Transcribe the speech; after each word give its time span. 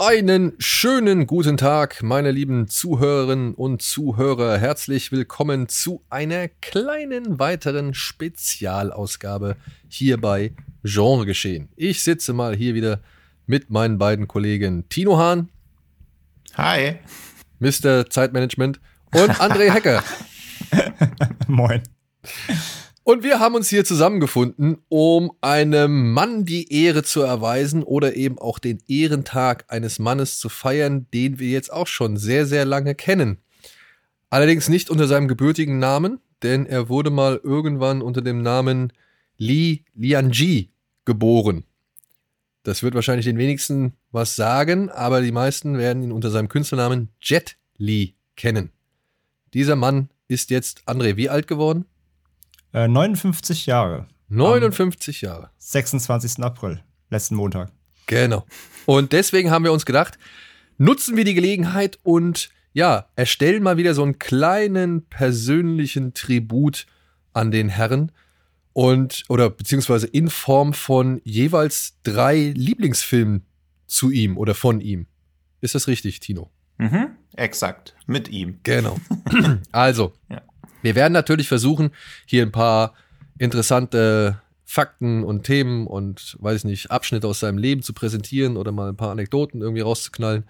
Einen 0.00 0.52
schönen 0.60 1.26
guten 1.26 1.56
Tag, 1.56 2.04
meine 2.04 2.30
lieben 2.30 2.68
Zuhörerinnen 2.68 3.52
und 3.54 3.82
Zuhörer. 3.82 4.56
Herzlich 4.56 5.10
willkommen 5.10 5.68
zu 5.68 6.04
einer 6.08 6.46
kleinen 6.46 7.40
weiteren 7.40 7.94
Spezialausgabe 7.94 9.56
hier 9.88 10.20
bei 10.20 10.52
Genre 10.84 11.26
Geschehen. 11.26 11.68
Ich 11.74 12.04
sitze 12.04 12.32
mal 12.32 12.54
hier 12.54 12.76
wieder 12.76 13.00
mit 13.46 13.70
meinen 13.70 13.98
beiden 13.98 14.28
Kollegen 14.28 14.88
Tino 14.88 15.18
Hahn. 15.18 15.48
Hi. 16.54 17.00
Mr. 17.58 18.08
Zeitmanagement 18.08 18.78
und 19.12 19.32
André 19.40 19.72
Hecker. 19.72 20.04
Moin. 21.48 21.82
Und 23.08 23.22
wir 23.22 23.40
haben 23.40 23.54
uns 23.54 23.70
hier 23.70 23.86
zusammengefunden, 23.86 24.82
um 24.90 25.32
einem 25.40 26.12
Mann 26.12 26.44
die 26.44 26.70
Ehre 26.70 27.02
zu 27.02 27.22
erweisen 27.22 27.82
oder 27.82 28.16
eben 28.16 28.38
auch 28.38 28.58
den 28.58 28.82
Ehrentag 28.86 29.64
eines 29.68 29.98
Mannes 29.98 30.38
zu 30.38 30.50
feiern, 30.50 31.06
den 31.14 31.38
wir 31.38 31.48
jetzt 31.48 31.72
auch 31.72 31.86
schon 31.86 32.18
sehr, 32.18 32.44
sehr 32.44 32.66
lange 32.66 32.94
kennen. 32.94 33.38
Allerdings 34.28 34.68
nicht 34.68 34.90
unter 34.90 35.06
seinem 35.06 35.26
gebürtigen 35.26 35.78
Namen, 35.78 36.20
denn 36.42 36.66
er 36.66 36.90
wurde 36.90 37.08
mal 37.08 37.40
irgendwann 37.42 38.02
unter 38.02 38.20
dem 38.20 38.42
Namen 38.42 38.92
Li 39.38 39.86
Lianji 39.94 40.70
geboren. 41.06 41.64
Das 42.62 42.82
wird 42.82 42.94
wahrscheinlich 42.94 43.24
den 43.24 43.38
wenigsten 43.38 43.94
was 44.12 44.36
sagen, 44.36 44.90
aber 44.90 45.22
die 45.22 45.32
meisten 45.32 45.78
werden 45.78 46.02
ihn 46.02 46.12
unter 46.12 46.28
seinem 46.28 46.50
Künstlernamen 46.50 47.08
Jet 47.22 47.56
Li 47.78 48.16
kennen. 48.36 48.70
Dieser 49.54 49.76
Mann 49.76 50.10
ist 50.28 50.50
jetzt, 50.50 50.82
André, 50.86 51.16
wie 51.16 51.30
alt 51.30 51.46
geworden? 51.46 51.86
Äh, 52.78 52.86
59 52.86 53.66
Jahre. 53.66 54.06
59 54.28 55.22
Jahre. 55.22 55.50
26. 55.58 56.44
April, 56.44 56.80
letzten 57.10 57.34
Montag. 57.34 57.72
Genau. 58.06 58.44
Und 58.86 59.12
deswegen 59.12 59.50
haben 59.50 59.64
wir 59.64 59.72
uns 59.72 59.84
gedacht, 59.84 60.16
nutzen 60.76 61.16
wir 61.16 61.24
die 61.24 61.34
Gelegenheit 61.34 61.98
und 62.04 62.50
ja, 62.72 63.06
erstellen 63.16 63.64
mal 63.64 63.78
wieder 63.78 63.94
so 63.94 64.04
einen 64.04 64.20
kleinen 64.20 65.06
persönlichen 65.06 66.14
Tribut 66.14 66.86
an 67.32 67.50
den 67.50 67.68
Herren 67.68 68.12
und 68.74 69.24
oder 69.28 69.50
beziehungsweise 69.50 70.06
in 70.06 70.30
Form 70.30 70.72
von 70.72 71.20
jeweils 71.24 71.96
drei 72.04 72.52
Lieblingsfilmen 72.54 73.44
zu 73.88 74.12
ihm 74.12 74.38
oder 74.38 74.54
von 74.54 74.80
ihm. 74.80 75.06
Ist 75.60 75.74
das 75.74 75.88
richtig, 75.88 76.20
Tino? 76.20 76.48
Mhm, 76.76 77.08
exakt. 77.34 77.96
Mit 78.06 78.28
ihm. 78.28 78.60
Genau. 78.62 78.98
Also, 79.72 80.12
Ja. 80.30 80.42
Wir 80.82 80.94
werden 80.94 81.12
natürlich 81.12 81.48
versuchen, 81.48 81.90
hier 82.26 82.42
ein 82.42 82.52
paar 82.52 82.94
interessante 83.38 84.40
Fakten 84.64 85.24
und 85.24 85.44
Themen 85.44 85.86
und, 85.86 86.36
weiß 86.40 86.58
ich 86.58 86.64
nicht, 86.64 86.90
Abschnitte 86.90 87.26
aus 87.26 87.40
seinem 87.40 87.58
Leben 87.58 87.82
zu 87.82 87.92
präsentieren 87.92 88.56
oder 88.56 88.70
mal 88.70 88.90
ein 88.90 88.96
paar 88.96 89.10
Anekdoten 89.10 89.62
irgendwie 89.62 89.80
rauszuknallen. 89.80 90.44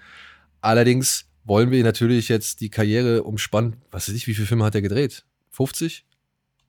Allerdings 0.61 1.27
wollen 1.45 1.71
wir 1.71 1.83
natürlich 1.85 2.29
jetzt 2.29 2.61
die 2.61 2.69
Karriere 2.69 3.23
umspannen. 3.23 3.77
Was 3.91 4.09
weiß 4.09 4.17
ich, 4.17 4.27
wie 4.27 4.35
viele 4.35 4.47
Filme 4.47 4.65
hat 4.65 4.75
er 4.75 4.83
gedreht? 4.83 5.25
50? 5.53 6.05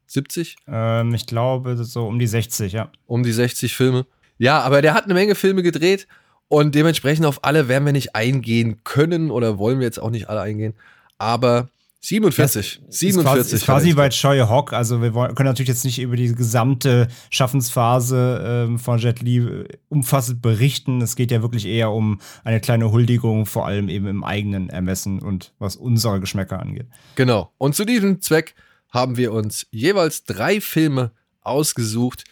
70? 0.06 0.58
Ähm, 0.68 1.14
ich 1.14 1.26
glaube, 1.26 1.76
so 1.84 2.08
um 2.08 2.20
die 2.20 2.28
60, 2.28 2.74
ja. 2.74 2.92
um 3.06 3.24
die 3.24 3.32
60 3.32 3.76
Filme. 3.76 4.06
Ja, 4.38 4.62
aber 4.62 4.82
der 4.82 4.94
hat 4.94 5.06
eine 5.06 5.14
Menge 5.14 5.36
Filme 5.36 5.64
gedreht 5.64 6.08
und 6.48 6.76
dementsprechend 6.76 7.26
auf 7.26 7.44
alle 7.44 7.68
werden 7.68 7.86
wir 7.86 7.94
nicht 7.94 8.16
eingehen 8.16 8.84
können 8.84 9.32
oder 9.32 9.58
wollen 9.58 9.80
wir 9.80 9.86
jetzt 9.86 10.00
auch 10.00 10.10
nicht 10.10 10.30
alle 10.30 10.42
eingehen. 10.42 10.74
Aber 11.18 11.70
47, 12.02 12.82
Ist 12.88 13.00
47. 13.00 13.24
quasi, 13.24 13.56
ist 13.56 13.66
quasi 13.66 13.94
bei 13.94 14.10
Choi 14.10 14.40
Hock. 14.48 14.72
Also, 14.72 15.02
wir 15.02 15.14
wollen, 15.14 15.36
können 15.36 15.50
natürlich 15.50 15.68
jetzt 15.68 15.84
nicht 15.84 16.00
über 16.00 16.16
die 16.16 16.34
gesamte 16.34 17.10
Schaffensphase 17.30 18.42
ähm, 18.68 18.80
von 18.80 19.00
Jet 19.00 19.22
Li 19.22 19.40
äh, 19.40 19.68
umfassend 19.90 20.42
berichten. 20.42 21.02
Es 21.02 21.18
geht 21.18 21.30
ja 21.30 21.42
wirklich 21.42 21.66
eher 21.66 21.92
um 21.92 22.22
eine 22.46 22.62
kleine 22.62 22.92
Huldigung, 22.92 23.46
vor 23.46 23.66
allem 23.66 23.90
eben 23.90 24.08
im 24.08 24.24
eigenen 24.24 24.70
Ermessen 24.70 25.20
und 25.20 25.54
was 25.60 25.76
unsere 25.76 26.22
Geschmäcker 26.22 26.60
angeht. 26.60 26.88
Genau. 27.16 27.52
Und 27.58 27.76
zu 27.76 27.84
diesem 27.84 28.22
Zweck 28.22 28.56
haben 28.90 29.18
wir 29.18 29.34
uns 29.34 29.68
jeweils 29.72 30.24
drei 30.24 30.62
Filme 30.62 31.12
ausgesucht, 31.42 32.24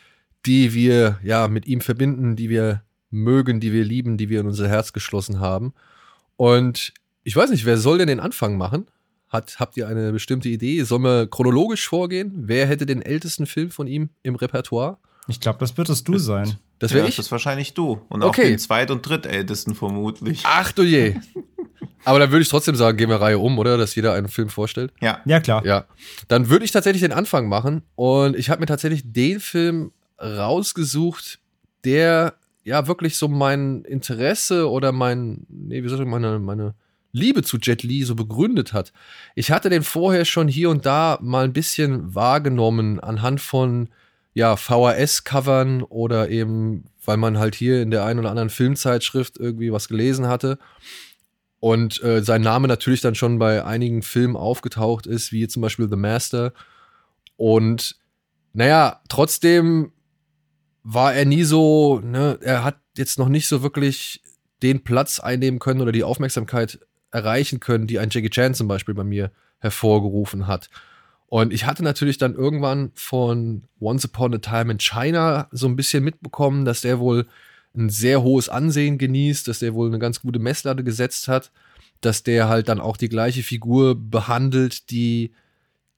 die 0.45 0.73
wir 0.73 1.19
ja 1.23 1.49
mit 1.49 1.67
ihm 1.67 1.81
verbinden, 1.81 2.37
die 2.37 2.49
wir 2.49 2.83
mögen, 3.09 3.59
die 3.59 3.73
wir 3.73 3.83
lieben, 3.83 4.17
die 4.17 4.29
wir 4.29 4.39
in 4.39 4.47
unser 4.47 4.69
Herz 4.69 4.93
geschlossen 4.93 5.41
haben. 5.41 5.73
Und 6.37 6.93
ich 7.23 7.35
weiß 7.35 7.49
nicht, 7.49 7.65
wer 7.65 7.77
soll 7.77 7.97
denn 7.97 8.07
den 8.07 8.21
Anfang 8.21 8.57
machen? 8.57 8.87
Hat, 9.29 9.59
habt 9.59 9.75
ihr 9.77 9.87
eine 9.87 10.11
bestimmte 10.13 10.47
Idee? 10.49 10.83
Sollen 10.83 11.03
wir 11.03 11.27
chronologisch 11.27 11.87
vorgehen? 11.87 12.31
Wer 12.35 12.65
hätte 12.67 12.85
den 12.85 13.01
ältesten 13.01 13.45
Film 13.45 13.71
von 13.71 13.85
ihm 13.87 14.09
im 14.23 14.35
Repertoire? 14.35 14.97
Ich 15.27 15.41
glaube, 15.41 15.59
das 15.59 15.77
würdest 15.77 16.07
du 16.07 16.17
sein. 16.17 16.55
Das 16.79 16.93
wäre 16.93 17.03
ja, 17.03 17.09
ich. 17.09 17.17
Das 17.17 17.25
ist 17.25 17.31
wahrscheinlich 17.31 17.73
du. 17.73 17.99
Und 18.07 18.23
Okay. 18.23 18.41
auch 18.43 18.47
den 18.47 18.59
zweit- 18.59 18.91
und 18.91 19.01
drittältesten 19.07 19.75
vermutlich. 19.75 20.43
Ach 20.45 20.71
du 20.71 20.83
je. 20.83 21.15
Aber 22.05 22.19
dann 22.19 22.31
würde 22.31 22.43
ich 22.43 22.47
trotzdem 22.49 22.75
sagen, 22.75 22.97
gehen 22.97 23.09
wir 23.09 23.19
Reihe 23.19 23.37
um, 23.39 23.59
oder? 23.59 23.77
Dass 23.77 23.95
jeder 23.95 24.13
einen 24.13 24.29
Film 24.29 24.47
vorstellt. 24.47 24.93
Ja. 25.01 25.19
Ja, 25.25 25.41
klar. 25.41 25.65
Ja. 25.65 25.85
Dann 26.29 26.47
würde 26.49 26.63
ich 26.63 26.71
tatsächlich 26.71 27.01
den 27.01 27.11
Anfang 27.11 27.49
machen. 27.49 27.81
Und 27.95 28.37
ich 28.37 28.49
habe 28.49 28.61
mir 28.61 28.67
tatsächlich 28.67 29.11
den 29.11 29.41
Film 29.41 29.91
rausgesucht, 30.21 31.39
der 31.83 32.35
ja 32.63 32.87
wirklich 32.87 33.17
so 33.17 33.27
mein 33.27 33.83
Interesse 33.83 34.69
oder 34.69 34.91
mein, 34.93 35.45
nee, 35.49 35.83
wie 35.83 35.89
soll 35.89 35.99
ich 36.01 36.07
meine, 36.07 36.39
meine 36.39 36.73
Liebe 37.11 37.43
zu 37.43 37.57
Jet 37.57 37.83
Li 37.83 38.03
so 38.03 38.15
begründet 38.15 38.73
hat. 38.73 38.93
Ich 39.35 39.51
hatte 39.51 39.69
den 39.69 39.83
vorher 39.83 40.25
schon 40.25 40.47
hier 40.47 40.69
und 40.69 40.85
da 40.85 41.17
mal 41.21 41.45
ein 41.45 41.53
bisschen 41.53 42.13
wahrgenommen 42.13 42.99
anhand 42.99 43.41
von 43.41 43.89
ja, 44.33 44.55
VHS-Covern 44.55 45.81
oder 45.81 46.29
eben, 46.29 46.85
weil 47.03 47.17
man 47.17 47.39
halt 47.39 47.55
hier 47.55 47.81
in 47.81 47.89
der 47.89 48.05
einen 48.05 48.19
oder 48.19 48.29
anderen 48.29 48.51
Filmzeitschrift 48.51 49.37
irgendwie 49.39 49.71
was 49.71 49.87
gelesen 49.87 50.27
hatte. 50.27 50.59
Und 51.59 52.03
äh, 52.03 52.23
sein 52.23 52.41
Name 52.41 52.67
natürlich 52.67 53.01
dann 53.01 53.15
schon 53.15 53.39
bei 53.39 53.65
einigen 53.65 54.03
Filmen 54.03 54.35
aufgetaucht 54.35 55.07
ist, 55.07 55.31
wie 55.31 55.47
zum 55.47 55.63
Beispiel 55.63 55.89
The 55.89 55.95
Master. 55.95 56.53
Und 57.35 57.95
naja, 58.53 59.01
trotzdem 59.09 59.91
war 60.83 61.13
er 61.15 61.25
nie 61.25 61.43
so, 61.43 61.99
ne, 61.99 62.37
er 62.41 62.63
hat 62.63 62.77
jetzt 62.95 63.17
noch 63.17 63.29
nicht 63.29 63.47
so 63.47 63.63
wirklich 63.63 64.21
den 64.61 64.83
Platz 64.83 65.19
einnehmen 65.19 65.59
können 65.59 65.81
oder 65.81 65.91
die 65.91 66.03
Aufmerksamkeit 66.03 66.79
erreichen 67.17 67.59
können, 67.59 67.87
die 67.87 67.99
ein 67.99 68.09
Jackie 68.11 68.29
Chan 68.29 68.53
zum 68.53 68.67
Beispiel 68.67 68.93
bei 68.93 69.03
mir 69.03 69.31
hervorgerufen 69.59 70.47
hat. 70.47 70.69
Und 71.25 71.51
ich 71.51 71.65
hatte 71.65 71.83
natürlich 71.83 72.17
dann 72.17 72.35
irgendwann 72.35 72.91
von 72.93 73.63
Once 73.81 74.05
Upon 74.05 74.35
a 74.35 74.37
Time 74.37 74.71
in 74.71 74.79
China 74.79 75.47
so 75.51 75.67
ein 75.67 75.75
bisschen 75.75 76.03
mitbekommen, 76.03 76.63
dass 76.63 76.81
der 76.81 76.99
wohl 76.99 77.27
ein 77.75 77.89
sehr 77.89 78.23
hohes 78.23 78.47
Ansehen 78.47 78.97
genießt, 78.97 79.47
dass 79.47 79.59
der 79.59 79.73
wohl 79.73 79.87
eine 79.87 79.99
ganz 79.99 80.21
gute 80.21 80.39
Messlatte 80.39 80.83
gesetzt 80.83 81.27
hat, 81.27 81.51
dass 82.01 82.23
der 82.23 82.47
halt 82.47 82.69
dann 82.69 82.79
auch 82.79 82.95
die 82.95 83.09
gleiche 83.09 83.43
Figur 83.43 83.95
behandelt, 83.95 84.89
die 84.89 85.33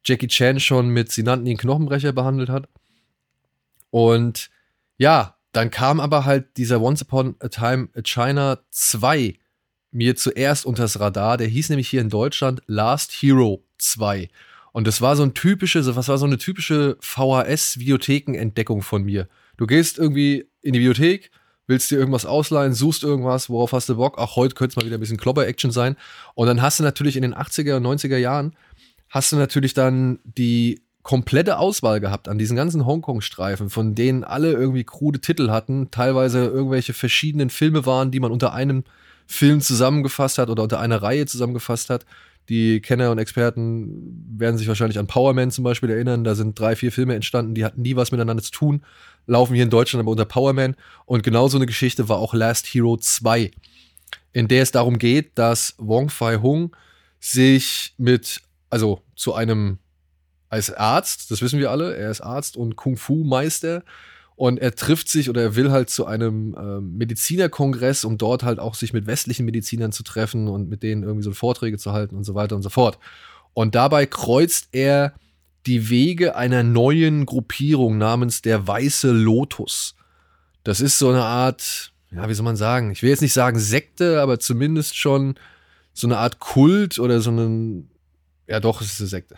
Jackie 0.04 0.28
Chan 0.28 0.60
schon 0.60 0.90
mit 0.90 1.12
Sie 1.12 1.24
nannten 1.24 1.46
ihn 1.46 1.58
Knochenbrecher 1.58 2.14
behandelt 2.14 2.50
hat. 2.50 2.68
Und 3.92 4.50
ja, 4.98 5.36
dann 5.52 5.70
kam 5.72 6.00
aber 6.00 6.26
halt 6.26 6.58
dieser 6.58 6.82
Once 6.82 7.02
Upon 7.02 7.36
a 7.40 7.50
Time 7.50 7.90
in 7.94 8.04
China 8.04 8.60
2 8.72 9.38
mir 9.92 10.16
zuerst 10.16 10.66
unters 10.66 11.00
Radar. 11.00 11.38
Der 11.38 11.48
hieß 11.48 11.70
nämlich 11.70 11.90
hier 11.90 12.02
in 12.02 12.10
Deutschland 12.10 12.62
Last 12.68 13.12
Hero 13.12 13.64
2. 13.78 14.30
Und 14.72 14.86
das 14.88 15.02
war 15.02 15.16
so 15.16 15.24
ein 15.24 15.34
typische, 15.34 15.82
so- 15.84 15.96
was 15.96 16.08
war 16.08 16.18
so 16.18 16.26
eine 16.26 16.38
typische 16.38 16.98
VHS-Videotheken-Entdeckung 17.00 18.82
von 18.82 19.04
mir. 19.04 19.28
Du 19.58 19.68
gehst 19.68 19.98
irgendwie 19.98 20.46
in 20.62 20.74
die 20.74 20.80
Videothek, 20.80 21.32
willst 21.68 21.92
dir 21.92 21.98
irgendwas 21.98 22.26
ausleihen, 22.26 22.74
suchst 22.74 23.04
irgendwas, 23.04 23.50
worauf 23.50 23.74
hast 23.74 23.90
du 23.90 23.96
Bock? 23.96 24.16
Ach, 24.18 24.36
heute 24.36 24.56
könnte 24.56 24.72
es 24.74 24.76
mal 24.76 24.86
wieder 24.86 24.98
ein 24.98 25.02
bisschen 25.02 25.18
Klopper-Action 25.18 25.72
sein. 25.72 25.96
Und 26.36 26.48
dann 26.48 26.62
hast 26.62 26.80
du 26.80 26.84
natürlich 26.84 27.16
in 27.16 27.22
den 27.22 27.34
80er 27.36 27.78
und 27.78 27.84
90er 27.84 28.18
Jahren, 28.18 28.56
hast 29.10 29.32
du 29.32 29.36
natürlich 29.38 29.74
dann 29.74 30.20
die 30.24 30.82
komplette 31.02 31.58
Auswahl 31.58 32.00
gehabt 32.00 32.28
an 32.28 32.38
diesen 32.38 32.56
ganzen 32.56 32.86
Hongkong-Streifen, 32.86 33.70
von 33.70 33.96
denen 33.96 34.24
alle 34.24 34.52
irgendwie 34.52 34.84
krude 34.84 35.20
Titel 35.20 35.50
hatten, 35.50 35.90
teilweise 35.92 36.46
irgendwelche 36.46 36.94
verschiedenen 36.94 37.50
Filme 37.50 37.86
waren, 37.86 38.12
die 38.12 38.20
man 38.20 38.32
unter 38.32 38.54
einem 38.54 38.84
Film 39.32 39.62
zusammengefasst 39.62 40.40
hat 40.40 40.50
oder 40.50 40.64
unter 40.64 40.80
einer 40.80 41.02
Reihe 41.02 41.28
zusammengefasst 41.28 41.92
hat. 41.92 42.06
Die 42.50 42.82
Kenner 42.82 43.12
und 43.12 43.20
Experten 43.20 44.26
werden 44.36 44.58
sich 44.58 44.68
wahrscheinlich 44.68 44.98
an 44.98 45.06
Power 45.06 45.36
Man 45.36 45.52
zum 45.52 45.64
Beispiel 45.64 45.92
erinnern. 45.92 46.24
Da 46.24 46.34
sind 46.34 46.60
drei, 46.60 46.76
vier 46.76 46.92
Filme 46.92 47.14
entstanden, 47.14 47.54
die 47.54 47.64
hatten 47.64 47.84
nie 47.84 47.96
was 47.96 48.12
miteinander 48.12 48.42
zu 48.42 48.50
tun, 48.50 48.84
laufen 49.28 49.54
hier 49.54 49.64
in 49.64 49.70
Deutschland 49.70 50.02
aber 50.02 50.10
unter 50.10 50.26
Power 50.26 50.54
Man. 50.54 50.76
Und 51.06 51.22
genauso 51.22 51.58
eine 51.58 51.68
Geschichte 51.68 52.10
war 52.10 52.18
auch 52.18 52.34
Last 52.34 52.66
Hero 52.66 52.98
2, 52.98 53.52
in 54.34 54.48
der 54.48 54.64
es 54.64 54.72
darum 54.72 54.98
geht, 54.98 55.38
dass 55.38 55.76
Wong 55.78 56.10
Fai 56.10 56.38
Hung 56.38 56.76
sich 57.20 57.94
mit, 57.98 58.42
also 58.72 59.04
zu 59.16 59.36
einem 59.36 59.78
ist 60.52 60.76
Arzt, 60.76 61.30
das 61.30 61.44
wissen 61.44 61.60
wir 61.60 61.70
alle. 61.70 61.96
Er 61.96 62.10
ist 62.10 62.22
Arzt 62.22 62.58
und 62.58 62.76
Kung-Fu-Meister. 62.76 63.84
Und 64.40 64.58
er 64.58 64.74
trifft 64.74 65.10
sich 65.10 65.30
oder 65.30 65.42
er 65.42 65.56
will 65.58 65.70
halt 65.70 65.90
zu 65.90 66.06
einem 66.06 66.56
ähm, 66.58 66.98
Medizinerkongress, 66.98 68.06
um 68.06 68.18
dort 68.18 68.42
halt 68.44 68.58
auch 68.58 68.74
sich 68.74 68.94
mit 68.94 69.06
westlichen 69.06 69.44
Medizinern 69.44 69.92
zu 69.92 70.02
treffen 70.02 70.48
und 70.48 70.70
mit 70.70 70.82
denen 70.82 71.04
irgendwie 71.04 71.26
so 71.26 71.34
Vorträge 71.34 71.78
zu 71.78 71.92
halten 71.92 72.16
und 72.16 72.24
so 72.24 72.36
weiter 72.36 72.56
und 72.56 72.62
so 72.62 72.70
fort. 72.70 73.00
Und 73.54 73.76
dabei 73.76 74.06
kreuzt 74.06 74.70
er 74.72 75.14
die 75.66 75.90
Wege 75.90 76.38
einer 76.38 76.64
neuen 76.64 77.26
Gruppierung 77.26 77.98
namens 77.98 78.42
der 78.42 78.66
Weiße 78.66 79.12
Lotus. 79.12 79.98
Das 80.64 80.80
ist 80.80 81.00
so 81.00 81.10
eine 81.10 81.26
Art, 81.26 81.92
ja, 82.10 82.30
wie 82.30 82.34
soll 82.34 82.46
man 82.46 82.56
sagen? 82.56 82.92
Ich 82.92 83.04
will 83.04 83.10
jetzt 83.10 83.22
nicht 83.22 83.34
sagen 83.34 83.60
Sekte, 83.60 84.22
aber 84.22 84.40
zumindest 84.40 84.96
schon 84.96 85.36
so 85.94 86.08
eine 86.08 86.18
Art 86.18 86.40
Kult 86.40 86.98
oder 86.98 87.20
so 87.20 87.30
einen, 87.30 87.92
ja 88.48 88.62
doch, 88.62 88.80
es 88.80 88.94
ist 88.94 89.02
eine 89.02 89.10
Sekte. 89.10 89.36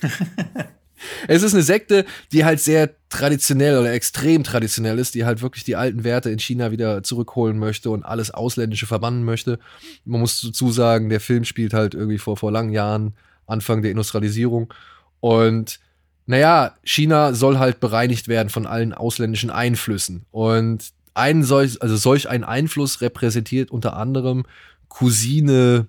es 1.26 1.42
ist 1.42 1.54
eine 1.54 1.62
Sekte, 1.62 2.04
die 2.32 2.44
halt 2.44 2.60
sehr 2.60 2.90
traditionell 3.08 3.78
oder 3.78 3.92
extrem 3.92 4.44
traditionell 4.44 4.98
ist, 4.98 5.14
die 5.14 5.24
halt 5.24 5.42
wirklich 5.42 5.64
die 5.64 5.76
alten 5.76 6.04
Werte 6.04 6.30
in 6.30 6.38
China 6.38 6.70
wieder 6.70 7.02
zurückholen 7.02 7.58
möchte 7.58 7.90
und 7.90 8.04
alles 8.04 8.30
Ausländische 8.30 8.86
verbannen 8.86 9.24
möchte. 9.24 9.58
Man 10.04 10.20
muss 10.20 10.40
dazu 10.40 10.70
sagen, 10.70 11.08
der 11.08 11.20
Film 11.20 11.44
spielt 11.44 11.74
halt 11.74 11.94
irgendwie 11.94 12.18
vor, 12.18 12.36
vor 12.36 12.52
langen 12.52 12.72
Jahren, 12.72 13.14
Anfang 13.46 13.82
der 13.82 13.90
Industrialisierung. 13.90 14.72
Und 15.20 15.80
naja, 16.26 16.74
China 16.84 17.32
soll 17.32 17.58
halt 17.58 17.80
bereinigt 17.80 18.28
werden 18.28 18.50
von 18.50 18.66
allen 18.66 18.92
ausländischen 18.92 19.50
Einflüssen. 19.50 20.26
Und 20.30 20.92
ein 21.14 21.42
solch, 21.42 21.80
also 21.82 21.96
solch 21.96 22.28
ein 22.28 22.44
Einfluss 22.44 23.00
repräsentiert 23.00 23.70
unter 23.70 23.96
anderem 23.96 24.44
Cousine 24.88 25.86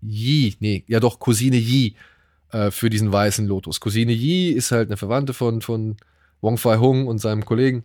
Yi, 0.00 0.56
nee, 0.60 0.84
ja 0.86 1.00
doch, 1.00 1.18
Cousine 1.18 1.56
Yi 1.56 1.94
äh, 2.52 2.70
für 2.70 2.90
diesen 2.90 3.12
weißen 3.12 3.46
Lotus. 3.46 3.80
Cousine 3.80 4.12
Yi 4.12 4.50
ist 4.50 4.70
halt 4.72 4.88
eine 4.88 4.96
Verwandte 4.96 5.34
von, 5.34 5.60
von 5.60 5.96
Wong 6.40 6.58
Fai 6.58 6.78
Hung 6.78 7.06
und 7.06 7.18
seinem 7.18 7.44
Kollegen. 7.44 7.84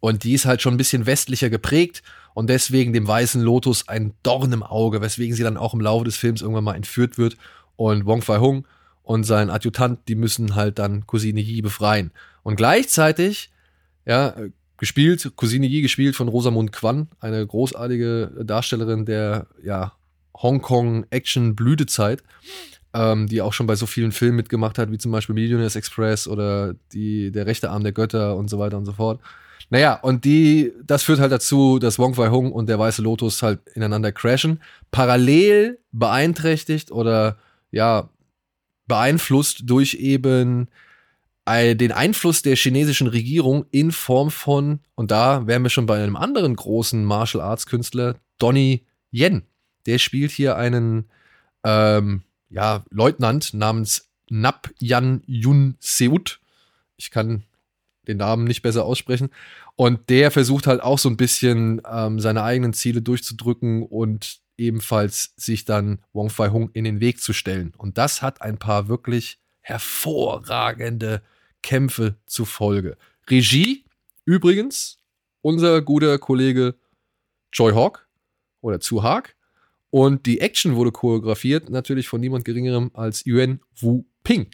Und 0.00 0.24
die 0.24 0.34
ist 0.34 0.44
halt 0.44 0.60
schon 0.60 0.74
ein 0.74 0.78
bisschen 0.78 1.06
westlicher 1.06 1.48
geprägt 1.48 2.02
und 2.34 2.50
deswegen 2.50 2.92
dem 2.92 3.06
weißen 3.06 3.40
Lotus 3.40 3.88
ein 3.88 4.12
Dorn 4.22 4.52
im 4.52 4.62
Auge, 4.62 5.00
weswegen 5.00 5.34
sie 5.34 5.42
dann 5.42 5.56
auch 5.56 5.72
im 5.72 5.80
Laufe 5.80 6.04
des 6.04 6.16
Films 6.16 6.42
irgendwann 6.42 6.64
mal 6.64 6.74
entführt 6.74 7.16
wird. 7.16 7.36
Und 7.76 8.04
Wong 8.04 8.20
Fai 8.20 8.38
Hung 8.38 8.66
und 9.02 9.24
sein 9.24 9.50
Adjutant, 9.50 10.00
die 10.08 10.14
müssen 10.14 10.54
halt 10.54 10.78
dann 10.78 11.06
Cousine 11.06 11.40
Yi 11.40 11.62
befreien. 11.62 12.10
Und 12.42 12.56
gleichzeitig, 12.56 13.50
ja, 14.04 14.34
gespielt, 14.76 15.32
Cousine 15.36 15.66
Yi 15.66 15.82
gespielt 15.82 16.16
von 16.16 16.28
Rosamund 16.28 16.72
Kwan, 16.72 17.08
eine 17.20 17.46
großartige 17.46 18.44
Darstellerin 18.44 19.06
der, 19.06 19.46
ja, 19.62 19.92
Hongkong-Action-Blütezeit, 20.36 22.22
ähm, 22.94 23.26
die 23.26 23.42
auch 23.42 23.52
schon 23.52 23.66
bei 23.66 23.74
so 23.74 23.86
vielen 23.86 24.12
Filmen 24.12 24.36
mitgemacht 24.36 24.78
hat, 24.78 24.90
wie 24.90 24.98
zum 24.98 25.12
Beispiel 25.12 25.34
Millionaires 25.34 25.76
Express 25.76 26.28
oder 26.28 26.74
die, 26.92 27.32
Der 27.32 27.46
rechte 27.46 27.70
Arm 27.70 27.82
der 27.82 27.92
Götter 27.92 28.36
und 28.36 28.48
so 28.48 28.58
weiter 28.58 28.78
und 28.78 28.86
so 28.86 28.92
fort. 28.92 29.20
Naja, 29.70 29.94
und 29.94 30.24
die, 30.24 30.72
das 30.84 31.02
führt 31.02 31.20
halt 31.20 31.32
dazu, 31.32 31.78
dass 31.78 31.98
Wong 31.98 32.16
Wai 32.16 32.28
Hung 32.28 32.52
und 32.52 32.68
der 32.68 32.78
Weiße 32.78 33.02
Lotus 33.02 33.42
halt 33.42 33.60
ineinander 33.74 34.12
crashen. 34.12 34.60
Parallel 34.90 35.78
beeinträchtigt 35.90 36.92
oder 36.92 37.38
ja, 37.70 38.10
beeinflusst 38.86 39.62
durch 39.64 39.94
eben 39.94 40.68
den 41.46 41.92
Einfluss 41.92 42.40
der 42.40 42.56
chinesischen 42.56 43.06
Regierung 43.06 43.66
in 43.70 43.92
Form 43.92 44.30
von, 44.30 44.80
und 44.94 45.10
da 45.10 45.46
wären 45.46 45.62
wir 45.62 45.68
schon 45.68 45.84
bei 45.84 46.02
einem 46.02 46.16
anderen 46.16 46.56
großen 46.56 47.04
Martial 47.04 47.42
Arts 47.42 47.66
Künstler, 47.66 48.16
Donnie 48.38 48.86
Yen. 49.12 49.42
Der 49.84 49.98
spielt 49.98 50.30
hier 50.30 50.56
einen 50.56 51.04
ähm, 51.62 52.22
ja, 52.54 52.84
Leutnant 52.90 53.52
namens 53.52 54.08
Nap 54.30 54.72
Yan 54.78 55.22
Yun 55.26 55.76
Seut. 55.80 56.40
Ich 56.96 57.10
kann 57.10 57.42
den 58.06 58.18
Namen 58.18 58.44
nicht 58.44 58.62
besser 58.62 58.84
aussprechen. 58.84 59.30
Und 59.76 60.08
der 60.08 60.30
versucht 60.30 60.68
halt 60.68 60.80
auch 60.80 60.98
so 60.98 61.08
ein 61.08 61.16
bisschen 61.16 61.82
ähm, 61.90 62.20
seine 62.20 62.44
eigenen 62.44 62.72
Ziele 62.72 63.02
durchzudrücken 63.02 63.82
und 63.82 64.38
ebenfalls 64.56 65.34
sich 65.36 65.64
dann 65.64 65.98
Wong 66.12 66.30
Fai 66.30 66.50
Hung 66.50 66.70
in 66.74 66.84
den 66.84 67.00
Weg 67.00 67.20
zu 67.20 67.32
stellen. 67.32 67.72
Und 67.76 67.98
das 67.98 68.22
hat 68.22 68.40
ein 68.40 68.56
paar 68.56 68.86
wirklich 68.86 69.38
hervorragende 69.60 71.22
Kämpfe 71.60 72.14
zur 72.26 72.46
Folge. 72.46 72.96
Regie 73.28 73.84
übrigens 74.24 74.98
unser 75.40 75.82
guter 75.82 76.18
Kollege 76.18 76.76
Joy 77.52 77.72
Hawk 77.72 78.06
oder 78.60 78.78
Zu 78.78 79.02
Haag. 79.02 79.33
Und 79.94 80.26
die 80.26 80.40
Action 80.40 80.74
wurde 80.74 80.90
choreografiert 80.90 81.70
natürlich 81.70 82.08
von 82.08 82.20
niemand 82.20 82.44
Geringerem 82.44 82.90
als 82.94 83.24
Yuan 83.26 83.60
Wu 83.78 84.02
Ping. 84.24 84.48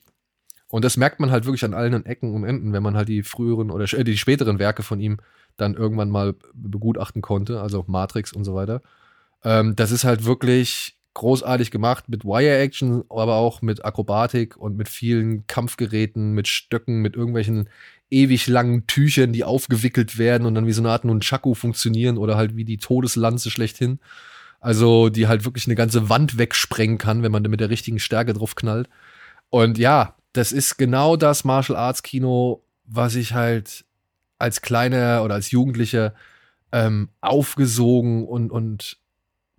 Und 0.69 0.85
das 0.85 0.99
merkt 0.99 1.19
man 1.19 1.31
halt 1.31 1.47
wirklich 1.47 1.65
an 1.65 1.73
allen 1.73 2.05
Ecken 2.05 2.35
und 2.35 2.45
Enden, 2.45 2.75
wenn 2.75 2.83
man 2.83 2.95
halt 2.95 3.09
die 3.09 3.23
früheren 3.23 3.71
oder 3.71 3.91
äh, 3.91 4.05
die 4.05 4.19
späteren 4.19 4.59
Werke 4.59 4.83
von 4.83 5.01
ihm 5.01 5.17
dann 5.57 5.73
irgendwann 5.73 6.11
mal 6.11 6.35
begutachten 6.53 7.23
konnte, 7.23 7.59
also 7.63 7.87
Matrix 7.87 8.35
und 8.35 8.45
so 8.45 8.55
weiter. 8.55 8.83
Ähm, 9.43 9.75
das 9.77 9.93
ist 9.93 10.05
halt 10.05 10.27
wirklich 10.27 10.99
großartig 11.15 11.71
gemacht 11.71 12.11
mit 12.11 12.27
Wire-Action, 12.27 13.05
aber 13.09 13.37
auch 13.37 13.63
mit 13.63 13.83
Akrobatik 13.83 14.59
und 14.59 14.77
mit 14.77 14.91
vielen 14.91 15.47
Kampfgeräten, 15.47 16.35
mit 16.35 16.49
Stöcken, 16.49 17.01
mit 17.01 17.17
irgendwelchen 17.17 17.71
ewig 18.11 18.47
langen 18.47 18.87
Tüchern, 18.87 19.33
die 19.33 19.45
aufgewickelt 19.45 20.19
werden 20.19 20.47
und 20.47 20.55
dann 20.55 20.67
wie 20.67 20.73
so 20.73 20.83
eine 20.83 20.91
Art 20.91 21.07
Nunchaku 21.07 21.55
funktionieren 21.55 22.19
oder 22.19 22.37
halt 22.37 22.57
wie 22.57 22.67
die 22.67 22.77
Todeslanze 22.77 23.51
schlechthin. 23.51 24.01
Also, 24.61 25.09
die 25.09 25.27
halt 25.27 25.45
wirklich 25.45 25.67
eine 25.67 25.75
ganze 25.75 26.09
Wand 26.09 26.39
wegsprengen 26.39 26.99
kann, 26.99 27.23
wenn 27.23 27.33
man 27.33 27.43
mit 27.43 27.61
der 27.61 27.71
richtigen 27.71 27.99
Stärke 27.99 28.35
drauf 28.35 28.55
knallt. 28.55 28.89
Und 29.49 29.79
ja, 29.79 30.17
das 30.33 30.53
ist 30.53 30.77
genau 30.77 31.17
das 31.17 31.45
Martial 31.45 31.77
Arts 31.79 32.03
Kino, 32.03 32.63
was 32.85 33.15
ich 33.15 33.35
halt 33.35 33.85
als 34.39 34.63
kleiner 34.63 35.23
oder 35.25 35.35
als 35.35 35.51
Jugendlicher 35.51 36.15
ähm, 36.73 37.09
aufgesogen 37.21 38.27
und, 38.27 38.51
und 38.51 39.00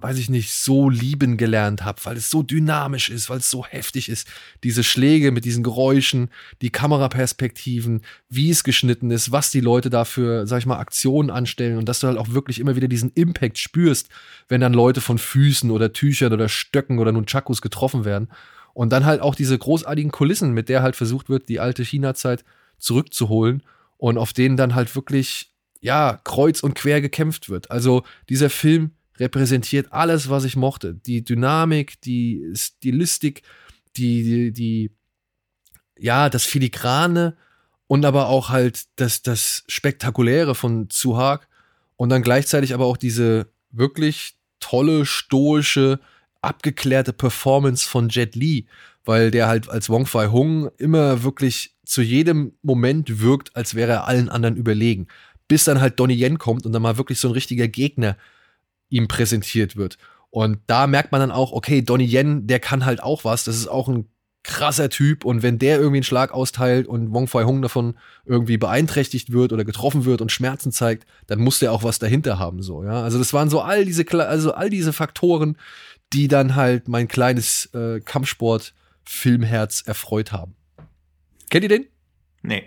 weiß 0.02 0.18
ich 0.18 0.30
nicht, 0.30 0.52
so 0.52 0.90
lieben 0.90 1.38
gelernt 1.38 1.84
habe, 1.84 2.00
weil 2.04 2.18
es 2.18 2.30
so 2.30 2.44
dynamisch 2.44 3.10
ist, 3.10 3.30
weil 3.30 3.38
es 3.38 3.50
so 3.50 3.66
heftig 3.66 4.10
ist. 4.10 4.28
Diese 4.64 4.84
Schläge 4.84 5.32
mit 5.32 5.46
diesen 5.46 5.64
Geräuschen, 5.64 6.30
die 6.62 6.72
Kameraperspektiven, 6.72 8.02
wie 8.30 8.50
es 8.50 8.64
geschnitten 8.64 9.12
ist, 9.12 9.32
was 9.32 9.52
die 9.52 9.60
Leute 9.60 9.90
dafür, 9.90 10.48
sag 10.48 10.60
ich 10.60 10.66
mal, 10.66 10.80
Aktionen 10.80 11.30
anstellen 11.30 11.78
und 11.78 11.88
dass 11.88 12.00
du 12.00 12.08
halt 12.08 12.18
auch 12.18 12.30
wirklich 12.30 12.60
immer 12.60 12.76
wieder 12.76 12.88
diesen 12.88 13.12
Impact 13.14 13.58
spürst, 13.58 14.10
wenn 14.48 14.62
dann 14.62 14.74
Leute 14.74 15.02
von 15.02 15.18
Füßen 15.18 15.70
oder 15.72 15.94
Tüchern 15.94 16.34
oder 16.34 16.50
Stöcken 16.50 17.00
oder 17.00 17.12
Nunchakus 17.12 17.62
getroffen 17.62 18.06
werden. 18.06 18.30
Und 18.74 18.92
dann 18.92 19.06
halt 19.06 19.22
auch 19.22 19.36
diese 19.36 19.58
großartigen 19.58 20.12
Kulissen, 20.12 20.54
mit 20.54 20.70
der 20.70 20.82
halt 20.82 20.96
versucht 20.96 21.30
wird, 21.30 21.50
die 21.50 21.60
alte 21.60 21.84
China-Zeit 21.84 22.44
zurückzuholen 22.80 23.64
und 23.98 24.18
auf 24.18 24.34
denen 24.34 24.58
dann 24.58 24.76
halt 24.76 24.96
wirklich, 24.96 25.52
ja, 25.82 26.20
kreuz 26.24 26.62
und 26.62 26.74
quer 26.74 27.02
gekämpft 27.02 27.50
wird. 27.50 27.70
Also 27.70 28.04
dieser 28.30 28.50
Film 28.50 28.92
repräsentiert 29.22 29.94
alles, 29.94 30.30
was 30.30 30.44
ich 30.44 30.56
mochte. 30.56 30.96
Die 30.96 31.24
Dynamik, 31.24 32.02
die 32.02 32.52
Stilistik, 32.56 33.44
die, 33.96 34.24
die, 34.24 34.52
die 34.52 34.92
ja, 35.98 36.30
das 36.30 36.44
Filigrane 36.46 37.38
und 37.88 38.04
aber 38.04 38.28
auch 38.28 38.50
halt 38.50 38.86
das, 38.96 39.22
das 39.22 39.64
Spektakuläre 39.68 40.56
von 40.56 40.90
Zuhag 40.90 41.48
und 41.96 42.10
dann 42.10 42.24
gleichzeitig 42.24 42.74
aber 42.74 42.86
auch 42.86 42.98
diese 42.98 43.48
wirklich 43.70 44.36
tolle, 44.60 45.06
stoische, 45.06 46.00
abgeklärte 46.42 47.14
Performance 47.14 47.88
von 47.88 48.10
Jet 48.10 48.36
Li, 48.36 48.66
weil 49.06 49.30
der 49.30 49.48
halt 49.48 49.70
als 49.70 49.90
Wong 49.90 50.08
Fai 50.08 50.28
Hung 50.28 50.72
immer 50.78 51.24
wirklich 51.24 51.76
zu 51.86 52.02
jedem 52.02 52.54
Moment 52.64 53.22
wirkt, 53.22 53.56
als 53.56 53.76
wäre 53.76 53.92
er 53.92 54.08
allen 54.08 54.30
anderen 54.30 54.56
überlegen. 54.56 55.08
Bis 55.48 55.66
dann 55.66 55.82
halt 55.82 56.00
Donnie 56.00 56.16
Yen 56.16 56.40
kommt 56.40 56.66
und 56.66 56.72
dann 56.72 56.82
mal 56.82 56.98
wirklich 56.98 57.20
so 57.20 57.28
ein 57.28 57.34
richtiger 57.34 57.68
Gegner 57.68 58.18
ihm 58.92 59.08
präsentiert 59.08 59.76
wird. 59.76 59.98
Und 60.30 60.60
da 60.68 60.86
merkt 60.86 61.12
man 61.12 61.20
dann 61.20 61.32
auch, 61.32 61.52
okay, 61.52 61.82
Donnie 61.82 62.06
Yen, 62.06 62.46
der 62.46 62.60
kann 62.60 62.86
halt 62.86 63.02
auch 63.02 63.24
was. 63.26 63.44
Das 63.44 63.56
ist 63.56 63.68
auch 63.68 63.88
ein 63.88 64.08
krasser 64.44 64.90
Typ. 64.90 65.26
Und 65.26 65.44
wenn 65.44 65.60
der 65.60 65.78
irgendwie 65.78 65.98
einen 65.98 66.04
Schlag 66.04 66.32
austeilt 66.32 66.88
und 66.88 67.14
Wong 67.14 67.28
Fai 67.28 67.44
Hung 67.44 67.62
davon 67.62 67.98
irgendwie 68.26 68.58
beeinträchtigt 68.58 69.32
wird 69.32 69.54
oder 69.54 69.66
getroffen 69.66 70.06
wird 70.06 70.22
und 70.22 70.32
Schmerzen 70.32 70.72
zeigt, 70.72 71.06
dann 71.28 71.40
muss 71.40 71.60
der 71.60 71.72
auch 71.72 71.84
was 71.84 72.00
dahinter 72.00 72.40
haben, 72.40 72.62
so, 72.62 72.84
ja. 72.84 73.04
Also 73.04 73.18
das 73.18 73.34
waren 73.34 73.50
so 73.50 73.62
all 73.62 73.86
diese, 73.86 74.06
also 74.28 74.54
all 74.54 74.70
diese 74.70 74.94
Faktoren, 74.94 75.58
die 76.14 76.28
dann 76.28 76.56
halt 76.56 76.88
mein 76.88 77.08
kleines 77.08 77.68
äh, 77.74 78.00
Kampfsport-Filmherz 78.02 79.84
erfreut 79.86 80.32
haben. 80.32 80.56
Kennt 81.50 81.64
ihr 81.64 81.70
den? 81.70 81.86
Nee. 82.42 82.64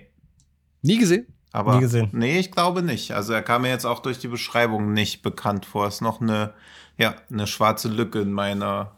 Nie 0.83 0.99
gesehen? 0.99 1.27
Aber 1.55 1.77
Nie 1.77 1.83
gesehen. 1.83 2.09
nee, 2.13 2.41
ich 2.41 2.51
glaube 2.51 2.83
nicht. 2.83 3.13
Also 3.13 3.33
er 3.33 3.41
kam 3.41 3.63
mir 3.63 3.69
jetzt 3.69 3.85
auch 3.87 4.01
durch 4.01 4.19
die 4.19 4.27
Beschreibung 4.27 4.93
nicht 4.93 5.23
bekannt 5.23 5.65
vor. 5.67 5.87
Ist 5.87 6.01
noch 6.03 6.21
eine, 6.21 6.53
ja, 6.99 7.15
eine 7.31 7.47
schwarze 7.47 7.87
Lücke 7.89 8.21
in 8.23 8.33
meiner, 8.33 8.91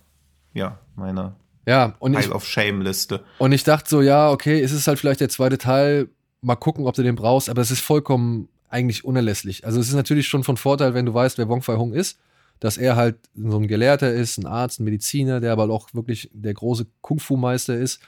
ja, 0.54 0.78
meiner 0.94 1.36
Ja, 1.66 1.92
und 1.98 2.14
ich, 2.14 2.20
Pile 2.20 2.34
of 2.34 2.46
Shame-Liste. 2.46 3.22
und 3.38 3.52
ich 3.52 3.62
dachte 3.62 3.90
so, 3.90 4.00
ja, 4.00 4.30
okay, 4.30 4.58
es 4.62 4.72
ist 4.72 4.88
halt 4.88 4.98
vielleicht 4.98 5.20
der 5.20 5.28
zweite 5.28 5.58
Teil. 5.58 6.08
Mal 6.40 6.56
gucken, 6.56 6.86
ob 6.86 6.94
du 6.94 7.02
den 7.02 7.14
brauchst, 7.14 7.50
aber 7.50 7.60
es 7.60 7.70
ist 7.70 7.80
vollkommen 7.82 8.48
eigentlich 8.70 9.04
unerlässlich. 9.04 9.66
Also 9.66 9.78
es 9.78 9.88
ist 9.88 9.94
natürlich 9.94 10.26
schon 10.26 10.42
von 10.42 10.56
Vorteil, 10.56 10.94
wenn 10.94 11.04
du 11.04 11.12
weißt, 11.12 11.36
wer 11.36 11.48
Wong 11.48 11.60
Fai 11.60 11.76
Hung 11.76 11.92
ist, 11.92 12.18
dass 12.58 12.78
er 12.78 12.96
halt 12.96 13.16
so 13.34 13.58
ein 13.58 13.68
Gelehrter 13.68 14.10
ist, 14.14 14.38
ein 14.38 14.46
Arzt, 14.46 14.80
ein 14.80 14.84
Mediziner, 14.84 15.40
der 15.40 15.52
aber 15.52 15.68
auch 15.68 15.88
wirklich 15.92 16.30
der 16.32 16.54
große 16.54 16.86
Kung-Fu-Meister 17.02 17.76
ist. 17.76 18.00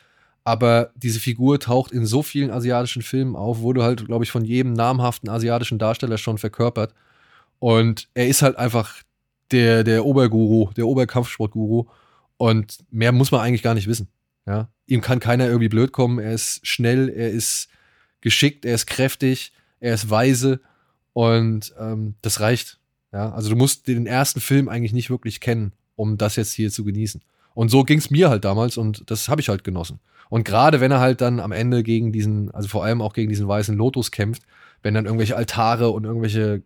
Aber 0.49 0.93
diese 0.95 1.21
Figur 1.21 1.61
taucht 1.61 1.93
in 1.93 2.07
so 2.07 2.23
vielen 2.23 2.51
asiatischen 2.51 3.03
Filmen 3.03 3.37
auf, 3.37 3.61
wurde 3.61 3.83
halt, 3.83 4.07
glaube 4.07 4.25
ich, 4.25 4.31
von 4.31 4.47
jedem 4.47 4.73
namhaften 4.73 5.29
asiatischen 5.29 5.79
Darsteller 5.79 6.17
schon 6.17 6.39
verkörpert. 6.39 6.95
Und 7.59 8.09
er 8.15 8.29
ist 8.29 8.41
halt 8.41 8.57
einfach 8.57 8.95
der, 9.51 9.85
der 9.85 10.07
Oberguru, 10.07 10.71
der 10.73 10.87
Oberkampfsportguru. 10.87 11.85
Und 12.39 12.79
mehr 12.91 13.13
muss 13.13 13.31
man 13.31 13.43
eigentlich 13.43 13.63
gar 13.63 13.75
nicht 13.75 13.89
wissen. 13.89 14.09
Ja? 14.47 14.71
Ihm 14.87 15.03
kann 15.03 15.21
keiner 15.21 15.45
irgendwie 15.45 15.69
blöd 15.69 15.93
kommen. 15.93 16.19
Er 16.19 16.33
ist 16.33 16.67
schnell, 16.67 17.11
er 17.11 17.31
ist 17.31 17.69
geschickt, 18.23 18.65
er 18.65 18.75
ist 18.75 18.87
kräftig, 18.87 19.53
er 19.81 19.93
ist 19.93 20.09
weise. 20.09 20.63
Und 21.13 21.75
ähm, 21.79 22.15
das 22.23 22.41
reicht. 22.41 22.79
Ja? 23.13 23.33
Also 23.33 23.51
du 23.51 23.57
musst 23.57 23.87
den 23.87 24.07
ersten 24.07 24.41
Film 24.41 24.71
eigentlich 24.71 24.95
nicht 24.95 25.11
wirklich 25.11 25.41
kennen, 25.41 25.75
um 25.95 26.17
das 26.17 26.37
jetzt 26.37 26.55
hier 26.55 26.71
zu 26.71 26.85
genießen. 26.85 27.21
Und 27.53 27.69
so 27.69 27.85
ging 27.85 27.99
es 27.99 28.11
mir 28.11 28.31
halt 28.31 28.47
damals 28.47 28.79
und 28.79 29.11
das 29.11 29.29
habe 29.29 29.43
ich 29.43 29.51
halt 29.51 29.63
genossen. 29.63 30.01
Und 30.31 30.45
gerade 30.45 30.81
wenn 30.81 30.91
er 30.91 31.01
halt 31.01 31.21
dann 31.21 31.41
am 31.41 31.53
Ende 31.53 31.83
gegen 31.83 32.13
diesen, 32.13 32.51
also 32.51 32.69
vor 32.69 32.85
allem 32.85 33.03
auch 33.03 33.13
gegen 33.13 33.29
diesen 33.29 33.49
weißen 33.49 33.77
Lotus 33.77 34.11
kämpft, 34.11 34.43
wenn 34.83 34.95
dann 34.95 35.07
irgendwelche 35.07 35.37
Altare 35.37 35.91
und 35.91 36.05
irgendwelche 36.05 36.63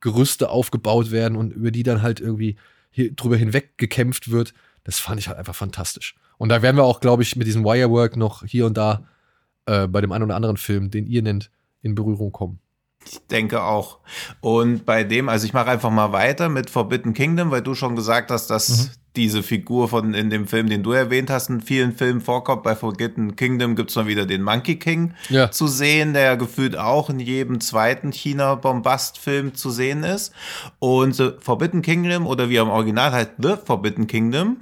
Gerüste 0.00 0.50
aufgebaut 0.50 1.10
werden 1.10 1.36
und 1.36 1.52
über 1.52 1.70
die 1.70 1.82
dann 1.82 2.02
halt 2.02 2.20
irgendwie 2.20 2.56
hier 2.90 3.12
drüber 3.14 3.36
hinweg 3.36 3.78
gekämpft 3.78 4.30
wird, 4.30 4.54
das 4.84 4.98
fand 4.98 5.20
ich 5.20 5.28
halt 5.28 5.38
einfach 5.38 5.54
fantastisch. 5.54 6.16
Und 6.38 6.48
da 6.48 6.62
werden 6.62 6.76
wir 6.76 6.84
auch, 6.84 7.00
glaube 7.00 7.22
ich, 7.22 7.36
mit 7.36 7.46
diesem 7.46 7.64
Wirework 7.64 8.16
noch 8.16 8.44
hier 8.44 8.66
und 8.66 8.76
da 8.76 9.04
äh, 9.66 9.86
bei 9.86 10.00
dem 10.00 10.12
einen 10.12 10.24
oder 10.24 10.36
anderen 10.36 10.56
Film, 10.56 10.90
den 10.90 11.06
ihr 11.06 11.22
nennt, 11.22 11.50
in 11.82 11.94
Berührung 11.94 12.32
kommen. 12.32 12.58
Ich 13.06 13.20
denke 13.30 13.62
auch. 13.62 13.98
Und 14.40 14.84
bei 14.86 15.04
dem, 15.04 15.28
also 15.28 15.46
ich 15.46 15.52
mache 15.52 15.70
einfach 15.70 15.90
mal 15.90 16.12
weiter 16.12 16.48
mit 16.48 16.70
Forbidden 16.70 17.14
Kingdom, 17.14 17.50
weil 17.50 17.62
du 17.62 17.74
schon 17.74 17.96
gesagt 17.96 18.30
hast, 18.30 18.48
dass 18.48 18.68
mhm. 18.68 18.90
diese 19.16 19.42
Figur 19.42 19.88
von 19.88 20.14
in 20.14 20.30
dem 20.30 20.46
Film, 20.46 20.68
den 20.68 20.82
du 20.82 20.92
erwähnt 20.92 21.30
hast, 21.30 21.50
in 21.50 21.60
vielen 21.60 21.92
Filmen 21.92 22.20
vorkommt. 22.20 22.62
Bei 22.62 22.74
Forbidden 22.76 23.36
Kingdom 23.36 23.76
gibt 23.76 23.90
es 23.90 23.96
mal 23.96 24.06
wieder 24.06 24.26
den 24.26 24.42
Monkey 24.42 24.76
King 24.76 25.14
ja. 25.28 25.50
zu 25.50 25.66
sehen, 25.66 26.14
der 26.14 26.36
gefühlt 26.36 26.76
auch 26.76 27.10
in 27.10 27.20
jedem 27.20 27.60
zweiten 27.60 28.12
China-Bombast-Film 28.12 29.54
zu 29.54 29.70
sehen 29.70 30.04
ist. 30.04 30.32
Und 30.78 31.22
Forbidden 31.40 31.82
Kingdom 31.82 32.26
oder 32.26 32.48
wie 32.48 32.56
er 32.56 32.62
im 32.62 32.70
Original 32.70 33.12
heißt, 33.12 33.32
The 33.38 33.54
Forbidden 33.64 34.06
Kingdom 34.06 34.58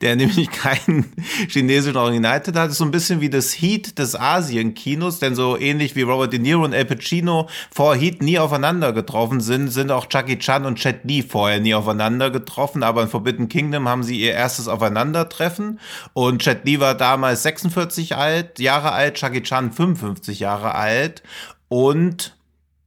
der 0.00 0.16
nämlich 0.26 0.50
keinen 0.50 1.12
chinesischen 1.48 1.96
Originaltitel 1.96 2.58
hat. 2.58 2.70
ist 2.70 2.78
so 2.78 2.84
ein 2.84 2.90
bisschen 2.90 3.20
wie 3.20 3.30
das 3.30 3.52
Heat 3.52 3.98
des 3.98 4.14
Asien-Kinos, 4.14 5.18
denn 5.18 5.34
so 5.34 5.58
ähnlich 5.58 5.96
wie 5.96 6.02
Robert 6.02 6.32
De 6.32 6.38
Niro 6.38 6.64
und 6.64 6.72
El 6.72 6.84
Pacino 6.84 7.48
vor 7.70 7.94
Heat 7.94 8.22
nie 8.22 8.38
aufeinander 8.38 8.92
getroffen 8.92 9.40
sind, 9.40 9.68
sind 9.68 9.90
auch 9.90 10.06
Chucky 10.06 10.38
Chan 10.38 10.64
und 10.64 10.78
Chet 10.78 11.04
Lee 11.04 11.22
vorher 11.22 11.60
nie 11.60 11.74
aufeinander 11.74 12.30
getroffen, 12.30 12.82
aber 12.82 13.02
in 13.02 13.08
Forbidden 13.08 13.48
Kingdom 13.48 13.88
haben 13.88 14.02
sie 14.02 14.20
ihr 14.20 14.32
erstes 14.32 14.68
Aufeinandertreffen. 14.68 15.80
Und 16.12 16.42
Chet 16.42 16.64
Lee 16.64 16.80
war 16.80 16.94
damals 16.94 17.42
46 17.42 18.16
alt, 18.16 18.58
Jahre 18.58 18.92
alt, 18.92 19.14
Chucky 19.14 19.42
Chan 19.42 19.72
55 19.72 20.40
Jahre 20.40 20.74
alt. 20.74 21.22
Und 21.68 22.36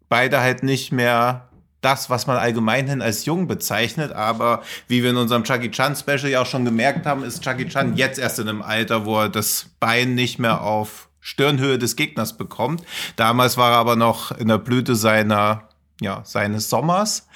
beide 0.08 0.39
halt 0.39 0.63
nicht 0.63 0.91
mehr 0.91 1.49
das, 1.81 2.09
was 2.09 2.27
man 2.27 2.38
allgemeinhin 2.38 3.01
als 3.01 3.25
jung 3.25 3.48
bezeichnet, 3.48 4.12
aber 4.12 4.63
wie 4.88 5.03
wir 5.03 5.12
in 5.12 5.17
unserem 5.17 5.43
Chucky 5.43 5.71
Chan 5.71 5.95
Special 5.95 6.27
ja 6.29 6.41
auch 6.41 6.45
schon 6.45 6.65
gemerkt 6.65 7.05
haben, 7.05 7.24
ist 7.24 7.43
Chucky 7.43 7.67
Chan 7.67 7.95
jetzt 7.95 8.19
erst 8.19 8.39
in 8.39 8.50
einem 8.50 8.62
Alter, 8.62 9.05
wo 9.05 9.19
er 9.19 9.29
das 9.29 9.67
Bein 9.79 10.15
nicht 10.15 10.39
mehr 10.39 10.62
auf 10.62 11.09
Stirnhöhe 11.21 11.77
des 11.77 11.95
Gegners 11.95 12.38
bekommt. 12.38 12.83
Damals 13.15 13.57
war 13.57 13.71
er 13.71 13.77
aber 13.77 13.95
noch 13.95 14.31
in 14.31 14.48
der 14.48 14.57
Blüte 14.57 14.95
seiner 14.95 15.69
ja, 16.01 16.21
seines 16.24 16.69
Sommers. 16.69 17.27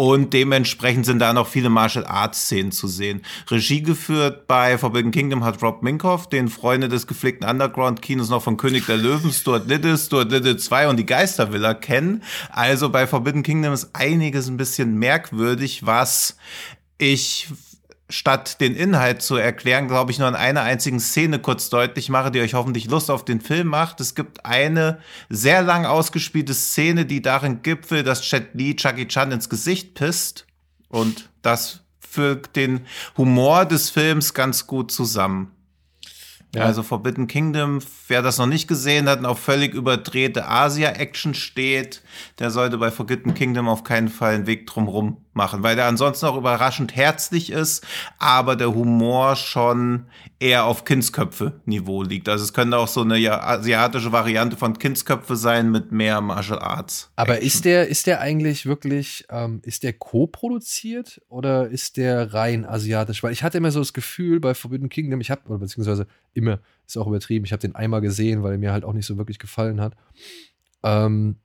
Und 0.00 0.32
dementsprechend 0.32 1.06
sind 1.06 1.18
da 1.18 1.32
noch 1.32 1.48
viele 1.48 1.70
Martial 1.70 2.06
Arts 2.06 2.42
Szenen 2.42 2.70
zu 2.70 2.86
sehen. 2.86 3.22
Regie 3.50 3.82
geführt 3.82 4.46
bei 4.46 4.78
Forbidden 4.78 5.10
Kingdom 5.10 5.42
hat 5.42 5.60
Rob 5.60 5.82
Minkoff, 5.82 6.28
den 6.28 6.46
Freunde 6.46 6.88
des 6.88 7.08
gepflegten 7.08 7.48
Underground-Kinos 7.48 8.30
noch 8.30 8.44
von 8.44 8.56
König 8.56 8.86
der 8.86 8.96
Löwen, 8.96 9.32
Stuart 9.32 9.66
Little, 9.66 9.98
Stuart 9.98 10.30
Little 10.30 10.56
2 10.56 10.86
und 10.86 10.98
die 10.98 11.06
Geistervilla 11.06 11.74
kennen. 11.74 12.22
Also 12.50 12.90
bei 12.90 13.08
Forbidden 13.08 13.42
Kingdom 13.42 13.72
ist 13.72 13.90
einiges 13.92 14.46
ein 14.46 14.56
bisschen 14.56 15.00
merkwürdig, 15.00 15.84
was 15.84 16.36
ich 16.98 17.48
statt 18.08 18.60
den 18.60 18.74
Inhalt 18.74 19.22
zu 19.22 19.36
erklären, 19.36 19.86
glaube 19.86 20.10
ich, 20.10 20.18
nur 20.18 20.28
an 20.28 20.34
einer 20.34 20.62
einzigen 20.62 21.00
Szene 21.00 21.38
kurz 21.38 21.68
deutlich 21.68 22.08
mache, 22.08 22.30
die 22.30 22.40
euch 22.40 22.54
hoffentlich 22.54 22.86
Lust 22.86 23.10
auf 23.10 23.24
den 23.24 23.40
Film 23.40 23.68
macht. 23.68 24.00
Es 24.00 24.14
gibt 24.14 24.46
eine 24.46 24.98
sehr 25.28 25.62
lang 25.62 25.84
ausgespielte 25.84 26.54
Szene, 26.54 27.04
die 27.04 27.20
darin 27.20 27.62
gipfelt, 27.62 28.06
dass 28.06 28.22
Chet 28.22 28.54
Lee 28.54 28.74
Chucky 28.74 29.06
Chan 29.06 29.32
ins 29.32 29.50
Gesicht 29.50 29.94
pisst. 29.94 30.46
Und 30.88 31.28
das 31.42 31.80
fügt 32.00 32.56
den 32.56 32.86
Humor 33.18 33.66
des 33.66 33.90
Films 33.90 34.32
ganz 34.32 34.66
gut 34.66 34.90
zusammen. 34.90 35.52
Ja. 36.54 36.64
Also 36.64 36.82
Forbidden 36.82 37.26
Kingdom, 37.26 37.80
wer 38.06 38.22
das 38.22 38.38
noch 38.38 38.46
nicht 38.46 38.68
gesehen 38.68 39.06
hat 39.06 39.18
und 39.18 39.26
auf 39.26 39.38
völlig 39.38 39.74
überdrehte 39.74 40.48
Asia-Action 40.48 41.34
steht, 41.34 42.02
der 42.38 42.50
sollte 42.50 42.78
bei 42.78 42.90
Forbidden 42.90 43.34
Kingdom 43.34 43.68
auf 43.68 43.84
keinen 43.84 44.08
Fall 44.08 44.34
einen 44.34 44.46
Weg 44.46 44.66
drumherum 44.66 45.18
machen, 45.38 45.62
weil 45.62 45.76
der 45.76 45.86
ansonsten 45.86 46.26
auch 46.26 46.36
überraschend 46.36 46.96
herzlich 46.96 47.50
ist, 47.50 47.86
aber 48.18 48.56
der 48.56 48.74
Humor 48.74 49.36
schon 49.36 50.06
eher 50.40 50.64
auf 50.64 50.84
Kindsköpfe-Niveau 50.84 52.02
liegt. 52.02 52.28
Also 52.28 52.44
es 52.44 52.52
könnte 52.52 52.76
auch 52.76 52.88
so 52.88 53.02
eine 53.02 53.16
asiatische 53.42 54.10
Variante 54.10 54.56
von 54.56 54.78
Kindsköpfe 54.78 55.36
sein 55.36 55.70
mit 55.70 55.92
mehr 55.92 56.20
Martial 56.20 56.58
Arts. 56.58 57.10
Aber 57.14 57.40
ist 57.40 57.64
der, 57.64 57.86
ist 57.88 58.08
der 58.08 58.20
eigentlich 58.20 58.66
wirklich, 58.66 59.26
ähm, 59.30 59.60
ist 59.64 59.84
der 59.84 59.92
co-produziert 59.92 61.22
oder 61.28 61.68
ist 61.68 61.96
der 61.96 62.34
rein 62.34 62.66
asiatisch? 62.66 63.22
Weil 63.22 63.32
ich 63.32 63.44
hatte 63.44 63.58
immer 63.58 63.70
so 63.70 63.78
das 63.78 63.92
Gefühl 63.92 64.40
bei 64.40 64.54
Forbidden 64.54 64.88
Kingdom, 64.88 65.20
ich 65.20 65.30
habe, 65.30 65.42
oder 65.46 65.58
beziehungsweise 65.58 66.08
immer, 66.34 66.58
ist 66.84 66.98
auch 66.98 67.06
übertrieben, 67.06 67.44
ich 67.44 67.52
habe 67.52 67.60
den 67.60 67.76
einmal 67.76 68.00
gesehen, 68.00 68.42
weil 68.42 68.52
er 68.52 68.58
mir 68.58 68.72
halt 68.72 68.84
auch 68.84 68.92
nicht 68.92 69.06
so 69.06 69.16
wirklich 69.16 69.38
gefallen 69.38 69.80
hat. 69.80 69.94
Ähm, 70.82 71.36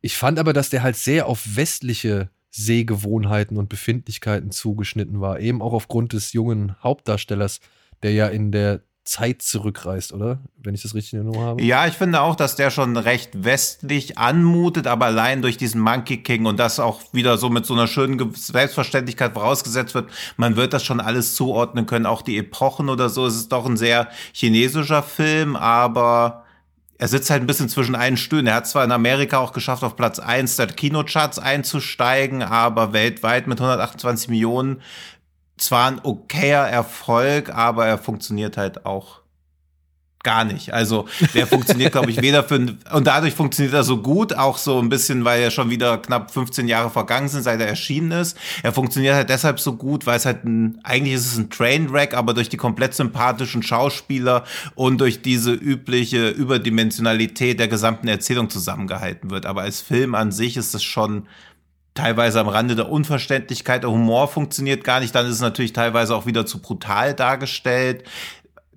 ich 0.00 0.16
fand 0.16 0.38
aber, 0.38 0.52
dass 0.52 0.70
der 0.70 0.82
halt 0.82 0.96
sehr 0.96 1.26
auf 1.26 1.56
westliche 1.56 2.28
Sehgewohnheiten 2.52 3.56
und 3.56 3.68
Befindlichkeiten 3.68 4.50
zugeschnitten 4.50 5.20
war. 5.20 5.40
Eben 5.40 5.62
auch 5.62 5.72
aufgrund 5.72 6.12
des 6.12 6.32
jungen 6.32 6.76
Hauptdarstellers, 6.82 7.60
der 8.02 8.12
ja 8.12 8.28
in 8.28 8.52
der 8.52 8.82
Zeit 9.04 9.42
zurückreist, 9.42 10.12
oder? 10.12 10.38
Wenn 10.62 10.74
ich 10.74 10.82
das 10.82 10.94
richtig 10.94 11.14
in 11.14 11.20
Erinnerung 11.20 11.44
habe. 11.44 11.62
Ja, 11.62 11.86
ich 11.88 11.94
finde 11.94 12.20
auch, 12.20 12.36
dass 12.36 12.54
der 12.54 12.70
schon 12.70 12.96
recht 12.96 13.30
westlich 13.44 14.16
anmutet, 14.16 14.86
aber 14.86 15.06
allein 15.06 15.42
durch 15.42 15.56
diesen 15.56 15.80
Monkey 15.80 16.18
King 16.18 16.46
und 16.46 16.58
das 16.60 16.78
auch 16.78 17.00
wieder 17.12 17.36
so 17.36 17.48
mit 17.48 17.66
so 17.66 17.74
einer 17.74 17.88
schönen 17.88 18.32
Selbstverständlichkeit 18.32 19.32
vorausgesetzt 19.32 19.94
wird, 19.94 20.08
man 20.36 20.54
wird 20.54 20.72
das 20.72 20.84
schon 20.84 21.00
alles 21.00 21.34
zuordnen 21.34 21.86
können, 21.86 22.06
auch 22.06 22.22
die 22.22 22.38
Epochen 22.38 22.88
oder 22.88 23.08
so. 23.08 23.26
Es 23.26 23.34
ist 23.34 23.50
doch 23.50 23.66
ein 23.66 23.76
sehr 23.76 24.08
chinesischer 24.32 25.02
Film, 25.02 25.56
aber 25.56 26.41
er 26.98 27.08
sitzt 27.08 27.30
halt 27.30 27.42
ein 27.42 27.46
bisschen 27.46 27.68
zwischen 27.68 27.94
einen 27.94 28.16
Stühlen. 28.16 28.46
Er 28.46 28.54
hat 28.54 28.68
zwar 28.68 28.84
in 28.84 28.92
Amerika 28.92 29.38
auch 29.38 29.52
geschafft, 29.52 29.82
auf 29.82 29.96
Platz 29.96 30.18
1 30.18 30.56
der 30.56 30.68
Kinocharts 30.68 31.38
einzusteigen, 31.38 32.42
aber 32.42 32.92
weltweit 32.92 33.46
mit 33.46 33.60
128 33.60 34.28
Millionen 34.28 34.82
zwar 35.56 35.88
ein 35.90 36.00
okayer 36.02 36.68
Erfolg, 36.68 37.54
aber 37.54 37.86
er 37.86 37.98
funktioniert 37.98 38.56
halt 38.56 38.86
auch 38.86 39.21
gar 40.22 40.44
nicht. 40.44 40.72
Also 40.72 41.06
der 41.34 41.46
funktioniert, 41.46 41.92
glaube 41.92 42.10
ich, 42.10 42.20
weder 42.20 42.44
für 42.44 42.54
und 42.54 43.06
dadurch 43.06 43.34
funktioniert 43.34 43.74
er 43.74 43.82
so 43.82 43.98
gut, 43.98 44.34
auch 44.34 44.58
so 44.58 44.78
ein 44.78 44.88
bisschen, 44.88 45.24
weil 45.24 45.42
er 45.42 45.50
schon 45.50 45.70
wieder 45.70 45.98
knapp 45.98 46.30
15 46.30 46.68
Jahre 46.68 46.90
vergangen 46.90 47.28
sind, 47.28 47.42
seit 47.42 47.60
er 47.60 47.68
erschienen 47.68 48.12
ist. 48.12 48.36
Er 48.62 48.72
funktioniert 48.72 49.14
halt 49.14 49.28
deshalb 49.28 49.60
so 49.60 49.74
gut, 49.74 50.06
weil 50.06 50.16
es 50.16 50.26
halt 50.26 50.44
ein, 50.44 50.78
eigentlich 50.84 51.14
ist 51.14 51.26
es 51.26 51.38
ein 51.38 51.50
Trainwreck, 51.50 52.14
aber 52.14 52.34
durch 52.34 52.48
die 52.48 52.56
komplett 52.56 52.94
sympathischen 52.94 53.62
Schauspieler 53.62 54.44
und 54.74 55.00
durch 55.00 55.22
diese 55.22 55.52
übliche 55.52 56.28
Überdimensionalität 56.28 57.58
der 57.58 57.68
gesamten 57.68 58.08
Erzählung 58.08 58.50
zusammengehalten 58.50 59.30
wird. 59.30 59.46
Aber 59.46 59.62
als 59.62 59.80
Film 59.80 60.14
an 60.14 60.32
sich 60.32 60.56
ist 60.56 60.74
es 60.74 60.82
schon 60.82 61.26
teilweise 61.94 62.40
am 62.40 62.48
Rande 62.48 62.74
der 62.74 62.90
Unverständlichkeit. 62.90 63.82
Der 63.82 63.90
Humor 63.90 64.28
funktioniert 64.28 64.84
gar 64.84 65.00
nicht. 65.00 65.14
Dann 65.14 65.26
ist 65.26 65.34
es 65.34 65.40
natürlich 65.40 65.72
teilweise 65.72 66.14
auch 66.14 66.26
wieder 66.26 66.46
zu 66.46 66.60
brutal 66.60 67.14
dargestellt. 67.14 68.04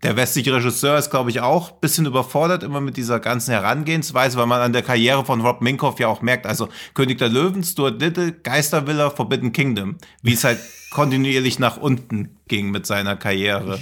Der 0.04 0.18
westliche 0.18 0.54
Regisseur 0.54 0.98
ist, 0.98 1.10
glaube 1.10 1.30
ich, 1.30 1.40
auch 1.40 1.72
ein 1.72 1.80
bisschen 1.80 2.06
überfordert 2.06 2.64
immer 2.64 2.82
mit 2.82 2.98
dieser 2.98 3.20
ganzen 3.20 3.52
Herangehensweise, 3.52 4.38
weil 4.38 4.46
man 4.46 4.62
an 4.62 4.74
der 4.74 4.82
Karriere 4.82 5.26
von 5.26 5.42
Rob 5.42 5.62
Minkoff 5.62 6.00
ja 6.00 6.08
auch 6.08 6.22
merkt, 6.22 6.46
also 6.46 6.70
König 6.94 7.18
der 7.18 7.30
Löwen, 7.30 7.64
Stuart 7.64 8.00
Little, 8.02 8.34
Geistervilla, 8.34 9.10
Forbidden 9.10 9.52
Kingdom, 9.52 9.98
wie 10.22 10.34
es 10.34 10.44
halt 10.44 10.60
kontinuierlich 10.92 11.60
nach 11.60 11.78
unten 11.78 12.38
ging 12.48 12.72
mit 12.72 12.86
seiner 12.86 13.16
Karriere. 13.16 13.80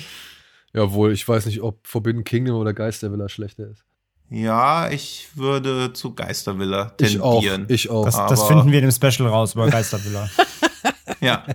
Jawohl, 0.72 1.12
ich 1.14 1.28
weiß 1.28 1.46
nicht, 1.48 1.62
ob 1.62 1.86
Forbidden 1.86 2.24
Kingdom 2.24 2.56
oder 2.58 2.74
Geistervilla 2.74 3.28
schlechter 3.28 3.70
ist. 3.70 3.84
Ja, 4.30 4.90
ich 4.90 5.28
würde 5.36 5.94
zu 5.94 6.16
Geistervilla 6.16 6.86
tendieren. 6.92 7.66
Ich 7.70 7.90
auch. 7.90 8.04
Ich 8.04 8.06
auch. 8.06 8.06
Das, 8.06 8.16
das 8.16 8.48
finden 8.48 8.72
wir 8.72 8.80
in 8.80 8.90
dem 8.90 8.92
Special 8.92 9.30
raus 9.30 9.54
über 9.54 9.68
Geistervilla. 9.68 10.30
ja. 11.22 11.46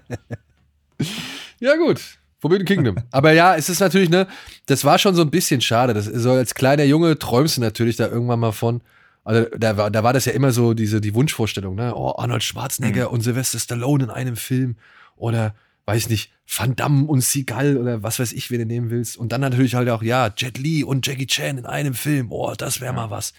Ja, 1.59 1.77
gut. 1.77 2.01
Forbidden 2.41 2.67
Kingdom. 2.67 2.97
Aber 3.11 3.33
ja, 3.33 3.57
es 3.57 3.69
ist 3.69 3.81
natürlich, 3.81 4.11
ne, 4.11 4.27
das 4.67 4.85
war 4.85 4.99
schon 4.99 5.15
so 5.15 5.23
ein 5.23 5.31
bisschen 5.31 5.61
schade. 5.61 5.95
Das, 5.95 6.07
so 6.07 6.33
als 6.33 6.55
kleiner 6.55 6.85
Junge 6.85 7.19
träumst 7.19 7.57
du 7.57 7.61
natürlich 7.61 7.97
da 7.97 8.09
irgendwann 8.09 8.41
mal 8.41 8.53
von. 8.53 8.81
Also 9.25 9.47
da 9.59 9.77
war, 9.77 9.91
da 9.91 10.03
war 10.03 10.13
das 10.13 10.25
ja 10.25 10.33
immer 10.33 10.53
so 10.53 10.73
diese, 10.73 11.01
die 11.01 11.15
Wunschvorstellung, 11.15 11.75
ne? 11.75 11.95
Oh, 11.95 12.15
Arnold 12.17 12.43
Schwarzenegger 12.43 13.09
mhm. 13.09 13.15
und 13.15 13.21
Sylvester 13.21 13.59
Stallone 13.59 14.05
in 14.05 14.11
einem 14.11 14.37
Film. 14.37 14.77
Oder 15.17 15.55
weiß 15.85 16.09
nicht, 16.09 16.33
Van 16.47 16.77
Damme 16.77 17.07
und 17.07 17.23
Seagal 17.23 17.77
oder 17.77 18.03
was 18.03 18.19
weiß 18.19 18.33
ich, 18.33 18.51
wen 18.51 18.61
du 18.61 18.67
nehmen 18.67 18.91
willst. 18.91 19.17
Und 19.17 19.33
dann 19.33 19.41
natürlich 19.41 19.75
halt 19.75 19.89
auch, 19.91 20.03
ja, 20.03 20.31
Jet 20.35 20.57
Li 20.57 20.85
und 20.85 21.07
Jackie 21.07 21.27
Chan 21.27 21.59
in 21.59 21.67
einem 21.67 21.95
Film. 21.95 22.31
Oh, 22.31 22.55
das 22.57 22.81
wäre 22.81 22.95
mal 22.95 23.11
was. 23.11 23.35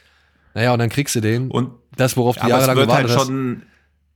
Naja, 0.54 0.74
und 0.74 0.80
dann 0.80 0.90
kriegst 0.90 1.16
du 1.16 1.22
den. 1.22 1.50
Und 1.50 1.72
das, 1.96 2.18
worauf 2.18 2.36
du 2.36 2.42
aber 2.42 2.60
es 2.60 2.68
jahrelang 2.68 2.78
wird 2.78 2.88
gewartet 2.88 3.10
halt 3.10 3.20
hast. 3.20 3.30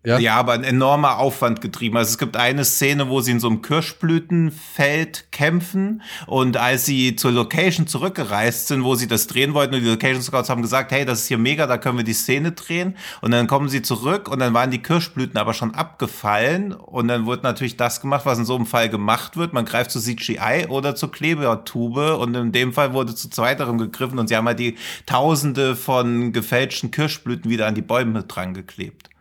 Ja? 0.05 0.19
Ja? 0.19 0.35
aber 0.35 0.53
ein 0.53 0.63
enormer 0.63 1.17
Aufwand 1.19 1.61
getrieben. 1.61 1.97
Also 1.97 2.09
es 2.09 2.17
gibt 2.17 2.35
eine 2.35 2.65
Szene, 2.65 3.09
wo 3.09 3.21
sie 3.21 3.31
in 3.31 3.39
so 3.39 3.47
einem 3.47 3.61
Kirschblütenfeld 3.61 5.31
kämpfen 5.31 6.01
und 6.27 6.57
als 6.57 6.85
sie 6.85 7.15
zur 7.15 7.31
Location 7.31 7.87
zurückgereist 7.87 8.67
sind, 8.67 8.83
wo 8.83 8.95
sie 8.95 9.07
das 9.07 9.27
drehen 9.27 9.53
wollten 9.53 9.75
und 9.75 9.81
die 9.81 9.89
Location 9.89 10.21
Scouts 10.21 10.49
haben 10.49 10.61
gesagt, 10.61 10.91
hey, 10.91 11.05
das 11.05 11.21
ist 11.21 11.27
hier 11.27 11.37
mega, 11.37 11.67
da 11.67 11.77
können 11.77 11.97
wir 11.97 12.03
die 12.03 12.13
Szene 12.13 12.51
drehen 12.51 12.95
und 13.21 13.31
dann 13.31 13.47
kommen 13.47 13.69
sie 13.69 13.81
zurück 13.81 14.27
und 14.27 14.39
dann 14.39 14.53
waren 14.53 14.71
die 14.71 14.81
Kirschblüten 14.81 15.37
aber 15.37 15.53
schon 15.53 15.73
abgefallen 15.73 16.73
und 16.73 17.07
dann 17.07 17.25
wird 17.25 17.43
natürlich 17.43 17.77
das 17.77 18.01
gemacht, 18.01 18.25
was 18.25 18.37
in 18.37 18.45
so 18.45 18.55
einem 18.55 18.65
Fall 18.65 18.89
gemacht 18.89 19.37
wird. 19.37 19.53
Man 19.53 19.65
greift 19.65 19.91
zu 19.91 19.99
CGI 19.99 20.67
oder 20.69 20.95
zur 20.95 21.11
Klebertube 21.11 22.17
und 22.17 22.35
in 22.35 22.51
dem 22.51 22.73
Fall 22.73 22.93
wurde 22.93 23.15
zu 23.15 23.29
zweiterem 23.29 23.77
gegriffen 23.77 24.19
und 24.19 24.27
sie 24.27 24.35
haben 24.35 24.47
halt 24.47 24.59
die 24.59 24.75
Tausende 25.05 25.75
von 25.75 26.33
gefälschten 26.33 26.91
Kirschblüten 26.91 27.49
wieder 27.49 27.67
an 27.67 27.75
die 27.75 27.81
Bäume 27.81 28.23
dran 28.23 28.53
geklebt. 28.53 29.12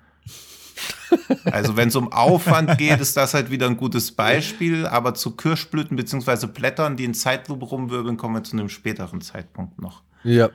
Also 1.44 1.76
wenn 1.76 1.88
es 1.88 1.96
um 1.96 2.12
Aufwand 2.12 2.78
geht, 2.78 3.00
ist 3.00 3.16
das 3.16 3.34
halt 3.34 3.50
wieder 3.50 3.66
ein 3.66 3.76
gutes 3.76 4.12
Beispiel, 4.12 4.86
aber 4.86 5.14
zu 5.14 5.36
Kirschblüten 5.36 5.96
beziehungsweise 5.96 6.48
Blättern, 6.48 6.96
die 6.96 7.04
in 7.04 7.14
Zeitlupe 7.14 7.64
rumwirbeln, 7.66 8.16
kommen 8.16 8.34
wir 8.36 8.44
zu 8.44 8.56
einem 8.56 8.68
späteren 8.68 9.20
Zeitpunkt 9.20 9.80
noch. 9.80 10.02
Ja. 10.24 10.50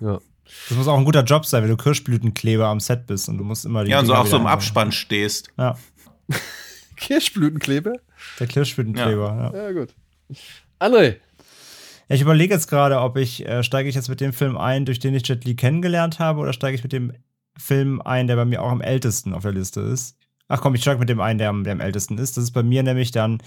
Ja. 0.00 0.18
Das 0.68 0.76
muss 0.76 0.88
auch 0.88 0.98
ein 0.98 1.04
guter 1.04 1.24
Job 1.24 1.46
sein, 1.46 1.62
wenn 1.62 1.70
du 1.70 1.76
Kirschblütenkleber 1.76 2.66
am 2.66 2.80
Set 2.80 3.06
bist 3.06 3.28
und 3.28 3.38
du 3.38 3.44
musst 3.44 3.64
immer 3.64 3.84
die 3.84 3.90
Ja, 3.90 4.00
und 4.00 4.06
so 4.06 4.12
Dinger 4.12 4.22
auch 4.22 4.26
so 4.26 4.36
im 4.36 4.46
Abspann 4.46 4.92
stehst. 4.92 5.48
Ja, 5.56 5.76
Kirschblütenkleber? 6.96 7.94
der 8.40 8.46
Kirschblütenkleber. 8.46 9.52
Ja. 9.54 9.64
Ja, 9.64 9.72
gut. 9.72 9.94
André. 10.80 11.16
Ja, 12.08 12.16
ich 12.16 12.20
überlege 12.20 12.52
jetzt 12.54 12.68
gerade, 12.68 13.00
ob 13.00 13.16
ich, 13.16 13.46
äh, 13.46 13.62
steige 13.62 13.88
ich 13.88 13.94
jetzt 13.94 14.08
mit 14.08 14.20
dem 14.20 14.32
Film 14.32 14.56
ein, 14.56 14.84
durch 14.84 14.98
den 14.98 15.14
ich 15.14 15.26
Jet 15.26 15.44
Li 15.44 15.56
kennengelernt 15.56 16.18
habe, 16.18 16.40
oder 16.40 16.52
steige 16.52 16.74
ich 16.76 16.82
mit 16.82 16.92
dem 16.92 17.12
Film 17.56 18.00
ein, 18.02 18.26
der 18.26 18.36
bei 18.36 18.44
mir 18.44 18.62
auch 18.62 18.70
am 18.70 18.80
ältesten 18.80 19.32
auf 19.32 19.42
der 19.42 19.52
Liste 19.52 19.80
ist. 19.80 20.16
Ach 20.46 20.60
komm, 20.60 20.74
ich 20.74 20.82
steige 20.82 21.00
mit 21.00 21.08
dem 21.08 21.20
ein, 21.20 21.38
der 21.38 21.48
am, 21.48 21.64
der 21.64 21.72
am 21.72 21.80
ältesten 21.80 22.18
ist. 22.18 22.36
Das 22.36 22.44
ist 22.44 22.50
bei 22.52 22.62
mir 22.62 22.82
nämlich 22.82 23.10
dann, 23.10 23.38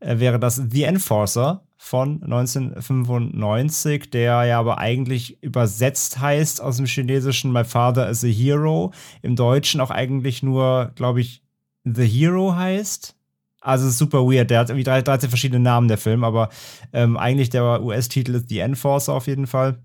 äh, 0.00 0.18
wäre 0.18 0.38
das 0.38 0.62
The 0.70 0.84
Enforcer 0.84 1.66
von 1.76 2.22
1995, 2.22 4.10
der 4.10 4.44
ja 4.44 4.60
aber 4.60 4.78
eigentlich 4.78 5.42
übersetzt 5.42 6.20
heißt 6.20 6.60
aus 6.60 6.76
dem 6.76 6.86
Chinesischen 6.86 7.52
My 7.52 7.64
Father 7.64 8.08
is 8.08 8.22
a 8.24 8.28
Hero. 8.28 8.92
Im 9.22 9.34
Deutschen 9.34 9.80
auch 9.80 9.90
eigentlich 9.90 10.42
nur, 10.42 10.92
glaube 10.94 11.20
ich, 11.20 11.42
The 11.84 12.06
Hero 12.06 12.54
heißt. 12.54 13.16
Also 13.60 13.90
super 13.90 14.20
weird. 14.20 14.50
Der 14.50 14.60
hat 14.60 14.70
irgendwie 14.70 14.84
13 14.84 15.28
verschiedene 15.28 15.60
Namen, 15.60 15.88
der 15.88 15.98
Film, 15.98 16.22
aber 16.22 16.50
ähm, 16.92 17.16
eigentlich 17.16 17.50
der 17.50 17.82
US-Titel 17.82 18.34
ist 18.34 18.48
The 18.48 18.60
Enforcer 18.60 19.14
auf 19.14 19.26
jeden 19.26 19.46
Fall. 19.46 19.78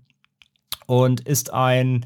Und 0.86 1.20
ist 1.20 1.52
ein, 1.52 2.04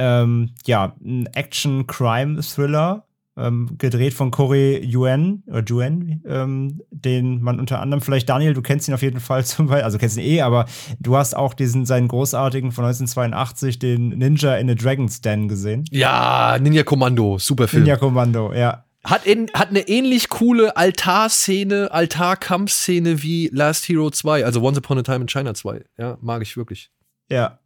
ähm, 0.00 0.50
ja, 0.64 0.96
ein 1.04 1.26
Action-Crime-Thriller, 1.26 3.04
ähm, 3.36 3.76
gedreht 3.78 4.14
von 4.14 4.30
Corey 4.30 4.82
Yuen, 4.84 5.42
oder 5.46 5.62
Yuen, 5.68 6.22
ähm, 6.26 6.80
den 6.90 7.42
man 7.42 7.60
unter 7.60 7.80
anderem, 7.80 8.00
vielleicht 8.00 8.28
Daniel, 8.28 8.54
du 8.54 8.62
kennst 8.62 8.88
ihn 8.88 8.94
auf 8.94 9.02
jeden 9.02 9.20
Fall 9.20 9.44
zum 9.46 9.66
Beispiel, 9.66 9.84
also 9.84 9.98
kennst 9.98 10.16
ihn 10.16 10.24
eh, 10.24 10.40
aber 10.40 10.64
du 10.98 11.16
hast 11.16 11.34
auch 11.34 11.54
diesen, 11.54 11.86
seinen 11.86 12.08
großartigen 12.08 12.72
von 12.72 12.84
1982, 12.84 13.78
den 13.78 14.08
Ninja 14.08 14.56
in 14.56 14.70
a 14.70 14.74
Dragon's 14.74 15.20
Den 15.20 15.48
gesehen. 15.48 15.84
Ja, 15.90 16.58
Ninja 16.58 16.82
Kommando, 16.82 17.38
super 17.38 17.68
Film. 17.68 17.82
Ninja 17.82 17.96
Kommando, 17.96 18.52
ja. 18.54 18.84
Hat, 19.04 19.24
in, 19.26 19.50
hat 19.54 19.68
eine 19.68 19.88
ähnlich 19.88 20.28
coole 20.28 20.76
Altarszene, 20.76 21.90
Altarkampfszene 21.90 23.22
wie 23.22 23.48
Last 23.52 23.88
Hero 23.88 24.10
2, 24.10 24.44
also 24.44 24.60
Once 24.62 24.78
Upon 24.78 24.98
a 24.98 25.02
Time 25.02 25.22
in 25.22 25.28
China 25.28 25.54
2. 25.54 25.84
Ja, 25.98 26.18
mag 26.20 26.42
ich 26.42 26.56
wirklich. 26.56 26.90
Ja, 27.30 27.60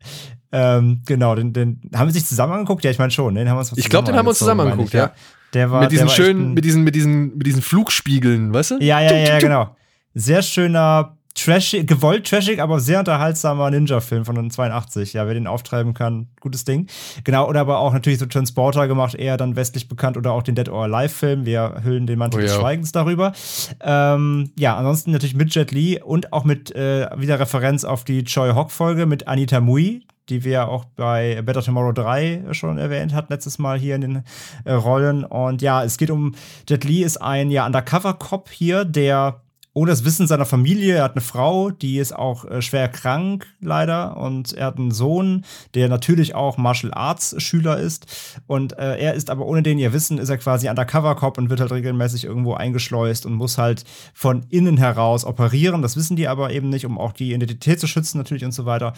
ähm, 0.55 1.03
genau, 1.05 1.35
den, 1.35 1.53
den 1.53 1.81
haben 1.95 2.09
wir 2.09 2.13
sich 2.13 2.25
zusammen 2.25 2.53
angeguckt? 2.53 2.85
Ja, 2.85 2.91
ich 2.93 2.99
meine 2.99 3.11
schon, 3.11 3.35
den 3.35 3.49
haben 3.49 3.57
wir 3.57 3.61
uns 3.61 3.73
Ich 3.77 3.89
glaub, 3.89 4.05
den 4.05 4.15
haben 4.15 4.25
wir 4.25 4.31
uns 4.31 4.39
zusammen 4.39 4.61
angeguckt, 4.61 4.89
ich, 4.89 4.95
ja. 4.95 5.13
Der 5.53 5.71
war, 5.71 5.83
mit 5.83 5.93
diesen 5.93 6.07
der 6.07 6.09
war 6.09 6.15
schönen, 6.17 6.55
mit 6.55 6.65
diesen, 6.65 6.85
mit 6.85 6.95
diesen, 6.95 7.37
mit 7.37 7.47
diesen 7.47 7.63
Flugspiegeln, 7.63 8.55
weißt 8.55 8.73
du? 8.73 8.79
Ja, 8.79 9.01
ja, 9.01 9.13
ja, 9.15 9.31
tum. 9.33 9.39
genau. 9.41 9.77
Sehr 10.15 10.43
schöner, 10.43 11.17
trashig, 11.35 11.87
gewollt 11.89 12.29
trashig, 12.29 12.63
aber 12.63 12.79
sehr 12.81 13.01
unterhaltsamer 13.01 13.71
Ninja-Film 13.71 14.25
von 14.25 14.51
82. 14.51 15.13
Ja, 15.13 15.27
wer 15.27 15.35
den 15.35 15.47
auftreiben 15.47 15.93
kann, 15.93 16.29
gutes 16.41 16.65
Ding. 16.65 16.87
Genau, 17.25 17.49
oder 17.49 17.61
aber 17.61 17.79
auch 17.79 17.93
natürlich 17.93 18.21
so 18.21 18.27
Transporter 18.27 18.87
gemacht, 18.87 19.15
eher 19.15 19.37
dann 19.37 19.57
westlich 19.57 19.89
bekannt 19.89 20.17
oder 20.17 20.33
auch 20.33 20.43
den 20.43 20.55
Dead 20.55 20.69
or 20.69 20.85
Alive-Film. 20.85 21.45
Wir 21.47 21.81
hüllen 21.83 22.07
den 22.07 22.19
Mantel 22.19 22.39
Oh 22.39 22.43
des 22.43 22.53
ja. 22.53 22.61
Schweigens 22.61 22.93
darüber. 22.93 23.33
Ähm, 23.81 24.51
ja, 24.57 24.77
ansonsten 24.77 25.11
natürlich 25.11 25.35
mit 25.35 25.55
Jet 25.55 25.73
Li 25.73 26.01
und 26.01 26.33
auch 26.33 26.45
mit 26.45 26.75
äh, 26.75 27.09
wieder 27.17 27.41
Referenz 27.41 27.85
auf 27.85 28.05
die 28.05 28.25
Choi 28.25 28.53
Hock-Folge 28.55 29.07
mit 29.07 29.27
Anita 29.27 29.61
Mui, 29.61 30.03
die 30.29 30.45
wir 30.45 30.69
auch 30.69 30.85
bei 30.85 31.43
Better 31.43 31.63
Tomorrow 31.63 31.93
3 31.93 32.45
schon 32.53 32.79
erwähnt 32.79 33.13
hat, 33.13 33.31
letztes 33.31 33.59
Mal 33.59 33.79
hier 33.79 33.95
in 33.95 34.01
den 34.01 34.25
äh, 34.65 34.73
Rollen. 34.73 35.25
Und 35.25 35.63
ja, 35.63 35.85
es 35.85 35.99
geht 35.99 36.11
um, 36.11 36.35
Jet 36.69 36.85
Li 36.85 37.03
ist 37.03 37.19
ein 37.19 37.51
ja 37.51 37.67
Undercover-Cop 37.67 38.51
hier, 38.51 38.85
der 38.85 39.41
ohne 39.77 39.91
das 39.91 40.05
Wissen 40.05 40.29
seiner 40.29 40.47
Familie, 40.47 40.95
er 40.95 41.03
hat 41.03 41.17
eine 41.17 41.21
Frau, 41.21 41.71
die 41.71 41.99
ist 41.99 42.15
auch 42.15 42.45
äh, 42.45 42.63
schwer 42.63 42.89
krank, 42.89 43.47
leider, 43.61 44.17
und 44.17 44.53
er 44.53 44.67
hat 44.67 44.79
einen 44.79 44.93
Sohn, 44.93 45.45
der 45.75 45.89
natürlich 45.89 46.37
auch 46.37 46.57
Martial 46.57 46.95
Arts 46.95 47.35
Schüler 47.43 47.79
ist. 47.79 48.41
Und 48.47 48.79
äh, 48.79 48.97
er 48.99 49.15
ist 49.15 49.31
aber 49.31 49.45
ohne 49.47 49.65
den 49.65 49.81
ihr 49.81 49.93
Wissen, 49.93 50.19
ist 50.19 50.29
er 50.29 50.39
quasi 50.39 50.69
Undercover-Cop 50.69 51.39
und 51.39 51.51
wird 51.51 51.61
halt 51.61 51.73
regelmäßig 51.73 52.25
irgendwo 52.25 52.55
eingeschleust 52.55 53.27
und 53.27 53.35
muss 53.35 53.59
halt 53.59 53.85
von 54.15 54.47
innen 54.49 54.77
heraus 54.77 55.25
operieren. 55.25 55.83
Das 55.83 55.97
wissen 55.97 56.15
die 56.15 56.29
aber 56.29 56.53
eben 56.53 56.69
nicht, 56.69 56.87
um 56.87 56.97
auch 56.97 57.13
die 57.13 57.33
Identität 57.33 57.81
zu 57.81 57.89
schützen, 57.89 58.19
natürlich 58.19 58.45
und 58.45 58.53
so 58.53 58.67
weiter. 58.67 58.93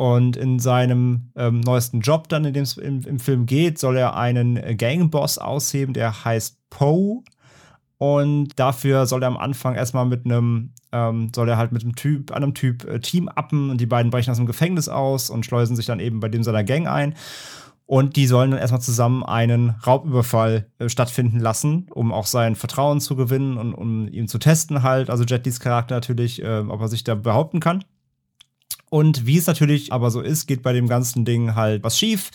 Und 0.00 0.38
in 0.38 0.58
seinem 0.58 1.30
ähm, 1.36 1.60
neuesten 1.60 2.00
Job, 2.00 2.30
dann, 2.30 2.46
in 2.46 2.54
dem 2.54 2.62
es 2.62 2.78
im, 2.78 3.02
im 3.02 3.18
Film 3.18 3.44
geht, 3.44 3.78
soll 3.78 3.98
er 3.98 4.16
einen 4.16 4.56
äh, 4.56 4.74
Gangboss 4.74 5.36
ausheben, 5.36 5.92
der 5.92 6.24
heißt 6.24 6.56
Poe. 6.70 7.22
Und 7.98 8.58
dafür 8.58 9.04
soll 9.04 9.22
er 9.22 9.26
am 9.26 9.36
Anfang 9.36 9.74
erstmal 9.74 10.06
mit 10.06 10.24
einem, 10.24 10.72
ähm, 10.90 11.30
soll 11.36 11.50
er 11.50 11.58
halt 11.58 11.72
mit 11.72 11.82
einem 11.82 11.96
Typ, 11.96 12.32
einem 12.32 12.54
Typ 12.54 12.84
äh, 12.84 13.00
Team 13.00 13.28
appen 13.28 13.68
und 13.68 13.78
die 13.78 13.84
beiden 13.84 14.10
brechen 14.10 14.30
aus 14.30 14.38
dem 14.38 14.46
Gefängnis 14.46 14.88
aus 14.88 15.28
und 15.28 15.44
schleusen 15.44 15.76
sich 15.76 15.84
dann 15.84 16.00
eben 16.00 16.18
bei 16.18 16.30
dem 16.30 16.44
seiner 16.44 16.64
Gang 16.64 16.88
ein. 16.88 17.14
Und 17.84 18.16
die 18.16 18.26
sollen 18.26 18.52
dann 18.52 18.60
erstmal 18.60 18.80
zusammen 18.80 19.22
einen 19.22 19.74
Raubüberfall 19.86 20.66
äh, 20.78 20.88
stattfinden 20.88 21.40
lassen, 21.40 21.88
um 21.90 22.10
auch 22.10 22.24
sein 22.24 22.56
Vertrauen 22.56 23.02
zu 23.02 23.16
gewinnen 23.16 23.58
und 23.58 23.74
um 23.74 24.08
ihn 24.08 24.28
zu 24.28 24.38
testen 24.38 24.82
halt. 24.82 25.10
Also 25.10 25.24
Jet 25.24 25.44
Lis 25.44 25.60
Charakter 25.60 25.96
natürlich, 25.96 26.42
äh, 26.42 26.60
ob 26.60 26.80
er 26.80 26.88
sich 26.88 27.04
da 27.04 27.14
behaupten 27.14 27.60
kann. 27.60 27.84
Und 28.90 29.24
wie 29.24 29.38
es 29.38 29.46
natürlich 29.46 29.92
aber 29.92 30.10
so 30.10 30.20
ist, 30.20 30.46
geht 30.46 30.62
bei 30.62 30.72
dem 30.72 30.88
ganzen 30.88 31.24
Ding 31.24 31.54
halt 31.54 31.84
was 31.84 31.96
schief. 31.96 32.30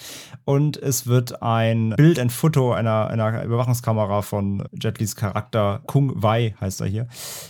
Und 0.46 0.78
es 0.78 1.06
wird 1.06 1.42
ein 1.42 1.94
Bild, 1.98 2.18
ein 2.18 2.30
Foto 2.30 2.72
einer, 2.72 3.08
einer 3.08 3.44
Überwachungskamera 3.44 4.22
von 4.22 4.64
Jet 4.72 5.00
Lis 5.00 5.16
Charakter, 5.16 5.82
Kung 5.86 6.14
Wei 6.24 6.56
heißt 6.62 6.80
er 6.82 6.88
hier. 6.88 7.08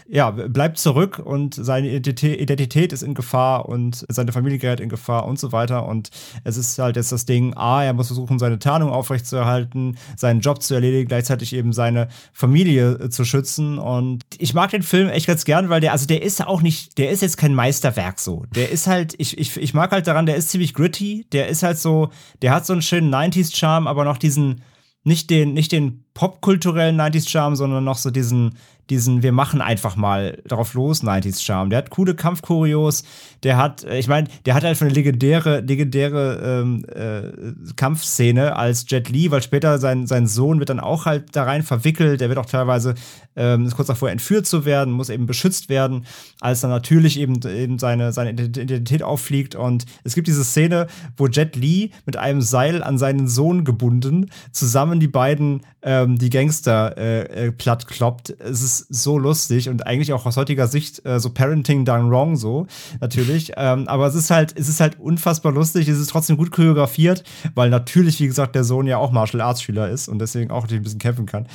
Ja, 0.07 0.31
bleibt 0.31 0.79
zurück 0.79 1.19
und 1.23 1.53
seine 1.53 1.89
Identität, 1.89 2.93
ist 2.93 3.03
in 3.03 3.13
Gefahr 3.13 3.69
und 3.69 4.05
seine 4.09 4.31
Familie 4.31 4.57
gerät 4.57 4.79
in 4.79 4.89
Gefahr 4.89 5.27
und 5.27 5.37
so 5.37 5.51
weiter. 5.51 5.87
Und 5.87 6.09
es 6.43 6.57
ist 6.57 6.79
halt 6.79 6.95
jetzt 6.95 7.11
das 7.11 7.25
Ding, 7.25 7.53
A, 7.55 7.83
er 7.83 7.93
muss 7.93 8.07
versuchen, 8.07 8.39
seine 8.39 8.57
Tarnung 8.57 8.89
aufrechtzuerhalten, 8.89 9.97
seinen 10.17 10.39
Job 10.39 10.63
zu 10.63 10.73
erledigen, 10.73 11.07
gleichzeitig 11.07 11.53
eben 11.53 11.73
seine 11.73 12.07
Familie 12.33 12.93
äh, 12.93 13.09
zu 13.09 13.23
schützen. 13.23 13.77
Und 13.77 14.23
ich 14.39 14.55
mag 14.55 14.71
den 14.71 14.83
Film 14.83 15.09
echt 15.09 15.27
ganz 15.27 15.45
gern, 15.45 15.69
weil 15.69 15.81
der, 15.81 15.91
also 15.91 16.07
der 16.07 16.23
ist 16.23 16.45
auch 16.45 16.63
nicht, 16.63 16.97
der 16.97 17.11
ist 17.11 17.21
jetzt 17.21 17.37
kein 17.37 17.53
Meisterwerk 17.53 18.19
so. 18.19 18.45
Der 18.55 18.71
ist 18.71 18.87
halt, 18.87 18.94
ich, 19.17 19.38
ich, 19.38 19.58
ich 19.58 19.73
mag 19.73 19.91
halt 19.91 20.08
daran, 20.08 20.25
der 20.25 20.36
ist 20.36 20.49
ziemlich 20.49 20.73
gritty, 20.73 21.25
der 21.31 21.47
ist 21.47 21.63
halt 21.63 21.77
so, 21.77 22.10
der 22.41 22.51
hat 22.51 22.65
so 22.65 22.73
einen 22.73 22.81
schönen 22.81 23.13
90s-Charme, 23.13 23.88
aber 23.88 24.05
noch 24.05 24.17
diesen, 24.17 24.62
nicht 25.03 25.29
den, 25.29 25.53
nicht 25.53 25.71
den 25.71 26.03
popkulturellen 26.13 26.99
90s-Charme, 26.99 27.55
sondern 27.55 27.84
noch 27.84 27.97
so 27.97 28.12
diesen, 28.12 28.58
diesen, 28.89 29.23
wir 29.23 29.31
machen 29.31 29.61
einfach 29.61 29.95
mal 29.95 30.37
drauf 30.47 30.73
los 30.73 31.03
90s-Charme. 31.03 31.69
Der 31.69 31.77
hat 31.77 31.89
coole 31.89 32.15
Kampfkurios, 32.15 33.03
der 33.43 33.57
hat, 33.57 33.83
äh, 33.83 33.97
ich 33.97 34.07
meine, 34.07 34.27
der 34.45 34.53
hat 34.53 34.63
halt 34.63 34.81
eine 34.81 34.91
legendäre, 34.91 35.61
legendäre 35.61 36.61
ähm, 36.61 36.85
äh, 36.93 37.73
Kampfszene 37.75 38.55
als 38.55 38.85
Jet 38.87 39.09
Li, 39.09 39.31
weil 39.31 39.41
später 39.41 39.79
sein, 39.79 40.07
sein 40.07 40.27
Sohn 40.27 40.59
wird 40.59 40.69
dann 40.69 40.79
auch 40.79 41.05
halt 41.05 41.35
da 41.35 41.43
rein 41.43 41.63
verwickelt, 41.63 42.21
der 42.21 42.29
wird 42.29 42.39
auch 42.39 42.45
teilweise 42.45 42.95
ähm, 43.35 43.69
kurz 43.71 43.87
davor 43.87 44.09
entführt 44.09 44.45
zu 44.45 44.65
werden, 44.65 44.93
muss 44.93 45.09
eben 45.09 45.25
beschützt 45.25 45.69
werden, 45.69 46.05
als 46.39 46.61
dann 46.61 46.69
natürlich 46.69 47.19
eben, 47.19 47.39
eben 47.47 47.79
seine, 47.79 48.13
seine 48.13 48.31
Identität 48.31 49.03
auffliegt. 49.03 49.55
Und 49.55 49.85
es 50.03 50.15
gibt 50.15 50.27
diese 50.27 50.43
Szene, 50.43 50.87
wo 51.17 51.27
Jet 51.27 51.55
Li 51.55 51.91
mit 52.05 52.17
einem 52.17 52.41
Seil 52.41 52.83
an 52.83 52.97
seinen 52.97 53.27
Sohn 53.27 53.63
gebunden 53.63 54.31
zusammen 54.51 54.99
die 54.99 55.07
beiden 55.07 55.61
ähm, 55.81 56.17
die 56.17 56.29
Gangster 56.29 56.97
äh, 56.97 57.47
äh, 57.47 57.51
platt 57.51 57.87
kloppt. 57.87 58.31
Es 58.39 58.61
ist 58.61 58.74
so 58.79 59.17
lustig 59.17 59.69
und 59.69 59.85
eigentlich 59.85 60.13
auch 60.13 60.25
aus 60.25 60.38
heutiger 60.38 60.67
Sicht 60.67 61.05
äh, 61.05 61.19
so 61.19 61.29
Parenting 61.29 61.85
done 61.85 62.09
wrong 62.09 62.35
so 62.35 62.67
natürlich. 62.99 63.53
ähm, 63.57 63.88
aber 63.88 64.07
es 64.07 64.15
ist 64.15 64.31
halt 64.31 64.53
es 64.57 64.69
ist 64.69 64.79
halt 64.79 64.99
unfassbar 64.99 65.51
lustig. 65.51 65.88
Es 65.88 65.99
ist 65.99 66.09
trotzdem 66.09 66.38
gut 66.38 66.51
choreografiert, 66.51 67.23
weil 67.53 67.69
natürlich 67.69 68.19
wie 68.19 68.27
gesagt 68.27 68.55
der 68.55 68.63
Sohn 68.63 68.88
ja 68.88 68.97
auch 68.97 69.11
Martial 69.11 69.41
Arts 69.41 69.61
Schüler 69.61 69.89
ist 69.89 70.07
und 70.07 70.19
deswegen 70.19 70.51
auch 70.51 70.67
ein 70.67 70.83
bisschen 70.83 70.99
kämpfen 70.99 71.25
kann. 71.25 71.47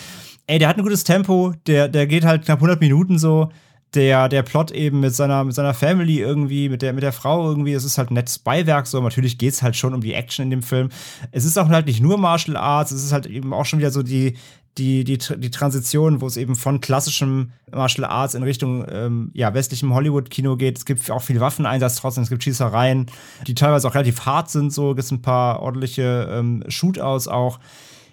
ey, 0.46 0.58
der 0.58 0.68
hat 0.68 0.76
ein 0.76 0.82
gutes 0.82 1.04
Tempo, 1.04 1.52
der, 1.66 1.88
der 1.88 2.06
geht 2.06 2.24
halt 2.24 2.44
knapp 2.44 2.58
100 2.58 2.80
Minuten 2.80 3.18
so. 3.18 3.50
Der, 3.94 4.28
der 4.28 4.44
Plot 4.44 4.70
eben 4.70 5.00
mit 5.00 5.16
seiner, 5.16 5.42
mit 5.42 5.52
seiner 5.52 5.74
Family 5.74 6.20
irgendwie, 6.20 6.68
mit 6.68 6.80
der, 6.80 6.92
mit 6.92 7.02
der 7.02 7.12
Frau 7.12 7.48
irgendwie, 7.48 7.72
es 7.72 7.82
ist 7.82 7.98
halt 7.98 8.12
ein 8.12 8.14
nettes 8.14 8.38
Beiwerk 8.38 8.86
so. 8.86 9.00
Natürlich 9.00 9.36
geht 9.36 9.52
es 9.52 9.62
halt 9.64 9.74
schon 9.74 9.94
um 9.94 10.00
die 10.00 10.14
Action 10.14 10.44
in 10.44 10.50
dem 10.50 10.62
Film. 10.62 10.90
Es 11.32 11.44
ist 11.44 11.58
auch 11.58 11.68
halt 11.68 11.86
nicht 11.86 12.00
nur 12.00 12.16
Martial 12.16 12.56
Arts, 12.56 12.92
es 12.92 13.02
ist 13.02 13.10
halt 13.12 13.26
eben 13.26 13.52
auch 13.52 13.64
schon 13.64 13.80
wieder 13.80 13.90
so 13.90 14.04
die, 14.04 14.36
die, 14.78 15.04
die, 15.04 15.18
die 15.18 15.50
Transition, 15.50 16.20
wo 16.20 16.26
es 16.26 16.36
eben 16.36 16.54
von 16.56 16.80
klassischem 16.80 17.52
Martial 17.72 18.08
Arts 18.08 18.34
in 18.34 18.42
Richtung 18.42 18.86
ähm, 18.88 19.30
ja, 19.34 19.52
westlichem 19.52 19.92
Hollywood-Kino 19.92 20.56
geht. 20.56 20.78
Es 20.78 20.84
gibt 20.84 21.10
auch 21.10 21.22
viel 21.22 21.40
Waffeneinsatz 21.40 21.96
trotzdem, 21.96 22.22
es 22.22 22.30
gibt 22.30 22.44
Schießereien, 22.44 23.06
die 23.46 23.54
teilweise 23.54 23.88
auch 23.88 23.94
relativ 23.94 24.24
hart 24.26 24.50
sind, 24.50 24.72
so 24.72 24.90
gibt 24.90 25.00
es 25.04 25.10
ein 25.10 25.22
paar 25.22 25.60
ordentliche 25.60 26.28
ähm, 26.32 26.64
Shootouts 26.68 27.28
auch 27.28 27.58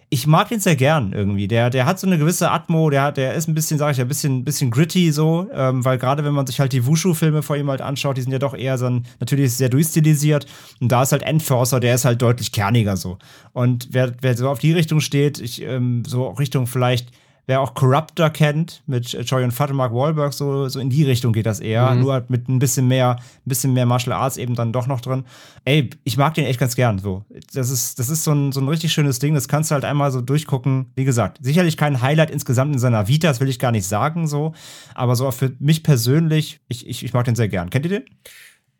ich 0.09 0.25
mag 0.25 0.47
den 0.47 0.61
sehr 0.61 0.77
gern 0.77 1.11
irgendwie. 1.11 1.49
Der, 1.49 1.69
der 1.69 1.85
hat 1.85 1.99
so 1.99 2.07
eine 2.07 2.17
gewisse 2.17 2.49
Atmo, 2.49 2.89
der, 2.89 3.11
der 3.11 3.33
ist 3.33 3.49
ein 3.49 3.53
bisschen, 3.53 3.77
sag 3.77 3.91
ich, 3.91 3.99
ein 3.99 4.07
bisschen, 4.07 4.45
bisschen 4.45 4.71
gritty 4.71 5.11
so, 5.11 5.49
ähm, 5.53 5.83
weil 5.83 5.97
gerade 5.97 6.23
wenn 6.23 6.33
man 6.33 6.47
sich 6.47 6.61
halt 6.61 6.71
die 6.71 6.85
Wushu-Filme 6.85 7.43
vor 7.43 7.57
ihm 7.57 7.69
halt 7.69 7.81
anschaut, 7.81 8.15
die 8.15 8.21
sind 8.21 8.31
ja 8.31 8.39
doch 8.39 8.53
eher 8.53 8.77
so 8.77 8.85
ein, 8.85 9.05
natürlich 9.19 9.53
sehr 9.53 9.67
durchstilisiert. 9.67 10.45
Und 10.79 10.93
da 10.93 11.03
ist 11.03 11.11
halt 11.11 11.23
Enforcer, 11.23 11.81
der 11.81 11.95
ist 11.95 12.05
halt 12.05 12.21
deutlich 12.21 12.53
kerniger 12.53 12.95
so. 12.95 13.17
Und 13.51 13.89
wer, 13.91 14.13
wer 14.21 14.37
so 14.37 14.49
auf 14.49 14.59
die 14.59 14.71
Richtung 14.71 15.01
steht, 15.01 15.39
ich, 15.39 15.61
ähm, 15.61 16.03
so 16.05 16.29
Richtung 16.29 16.67
vielleicht 16.67 17.11
Wer 17.47 17.61
auch 17.61 17.73
Corruptor 17.75 18.29
kennt, 18.29 18.83
mit 18.87 19.13
Joy 19.13 19.45
und 19.45 19.51
Fat 19.51 19.71
und 19.71 19.77
Mark 19.77 19.93
Wahlberg, 19.93 20.33
so, 20.33 20.67
so 20.67 20.81
in 20.81 20.89
die 20.89 21.05
Richtung 21.05 21.31
geht 21.31 21.45
das 21.45 21.61
eher. 21.61 21.91
Mhm. 21.91 22.01
Nur 22.01 22.13
halt 22.13 22.29
mit 22.29 22.49
ein 22.49 22.59
bisschen 22.59 22.89
mehr, 22.89 23.11
ein 23.11 23.21
bisschen 23.45 23.71
mehr 23.71 23.85
Martial 23.85 24.11
Arts 24.11 24.35
eben 24.35 24.53
dann 24.53 24.73
doch 24.73 24.85
noch 24.85 24.99
drin. 24.99 25.23
Ey, 25.63 25.89
ich 26.03 26.17
mag 26.17 26.33
den 26.33 26.43
echt 26.43 26.59
ganz 26.59 26.75
gern. 26.75 26.99
So. 26.99 27.23
Das 27.53 27.69
ist, 27.69 27.99
das 27.99 28.09
ist 28.09 28.25
so 28.25 28.33
ein, 28.33 28.51
so 28.51 28.59
ein 28.59 28.67
richtig 28.67 28.91
schönes 28.91 29.19
Ding. 29.19 29.33
Das 29.33 29.47
kannst 29.47 29.71
du 29.71 29.75
halt 29.75 29.85
einmal 29.85 30.11
so 30.11 30.19
durchgucken. 30.19 30.87
Wie 30.95 31.05
gesagt, 31.05 31.39
sicherlich 31.41 31.77
kein 31.77 32.01
Highlight 32.01 32.31
insgesamt 32.31 32.73
in 32.73 32.79
seiner 32.79 33.07
Vita, 33.07 33.29
das 33.29 33.39
will 33.39 33.47
ich 33.47 33.59
gar 33.59 33.71
nicht 33.71 33.87
sagen, 33.87 34.27
so. 34.27 34.53
Aber 34.93 35.15
so 35.15 35.31
für 35.31 35.53
mich 35.59 35.83
persönlich, 35.83 36.59
ich, 36.67 36.85
ich, 36.85 37.05
ich 37.05 37.13
mag 37.13 37.23
den 37.23 37.35
sehr 37.35 37.47
gern. 37.47 37.69
Kennt 37.69 37.85
ihr 37.85 38.01
den? 38.01 38.05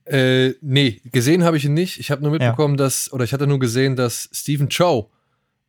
Äh, 0.04 0.56
nee, 0.62 1.02
gesehen 1.12 1.46
habe 1.46 1.56
ich 1.56 1.64
ihn 1.64 1.74
nicht. 1.74 2.02
Ich 2.02 2.12
habe 2.12 2.22
nur 2.22 2.32
mitbekommen, 2.32 2.76
ja. 2.76 2.84
dass, 2.84 3.14
oder 3.14 3.24
ich 3.24 3.32
hatte 3.32 3.48
nur 3.48 3.60
gesehen, 3.60 3.96
dass 3.96 4.30
Stephen 4.34 4.68
Chow 4.68 5.10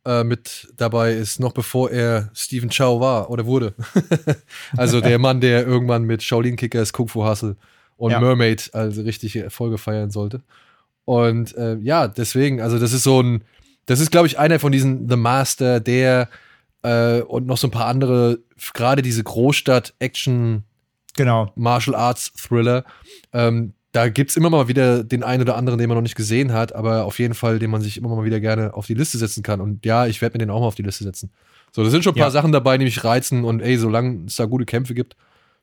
äh, 0.09 0.23
mit 0.23 0.67
dabei 0.75 1.13
ist, 1.13 1.39
noch 1.39 1.53
bevor 1.53 1.91
er 1.91 2.31
Stephen 2.33 2.69
Chow 2.69 2.99
war 2.99 3.29
oder 3.29 3.45
wurde. 3.45 3.75
also 4.77 5.01
der 5.01 5.19
Mann, 5.19 5.39
der 5.39 5.67
irgendwann 5.67 6.03
mit 6.03 6.23
Shaolin 6.23 6.55
Kickers, 6.55 6.93
Kung 6.93 7.07
Fu 7.07 7.23
Hustle 7.23 7.55
und 7.95 8.11
ja. 8.11 8.19
Mermaid 8.19 8.71
also 8.73 9.03
richtige 9.03 9.43
Erfolge 9.43 9.77
feiern 9.77 10.09
sollte. 10.09 10.41
Und 11.05 11.55
äh, 11.55 11.75
ja, 11.77 12.07
deswegen, 12.07 12.59
also 12.59 12.79
das 12.79 12.91
ist 12.91 13.03
so 13.03 13.21
ein, 13.21 13.43
das 13.85 13.99
ist, 13.99 14.09
glaube 14.09 14.25
ich, 14.25 14.39
einer 14.39 14.59
von 14.59 14.71
diesen 14.71 15.07
The 15.07 15.15
Master, 15.15 15.79
der 15.79 16.27
äh, 16.81 17.21
und 17.21 17.45
noch 17.45 17.57
so 17.57 17.67
ein 17.67 17.71
paar 17.71 17.85
andere, 17.85 18.39
gerade 18.73 19.03
diese 19.03 19.23
Großstadt-Action- 19.23 20.63
Genau. 21.15 21.51
Martial 21.55 21.95
Arts 21.95 22.31
Thriller, 22.33 22.85
ähm, 23.33 23.73
da 23.91 24.09
gibt 24.09 24.29
es 24.29 24.37
immer 24.37 24.49
mal 24.49 24.67
wieder 24.67 25.03
den 25.03 25.23
einen 25.23 25.41
oder 25.41 25.55
anderen, 25.55 25.79
den 25.79 25.87
man 25.89 25.95
noch 25.95 26.03
nicht 26.03 26.15
gesehen 26.15 26.53
hat, 26.53 26.75
aber 26.75 27.05
auf 27.05 27.17
jeden 27.17 27.33
Fall, 27.33 27.57
den 27.57 27.71
man 27.71 27.81
sich 27.81 27.97
immer 27.97 28.15
mal 28.15 28.23
wieder 28.23 28.39
gerne 28.39 28.73
auf 28.73 28.85
die 28.85 28.93
Liste 28.93 29.17
setzen 29.17 29.41
kann. 29.41 29.61
Und 29.61 29.85
ja, 29.85 30.05
ich 30.05 30.21
werde 30.21 30.35
mir 30.35 30.39
den 30.39 30.51
auch 30.51 30.59
mal 30.59 30.67
auf 30.67 30.75
die 30.75 30.83
Liste 30.83 31.03
setzen. 31.03 31.31
So, 31.71 31.83
da 31.83 31.89
sind 31.89 32.03
schon 32.03 32.13
ein 32.13 32.17
paar 32.17 32.27
ja. 32.27 32.31
Sachen 32.31 32.51
dabei, 32.51 32.77
die 32.77 32.85
mich 32.85 33.03
reizen 33.03 33.43
und 33.43 33.61
ey, 33.61 33.77
solange 33.77 34.25
es 34.25 34.35
da 34.35 34.45
gute 34.45 34.65
Kämpfe 34.65 34.93
gibt, 34.93 35.15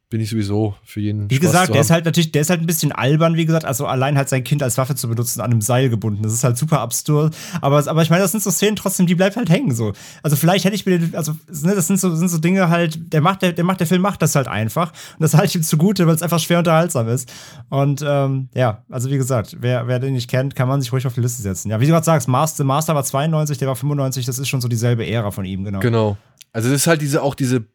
bin 0.08 0.20
ich 0.20 0.30
sowieso 0.30 0.76
für 0.84 1.00
jeden. 1.00 1.28
Wie 1.30 1.36
Spaß 1.36 1.46
gesagt, 1.46 1.74
der 1.74 1.80
ist 1.80 1.90
halt 1.90 2.04
natürlich, 2.04 2.30
der 2.30 2.42
ist 2.42 2.50
halt 2.50 2.60
ein 2.60 2.66
bisschen 2.66 2.92
albern, 2.92 3.34
wie 3.34 3.44
gesagt, 3.44 3.64
also 3.64 3.86
allein 3.86 4.16
halt 4.16 4.28
sein 4.28 4.44
Kind 4.44 4.62
als 4.62 4.78
Waffe 4.78 4.94
zu 4.94 5.08
benutzen, 5.08 5.40
an 5.40 5.50
einem 5.50 5.60
Seil 5.60 5.88
gebunden. 5.88 6.22
Das 6.22 6.32
ist 6.32 6.44
halt 6.44 6.56
super 6.56 6.80
absurd. 6.80 7.34
Aber, 7.60 7.84
aber 7.88 8.02
ich 8.02 8.10
meine, 8.10 8.22
das 8.22 8.30
sind 8.30 8.42
so 8.42 8.52
Szenen 8.52 8.76
trotzdem, 8.76 9.06
die 9.06 9.16
bleibt 9.16 9.36
halt 9.36 9.50
hängen 9.50 9.74
so. 9.74 9.94
Also 10.22 10.36
vielleicht 10.36 10.64
hätte 10.64 10.76
ich 10.76 10.86
mir, 10.86 11.00
den, 11.00 11.16
also 11.16 11.32
ne, 11.48 11.74
das 11.74 11.88
sind 11.88 11.98
so, 11.98 12.14
sind 12.14 12.28
so 12.28 12.38
Dinge 12.38 12.68
halt, 12.68 13.12
der 13.12 13.20
macht, 13.20 13.42
der, 13.42 13.52
der 13.52 13.64
macht, 13.64 13.80
der 13.80 13.88
Film 13.88 14.02
macht 14.02 14.22
das 14.22 14.36
halt 14.36 14.46
einfach. 14.46 14.92
Und 14.92 15.22
das 15.22 15.34
halte 15.34 15.46
ich 15.48 15.56
ihm 15.56 15.62
zugute, 15.64 16.06
weil 16.06 16.14
es 16.14 16.22
einfach 16.22 16.38
schwer 16.38 16.58
unterhaltsam 16.58 17.08
ist. 17.08 17.32
Und 17.68 18.04
ähm, 18.06 18.48
ja, 18.54 18.84
also 18.88 19.10
wie 19.10 19.16
gesagt, 19.16 19.56
wer, 19.58 19.88
wer 19.88 19.98
den 19.98 20.12
nicht 20.12 20.30
kennt, 20.30 20.54
kann 20.54 20.68
man 20.68 20.80
sich 20.80 20.92
ruhig 20.92 21.06
auf 21.08 21.14
die 21.14 21.20
Liste 21.20 21.42
setzen. 21.42 21.70
Ja, 21.70 21.80
wie 21.80 21.86
du 21.86 21.90
gerade 21.90 22.04
sagst, 22.04 22.28
Master, 22.28 22.62
Master 22.62 22.94
war 22.94 23.02
92, 23.02 23.58
der 23.58 23.66
war 23.66 23.74
95, 23.74 24.24
das 24.24 24.38
ist 24.38 24.48
schon 24.48 24.60
so 24.60 24.68
dieselbe 24.68 25.04
Ära 25.04 25.32
von 25.32 25.44
ihm, 25.44 25.64
genau. 25.64 25.80
Genau. 25.80 26.16
Also 26.52 26.70
das 26.70 26.82
ist 26.82 26.86
halt 26.86 27.02
diese, 27.02 27.22
auch 27.22 27.34
diese 27.34 27.66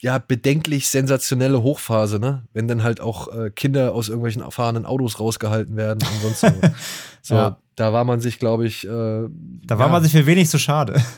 ja, 0.00 0.18
bedenklich 0.18 0.88
sensationelle 0.88 1.62
Hochphase, 1.62 2.18
ne? 2.18 2.44
Wenn 2.54 2.66
dann 2.68 2.82
halt 2.82 3.00
auch 3.00 3.28
äh, 3.28 3.50
Kinder 3.50 3.92
aus 3.92 4.08
irgendwelchen 4.08 4.40
erfahrenen 4.42 4.86
Autos 4.86 5.20
rausgehalten 5.20 5.76
werden 5.76 6.00
und 6.02 6.22
sonst 6.22 6.40
so. 6.40 6.68
so 7.22 7.34
ja. 7.34 7.58
da 7.76 7.92
war 7.92 8.04
man 8.04 8.20
sich, 8.20 8.38
glaube 8.38 8.66
ich. 8.66 8.84
Äh, 8.84 8.88
da 8.88 9.78
war 9.78 9.86
ja. 9.86 9.92
man 9.92 10.02
sich 10.02 10.12
für 10.12 10.26
wenig 10.26 10.48
zu 10.48 10.58
schade. 10.58 11.00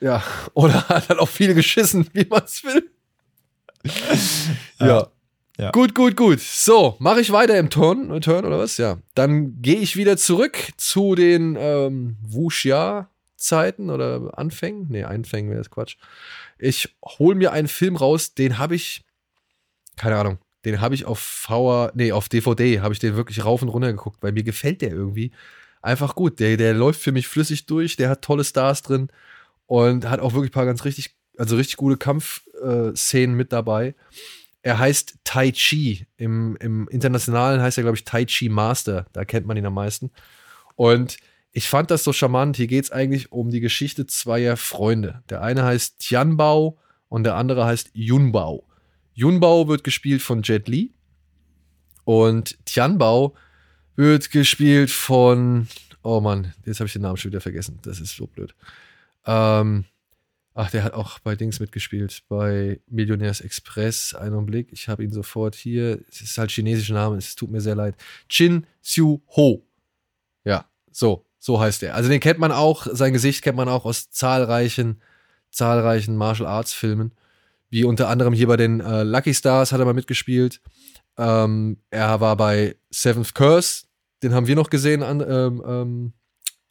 Ja, 0.00 0.20
oder 0.54 0.88
hat 0.88 1.10
halt 1.10 1.20
auch 1.20 1.28
viel 1.28 1.54
geschissen, 1.54 2.08
wie 2.12 2.26
man 2.28 2.42
es 2.44 2.64
will. 2.64 2.90
ja. 4.80 5.06
ja. 5.56 5.70
Gut, 5.70 5.94
gut, 5.94 6.16
gut. 6.16 6.40
So, 6.40 6.96
mache 6.98 7.20
ich 7.20 7.30
weiter 7.30 7.56
im 7.56 7.70
Turn, 7.70 8.20
Turn 8.20 8.44
oder 8.44 8.58
was? 8.58 8.78
Ja. 8.78 8.98
Dann 9.14 9.62
gehe 9.62 9.76
ich 9.76 9.94
wieder 9.94 10.16
zurück 10.16 10.58
zu 10.76 11.14
den 11.14 11.56
ähm, 11.56 12.16
Wuxia-Zeiten 12.26 13.90
oder 13.90 14.36
Anfängen. 14.36 14.88
Nee, 14.90 15.04
Einfängen 15.04 15.52
wäre 15.52 15.60
das 15.60 15.70
Quatsch. 15.70 15.94
Ich 16.62 16.94
hole 17.04 17.34
mir 17.34 17.50
einen 17.50 17.66
Film 17.66 17.96
raus, 17.96 18.34
den 18.34 18.58
habe 18.58 18.76
ich, 18.76 19.04
keine 19.96 20.16
Ahnung, 20.16 20.38
den 20.64 20.80
habe 20.80 20.94
ich 20.94 21.04
auf 21.04 21.18
VR, 21.18 21.90
nee, 21.96 22.12
auf 22.12 22.28
DVD 22.28 22.80
habe 22.80 22.94
ich 22.94 23.00
den 23.00 23.16
wirklich 23.16 23.44
rauf 23.44 23.62
und 23.62 23.68
runter 23.68 23.90
geguckt, 23.90 24.22
weil 24.22 24.30
mir 24.30 24.44
gefällt 24.44 24.80
der 24.80 24.92
irgendwie 24.92 25.32
einfach 25.82 26.14
gut. 26.14 26.38
Der, 26.38 26.56
der 26.56 26.72
läuft 26.72 27.00
für 27.00 27.10
mich 27.10 27.26
flüssig 27.26 27.66
durch, 27.66 27.96
der 27.96 28.10
hat 28.10 28.22
tolle 28.22 28.44
Stars 28.44 28.82
drin 28.82 29.08
und 29.66 30.08
hat 30.08 30.20
auch 30.20 30.34
wirklich 30.34 30.50
ein 30.50 30.54
paar 30.54 30.66
ganz 30.66 30.84
richtig, 30.84 31.16
also 31.36 31.56
richtig 31.56 31.78
gute 31.78 31.96
Kampfszenen 31.96 33.36
mit 33.36 33.52
dabei. 33.52 33.96
Er 34.62 34.78
heißt 34.78 35.16
Tai 35.24 35.50
Chi. 35.50 36.06
Im, 36.16 36.56
Im 36.60 36.86
Internationalen 36.86 37.60
heißt 37.60 37.76
er, 37.78 37.82
glaube 37.82 37.96
ich, 37.96 38.04
Tai 38.04 38.24
Chi 38.24 38.48
Master. 38.48 39.06
Da 39.12 39.24
kennt 39.24 39.46
man 39.48 39.56
ihn 39.56 39.66
am 39.66 39.74
meisten. 39.74 40.12
Und 40.76 41.16
ich 41.52 41.68
fand 41.68 41.90
das 41.90 42.02
so 42.02 42.12
charmant. 42.12 42.56
Hier 42.56 42.66
geht 42.66 42.84
es 42.84 42.90
eigentlich 42.90 43.30
um 43.30 43.50
die 43.50 43.60
Geschichte 43.60 44.06
zweier 44.06 44.56
Freunde. 44.56 45.22
Der 45.28 45.42
eine 45.42 45.64
heißt 45.64 45.98
Tianbao 45.98 46.78
und 47.08 47.24
der 47.24 47.36
andere 47.36 47.66
heißt 47.66 47.90
Yunbao. 47.92 48.66
Yunbao 49.14 49.68
wird 49.68 49.84
gespielt 49.84 50.22
von 50.22 50.42
Jet 50.42 50.66
Li 50.66 50.94
und 52.04 52.58
Tianbao 52.64 53.36
wird 53.96 54.30
gespielt 54.30 54.90
von, 54.90 55.68
oh 56.02 56.20
Mann, 56.20 56.54
jetzt 56.64 56.80
habe 56.80 56.86
ich 56.86 56.94
den 56.94 57.02
Namen 57.02 57.18
schon 57.18 57.30
wieder 57.30 57.42
vergessen. 57.42 57.78
Das 57.82 58.00
ist 58.00 58.16
so 58.16 58.26
blöd. 58.26 58.54
Ähm, 59.26 59.84
ach, 60.54 60.70
der 60.70 60.84
hat 60.84 60.94
auch 60.94 61.18
bei 61.18 61.36
Dings 61.36 61.60
mitgespielt, 61.60 62.22
bei 62.30 62.80
Millionärs 62.88 63.42
Express. 63.42 64.14
Einen 64.14 64.46
Blick, 64.46 64.72
ich 64.72 64.88
habe 64.88 65.04
ihn 65.04 65.12
sofort 65.12 65.54
hier. 65.54 66.00
Es 66.08 66.22
ist 66.22 66.38
halt 66.38 66.50
chinesischer 66.50 66.94
Name, 66.94 67.16
es 67.18 67.36
tut 67.36 67.50
mir 67.50 67.60
sehr 67.60 67.74
leid. 67.74 67.94
Chin 68.30 68.66
Xiu 68.82 69.20
Ho. 69.36 69.66
Ja, 70.44 70.64
so. 70.90 71.26
So 71.44 71.60
heißt 71.60 71.82
er. 71.82 71.96
Also 71.96 72.08
den 72.08 72.20
kennt 72.20 72.38
man 72.38 72.52
auch, 72.52 72.86
sein 72.88 73.12
Gesicht 73.12 73.42
kennt 73.42 73.56
man 73.56 73.68
auch 73.68 73.84
aus 73.84 74.10
zahlreichen, 74.10 75.02
zahlreichen 75.50 76.14
Martial 76.14 76.48
Arts 76.48 76.72
Filmen. 76.72 77.10
Wie 77.68 77.82
unter 77.82 78.08
anderem 78.08 78.32
hier 78.32 78.46
bei 78.46 78.56
den 78.56 78.78
äh, 78.78 79.02
Lucky 79.02 79.34
Stars 79.34 79.72
hat 79.72 79.80
er 79.80 79.84
mal 79.84 79.92
mitgespielt. 79.92 80.60
Ähm, 81.18 81.78
er 81.90 82.20
war 82.20 82.36
bei 82.36 82.76
Seventh 82.90 83.34
Curse, 83.34 83.86
den 84.22 84.34
haben 84.34 84.46
wir 84.46 84.54
noch 84.54 84.70
gesehen, 84.70 85.02
an, 85.02 85.20
ähm, 85.20 85.62
ähm, 85.66 86.12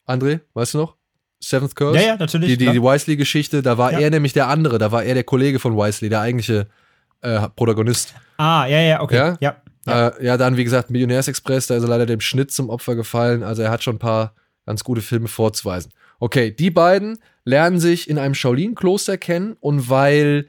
André, 0.07 0.39
weißt 0.53 0.75
du 0.75 0.77
noch? 0.77 0.95
Seventh 1.43 1.75
Curse? 1.75 1.99
Ja, 1.99 2.07
ja, 2.07 2.15
natürlich. 2.15 2.51
Die, 2.51 2.57
die, 2.57 2.71
die 2.71 2.81
Wisely-Geschichte, 2.81 3.61
da 3.61 3.77
war 3.77 3.91
ja. 3.91 3.99
er 3.99 4.09
nämlich 4.09 4.31
der 4.31 4.47
andere, 4.47 4.77
da 4.77 4.93
war 4.93 5.03
er 5.03 5.15
der 5.15 5.25
Kollege 5.25 5.59
von 5.59 5.75
Wisely, 5.75 6.07
der 6.07 6.21
eigentliche 6.21 6.67
äh, 7.19 7.49
Protagonist. 7.57 8.13
Ah, 8.37 8.65
ja, 8.67 8.79
ja, 8.79 9.01
okay. 9.01 9.17
Ja? 9.17 9.37
Ja. 9.41 9.61
Ja. 9.85 10.07
Äh, 10.07 10.25
ja, 10.27 10.37
dann, 10.37 10.55
wie 10.55 10.63
gesagt, 10.63 10.91
Millionärsexpress, 10.91 11.67
da 11.67 11.75
ist 11.75 11.83
er 11.83 11.89
leider 11.89 12.05
dem 12.05 12.21
Schnitt 12.21 12.53
zum 12.53 12.69
Opfer 12.69 12.95
gefallen. 12.95 13.43
Also 13.43 13.63
er 13.63 13.71
hat 13.71 13.83
schon 13.83 13.97
ein 13.97 13.99
paar 13.99 14.33
ganz 14.65 14.83
gute 14.83 15.01
Filme 15.01 15.27
vorzuweisen. 15.27 15.91
Okay, 16.19 16.51
die 16.51 16.71
beiden 16.71 17.17
lernen 17.45 17.79
sich 17.79 18.09
in 18.09 18.17
einem 18.17 18.35
Shaolin-Kloster 18.35 19.17
kennen 19.17 19.55
und 19.59 19.89
weil 19.89 20.47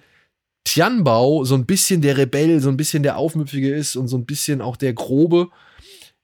Tianbao 0.64 1.44
so 1.44 1.55
ein 1.55 1.66
bisschen 1.66 2.03
der 2.03 2.18
Rebell, 2.18 2.61
so 2.61 2.68
ein 2.68 2.77
bisschen 2.77 3.03
der 3.03 3.16
Aufmüpfige 3.16 3.75
ist 3.75 3.96
und 3.96 4.09
so 4.09 4.16
ein 4.16 4.27
bisschen 4.27 4.61
auch 4.61 4.77
der 4.77 4.92
Grobe, 4.92 5.48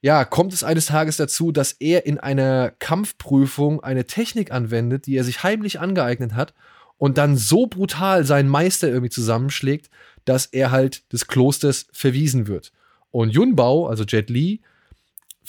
ja, 0.01 0.23
kommt 0.23 0.53
es 0.53 0.63
eines 0.63 0.85
Tages 0.85 1.17
dazu, 1.17 1.51
dass 1.51 1.73
er 1.73 2.05
in 2.05 2.19
einer 2.19 2.71
Kampfprüfung 2.79 3.83
eine 3.83 4.05
Technik 4.05 4.51
anwendet, 4.51 5.07
die 5.07 5.17
er 5.17 5.25
sich 5.25 5.43
heimlich 5.43 5.79
angeeignet 5.79 6.35
hat 6.35 6.53
und 6.97 7.17
dann 7.17 7.35
so 7.35 7.67
brutal 7.67 8.23
seinen 8.25 8.47
Meister 8.47 8.87
irgendwie 8.87 9.09
zusammenschlägt, 9.09 9.89
dass 10.23 10.45
er 10.45 10.71
halt 10.71 11.11
des 11.11 11.27
Klosters 11.27 11.87
verwiesen 11.91 12.47
wird. 12.47 12.71
Und 13.11 13.31
Yunbao, 13.31 13.87
also 13.87 14.03
Jet 14.05 14.29
Li, 14.29 14.61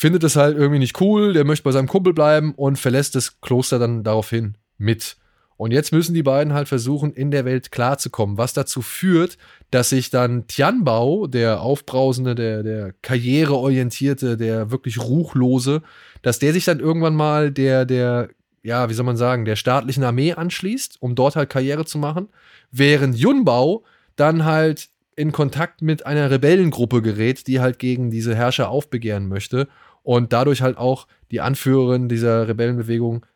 findet 0.01 0.25
es 0.25 0.35
halt 0.35 0.57
irgendwie 0.57 0.79
nicht 0.79 0.99
cool, 1.03 1.35
der 1.35 1.45
möchte 1.45 1.65
bei 1.65 1.73
seinem 1.73 1.87
Kumpel 1.87 2.15
bleiben 2.15 2.55
und 2.55 2.79
verlässt 2.79 3.15
das 3.17 3.43
Kloster 3.43 3.79
dann 3.79 4.03
daraufhin 4.03 4.57
mit. 4.79 5.19
Und 5.59 5.73
jetzt 5.73 5.93
müssen 5.93 6.15
die 6.15 6.23
beiden 6.23 6.55
halt 6.55 6.69
versuchen, 6.69 7.13
in 7.13 7.31
der 7.31 7.45
Welt 7.45 7.71
klarzukommen, 7.71 8.39
was 8.39 8.55
dazu 8.55 8.81
führt, 8.81 9.37
dass 9.71 9.91
sich 9.91 10.09
dann 10.09 10.47
Tianbao, 10.47 11.27
der 11.27 11.61
Aufbrausende, 11.61 12.35
der, 12.35 12.63
der 12.63 12.95
Karriereorientierte, 13.03 14.39
der 14.39 14.71
wirklich 14.71 14.99
Ruchlose, 14.99 15.83
dass 16.23 16.39
der 16.39 16.55
sich 16.55 16.65
dann 16.65 16.81
irgendwann 16.81 17.15
mal 17.15 17.51
der, 17.51 17.85
der 17.85 18.31
ja, 18.63 18.89
wie 18.89 18.95
soll 18.95 19.05
man 19.05 19.19
sagen, 19.19 19.45
der 19.45 19.57
staatlichen 19.57 20.05
Armee 20.05 20.33
anschließt, 20.33 20.97
um 21.01 21.15
dort 21.15 21.37
halt 21.37 21.51
Karriere 21.51 21.85
zu 21.85 21.99
machen, 21.99 22.31
während 22.71 23.19
Yunbao 23.19 23.85
dann 24.17 24.47
halt 24.47 24.89
in 25.15 25.33
Kontakt 25.33 25.83
mit 25.83 26.07
einer 26.07 26.31
Rebellengruppe 26.31 27.03
gerät, 27.03 27.47
die 27.47 27.61
halt 27.61 27.79
gegen 27.79 28.11
diese 28.11 28.35
Herrscher 28.35 28.71
aufbegehren 28.71 29.29
möchte 29.29 29.69
und 30.03 30.33
dadurch 30.33 30.63
halt 30.63 30.77
auch 30.77 31.07
die 31.31 31.41
Anführerin 31.41 32.09
dieser 32.09 32.49
Rebellenbewegung 32.49 33.27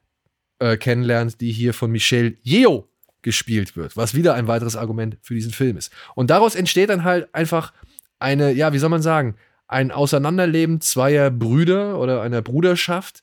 äh, 0.59 0.77
kennenlernt, 0.77 1.41
die 1.41 1.53
hier 1.53 1.75
von 1.75 1.91
Michelle 1.91 2.35
Yeoh 2.43 2.89
gespielt 3.23 3.77
wird, 3.77 3.97
was 3.97 4.15
wieder 4.15 4.35
ein 4.35 4.47
weiteres 4.47 4.77
Argument 4.77 5.17
für 5.23 5.35
diesen 5.35 5.53
Film 5.53 5.77
ist. 5.77 5.93
Und 6.15 6.31
daraus 6.31 6.55
entsteht 6.55 6.91
dann 6.91 7.05
halt 7.05 7.35
einfach 7.35 7.73
eine, 8.19 8.53
ja, 8.53 8.73
wie 8.73 8.79
soll 8.79 8.91
man 8.91 9.03
sagen, 9.03 9.37
ein 9.67 9.91
Auseinanderleben 9.91 10.81
zweier 10.81 11.31
Brüder 11.31 11.99
oder 11.99 12.23
einer 12.23 12.43
Bruderschaft 12.43 13.23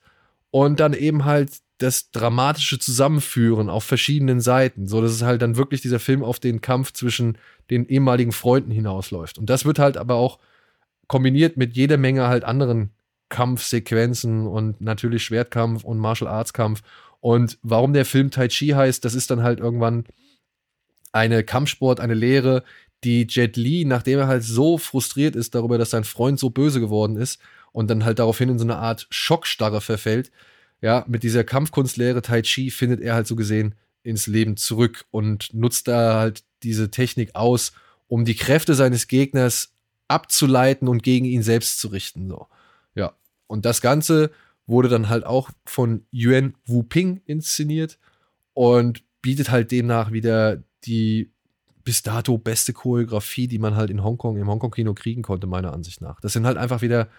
und 0.49 0.79
dann 0.79 0.93
eben 0.93 1.25
halt 1.25 1.51
das 1.77 2.11
dramatische 2.11 2.77
Zusammenführen 2.77 3.69
auf 3.69 3.83
verschiedenen 3.83 4.41
Seiten, 4.41 4.87
so 4.87 5.01
dass 5.01 5.11
es 5.11 5.23
halt 5.23 5.41
dann 5.41 5.55
wirklich 5.55 5.81
dieser 5.81 5.99
Film 5.99 6.23
auf 6.23 6.39
den 6.39 6.61
Kampf 6.61 6.93
zwischen 6.93 7.37
den 7.69 7.87
ehemaligen 7.87 8.31
Freunden 8.31 8.71
hinausläuft. 8.71 9.37
Und 9.37 9.49
das 9.49 9.65
wird 9.65 9.79
halt 9.79 9.97
aber 9.97 10.15
auch 10.15 10.39
kombiniert 11.07 11.57
mit 11.57 11.75
jeder 11.75 11.97
Menge 11.97 12.27
halt 12.27 12.43
anderen 12.43 12.91
Kampfsequenzen 13.31 14.45
und 14.45 14.79
natürlich 14.79 15.23
Schwertkampf 15.23 15.83
und 15.83 15.97
Martial 15.97 16.29
Arts 16.29 16.53
Kampf. 16.53 16.83
Und 17.19 17.57
warum 17.63 17.93
der 17.93 18.05
Film 18.05 18.29
Tai 18.29 18.47
Chi 18.47 18.67
heißt, 18.67 19.03
das 19.03 19.15
ist 19.15 19.31
dann 19.31 19.41
halt 19.41 19.59
irgendwann 19.59 20.05
eine 21.11 21.43
Kampfsport, 21.43 21.99
eine 21.99 22.13
Lehre, 22.13 22.63
die 23.03 23.25
Jet 23.27 23.57
Li, 23.57 23.85
nachdem 23.85 24.19
er 24.19 24.27
halt 24.27 24.43
so 24.43 24.77
frustriert 24.77 25.35
ist 25.35 25.55
darüber, 25.55 25.79
dass 25.79 25.89
sein 25.89 26.03
Freund 26.03 26.39
so 26.39 26.51
böse 26.51 26.79
geworden 26.79 27.15
ist 27.15 27.39
und 27.71 27.89
dann 27.89 28.05
halt 28.05 28.19
daraufhin 28.19 28.49
in 28.49 28.59
so 28.59 28.65
eine 28.65 28.77
Art 28.77 29.07
Schockstarre 29.09 29.81
verfällt, 29.81 30.31
ja, 30.81 31.05
mit 31.07 31.23
dieser 31.23 31.43
Kampfkunstlehre 31.43 32.21
Tai 32.21 32.41
Chi 32.41 32.69
findet 32.69 33.01
er 33.01 33.15
halt 33.15 33.27
so 33.27 33.35
gesehen 33.35 33.75
ins 34.03 34.27
Leben 34.27 34.57
zurück 34.57 35.05
und 35.11 35.53
nutzt 35.53 35.87
da 35.87 36.19
halt 36.19 36.43
diese 36.63 36.91
Technik 36.91 37.35
aus, 37.35 37.71
um 38.07 38.25
die 38.25 38.35
Kräfte 38.35 38.73
seines 38.75 39.07
Gegners 39.07 39.73
abzuleiten 40.07 40.87
und 40.87 41.03
gegen 41.03 41.25
ihn 41.25 41.43
selbst 41.43 41.79
zu 41.79 41.87
richten. 41.89 42.27
So. 42.27 42.47
Und 43.51 43.65
das 43.65 43.81
Ganze 43.81 44.31
wurde 44.65 44.89
dann 44.89 45.09
halt 45.09 45.25
auch 45.25 45.49
von 45.65 46.05
Yuan 46.11 46.55
Wu-Ping 46.65 47.21
inszeniert 47.25 47.99
und 48.53 49.03
bietet 49.21 49.51
halt 49.51 49.71
demnach 49.71 50.11
wieder 50.11 50.63
die 50.85 51.31
bis 51.83 52.01
dato 52.01 52.37
beste 52.37 52.73
Choreografie, 52.73 53.47
die 53.47 53.59
man 53.59 53.75
halt 53.75 53.89
in 53.89 54.03
Hongkong, 54.03 54.37
im 54.37 54.47
Hongkong-Kino 54.47 54.93
kriegen 54.93 55.21
konnte, 55.21 55.47
meiner 55.47 55.73
Ansicht 55.73 55.99
nach. 56.01 56.21
Das 56.21 56.33
sind 56.33 56.45
halt 56.45 56.57
einfach 56.57 56.81
wieder 56.81 57.09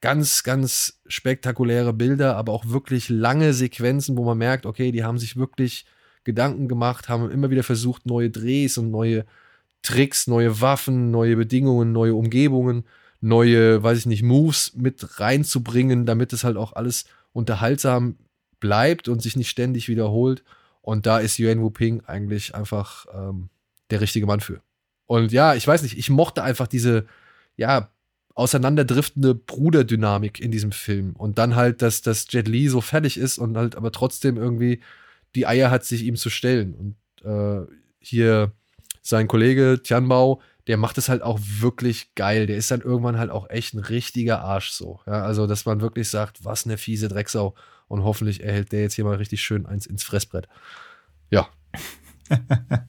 ganz, 0.00 0.42
ganz 0.42 1.00
spektakuläre 1.06 1.92
Bilder, 1.92 2.36
aber 2.36 2.52
auch 2.52 2.66
wirklich 2.66 3.08
lange 3.08 3.54
Sequenzen, 3.54 4.16
wo 4.16 4.24
man 4.24 4.38
merkt, 4.38 4.66
okay, 4.66 4.90
die 4.90 5.04
haben 5.04 5.18
sich 5.18 5.36
wirklich 5.36 5.86
Gedanken 6.24 6.66
gemacht, 6.66 7.08
haben 7.08 7.30
immer 7.30 7.50
wieder 7.50 7.62
versucht, 7.62 8.06
neue 8.06 8.30
Drehs 8.30 8.76
und 8.76 8.90
neue 8.90 9.24
Tricks, 9.82 10.26
neue 10.26 10.60
Waffen, 10.60 11.10
neue 11.10 11.36
Bedingungen, 11.36 11.92
neue 11.92 12.14
Umgebungen, 12.14 12.84
neue, 13.24 13.82
weiß 13.82 13.98
ich 13.98 14.06
nicht, 14.06 14.22
Moves 14.22 14.74
mit 14.74 15.18
reinzubringen, 15.18 16.04
damit 16.04 16.32
es 16.32 16.44
halt 16.44 16.56
auch 16.56 16.74
alles 16.74 17.06
unterhaltsam 17.32 18.16
bleibt 18.60 19.08
und 19.08 19.22
sich 19.22 19.34
nicht 19.34 19.48
ständig 19.48 19.88
wiederholt. 19.88 20.44
Und 20.82 21.06
da 21.06 21.18
ist 21.18 21.38
Yuan 21.38 21.62
Wu 21.62 21.70
Ping 21.70 22.02
eigentlich 22.06 22.54
einfach 22.54 23.06
ähm, 23.14 23.48
der 23.90 24.02
richtige 24.02 24.26
Mann 24.26 24.40
für. 24.40 24.60
Und 25.06 25.32
ja, 25.32 25.54
ich 25.54 25.66
weiß 25.66 25.82
nicht, 25.82 25.98
ich 25.98 26.10
mochte 26.10 26.42
einfach 26.42 26.66
diese, 26.66 27.06
ja, 27.56 27.90
auseinanderdriftende 28.34 29.34
Bruderdynamik 29.34 30.40
in 30.40 30.50
diesem 30.50 30.72
Film. 30.72 31.14
Und 31.16 31.38
dann 31.38 31.56
halt, 31.56 31.82
dass, 31.82 32.02
dass 32.02 32.26
Jet 32.30 32.48
Li 32.48 32.68
so 32.68 32.80
fertig 32.80 33.16
ist 33.16 33.38
und 33.38 33.56
halt 33.56 33.76
aber 33.76 33.92
trotzdem 33.92 34.36
irgendwie 34.36 34.80
die 35.34 35.46
Eier 35.46 35.70
hat, 35.70 35.84
sich 35.84 36.02
ihm 36.02 36.16
zu 36.16 36.30
stellen. 36.30 36.74
Und 36.74 37.26
äh, 37.26 37.66
hier 38.00 38.52
sein 39.02 39.28
Kollege 39.28 39.80
Tianbao, 39.82 40.40
der 40.66 40.76
macht 40.76 40.98
es 40.98 41.08
halt 41.08 41.22
auch 41.22 41.38
wirklich 41.42 42.14
geil. 42.14 42.46
Der 42.46 42.56
ist 42.56 42.70
dann 42.70 42.80
irgendwann 42.80 43.18
halt 43.18 43.30
auch 43.30 43.50
echt 43.50 43.74
ein 43.74 43.80
richtiger 43.80 44.40
Arsch 44.40 44.70
so. 44.70 45.00
Ja, 45.06 45.22
also, 45.24 45.46
dass 45.46 45.66
man 45.66 45.80
wirklich 45.80 46.08
sagt, 46.08 46.44
was 46.44 46.64
eine 46.64 46.78
fiese 46.78 47.08
Drecksau. 47.08 47.54
Und 47.86 48.02
hoffentlich 48.02 48.42
erhält 48.42 48.72
der 48.72 48.80
jetzt 48.80 48.94
hier 48.94 49.04
mal 49.04 49.16
richtig 49.16 49.42
schön 49.42 49.66
eins 49.66 49.86
ins 49.86 50.02
Fressbrett. 50.02 50.48
Ja. 51.30 51.48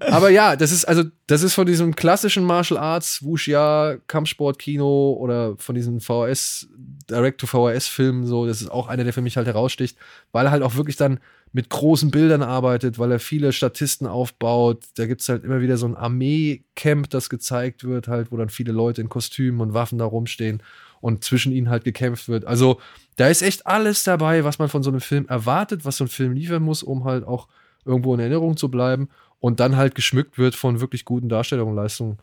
Aber 0.00 0.28
ja, 0.30 0.56
das 0.56 0.72
ist 0.72 0.84
also, 0.86 1.04
das 1.26 1.42
ist 1.42 1.54
von 1.54 1.66
diesem 1.66 1.94
klassischen 1.94 2.44
Martial 2.44 2.78
Arts, 2.78 3.22
Wuxia, 3.22 3.96
Kampfsport-Kino 4.06 5.12
oder 5.18 5.56
von 5.56 5.74
diesen 5.74 6.00
VHS, 6.00 6.68
Direct-to-VHS-Filmen 7.10 8.26
so, 8.26 8.46
das 8.46 8.60
ist 8.60 8.70
auch 8.70 8.88
einer, 8.88 9.04
der 9.04 9.12
für 9.12 9.22
mich 9.22 9.36
halt 9.36 9.46
heraussticht, 9.46 9.96
weil 10.32 10.46
er 10.46 10.52
halt 10.52 10.62
auch 10.62 10.76
wirklich 10.76 10.96
dann 10.96 11.20
mit 11.52 11.70
großen 11.70 12.10
Bildern 12.10 12.42
arbeitet, 12.42 12.98
weil 12.98 13.12
er 13.12 13.20
viele 13.20 13.52
Statisten 13.52 14.08
aufbaut. 14.08 14.82
Da 14.96 15.06
gibt 15.06 15.20
es 15.20 15.28
halt 15.28 15.44
immer 15.44 15.60
wieder 15.60 15.76
so 15.76 15.86
ein 15.86 15.96
Armee-Camp, 15.96 17.08
das 17.10 17.30
gezeigt 17.30 17.84
wird, 17.84 18.08
halt, 18.08 18.32
wo 18.32 18.36
dann 18.36 18.48
viele 18.48 18.72
Leute 18.72 19.00
in 19.00 19.08
Kostümen 19.08 19.60
und 19.60 19.72
Waffen 19.72 19.98
da 19.98 20.04
rumstehen 20.04 20.62
und 21.00 21.22
zwischen 21.22 21.52
ihnen 21.52 21.70
halt 21.70 21.84
gekämpft 21.84 22.28
wird. 22.28 22.44
Also, 22.44 22.80
da 23.16 23.28
ist 23.28 23.42
echt 23.42 23.68
alles 23.68 24.02
dabei, 24.02 24.42
was 24.42 24.58
man 24.58 24.68
von 24.68 24.82
so 24.82 24.90
einem 24.90 25.00
Film 25.00 25.26
erwartet, 25.28 25.84
was 25.84 25.98
so 25.98 26.04
ein 26.04 26.08
Film 26.08 26.32
liefern 26.32 26.62
muss, 26.62 26.82
um 26.82 27.04
halt 27.04 27.24
auch 27.24 27.46
irgendwo 27.84 28.14
in 28.14 28.20
Erinnerung 28.20 28.56
zu 28.56 28.68
bleiben 28.68 29.08
und 29.44 29.60
dann 29.60 29.76
halt 29.76 29.94
geschmückt 29.94 30.38
wird 30.38 30.54
von 30.54 30.80
wirklich 30.80 31.04
guten 31.04 31.28
Darstellungen 31.28 31.72
und 31.72 31.76
Leistungen, 31.76 32.16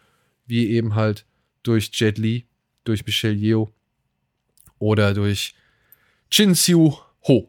wie 0.48 0.72
eben 0.72 0.96
halt 0.96 1.28
durch 1.62 1.92
Jet 1.94 2.18
Li, 2.18 2.48
durch 2.84 3.06
Michelle 3.06 3.36
Yeoh 3.36 3.70
oder 4.80 5.14
durch 5.14 5.54
Chin 6.32 6.56
Siu 6.56 6.94
Ho. 7.28 7.48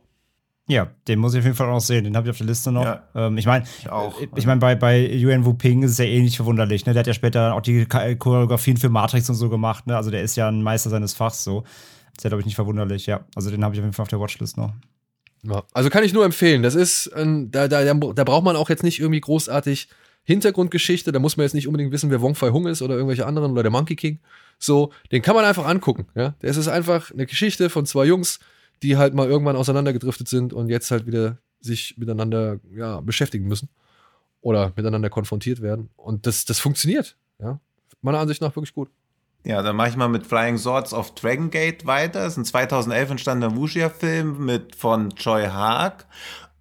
Ja, 0.66 0.90
den 1.08 1.20
muss 1.20 1.32
ich 1.32 1.38
auf 1.38 1.46
jeden 1.46 1.56
Fall 1.56 1.70
auch 1.70 1.80
sehen. 1.80 2.04
Den 2.04 2.14
habe 2.14 2.26
ich 2.26 2.32
auf 2.32 2.36
der 2.36 2.48
Liste 2.48 2.70
noch. 2.70 2.84
Ja, 2.84 3.08
ähm, 3.14 3.38
ich 3.38 3.46
meine, 3.46 3.64
ich 3.78 3.88
auch. 3.88 4.20
Äh, 4.20 4.28
ich 4.36 4.44
meine, 4.44 4.60
bei, 4.60 4.74
bei 4.74 5.10
Yuan 5.10 5.46
Wu 5.46 5.54
Ping 5.54 5.82
ist 5.84 5.92
es 5.92 5.98
ja 5.98 6.04
ähnlich 6.04 6.36
verwunderlich. 6.36 6.84
Ne? 6.84 6.92
Der 6.92 7.00
hat 7.00 7.06
ja 7.06 7.14
später 7.14 7.54
auch 7.54 7.62
die 7.62 7.86
Choreografien 7.86 8.76
für 8.76 8.90
Matrix 8.90 9.30
und 9.30 9.36
so 9.36 9.48
gemacht. 9.48 9.86
Ne? 9.86 9.96
Also 9.96 10.10
der 10.10 10.20
ist 10.20 10.36
ja 10.36 10.48
ein 10.48 10.62
Meister 10.62 10.90
seines 10.90 11.14
Fachs 11.14 11.44
so. 11.44 11.62
Das 11.62 12.18
ist 12.18 12.24
ja, 12.24 12.28
glaube 12.28 12.40
ich, 12.40 12.46
nicht 12.46 12.56
verwunderlich. 12.56 13.06
Ja, 13.06 13.24
also 13.34 13.50
den 13.50 13.64
habe 13.64 13.74
ich 13.74 13.80
auf 13.80 13.84
jeden 13.86 13.94
Fall 13.94 14.02
auf 14.02 14.08
der 14.08 14.20
Watchlist 14.20 14.58
noch. 14.58 14.74
Ja, 15.44 15.64
also 15.72 15.90
kann 15.90 16.04
ich 16.04 16.12
nur 16.12 16.24
empfehlen. 16.24 16.62
Das 16.62 16.74
ist, 16.74 17.08
ein, 17.14 17.50
da, 17.50 17.68
da, 17.68 17.82
da 17.82 18.24
braucht 18.24 18.44
man 18.44 18.56
auch 18.56 18.70
jetzt 18.70 18.84
nicht 18.84 19.00
irgendwie 19.00 19.20
großartig 19.20 19.88
Hintergrundgeschichte. 20.24 21.10
Da 21.10 21.18
muss 21.18 21.36
man 21.36 21.44
jetzt 21.44 21.54
nicht 21.54 21.66
unbedingt 21.66 21.92
wissen, 21.92 22.10
wer 22.10 22.20
Wong 22.20 22.34
Fei 22.34 22.50
Hung 22.50 22.66
ist 22.66 22.82
oder 22.82 22.94
irgendwelche 22.94 23.26
anderen 23.26 23.52
oder 23.52 23.62
der 23.62 23.72
Monkey 23.72 23.96
King. 23.96 24.20
So, 24.58 24.92
den 25.10 25.22
kann 25.22 25.34
man 25.34 25.44
einfach 25.44 25.66
angucken. 25.66 26.06
Ja, 26.14 26.34
das 26.40 26.56
ist 26.56 26.68
einfach 26.68 27.10
eine 27.10 27.26
Geschichte 27.26 27.70
von 27.70 27.86
zwei 27.86 28.04
Jungs, 28.04 28.38
die 28.82 28.96
halt 28.96 29.14
mal 29.14 29.28
irgendwann 29.28 29.56
auseinandergedriftet 29.56 30.28
sind 30.28 30.52
und 30.52 30.68
jetzt 30.68 30.90
halt 30.90 31.06
wieder 31.06 31.38
sich 31.60 31.96
miteinander 31.96 32.60
ja, 32.74 33.00
beschäftigen 33.00 33.46
müssen 33.48 33.68
oder 34.40 34.72
miteinander 34.76 35.10
konfrontiert 35.10 35.60
werden. 35.60 35.90
Und 35.96 36.26
das, 36.26 36.44
das 36.44 36.60
funktioniert. 36.60 37.16
Ja, 37.40 37.58
meiner 38.00 38.20
Ansicht 38.20 38.40
nach 38.40 38.54
wirklich 38.54 38.74
gut. 38.74 38.90
Ja, 39.44 39.62
dann 39.62 39.74
mache 39.74 39.88
ich 39.88 39.96
mal 39.96 40.08
mit 40.08 40.26
Flying 40.26 40.56
Swords 40.56 40.94
of 40.94 41.14
Dragon 41.14 41.50
Gate 41.50 41.84
weiter. 41.84 42.20
Das 42.20 42.34
ist 42.34 42.38
ein 42.38 42.44
2011 42.44 43.10
entstandener 43.10 43.56
Wuxia-Film 43.56 44.44
mit 44.44 44.76
von 44.76 45.10
Choi 45.16 45.46
Haag. 45.46 46.06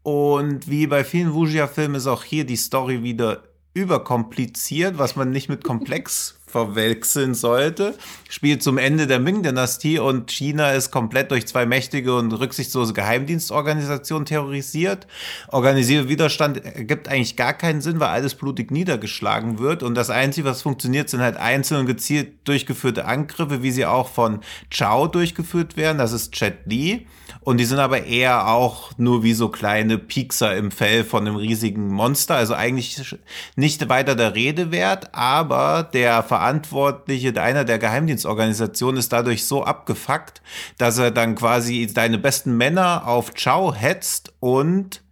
Und 0.01 0.67
wie 0.67 0.87
bei 0.87 1.03
vielen 1.03 1.33
Wuxia-Filmen 1.33 1.95
ist 1.95 2.07
auch 2.07 2.23
hier 2.23 2.43
die 2.43 2.55
Story 2.55 3.03
wieder 3.03 3.43
überkompliziert, 3.73 4.97
was 4.97 5.15
man 5.15 5.29
nicht 5.29 5.47
mit 5.47 5.63
komplex 5.63 6.40
verwechseln 6.51 7.33
sollte. 7.33 7.95
Spielt 8.29 8.61
zum 8.61 8.77
Ende 8.77 9.07
der 9.07 9.19
Ming-Dynastie 9.19 9.99
und 9.99 10.31
China 10.31 10.71
ist 10.71 10.91
komplett 10.91 11.31
durch 11.31 11.47
zwei 11.47 11.65
mächtige 11.65 12.15
und 12.15 12.31
rücksichtslose 12.33 12.93
Geheimdienstorganisationen 12.93 14.25
terrorisiert. 14.25 15.07
Organisierter 15.47 16.09
Widerstand 16.09 16.63
ergibt 16.63 17.07
eigentlich 17.07 17.35
gar 17.35 17.53
keinen 17.53 17.81
Sinn, 17.81 17.99
weil 17.99 18.09
alles 18.09 18.35
blutig 18.35 18.71
niedergeschlagen 18.71 19.59
wird. 19.59 19.83
Und 19.83 19.95
das 19.95 20.09
Einzige, 20.09 20.47
was 20.47 20.61
funktioniert, 20.61 21.09
sind 21.09 21.21
halt 21.21 21.37
einzelne 21.37 21.81
und 21.81 21.85
gezielt 21.87 22.33
durchgeführte 22.43 23.05
Angriffe, 23.05 23.63
wie 23.63 23.71
sie 23.71 23.85
auch 23.85 24.09
von 24.09 24.41
Chao 24.69 25.07
durchgeführt 25.07 25.77
werden. 25.77 25.97
Das 25.97 26.11
ist 26.11 26.33
Chet 26.33 26.65
Li. 26.65 27.07
Und 27.43 27.57
die 27.57 27.65
sind 27.65 27.79
aber 27.79 28.05
eher 28.05 28.47
auch 28.47 28.91
nur 28.97 29.23
wie 29.23 29.33
so 29.33 29.49
kleine 29.49 29.97
Piekser 29.97 30.55
im 30.55 30.69
Fell 30.69 31.03
von 31.03 31.25
einem 31.25 31.37
riesigen 31.37 31.87
Monster. 31.87 32.35
Also 32.35 32.53
eigentlich 32.53 33.15
nicht 33.55 33.89
weiter 33.89 34.15
der 34.15 34.35
Rede 34.35 34.71
wert, 34.71 35.15
aber 35.15 35.89
der 35.91 36.21
Verantwortliche 36.41 37.39
einer 37.39 37.65
der 37.65 37.77
Geheimdienstorganisationen 37.77 38.97
ist 38.97 39.13
dadurch 39.13 39.45
so 39.45 39.63
abgefuckt, 39.63 40.41
dass 40.79 40.97
er 40.97 41.11
dann 41.11 41.35
quasi 41.35 41.85
deine 41.93 42.17
besten 42.17 42.57
Männer 42.57 43.05
auf 43.05 43.35
Ciao 43.35 43.75
hetzt 43.75 44.33
und 44.39 45.03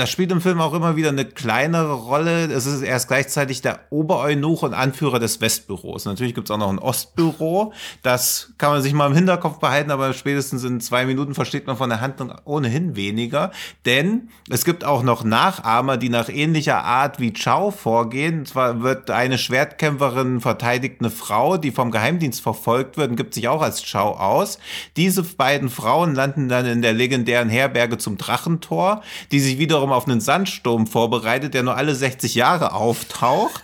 das 0.00 0.08
spielt 0.08 0.32
im 0.32 0.40
Film 0.40 0.62
auch 0.62 0.72
immer 0.72 0.96
wieder 0.96 1.10
eine 1.10 1.26
kleinere 1.26 1.92
Rolle. 1.92 2.46
Es 2.46 2.64
ist 2.64 2.80
erst 2.80 3.08
gleichzeitig 3.08 3.60
der 3.60 3.80
Obereunuch 3.90 4.62
und 4.62 4.72
Anführer 4.72 5.18
des 5.18 5.42
Westbüros. 5.42 6.06
Natürlich 6.06 6.34
gibt 6.34 6.48
es 6.48 6.50
auch 6.50 6.58
noch 6.58 6.70
ein 6.70 6.78
Ostbüro. 6.78 7.74
Das 8.02 8.54
kann 8.56 8.70
man 8.70 8.80
sich 8.80 8.94
mal 8.94 9.08
im 9.08 9.14
Hinterkopf 9.14 9.58
behalten, 9.58 9.90
aber 9.90 10.14
spätestens 10.14 10.64
in 10.64 10.80
zwei 10.80 11.04
Minuten 11.04 11.34
versteht 11.34 11.66
man 11.66 11.76
von 11.76 11.90
der 11.90 12.00
Handlung 12.00 12.32
ohnehin 12.44 12.96
weniger. 12.96 13.50
Denn 13.84 14.30
es 14.48 14.64
gibt 14.64 14.86
auch 14.86 15.02
noch 15.02 15.22
Nachahmer, 15.22 15.98
die 15.98 16.08
nach 16.08 16.30
ähnlicher 16.30 16.82
Art 16.82 17.20
wie 17.20 17.34
Chow 17.34 17.70
vorgehen. 17.70 18.38
Und 18.38 18.48
zwar 18.48 18.82
wird 18.82 19.10
eine 19.10 19.36
Schwertkämpferin 19.36 20.40
verteidigt 20.40 20.96
eine 21.00 21.10
Frau, 21.10 21.58
die 21.58 21.72
vom 21.72 21.90
Geheimdienst 21.90 22.40
verfolgt 22.40 22.96
wird 22.96 23.10
und 23.10 23.16
gibt 23.16 23.34
sich 23.34 23.48
auch 23.48 23.60
als 23.60 23.82
Chow 23.82 24.18
aus. 24.18 24.58
Diese 24.96 25.22
beiden 25.22 25.68
Frauen 25.68 26.14
landen 26.14 26.48
dann 26.48 26.64
in 26.64 26.80
der 26.80 26.94
legendären 26.94 27.50
Herberge 27.50 27.98
zum 27.98 28.16
Drachentor, 28.16 29.02
die 29.30 29.40
sich 29.40 29.58
wiederum 29.58 29.89
wiederum 29.90 29.92
auf 29.92 30.08
einen 30.08 30.20
Sandsturm 30.20 30.86
vorbereitet, 30.86 31.54
der 31.54 31.62
nur 31.62 31.76
alle 31.76 31.94
60 31.94 32.34
Jahre 32.34 32.72
auftaucht. 32.72 33.62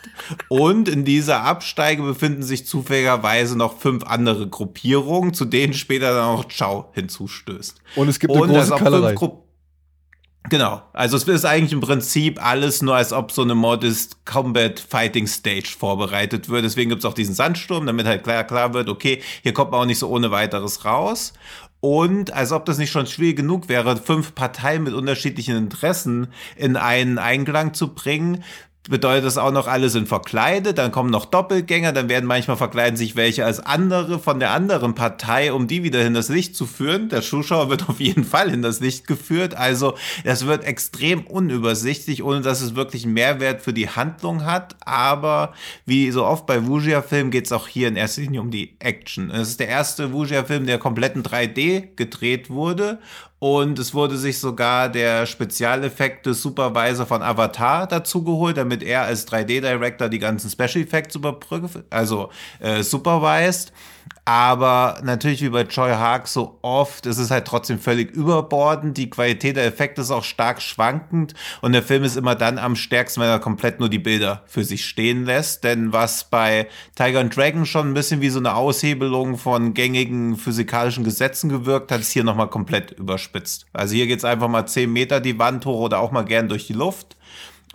Und 0.49 0.89
in 0.89 1.05
dieser 1.05 1.43
Absteige 1.43 2.03
befinden 2.03 2.43
sich 2.43 2.67
zufälligerweise 2.67 3.57
noch 3.57 3.79
fünf 3.79 4.05
andere 4.05 4.49
Gruppierungen, 4.49 5.35
zu 5.35 5.45
denen 5.45 5.75
später 5.75 6.13
dann 6.15 6.37
auch 6.37 6.49
Ciao 6.49 6.91
hinzustößt. 6.93 7.81
Und 7.97 8.09
es 8.09 8.19
gibt 8.19 8.33
eine 8.33 8.43
Und 8.43 8.49
große 8.51 8.75
Kallerei. 8.77 9.15
Genau, 10.49 10.81
also 10.93 11.17
es 11.17 11.27
ist 11.27 11.45
eigentlich 11.45 11.73
im 11.73 11.81
Prinzip 11.81 12.45
alles 12.45 12.81
nur, 12.81 12.95
als 12.95 13.13
ob 13.13 13.33
so 13.33 13.43
eine 13.43 13.57
Modest 13.57 14.25
Combat 14.25 14.79
Fighting 14.79 15.27
Stage 15.27 15.75
vorbereitet 15.77 16.49
wird. 16.49 16.65
Deswegen 16.65 16.91
gibt 16.91 17.01
es 17.01 17.05
auch 17.05 17.15
diesen 17.15 17.35
Sandsturm, 17.35 17.85
damit 17.85 18.07
halt 18.07 18.23
klar, 18.23 18.45
klar 18.45 18.73
wird, 18.73 18.89
okay, 18.89 19.21
hier 19.43 19.53
kommt 19.53 19.73
man 19.73 19.81
auch 19.81 19.87
nicht 19.87 19.99
so 19.99 20.09
ohne 20.09 20.31
weiteres 20.31 20.85
raus. 20.85 21.33
Und 21.81 22.33
als 22.33 22.53
ob 22.53 22.65
das 22.65 22.79
nicht 22.79 22.91
schon 22.91 23.07
schwierig 23.07 23.37
genug 23.37 23.69
wäre, 23.69 23.97
fünf 23.97 24.35
Parteien 24.35 24.83
mit 24.83 24.95
unterschiedlichen 24.95 25.57
Interessen 25.57 26.29
in 26.57 26.77
einen 26.77 27.19
Einklang 27.19 27.75
zu 27.75 27.95
bringen, 27.95 28.43
bedeutet 28.89 29.25
das 29.25 29.39
auch 29.39 29.53
noch, 29.53 29.67
alle 29.67 29.89
sind 29.89 30.09
verkleidet, 30.09 30.79
dann 30.79 30.93
kommen 30.93 31.11
noch 31.11 31.25
Doppelgänger, 31.25 31.93
dann 31.93 32.09
werden 32.09 32.27
manchmal 32.27 32.57
verkleiden 32.57 32.97
sich 32.97 33.17
welche 33.17 33.45
als 33.45 33.61
andere 33.61 34.19
von 34.19 34.41
der 34.41 34.51
anderen 34.51 34.95
Partei, 34.95 35.53
um 35.53 35.67
die 35.67 35.83
wieder 35.83 36.05
in 36.05 36.15
das 36.15 36.29
Licht 36.29 36.57
zu 36.57 36.67
führen. 36.67 37.09
Der 37.09 37.23
Zuschauer 37.23 37.71
wird 37.71 37.89
auf 37.89 38.01
jeden 38.01 38.25
Fall 38.25 38.51
in 38.51 38.63
das 38.63 38.81
Licht 38.81 39.07
geführt. 39.07 39.57
Also 39.57 39.95
es 40.25 40.47
wird 40.47 40.65
extrem 40.65 41.27
unübersichtlich, 41.27 42.23
ohne 42.23 42.41
dass 42.41 42.61
es 42.61 42.75
wirklich 42.75 43.05
einen 43.05 43.15
Mehrwert 43.15 43.61
für 43.61 43.73
die 43.73 43.89
Handlung 43.89 44.45
hat. 44.45 44.77
Aber 44.81 45.53
wie 45.85 46.11
so 46.11 46.25
oft 46.25 46.47
bei 46.47 46.67
Wuxia-Filmen 46.67 47.31
geht 47.31 47.47
es 47.47 47.53
auch 47.53 47.69
hier 47.69 47.89
in 47.89 47.97
erster 47.97 48.23
Linie 48.23 48.41
um 48.41 48.51
die 48.51 48.77
Action. 48.79 49.31
Es 49.31 49.49
ist 49.49 49.61
der 49.61 49.69
erste 49.69 50.13
Wuxia-Film, 50.13 50.67
der 50.67 50.79
komplett 50.79 51.17
in 51.17 51.23
3D 51.23 51.95
gedreht 51.97 52.51
wurde 52.51 52.99
und 53.47 53.79
es 53.79 53.95
wurde 53.95 54.17
sich 54.17 54.41
sogar 54.41 54.89
der 54.89 55.25
Spezialeffekte 55.25 56.35
Supervisor 56.35 57.07
von 57.07 57.23
Avatar 57.23 57.87
dazu 57.87 58.25
geholt, 58.25 58.57
damit 58.57 58.83
er 58.83 59.03
als 59.03 59.29
3D-Director 59.29 60.09
die 60.09 60.19
ganzen 60.19 60.51
Special 60.51 60.85
Effects 60.85 61.15
überprüft, 61.15 61.85
also 61.91 62.31
äh, 62.59 62.83
supervised. 62.83 63.73
Aber 64.29 65.01
natürlich 65.05 65.41
wie 65.43 65.51
bei 65.51 65.63
Choi 65.63 65.93
Haag 65.93 66.27
so 66.27 66.59
oft, 66.63 67.07
ist 67.07 67.19
es 67.19 67.31
halt 67.31 67.45
trotzdem 67.45 67.79
völlig 67.79 68.11
überbordend. 68.11 68.97
Die 68.97 69.09
Qualität 69.09 69.55
der 69.55 69.67
Effekte 69.67 70.01
ist 70.01 70.11
auch 70.11 70.25
stark 70.25 70.61
schwankend. 70.61 71.35
Und 71.61 71.73
der 71.73 71.85
Film 71.85 72.03
ist 72.03 72.17
immer 72.17 72.35
dann 72.35 72.59
am 72.59 72.75
stärksten, 72.75 73.21
wenn 73.21 73.29
er 73.29 73.39
komplett 73.39 73.79
nur 73.79 73.89
die 73.89 74.01
Bilder 74.01 74.43
für 74.47 74.65
sich 74.65 74.85
stehen 74.85 75.25
lässt. 75.25 75.63
Denn 75.63 75.93
was 75.93 76.25
bei 76.25 76.67
Tiger 76.97 77.21
and 77.21 77.37
Dragon 77.37 77.67
schon 77.67 77.91
ein 77.91 77.95
bisschen 77.95 78.21
wie 78.21 78.31
so 78.31 78.41
eine 78.41 78.57
Aushebelung 78.57 79.39
von 79.39 79.75
gängigen 79.75 80.37
physikalischen 80.37 81.05
Gesetzen 81.05 81.49
gewirkt 81.49 81.93
hat, 81.93 82.01
ist 82.01 82.11
hier 82.11 82.25
nochmal 82.25 82.49
komplett 82.49 82.91
überspitzt. 82.91 83.67
Also 83.73 83.95
hier 83.95 84.09
geht's 84.09 84.25
einfach 84.25 84.49
mal 84.49 84.67
10 84.67 84.93
Meter 84.93 85.21
die 85.21 85.39
Wand 85.39 85.65
hoch 85.67 85.79
oder 85.79 86.01
auch 86.01 86.11
mal 86.11 86.25
gern 86.25 86.49
durch 86.49 86.67
die 86.67 86.73
Luft 86.73 87.17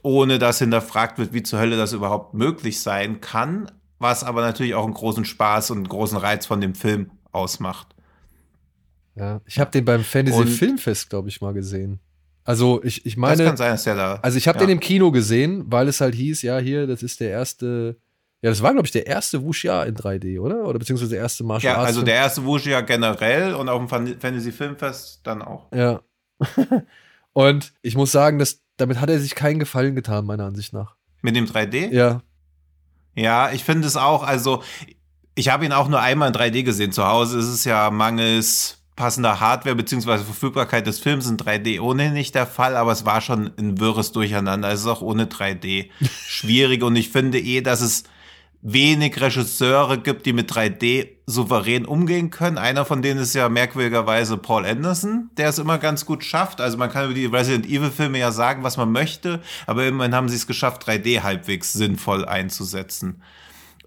ohne 0.04 0.40
dass 0.40 0.58
hinterfragt 0.58 1.20
wird, 1.20 1.32
wie 1.32 1.44
zur 1.44 1.60
Hölle 1.60 1.78
das 1.78 1.94
überhaupt 1.94 2.34
möglich 2.34 2.82
sein 2.82 3.22
kann 3.22 3.70
was 4.02 4.24
aber 4.24 4.42
natürlich 4.42 4.76
auch 4.76 4.86
einen 4.86 4.94
großen 4.94 5.26
Spaß 5.26 5.72
und 5.72 5.78
einen 5.78 5.88
großen 5.88 6.18
Reiz 6.18 6.46
von 6.46 6.62
dem 6.62 6.76
Film 6.76 7.12
ausmacht. 7.32 7.96
Ja, 9.16 9.42
ich 9.46 9.60
habe 9.60 9.72
den 9.72 9.86
beim 9.86 10.04
Fantasy 10.04 10.48
Filmfest, 10.48 11.10
glaube 11.10 11.30
ich, 11.30 11.42
mal 11.42 11.54
gesehen. 11.54 12.00
Also 12.44 12.82
ich, 12.84 13.06
ich 13.06 13.18
meine, 13.18 13.38
das 13.38 13.46
kann 13.46 13.58
sein, 13.58 13.72
dass 13.72 13.84
der 13.84 13.96
da. 13.96 14.20
Also 14.22 14.38
ich 14.38 14.48
habe 14.48 14.60
ja. 14.60 14.66
den 14.66 14.72
im 14.72 14.80
Kino 14.80 15.12
gesehen, 15.12 15.66
weil 15.68 15.88
es 15.88 16.02
halt 16.02 16.16
hieß, 16.16 16.42
ja 16.42 16.58
hier, 16.58 16.88
das 16.88 17.04
ist 17.04 17.20
der 17.20 17.30
erste. 17.30 17.98
Ja, 18.42 18.50
das 18.50 18.64
war 18.64 18.72
glaube 18.74 18.88
ich 18.88 18.92
der 18.92 19.06
erste 19.06 19.44
Wuxia 19.44 19.84
in 19.84 19.96
3D, 19.96 20.40
oder? 20.40 20.66
Oder 20.66 20.80
beziehungsweise 20.80 21.12
der 21.12 21.20
erste 21.20 21.44
Martial 21.44 21.74
Ja, 21.74 21.80
Arts 21.80 21.90
also 21.90 22.02
der 22.02 22.16
erste 22.16 22.44
Wuxia 22.44 22.82
generell 22.82 23.54
und 23.54 23.70
auf 23.70 23.88
dem 23.88 24.20
Fantasy 24.20 24.52
Filmfest 24.52 25.20
dann 25.24 25.44
auch. 25.44 25.68
Ja. 25.72 26.02
und 27.34 27.74
ich 27.84 27.96
muss 27.96 28.12
sagen, 28.12 28.40
dass 28.40 28.62
damit 28.78 29.00
hat 29.00 29.12
er 29.12 29.20
sich 29.20 29.36
keinen 29.36 29.60
Gefallen 29.60 29.94
getan, 29.94 30.26
meiner 30.26 30.46
Ansicht 30.46 30.74
nach. 30.74 30.96
Mit 31.22 31.36
dem 31.36 31.46
3D? 31.46 31.92
Ja. 31.92 32.24
Ja, 33.16 33.52
ich 33.52 33.64
finde 33.64 33.88
es 33.88 33.98
auch, 33.98 34.24
also 34.24 34.64
ich 35.36 35.50
habe 35.50 35.66
ihn 35.66 35.74
auch 35.74 35.88
nur 35.88 36.02
einmal 36.02 36.30
in 36.30 36.36
3D 36.36 36.64
gesehen. 36.64 36.92
Zu 36.92 37.06
Hause 37.06 37.40
ist 37.40 37.48
es 37.48 37.66
ja 37.66 37.90
mangels 37.90 38.78
passender 38.96 39.40
Hardware 39.40 39.76
beziehungsweise 39.76 40.24
Verfügbarkeit 40.24 40.86
des 40.86 41.00
Films 41.00 41.28
in 41.28 41.38
3D 41.38 41.80
ohnehin 41.82 42.14
nicht 42.14 42.36
der 42.36 42.46
Fall, 42.46 42.76
aber 42.76 42.92
es 42.92 43.06
war 43.06 43.22
schon 43.22 43.52
ein 43.58 43.80
wirres 43.80 44.12
Durcheinander. 44.12 44.72
Es 44.72 44.82
ist 44.82 44.88
auch 44.88 45.02
ohne 45.02 45.26
3D 45.26 45.90
schwierig 46.28 46.84
und 46.84 46.96
ich 46.96 47.10
finde 47.10 47.40
eh, 47.40 47.62
dass 47.62 47.82
es 47.82 48.04
wenig 48.62 49.20
Regisseure 49.20 49.98
gibt, 49.98 50.26
die 50.26 50.34
mit 50.34 50.52
3D 50.52 51.10
souverän 51.26 51.86
umgehen 51.86 52.30
können. 52.30 52.58
Einer 52.58 52.86
von 52.86 53.02
denen 53.02 53.20
ist 53.20 53.34
ja 53.34 53.50
merkwürdigerweise 53.50 54.38
Paul 54.38 54.66
Anderson, 54.66 55.30
der 55.38 55.50
es 55.50 55.58
immer 55.58 55.80
ganz 55.80 56.06
gut 56.06 56.24
schafft. 56.24 56.62
Also 56.62 56.78
man 56.78 56.92
kann 56.92 57.06
über 57.06 57.14
die 57.14 57.26
Resident 57.26 57.66
Evil 57.66 57.90
Filme 57.90 58.20
ja 58.20 58.32
sagen, 58.32 58.64
was 58.64 58.78
man 58.78 58.92
möchte, 58.92 59.42
aber 59.66 59.86
immerhin 59.86 60.14
haben 60.14 60.30
sie 60.30 60.36
es 60.36 60.48
geschafft, 60.48 60.88
3D 60.88 61.24
halbwegs 61.24 61.74
sinnvoll 61.74 62.26
einzusetzen. 62.26 63.22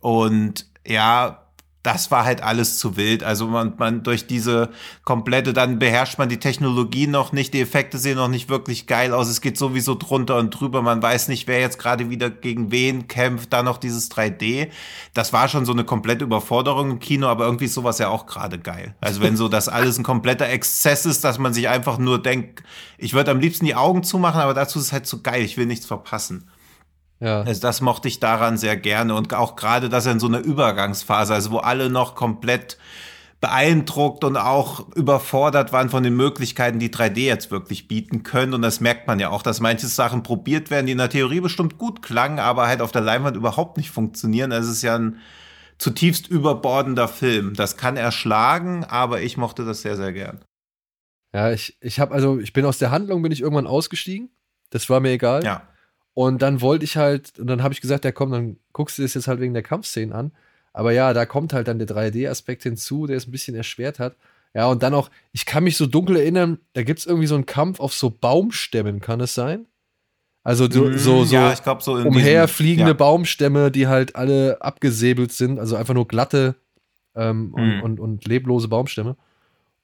Und 0.00 0.66
ja, 0.86 1.43
das 1.84 2.10
war 2.10 2.24
halt 2.24 2.42
alles 2.42 2.78
zu 2.78 2.96
wild. 2.96 3.22
Also 3.22 3.46
man, 3.46 3.74
man 3.76 4.02
durch 4.02 4.26
diese 4.26 4.70
komplette, 5.04 5.52
dann 5.52 5.78
beherrscht 5.78 6.18
man 6.18 6.30
die 6.30 6.38
Technologie 6.38 7.06
noch 7.06 7.32
nicht, 7.32 7.52
die 7.52 7.60
Effekte 7.60 7.98
sehen 7.98 8.16
noch 8.16 8.28
nicht 8.28 8.48
wirklich 8.48 8.86
geil 8.86 9.12
aus. 9.12 9.28
Es 9.28 9.42
geht 9.42 9.58
sowieso 9.58 9.94
drunter 9.94 10.38
und 10.38 10.50
drüber. 10.50 10.80
Man 10.80 11.02
weiß 11.02 11.28
nicht, 11.28 11.46
wer 11.46 11.60
jetzt 11.60 11.78
gerade 11.78 12.08
wieder 12.08 12.30
gegen 12.30 12.72
wen 12.72 13.06
kämpft. 13.06 13.52
Da 13.52 13.62
noch 13.62 13.76
dieses 13.76 14.10
3D. 14.10 14.70
Das 15.12 15.34
war 15.34 15.46
schon 15.48 15.66
so 15.66 15.72
eine 15.72 15.84
komplette 15.84 16.24
Überforderung 16.24 16.92
im 16.92 16.98
Kino, 17.00 17.26
aber 17.26 17.44
irgendwie 17.44 17.66
ist 17.66 17.74
sowas 17.74 17.98
ja 17.98 18.08
auch 18.08 18.24
gerade 18.24 18.58
geil. 18.58 18.94
Also 19.02 19.20
wenn 19.20 19.36
so 19.36 19.48
das 19.48 19.68
alles 19.68 19.98
ein 19.98 20.04
kompletter 20.04 20.48
Exzess 20.48 21.04
ist, 21.04 21.22
dass 21.22 21.38
man 21.38 21.52
sich 21.52 21.68
einfach 21.68 21.98
nur 21.98 22.20
denkt, 22.20 22.62
ich 22.96 23.12
würde 23.12 23.30
am 23.30 23.40
liebsten 23.40 23.66
die 23.66 23.74
Augen 23.74 24.02
zumachen, 24.02 24.40
aber 24.40 24.54
dazu 24.54 24.78
ist 24.78 24.86
es 24.86 24.92
halt 24.92 25.06
so 25.06 25.20
geil. 25.20 25.42
Ich 25.42 25.58
will 25.58 25.66
nichts 25.66 25.84
verpassen. 25.84 26.48
Ja. 27.24 27.40
Also 27.40 27.62
das 27.62 27.80
mochte 27.80 28.06
ich 28.06 28.20
daran 28.20 28.58
sehr 28.58 28.76
gerne 28.76 29.14
und 29.14 29.32
auch 29.32 29.56
gerade, 29.56 29.88
dass 29.88 30.04
er 30.04 30.12
in 30.12 30.20
so 30.20 30.26
einer 30.26 30.40
Übergangsphase, 30.40 31.32
also 31.32 31.52
wo 31.52 31.56
alle 31.56 31.88
noch 31.88 32.14
komplett 32.14 32.76
beeindruckt 33.40 34.24
und 34.24 34.36
auch 34.36 34.94
überfordert 34.94 35.72
waren 35.72 35.88
von 35.88 36.02
den 36.02 36.14
Möglichkeiten, 36.14 36.78
die 36.78 36.90
3D 36.90 37.20
jetzt 37.20 37.50
wirklich 37.50 37.88
bieten 37.88 38.24
können. 38.24 38.52
Und 38.52 38.60
das 38.60 38.80
merkt 38.80 39.06
man 39.06 39.20
ja 39.20 39.30
auch, 39.30 39.42
dass 39.42 39.60
manche 39.60 39.86
Sachen 39.86 40.22
probiert 40.22 40.70
werden, 40.70 40.84
die 40.84 40.92
in 40.92 40.98
der 40.98 41.08
Theorie 41.08 41.40
bestimmt 41.40 41.78
gut 41.78 42.02
klangen, 42.02 42.38
aber 42.38 42.66
halt 42.66 42.82
auf 42.82 42.92
der 42.92 43.00
Leinwand 43.00 43.36
überhaupt 43.36 43.78
nicht 43.78 43.90
funktionieren. 43.90 44.52
Es 44.52 44.68
ist 44.68 44.82
ja 44.82 44.96
ein 44.96 45.18
zutiefst 45.78 46.28
überbordender 46.28 47.08
Film. 47.08 47.54
Das 47.54 47.78
kann 47.78 47.96
erschlagen, 47.96 48.84
aber 48.84 49.22
ich 49.22 49.38
mochte 49.38 49.64
das 49.64 49.80
sehr, 49.80 49.96
sehr 49.96 50.12
gern. 50.12 50.44
Ja, 51.32 51.52
ich, 51.52 51.78
ich 51.80 52.00
habe 52.00 52.14
also, 52.14 52.38
ich 52.38 52.52
bin 52.52 52.66
aus 52.66 52.78
der 52.78 52.90
Handlung, 52.90 53.22
bin 53.22 53.32
ich 53.32 53.40
irgendwann 53.40 53.66
ausgestiegen. 53.66 54.30
Das 54.70 54.90
war 54.90 55.00
mir 55.00 55.10
egal. 55.10 55.42
Ja. 55.42 55.68
Und 56.14 56.42
dann 56.42 56.60
wollte 56.60 56.84
ich 56.84 56.96
halt, 56.96 57.38
und 57.38 57.48
dann 57.48 57.62
habe 57.62 57.74
ich 57.74 57.80
gesagt, 57.80 58.04
ja 58.04 58.12
komm, 58.12 58.30
dann 58.30 58.56
guckst 58.72 58.98
du 58.98 59.02
das 59.02 59.14
jetzt 59.14 59.28
halt 59.28 59.40
wegen 59.40 59.52
der 59.52 59.64
Kampfszenen 59.64 60.14
an. 60.14 60.32
Aber 60.72 60.92
ja, 60.92 61.12
da 61.12 61.26
kommt 61.26 61.52
halt 61.52 61.68
dann 61.68 61.78
der 61.78 61.88
3D-Aspekt 61.88 62.62
hinzu, 62.62 63.06
der 63.06 63.16
es 63.16 63.26
ein 63.26 63.32
bisschen 63.32 63.54
erschwert 63.54 63.98
hat. 63.98 64.16
Ja, 64.54 64.66
und 64.66 64.82
dann 64.84 64.94
auch, 64.94 65.10
ich 65.32 65.46
kann 65.46 65.64
mich 65.64 65.76
so 65.76 65.86
dunkel 65.86 66.16
erinnern, 66.16 66.58
da 66.74 66.84
gibt 66.84 67.00
es 67.00 67.06
irgendwie 67.06 67.26
so 67.26 67.34
einen 67.34 67.46
Kampf 67.46 67.80
auf 67.80 67.92
so 67.92 68.10
Baumstämmen, 68.10 69.00
kann 69.00 69.20
es 69.20 69.34
sein? 69.34 69.66
Also 70.44 70.70
so, 70.70 70.84
mm, 70.84 70.98
so, 70.98 71.24
so, 71.24 71.34
ja, 71.34 71.54
glaub, 71.54 71.82
so 71.82 71.94
umherfliegende 71.94 72.90
ja. 72.90 72.96
Baumstämme, 72.96 73.70
die 73.70 73.88
halt 73.88 74.14
alle 74.14 74.60
abgesäbelt 74.60 75.32
sind, 75.32 75.58
also 75.58 75.74
einfach 75.74 75.94
nur 75.94 76.06
glatte 76.06 76.54
ähm, 77.16 77.52
und, 77.54 77.80
und, 77.80 78.00
und, 78.00 78.26
leblose 78.26 78.68
Baumstämme. 78.68 79.16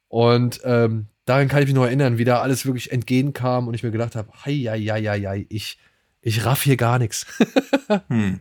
Und 0.08 0.60
ähm, 0.64 1.06
daran 1.24 1.48
kann 1.48 1.62
ich 1.62 1.66
mich 1.66 1.74
noch 1.74 1.86
erinnern, 1.86 2.18
wie 2.18 2.24
da 2.24 2.40
alles 2.40 2.66
wirklich 2.66 2.92
entgegenkam 2.92 3.68
und 3.68 3.74
ich 3.74 3.82
mir 3.82 3.90
gedacht 3.90 4.16
habe, 4.16 4.28
hei, 4.44 4.66
hei, 4.68 4.80
hei, 4.80 5.02
hei, 5.02 5.46
ich, 5.48 5.78
ich 6.22 6.44
raff 6.44 6.62
hier 6.62 6.76
gar 6.76 6.98
nichts. 6.98 7.26
hm. 8.08 8.40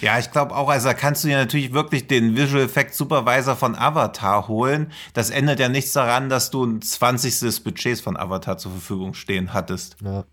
Ja, 0.00 0.18
ich 0.18 0.30
glaube 0.30 0.54
auch, 0.54 0.68
also 0.68 0.88
da 0.88 0.94
kannst 0.94 1.24
du 1.24 1.28
ja 1.28 1.38
natürlich 1.38 1.72
wirklich 1.72 2.06
den 2.06 2.36
Visual 2.36 2.64
Effect 2.64 2.94
Supervisor 2.94 3.56
von 3.56 3.74
Avatar 3.74 4.48
holen. 4.48 4.92
Das 5.14 5.30
ändert 5.30 5.58
ja 5.58 5.68
nichts 5.68 5.92
daran, 5.92 6.28
dass 6.28 6.50
du 6.50 6.64
ein 6.64 6.82
20. 6.82 7.64
Budgets 7.64 8.00
von 8.00 8.16
Avatar 8.16 8.58
zur 8.58 8.72
Verfügung 8.72 9.14
stehen 9.14 9.52
hattest. 9.54 9.96
Ja. 10.02 10.24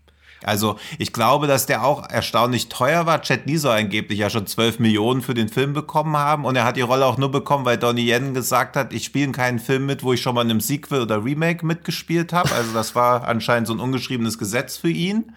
Also 0.44 0.78
ich 0.98 1.12
glaube, 1.12 1.46
dass 1.46 1.66
der 1.66 1.84
auch 1.84 2.08
erstaunlich 2.08 2.68
teuer 2.68 3.06
war. 3.06 3.22
Jet 3.22 3.46
Li 3.46 3.56
soll 3.56 3.76
angeblich 3.76 4.18
ja 4.18 4.30
schon 4.30 4.46
12 4.46 4.78
Millionen 4.78 5.22
für 5.22 5.34
den 5.34 5.48
Film 5.48 5.72
bekommen 5.72 6.16
haben 6.16 6.44
und 6.44 6.56
er 6.56 6.64
hat 6.64 6.76
die 6.76 6.82
Rolle 6.82 7.06
auch 7.06 7.18
nur 7.18 7.30
bekommen, 7.30 7.64
weil 7.64 7.78
Donnie 7.78 8.10
Yen 8.10 8.34
gesagt 8.34 8.76
hat, 8.76 8.92
ich 8.92 9.04
spiele 9.04 9.32
keinen 9.32 9.58
Film 9.58 9.86
mit, 9.86 10.02
wo 10.02 10.12
ich 10.12 10.22
schon 10.22 10.34
mal 10.34 10.42
in 10.42 10.50
einem 10.50 10.60
Sequel 10.60 11.02
oder 11.02 11.24
Remake 11.24 11.66
mitgespielt 11.66 12.32
habe. 12.32 12.52
Also 12.52 12.72
das 12.72 12.94
war 12.94 13.26
anscheinend 13.26 13.66
so 13.66 13.74
ein 13.74 13.80
ungeschriebenes 13.80 14.38
Gesetz 14.38 14.76
für 14.76 14.90
ihn 14.90 15.32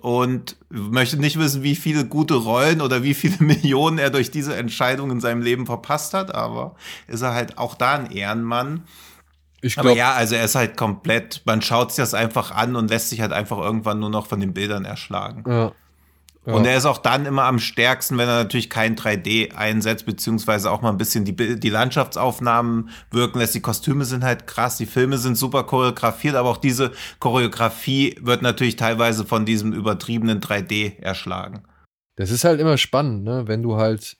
und 0.00 0.56
möchte 0.68 1.16
nicht 1.16 1.38
wissen, 1.38 1.62
wie 1.62 1.76
viele 1.76 2.04
gute 2.04 2.34
Rollen 2.34 2.80
oder 2.80 3.02
wie 3.02 3.14
viele 3.14 3.36
Millionen 3.40 3.98
er 3.98 4.10
durch 4.10 4.30
diese 4.30 4.56
Entscheidung 4.56 5.10
in 5.10 5.20
seinem 5.20 5.42
Leben 5.42 5.66
verpasst 5.66 6.14
hat, 6.14 6.34
aber 6.34 6.76
ist 7.08 7.22
er 7.22 7.34
halt 7.34 7.58
auch 7.58 7.74
da 7.74 7.94
ein 7.94 8.10
Ehrenmann. 8.10 8.84
Ich 9.66 9.74
glaub, 9.74 9.86
Aber 9.86 9.96
ja, 9.96 10.12
also 10.12 10.34
er 10.34 10.44
ist 10.44 10.54
halt 10.54 10.76
komplett, 10.76 11.42
man 11.44 11.62
schaut 11.62 11.92
sich 11.92 11.96
das 11.96 12.14
einfach 12.14 12.50
an 12.50 12.76
und 12.76 12.90
lässt 12.90 13.10
sich 13.10 13.20
halt 13.20 13.32
einfach 13.32 13.58
irgendwann 13.58 14.00
nur 14.00 14.10
noch 14.10 14.26
von 14.26 14.40
den 14.40 14.54
Bildern 14.54 14.84
erschlagen. 14.84 15.44
Ja. 15.46 15.72
Ja. 16.46 16.54
Und 16.54 16.64
er 16.64 16.76
ist 16.76 16.86
auch 16.86 16.98
dann 16.98 17.26
immer 17.26 17.42
am 17.42 17.58
stärksten, 17.58 18.18
wenn 18.18 18.28
er 18.28 18.36
natürlich 18.36 18.70
kein 18.70 18.94
3D 18.94 19.52
einsetzt, 19.54 20.06
beziehungsweise 20.06 20.70
auch 20.70 20.80
mal 20.80 20.90
ein 20.90 20.96
bisschen 20.96 21.24
die, 21.24 21.34
die 21.58 21.68
Landschaftsaufnahmen 21.68 22.90
wirken 23.10 23.40
lässt. 23.40 23.56
Die 23.56 23.60
Kostüme 23.60 24.04
sind 24.04 24.22
halt 24.22 24.46
krass, 24.46 24.76
die 24.76 24.86
Filme 24.86 25.18
sind 25.18 25.36
super 25.36 25.64
choreografiert, 25.64 26.36
aber 26.36 26.48
auch 26.48 26.56
diese 26.56 26.92
Choreografie 27.18 28.16
wird 28.20 28.42
natürlich 28.42 28.76
teilweise 28.76 29.26
von 29.26 29.44
diesem 29.44 29.72
übertriebenen 29.72 30.40
3D 30.40 31.00
erschlagen. 31.00 31.64
Das 32.14 32.30
ist 32.30 32.44
halt 32.44 32.60
immer 32.60 32.78
spannend, 32.78 33.24
ne? 33.24 33.48
wenn 33.48 33.62
du 33.62 33.76
halt, 33.76 34.16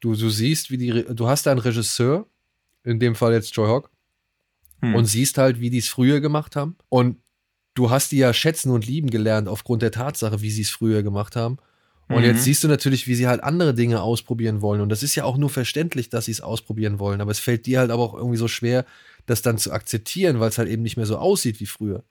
du, 0.00 0.16
du 0.16 0.30
siehst, 0.30 0.72
wie 0.72 0.78
die, 0.78 1.04
du 1.14 1.28
hast 1.28 1.46
einen 1.46 1.60
Regisseur, 1.60 2.26
in 2.82 2.98
dem 2.98 3.14
Fall 3.14 3.32
jetzt 3.32 3.54
Joy 3.54 3.68
Hawk, 3.68 3.90
hm. 4.80 4.94
und 4.94 5.04
siehst 5.06 5.38
halt, 5.38 5.60
wie 5.60 5.70
die 5.70 5.78
es 5.78 5.88
früher 5.88 6.20
gemacht 6.20 6.56
haben. 6.56 6.76
Und 6.88 7.18
du 7.74 7.90
hast 7.90 8.12
die 8.12 8.18
ja 8.18 8.32
schätzen 8.32 8.70
und 8.70 8.86
lieben 8.86 9.10
gelernt 9.10 9.48
aufgrund 9.48 9.82
der 9.82 9.92
Tatsache, 9.92 10.40
wie 10.42 10.50
sie 10.50 10.62
es 10.62 10.70
früher 10.70 11.02
gemacht 11.02 11.36
haben. 11.36 11.58
Und 12.08 12.20
mhm. 12.20 12.24
jetzt 12.24 12.44
siehst 12.44 12.64
du 12.64 12.68
natürlich, 12.68 13.06
wie 13.06 13.14
sie 13.14 13.28
halt 13.28 13.42
andere 13.42 13.74
Dinge 13.74 14.00
ausprobieren 14.00 14.62
wollen. 14.62 14.80
Und 14.80 14.88
das 14.88 15.02
ist 15.02 15.14
ja 15.14 15.24
auch 15.24 15.36
nur 15.36 15.50
verständlich, 15.50 16.08
dass 16.08 16.24
sie 16.24 16.32
es 16.32 16.40
ausprobieren 16.40 16.98
wollen. 16.98 17.20
Aber 17.20 17.30
es 17.30 17.38
fällt 17.38 17.66
dir 17.66 17.80
halt 17.80 17.90
aber 17.90 18.02
auch 18.02 18.14
irgendwie 18.14 18.38
so 18.38 18.48
schwer, 18.48 18.86
das 19.26 19.42
dann 19.42 19.58
zu 19.58 19.72
akzeptieren, 19.72 20.40
weil 20.40 20.48
es 20.48 20.56
halt 20.56 20.70
eben 20.70 20.82
nicht 20.82 20.96
mehr 20.96 21.06
so 21.06 21.18
aussieht 21.18 21.60
wie 21.60 21.66
früher. 21.66 22.02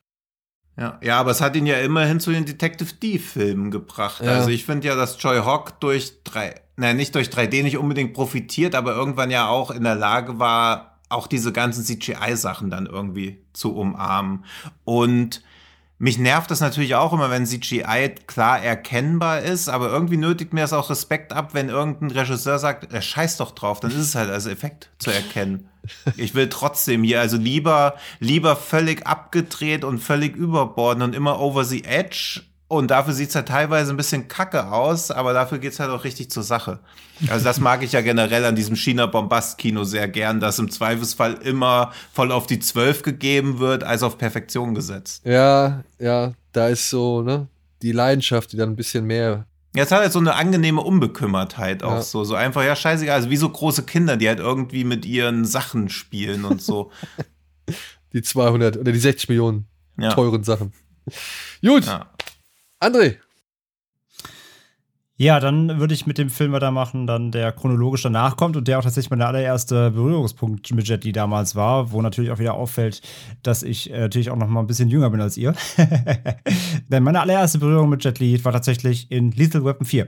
Ja, 0.78 1.00
ja, 1.02 1.20
aber 1.20 1.32
es 1.32 1.42
hat 1.42 1.56
ihn 1.56 1.66
ja 1.66 1.80
immerhin 1.80 2.20
zu 2.20 2.32
den 2.32 2.46
Detective 2.46 2.94
D-Filmen 2.94 3.72
gebracht. 3.72 4.24
Ja. 4.24 4.34
Also 4.34 4.50
ich 4.50 4.64
finde 4.64 4.88
ja, 4.88 4.96
dass 4.96 5.22
Joy 5.22 5.40
Hawk 5.40 5.80
durch 5.80 6.22
drei, 6.24 6.54
nein, 6.76 6.98
nicht 6.98 7.16
durch 7.16 7.30
3D 7.30 7.64
nicht 7.64 7.78
unbedingt 7.78 8.14
profitiert, 8.14 8.76
aber 8.76 8.94
irgendwann 8.94 9.32
ja 9.32 9.50
auch 9.50 9.72
in 9.72 9.84
der 9.84 9.96
Lage 9.96 10.38
war, 10.38 10.97
auch 11.10 11.28
diese 11.28 11.52
ganzen 11.52 11.84
CGI-Sachen 11.84 12.70
dann 12.70 12.86
irgendwie 12.86 13.42
zu 13.54 13.76
umarmen. 13.76 14.46
Und 14.84 15.42
mich 16.00 16.20
nervt 16.20 16.52
das 16.52 16.60
natürlich 16.60 16.94
auch 16.94 17.12
immer, 17.12 17.32
wenn 17.32 17.48
CGI 17.48 18.14
klar 18.28 18.62
erkennbar 18.62 19.42
ist, 19.42 19.68
aber 19.68 19.90
irgendwie 19.90 20.18
nötigt 20.18 20.54
mir 20.54 20.62
das 20.62 20.74
auch 20.74 20.92
Respekt 20.92 21.34
ab, 21.34 21.54
wenn 21.54 21.70
irgendein 21.70 22.12
Regisseur 22.12 22.60
sagt, 22.60 22.94
er 22.94 23.02
scheiß 23.02 23.38
doch 23.38 23.52
drauf, 23.52 23.80
dann 23.80 23.92
ist 23.92 23.98
es 23.98 24.16
halt 24.16 24.30
als 24.30 24.46
Effekt 24.46 24.90
zu 25.00 25.12
erkennen. 25.12 25.70
Ich 26.18 26.36
will 26.36 26.50
trotzdem 26.50 27.02
hier, 27.02 27.22
also 27.22 27.38
lieber, 27.38 27.96
lieber 28.20 28.58
völlig 28.58 29.08
abgedreht 29.08 29.86
und 29.86 30.00
völlig 30.00 30.36
überborden 30.36 31.02
und 31.02 31.16
immer 31.16 31.40
over 31.40 31.64
the 31.64 31.86
edge 31.86 32.42
und 32.68 32.92
dafür 32.92 33.14
sieht's 33.14 33.34
halt 33.34 33.48
teilweise 33.48 33.92
ein 33.92 33.98
bisschen 33.98 34.28
kacke 34.28 34.72
aus, 34.72 35.10
aber 35.10 35.34
dafür 35.34 35.60
geht's 35.60 35.80
halt 35.80 35.90
auch 35.90 36.04
richtig 36.04 36.30
zur 36.30 36.44
Sache. 36.44 36.80
Also 37.30 37.46
das 37.46 37.60
mag 37.60 37.82
ich 37.82 37.94
ja 37.94 38.02
generell 38.02 38.44
an 38.46 38.56
diesem 38.56 38.76
China-Bombast-Kino 38.76 39.86
sehr 39.86 40.08
gern, 40.08 40.40
dass 40.40 40.60
im 40.60 40.70
Zweifelsfall 40.70 41.36
immer 41.44 41.94
voll 42.12 42.32
auf 42.32 42.46
die 42.46 42.60
Zwölf 42.60 43.04
gegeben 43.04 43.60
wird, 43.60 43.84
als 43.84 44.04
auf 44.04 44.18
Perfektion 44.18 44.76
gesetzt. 44.76 45.26
Ja, 45.26 45.84
ja, 45.98 46.34
da 46.52 46.68
ist 46.68 46.90
so, 46.90 47.22
ne, 47.22 47.48
die 47.82 47.94
Leidenschaft, 47.94 48.52
die 48.52 48.58
dann 48.58 48.72
ein 48.72 48.76
bisschen 48.76 49.06
mehr. 49.06 49.46
Ja, 49.76 49.84
es 49.84 49.92
hat 49.92 50.02
halt 50.02 50.12
so 50.12 50.20
eine 50.20 50.36
angenehme 50.36 50.82
Unbekümmertheit 50.82 51.84
auch 51.84 51.92
ja. 51.92 52.02
so. 52.02 52.24
So 52.24 52.36
einfach, 52.36 52.64
ja, 52.64 52.76
scheißegal. 52.76 53.16
Also 53.16 53.30
wie 53.30 53.38
so 53.38 53.48
große 53.48 53.84
Kinder, 53.84 54.18
die 54.18 54.28
halt 54.28 54.40
irgendwie 54.40 54.84
mit 54.84 55.06
ihren 55.06 55.46
Sachen 55.46 55.90
spielen 55.90 56.46
und 56.46 56.62
so. 56.62 56.92
die 58.14 58.22
200 58.22 58.78
oder 58.78 58.92
die 58.92 59.00
60 59.00 59.30
Millionen 59.30 59.68
ja. 60.00 60.12
teuren 60.14 60.44
Sachen. 60.44 60.74
Gut. 61.62 61.86
Ja. 61.86 62.08
André. 62.80 63.18
Ja, 65.20 65.40
dann 65.40 65.80
würde 65.80 65.96
ich 65.96 66.06
mit 66.06 66.20
dem 66.20 66.30
Film 66.30 66.52
weitermachen, 66.52 67.08
dann 67.08 67.32
der 67.32 67.52
chronologisch 67.52 68.04
danach 68.04 68.38
kommt 68.38 68.56
und 68.56 68.68
der 68.68 68.78
auch 68.78 68.84
tatsächlich 68.84 69.10
mein 69.10 69.24
allererster 69.24 69.90
Berührungspunkt 69.90 70.72
mit 70.76 70.88
Jet 70.88 71.06
Li 71.06 71.12
damals 71.12 71.56
war, 71.56 71.92
wo 71.92 72.04
natürlich 72.04 72.30
auch 72.30 72.38
wieder 72.38 72.54
auffällt, 72.54 73.02
dass 73.42 73.64
ich 73.64 73.92
äh, 73.92 74.02
natürlich 74.02 74.30
auch 74.30 74.36
noch 74.36 74.48
mal 74.48 74.60
ein 74.60 74.68
bisschen 74.68 74.90
jünger 74.90 75.10
bin 75.10 75.20
als 75.20 75.36
ihr. 75.36 75.56
Denn 76.88 77.02
meine 77.02 77.20
allererste 77.20 77.58
Berührung 77.58 77.90
mit 77.90 78.04
Jet 78.04 78.20
Li 78.20 78.46
war 78.46 78.52
tatsächlich 78.52 79.12
in 79.12 79.32
Lethal 79.32 79.66
Weapon 79.66 79.88
4. 79.88 80.08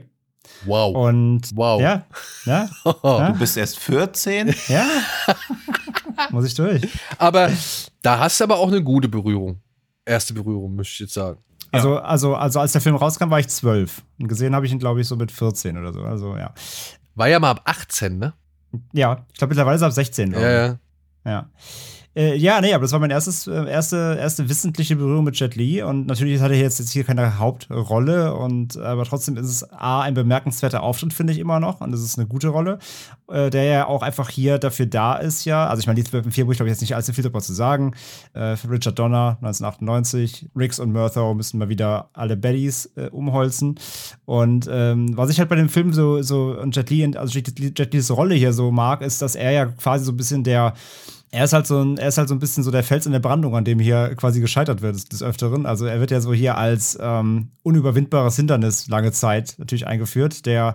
Wow. 0.64 0.94
Und 0.94 1.56
wow. 1.56 1.80
Ja, 1.80 2.06
ja, 2.44 2.68
ja. 3.02 3.32
Du 3.32 3.38
bist 3.40 3.56
erst 3.56 3.80
14? 3.80 4.54
Ja. 4.68 4.86
Muss 6.30 6.46
ich 6.46 6.54
durch. 6.54 6.86
Aber 7.18 7.50
da 8.02 8.20
hast 8.20 8.38
du 8.38 8.44
aber 8.44 8.58
auch 8.58 8.68
eine 8.68 8.82
gute 8.82 9.08
Berührung. 9.08 9.60
Erste 10.04 10.34
Berührung, 10.34 10.76
möchte 10.76 10.92
ich 10.92 11.00
jetzt 11.00 11.14
sagen. 11.14 11.40
Also, 11.72 11.98
also, 11.98 12.34
also 12.34 12.60
als 12.60 12.72
der 12.72 12.80
Film 12.80 12.96
rauskam, 12.96 13.30
war 13.30 13.38
ich 13.38 13.48
zwölf. 13.48 14.02
Und 14.18 14.28
gesehen 14.28 14.54
habe 14.54 14.66
ich 14.66 14.72
ihn, 14.72 14.78
glaube 14.78 15.00
ich, 15.00 15.08
so 15.08 15.16
mit 15.16 15.30
14 15.30 15.78
oder 15.78 15.92
so. 15.92 16.02
Also, 16.02 16.36
ja. 16.36 16.52
War 17.14 17.28
ja 17.28 17.38
mal 17.38 17.50
ab 17.50 17.62
18, 17.64 18.18
ne? 18.18 18.34
Ja, 18.92 19.24
ich 19.32 19.38
glaube 19.38 19.50
mittlerweile 19.50 19.76
ist 19.76 19.82
er 19.82 19.88
ab 19.88 19.92
16. 19.92 20.32
Ja, 20.32 20.40
ja. 20.40 20.78
Ja. 21.24 21.50
Äh, 22.16 22.36
ja, 22.36 22.60
nee, 22.60 22.74
aber 22.74 22.82
das 22.82 22.92
war 22.92 22.98
meine 22.98 23.14
erstes, 23.14 23.46
äh, 23.46 23.70
erste, 23.70 24.16
erste 24.18 24.48
wissentliche 24.48 24.96
Berührung 24.96 25.22
mit 25.22 25.38
Jet 25.38 25.54
Li. 25.54 25.80
Und 25.80 26.08
natürlich 26.08 26.40
hat 26.40 26.50
er 26.50 26.58
jetzt, 26.58 26.80
jetzt 26.80 26.90
hier 26.90 27.04
keine 27.04 27.38
Hauptrolle. 27.38 28.34
Und, 28.34 28.76
aber 28.78 29.04
trotzdem 29.04 29.36
ist 29.36 29.46
es 29.46 29.72
A, 29.72 30.00
ein 30.00 30.14
bemerkenswerter 30.14 30.82
Auftritt, 30.82 31.12
finde 31.12 31.32
ich 31.32 31.38
immer 31.38 31.60
noch. 31.60 31.80
Und 31.80 31.94
es 31.94 32.02
ist 32.02 32.18
eine 32.18 32.26
gute 32.26 32.48
Rolle, 32.48 32.80
äh, 33.30 33.48
der 33.50 33.62
ja 33.62 33.86
auch 33.86 34.02
einfach 34.02 34.28
hier 34.28 34.58
dafür 34.58 34.86
da 34.86 35.14
ist, 35.14 35.44
ja. 35.44 35.68
Also, 35.68 35.80
ich 35.80 35.86
meine, 35.86 36.02
die 36.02 36.04
12 36.04 36.34
4 36.34 36.44
muss 36.44 36.54
ich 36.54 36.58
glaube 36.58 36.70
jetzt 36.70 36.80
nicht 36.80 36.96
allzu 36.96 37.12
viel 37.12 37.22
darüber 37.22 37.40
zu 37.40 37.52
sagen. 37.52 37.94
Äh, 38.32 38.56
Richard 38.68 38.98
Donner, 38.98 39.38
1998. 39.42 40.50
Riggs 40.56 40.80
und 40.80 40.92
Murthaugh 40.92 41.34
müssen 41.34 41.58
mal 41.58 41.68
wieder 41.68 42.10
alle 42.12 42.36
Baddies 42.36 42.90
umholzen. 43.12 43.78
Und 44.24 44.68
ähm, 44.70 45.16
was 45.16 45.30
ich 45.30 45.38
halt 45.38 45.48
bei 45.48 45.56
dem 45.56 45.68
Film 45.68 45.92
so, 45.92 46.22
so 46.22 46.58
und 46.60 46.74
Jet 46.74 46.90
Li, 46.90 47.16
also 47.16 47.38
Jet 47.38 47.94
Lis 47.94 48.10
Rolle 48.10 48.34
hier 48.34 48.52
so 48.52 48.72
mag, 48.72 49.00
ist, 49.02 49.22
dass 49.22 49.36
er 49.36 49.52
ja 49.52 49.66
quasi 49.66 50.04
so 50.04 50.12
ein 50.12 50.16
bisschen 50.16 50.42
der 50.42 50.74
er 51.32 51.44
ist 51.44 51.52
halt 51.52 51.66
so 51.66 51.80
ein, 51.80 51.96
er 51.96 52.08
ist 52.08 52.18
halt 52.18 52.28
so 52.28 52.34
ein 52.34 52.40
bisschen 52.40 52.64
so 52.64 52.72
der 52.72 52.82
Fels 52.82 53.06
in 53.06 53.12
der 53.12 53.20
Brandung, 53.20 53.54
an 53.54 53.64
dem 53.64 53.78
hier 53.78 54.14
quasi 54.16 54.40
gescheitert 54.40 54.82
wird 54.82 55.12
des, 55.12 55.22
Öfteren. 55.22 55.64
Also 55.64 55.86
er 55.86 56.00
wird 56.00 56.10
ja 56.10 56.20
so 56.20 56.32
hier 56.32 56.56
als 56.56 56.98
ähm, 57.00 57.50
unüberwindbares 57.62 58.34
Hindernis 58.34 58.88
lange 58.88 59.12
Zeit 59.12 59.54
natürlich 59.58 59.86
eingeführt. 59.86 60.44
Der, 60.46 60.74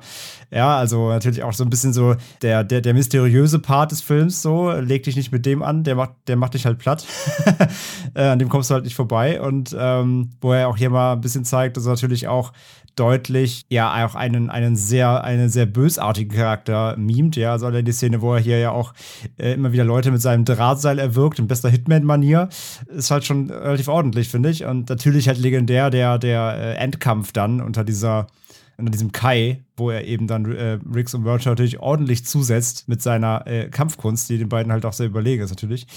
ja, 0.51 0.77
also 0.77 1.09
natürlich 1.09 1.43
auch 1.43 1.51
so 1.51 1.65
ein 1.65 1.69
bisschen 1.69 1.91
so 1.91 2.15
der, 2.41 2.63
der, 2.63 2.79
der 2.79 2.93
mysteriöse 2.93 3.59
Part 3.59 3.91
des 3.91 4.01
Films, 4.01 4.41
so, 4.41 4.71
leg 4.71 5.03
dich 5.03 5.17
nicht 5.17 5.31
mit 5.31 5.45
dem 5.45 5.61
an, 5.61 5.83
der 5.83 5.95
macht, 5.95 6.11
der 6.27 6.37
macht 6.37 6.53
dich 6.53 6.65
halt 6.65 6.77
platt. 6.77 7.05
äh, 8.13 8.23
an 8.23 8.39
dem 8.39 8.47
kommst 8.47 8.69
du 8.69 8.75
halt 8.75 8.85
nicht 8.85 8.95
vorbei. 8.95 9.41
Und 9.41 9.75
ähm, 9.77 10.29
wo 10.39 10.53
er 10.53 10.69
auch 10.69 10.77
hier 10.77 10.89
mal 10.89 11.13
ein 11.13 11.21
bisschen 11.21 11.43
zeigt, 11.43 11.75
dass 11.75 11.85
er 11.85 11.91
natürlich 11.91 12.29
auch 12.29 12.53
deutlich 12.95 13.65
ja 13.69 14.05
auch 14.05 14.15
einen, 14.15 14.49
einen 14.49 14.75
sehr, 14.75 15.23
einen 15.23 15.49
sehr 15.49 15.65
bösartigen 15.65 16.35
Charakter 16.35 16.95
mimt. 16.97 17.35
Ja, 17.35 17.51
also 17.51 17.69
die 17.69 17.91
Szene, 17.91 18.21
wo 18.21 18.33
er 18.33 18.39
hier 18.39 18.59
ja 18.59 18.71
auch 18.71 18.93
äh, 19.37 19.53
immer 19.53 19.71
wieder 19.71 19.83
Leute 19.83 20.11
mit 20.11 20.21
seinem 20.21 20.45
Drahtseil 20.45 20.99
erwirkt, 20.99 21.39
in 21.39 21.47
bester 21.47 21.69
Hitman-Manier, 21.69 22.49
ist 22.87 23.11
halt 23.11 23.25
schon 23.25 23.49
relativ 23.49 23.87
ordentlich, 23.87 24.29
finde 24.29 24.49
ich. 24.49 24.65
Und 24.65 24.89
natürlich 24.89 25.27
halt 25.27 25.37
legendär 25.37 25.89
der, 25.89 26.17
der 26.17 26.57
äh, 26.57 26.73
Endkampf 26.75 27.31
dann 27.31 27.61
unter 27.61 27.83
dieser 27.83 28.27
unter 28.77 28.91
diesem 28.91 29.11
Kai, 29.11 29.63
wo 29.77 29.89
er 29.89 30.05
eben 30.05 30.27
dann 30.27 30.51
äh, 30.51 30.79
Riggs 30.93 31.13
und 31.13 31.25
Virtual 31.25 31.53
natürlich 31.53 31.79
ordentlich 31.79 32.25
zusetzt 32.25 32.87
mit 32.87 33.01
seiner 33.01 33.45
äh, 33.47 33.69
Kampfkunst, 33.69 34.29
die 34.29 34.37
den 34.37 34.49
beiden 34.49 34.71
halt 34.71 34.85
auch 34.85 34.93
sehr 34.93 35.07
überlegen 35.07 35.43
ist 35.43 35.49
natürlich. 35.49 35.87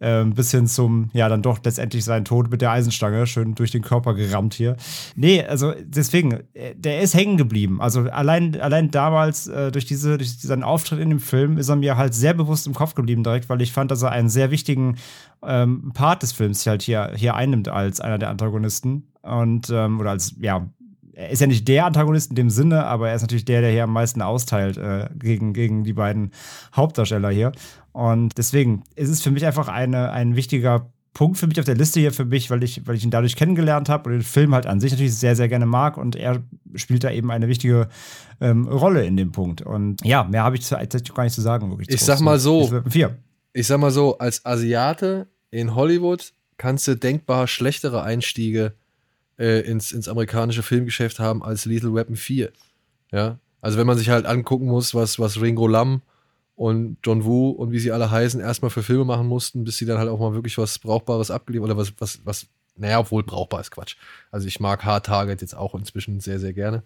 Ähm, 0.00 0.34
bis 0.34 0.50
hin 0.50 0.66
zum, 0.66 1.08
ja, 1.12 1.28
dann 1.28 1.40
doch 1.40 1.60
letztendlich 1.64 2.04
seinen 2.04 2.24
Tod 2.24 2.50
mit 2.50 2.60
der 2.60 2.72
Eisenstange, 2.72 3.26
schön 3.26 3.54
durch 3.54 3.70
den 3.70 3.82
Körper 3.82 4.14
gerammt 4.14 4.52
hier. 4.52 4.76
Nee, 5.14 5.42
also 5.44 5.72
deswegen, 5.82 6.40
äh, 6.52 6.74
der 6.76 7.00
ist 7.00 7.14
hängen 7.14 7.36
geblieben. 7.36 7.80
Also 7.80 8.00
allein, 8.02 8.60
allein 8.60 8.90
damals 8.90 9.46
äh, 9.46 9.70
durch, 9.70 9.86
diese, 9.86 10.18
durch 10.18 10.38
seinen 10.38 10.64
Auftritt 10.64 10.98
in 10.98 11.10
dem 11.10 11.20
Film 11.20 11.56
ist 11.58 11.68
er 11.68 11.76
mir 11.76 11.96
halt 11.96 12.14
sehr 12.14 12.34
bewusst 12.34 12.66
im 12.66 12.74
Kopf 12.74 12.94
geblieben 12.94 13.22
direkt, 13.22 13.48
weil 13.48 13.62
ich 13.62 13.72
fand, 13.72 13.90
dass 13.90 14.02
er 14.02 14.10
einen 14.10 14.28
sehr 14.28 14.50
wichtigen 14.50 14.96
ähm, 15.42 15.92
Part 15.94 16.22
des 16.22 16.32
Films 16.32 16.66
halt 16.66 16.82
hier, 16.82 17.12
hier 17.14 17.34
einnimmt 17.34 17.68
als 17.68 18.00
einer 18.00 18.18
der 18.18 18.30
Antagonisten. 18.30 19.04
Und, 19.22 19.70
ähm, 19.70 20.00
oder 20.00 20.10
als, 20.10 20.34
ja, 20.38 20.68
er 21.14 21.30
ist 21.30 21.40
ja 21.40 21.46
nicht 21.46 21.66
der 21.68 21.86
Antagonist 21.86 22.30
in 22.30 22.36
dem 22.36 22.50
Sinne, 22.50 22.86
aber 22.86 23.08
er 23.08 23.14
ist 23.14 23.22
natürlich 23.22 23.44
der, 23.44 23.60
der 23.60 23.70
hier 23.70 23.84
am 23.84 23.92
meisten 23.92 24.22
austeilt 24.22 24.76
äh, 24.76 25.08
gegen, 25.14 25.52
gegen 25.52 25.84
die 25.84 25.92
beiden 25.92 26.32
Hauptdarsteller 26.74 27.30
hier. 27.30 27.52
Und 27.92 28.36
deswegen 28.38 28.82
ist 28.96 29.08
es 29.08 29.22
für 29.22 29.30
mich 29.30 29.46
einfach 29.46 29.68
eine, 29.68 30.10
ein 30.10 30.36
wichtiger 30.36 30.90
Punkt 31.14 31.38
für 31.38 31.46
mich 31.46 31.60
auf 31.60 31.64
der 31.64 31.76
Liste 31.76 32.00
hier 32.00 32.12
für 32.12 32.24
mich, 32.24 32.50
weil 32.50 32.62
ich, 32.64 32.86
weil 32.86 32.96
ich 32.96 33.04
ihn 33.04 33.12
dadurch 33.12 33.36
kennengelernt 33.36 33.88
habe 33.88 34.10
und 34.10 34.16
den 34.16 34.22
Film 34.22 34.52
halt 34.52 34.66
an 34.66 34.80
sich 34.80 34.90
natürlich 34.90 35.14
sehr, 35.14 35.36
sehr 35.36 35.48
gerne 35.48 35.64
mag 35.64 35.96
und 35.96 36.16
er 36.16 36.42
spielt 36.74 37.04
da 37.04 37.10
eben 37.10 37.30
eine 37.30 37.46
wichtige 37.46 37.88
ähm, 38.40 38.66
Rolle 38.66 39.06
in 39.06 39.16
dem 39.16 39.30
Punkt. 39.30 39.62
Und 39.62 40.04
ja, 40.04 40.24
mehr 40.24 40.42
habe 40.42 40.56
ich 40.56 40.68
tatsächlich 40.68 41.14
gar 41.14 41.22
nicht 41.22 41.34
zu 41.34 41.40
sagen. 41.40 41.70
Wirklich 41.70 41.88
ich 41.88 42.00
sag 42.00 42.20
mal 42.20 42.40
so, 42.40 42.82
ich 43.52 43.66
sag 43.66 43.78
mal 43.78 43.92
so, 43.92 44.18
als 44.18 44.44
Asiate 44.44 45.28
in 45.52 45.76
Hollywood 45.76 46.32
kannst 46.56 46.88
du 46.88 46.96
denkbar 46.96 47.46
schlechtere 47.46 48.02
Einstiege 48.02 48.74
äh, 49.38 49.60
ins, 49.60 49.92
ins 49.92 50.08
amerikanische 50.08 50.62
Filmgeschäft 50.62 51.18
haben 51.18 51.42
als 51.42 51.64
Lethal 51.64 51.94
Weapon 51.94 52.16
4. 52.16 52.50
Ja, 53.12 53.38
also 53.60 53.78
wenn 53.78 53.86
man 53.86 53.96
sich 53.96 54.10
halt 54.10 54.26
angucken 54.26 54.66
muss, 54.66 54.94
was, 54.94 55.18
was 55.18 55.40
Ringo 55.40 55.66
Lam 55.66 56.02
und 56.56 56.98
John 57.02 57.24
Woo 57.24 57.50
und 57.50 57.72
wie 57.72 57.78
sie 57.78 57.92
alle 57.92 58.10
heißen, 58.10 58.40
erstmal 58.40 58.70
für 58.70 58.82
Filme 58.82 59.04
machen 59.04 59.26
mussten, 59.26 59.64
bis 59.64 59.76
sie 59.76 59.86
dann 59.86 59.98
halt 59.98 60.08
auch 60.08 60.20
mal 60.20 60.34
wirklich 60.34 60.58
was 60.58 60.78
Brauchbares 60.78 61.30
abgeliefert 61.30 61.70
oder 61.70 61.76
was, 61.76 61.92
was, 61.98 62.20
was, 62.24 62.46
naja, 62.76 62.98
obwohl 62.98 63.22
brauchbar 63.22 63.60
ist 63.60 63.70
Quatsch. 63.70 63.96
Also 64.30 64.46
ich 64.46 64.60
mag 64.60 64.84
Hard 64.84 65.06
Target 65.06 65.40
jetzt 65.40 65.56
auch 65.56 65.74
inzwischen 65.74 66.20
sehr, 66.20 66.38
sehr 66.38 66.52
gerne. 66.52 66.82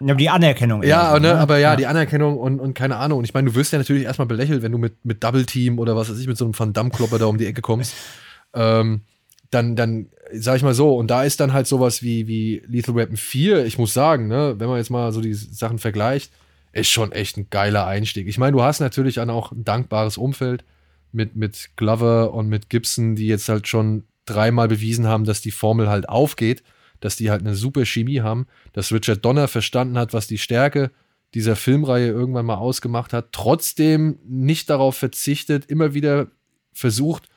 Ja, 0.00 0.12
aber 0.12 0.14
die 0.14 0.30
Anerkennung. 0.30 0.82
Ja, 0.82 1.14
eher, 1.14 1.20
ne, 1.20 1.34
aber 1.38 1.58
ja, 1.58 1.76
die 1.76 1.86
Anerkennung 1.86 2.38
und, 2.38 2.60
und 2.60 2.74
keine 2.74 2.96
Ahnung. 2.96 3.18
Und 3.18 3.24
ich 3.24 3.34
meine, 3.34 3.50
du 3.50 3.56
wirst 3.56 3.72
ja 3.72 3.78
natürlich 3.78 4.04
erstmal 4.04 4.28
belächelt, 4.28 4.62
wenn 4.62 4.72
du 4.72 4.78
mit, 4.78 5.04
mit 5.04 5.24
Double 5.24 5.44
Team 5.44 5.78
oder 5.78 5.96
was 5.96 6.10
weiß 6.10 6.18
ich, 6.18 6.26
mit 6.26 6.36
so 6.36 6.44
einem 6.44 6.58
Van 6.58 6.72
Damme-Klopper 6.72 7.18
da 7.18 7.26
um 7.26 7.38
die 7.38 7.46
Ecke 7.46 7.60
kommst. 7.60 7.94
ähm, 8.54 9.02
dann, 9.50 9.76
dann, 9.76 10.08
sag 10.32 10.56
ich 10.56 10.62
mal 10.62 10.74
so, 10.74 10.96
und 10.96 11.08
da 11.08 11.24
ist 11.24 11.40
dann 11.40 11.52
halt 11.52 11.66
sowas 11.66 12.02
wie, 12.02 12.26
wie 12.28 12.62
Lethal 12.66 12.94
Weapon 12.94 13.16
4, 13.16 13.66
ich 13.66 13.78
muss 13.78 13.92
sagen, 13.92 14.28
ne, 14.28 14.54
wenn 14.58 14.68
man 14.68 14.78
jetzt 14.78 14.90
mal 14.90 15.12
so 15.12 15.20
die 15.20 15.34
Sachen 15.34 15.78
vergleicht, 15.78 16.32
ist 16.72 16.88
schon 16.88 17.10
echt 17.12 17.36
ein 17.36 17.48
geiler 17.50 17.86
Einstieg. 17.86 18.28
Ich 18.28 18.38
meine, 18.38 18.52
du 18.52 18.62
hast 18.62 18.80
natürlich 18.80 19.16
dann 19.16 19.30
auch 19.30 19.50
ein 19.50 19.64
dankbares 19.64 20.18
Umfeld 20.18 20.64
mit, 21.12 21.34
mit 21.34 21.70
Glover 21.76 22.32
und 22.32 22.48
mit 22.48 22.70
Gibson, 22.70 23.16
die 23.16 23.26
jetzt 23.26 23.48
halt 23.48 23.66
schon 23.66 24.04
dreimal 24.24 24.68
bewiesen 24.68 25.08
haben, 25.08 25.24
dass 25.24 25.40
die 25.40 25.50
Formel 25.50 25.88
halt 25.88 26.08
aufgeht, 26.08 26.62
dass 27.00 27.16
die 27.16 27.30
halt 27.30 27.40
eine 27.40 27.56
super 27.56 27.84
Chemie 27.84 28.20
haben, 28.20 28.46
dass 28.72 28.92
Richard 28.92 29.24
Donner 29.24 29.48
verstanden 29.48 29.98
hat, 29.98 30.12
was 30.12 30.28
die 30.28 30.38
Stärke 30.38 30.92
dieser 31.34 31.56
Filmreihe 31.56 32.08
irgendwann 32.08 32.46
mal 32.46 32.56
ausgemacht 32.56 33.12
hat, 33.12 33.32
trotzdem 33.32 34.18
nicht 34.24 34.70
darauf 34.70 34.96
verzichtet, 34.96 35.66
immer 35.66 35.94
wieder 35.94 36.28
versucht, 36.72 37.28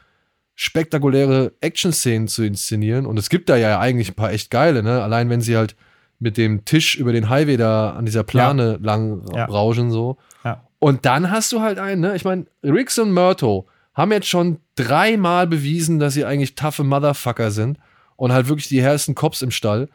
spektakuläre 0.55 1.53
Action-Szenen 1.61 2.27
zu 2.27 2.43
inszenieren. 2.43 3.05
Und 3.05 3.17
es 3.17 3.29
gibt 3.29 3.49
da 3.49 3.57
ja 3.57 3.79
eigentlich 3.79 4.09
ein 4.09 4.15
paar 4.15 4.31
echt 4.31 4.51
geile, 4.51 4.83
ne? 4.83 5.01
Allein 5.01 5.29
wenn 5.29 5.41
sie 5.41 5.57
halt 5.57 5.75
mit 6.19 6.37
dem 6.37 6.63
Tisch 6.65 6.95
über 6.95 7.11
den 7.11 7.29
Highway 7.29 7.57
da 7.57 7.91
an 7.91 8.05
dieser 8.05 8.23
Plane 8.23 8.73
ja. 8.73 8.77
lang 8.81 9.25
ja. 9.33 9.45
rauschen 9.45 9.91
so. 9.91 10.17
Ja. 10.43 10.63
Und 10.79 11.05
dann 11.05 11.31
hast 11.31 11.51
du 11.51 11.61
halt 11.61 11.79
einen, 11.79 12.01
ne? 12.01 12.15
Ich 12.15 12.23
meine, 12.23 12.45
Riggs 12.63 12.97
und 12.99 13.13
Murto 13.13 13.67
haben 13.93 14.11
jetzt 14.11 14.27
schon 14.27 14.59
dreimal 14.75 15.47
bewiesen, 15.47 15.99
dass 15.99 16.13
sie 16.13 16.25
eigentlich 16.25 16.55
taffe 16.55 16.83
Motherfucker 16.83 17.51
sind 17.51 17.77
und 18.15 18.31
halt 18.31 18.47
wirklich 18.47 18.67
die 18.67 18.81
härtesten 18.81 19.15
Cops 19.15 19.41
im 19.41 19.51
Stall 19.51 19.89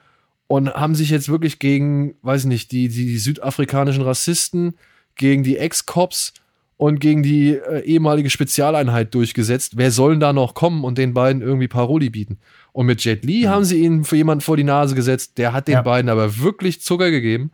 und 0.46 0.74
haben 0.74 0.94
sich 0.94 1.10
jetzt 1.10 1.28
wirklich 1.28 1.58
gegen, 1.58 2.14
weiß 2.22 2.44
nicht, 2.44 2.72
die, 2.72 2.88
die, 2.88 3.06
die 3.06 3.18
südafrikanischen 3.18 4.02
Rassisten, 4.02 4.74
gegen 5.14 5.42
die 5.42 5.58
Ex-Cops 5.58 6.32
und 6.78 7.00
gegen 7.00 7.22
die 7.22 7.50
äh, 7.50 7.80
ehemalige 7.80 8.30
Spezialeinheit 8.30 9.12
durchgesetzt. 9.12 9.76
Wer 9.76 9.90
soll 9.90 10.12
denn 10.12 10.20
da 10.20 10.32
noch 10.32 10.54
kommen 10.54 10.84
und 10.84 10.96
den 10.96 11.12
beiden 11.12 11.42
irgendwie 11.42 11.68
Paroli 11.68 12.08
bieten? 12.08 12.38
Und 12.72 12.86
mit 12.86 13.04
Jet 13.04 13.24
Li 13.24 13.44
mhm. 13.44 13.48
haben 13.48 13.64
sie 13.64 13.82
ihn 13.82 14.04
für 14.04 14.16
jemanden 14.16 14.40
vor 14.40 14.56
die 14.56 14.64
Nase 14.64 14.94
gesetzt, 14.94 15.36
der 15.38 15.52
hat 15.52 15.68
den 15.68 15.74
ja. 15.74 15.82
beiden 15.82 16.08
aber 16.08 16.38
wirklich 16.38 16.80
Zucker 16.80 17.10
gegeben. 17.10 17.50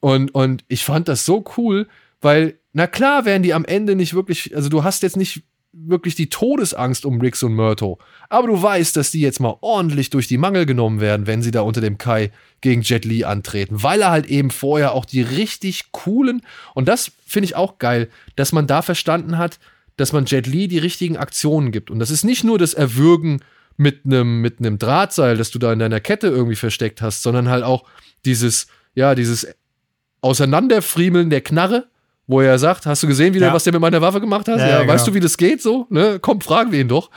Und, 0.00 0.34
und 0.34 0.64
ich 0.68 0.82
fand 0.82 1.08
das 1.08 1.26
so 1.26 1.44
cool, 1.56 1.86
weil, 2.22 2.58
na 2.72 2.86
klar, 2.86 3.26
werden 3.26 3.42
die 3.42 3.54
am 3.54 3.66
Ende 3.66 3.94
nicht 3.96 4.14
wirklich, 4.14 4.56
also 4.56 4.70
du 4.70 4.82
hast 4.82 5.02
jetzt 5.02 5.18
nicht 5.18 5.44
wirklich 5.76 6.14
die 6.14 6.28
Todesangst 6.28 7.04
um 7.04 7.20
Rix 7.20 7.42
und 7.42 7.54
Myrto. 7.54 7.98
Aber 8.28 8.46
du 8.48 8.62
weißt, 8.62 8.96
dass 8.96 9.10
die 9.10 9.20
jetzt 9.20 9.40
mal 9.40 9.56
ordentlich 9.60 10.10
durch 10.10 10.28
die 10.28 10.38
Mangel 10.38 10.66
genommen 10.66 11.00
werden, 11.00 11.26
wenn 11.26 11.42
sie 11.42 11.50
da 11.50 11.62
unter 11.62 11.80
dem 11.80 11.98
Kai 11.98 12.30
gegen 12.60 12.82
Jet 12.82 13.04
Li 13.04 13.24
antreten, 13.24 13.82
weil 13.82 14.02
er 14.02 14.10
halt 14.10 14.26
eben 14.26 14.50
vorher 14.50 14.92
auch 14.92 15.04
die 15.04 15.22
richtig 15.22 15.92
coolen, 15.92 16.42
und 16.74 16.88
das 16.88 17.12
finde 17.26 17.46
ich 17.46 17.56
auch 17.56 17.78
geil, 17.78 18.08
dass 18.36 18.52
man 18.52 18.66
da 18.66 18.82
verstanden 18.82 19.38
hat, 19.38 19.58
dass 19.96 20.12
man 20.12 20.26
Jet 20.26 20.46
Li 20.46 20.68
die 20.68 20.78
richtigen 20.78 21.16
Aktionen 21.16 21.72
gibt. 21.72 21.90
Und 21.90 21.98
das 21.98 22.10
ist 22.10 22.24
nicht 22.24 22.44
nur 22.44 22.58
das 22.58 22.74
Erwürgen 22.74 23.40
mit 23.76 24.04
einem 24.04 24.40
mit 24.40 24.56
Drahtseil, 24.60 25.36
das 25.36 25.50
du 25.50 25.58
da 25.58 25.72
in 25.72 25.78
deiner 25.78 26.00
Kette 26.00 26.28
irgendwie 26.28 26.56
versteckt 26.56 27.02
hast, 27.02 27.22
sondern 27.22 27.48
halt 27.48 27.64
auch 27.64 27.84
dieses, 28.24 28.68
ja, 28.94 29.14
dieses 29.14 29.48
Auseinanderfriemeln 30.20 31.28
der 31.28 31.40
Knarre, 31.40 31.88
wo 32.26 32.40
er 32.40 32.58
sagt, 32.58 32.86
hast 32.86 33.02
du 33.02 33.06
gesehen, 33.06 33.34
wie 33.34 33.38
ja. 33.38 33.46
der, 33.46 33.54
was 33.54 33.64
der 33.64 33.72
mit 33.72 33.82
meiner 33.82 34.00
Waffe 34.00 34.20
gemacht 34.20 34.48
hat? 34.48 34.58
Ja, 34.58 34.66
ja, 34.66 34.82
ja 34.82 34.88
weißt 34.88 35.04
genau. 35.04 35.12
du, 35.12 35.14
wie 35.14 35.20
das 35.20 35.36
geht 35.36 35.62
so? 35.62 35.86
Ne? 35.90 36.18
Komm, 36.20 36.40
fragen 36.40 36.72
wir 36.72 36.80
ihn 36.80 36.88
doch. 36.88 37.10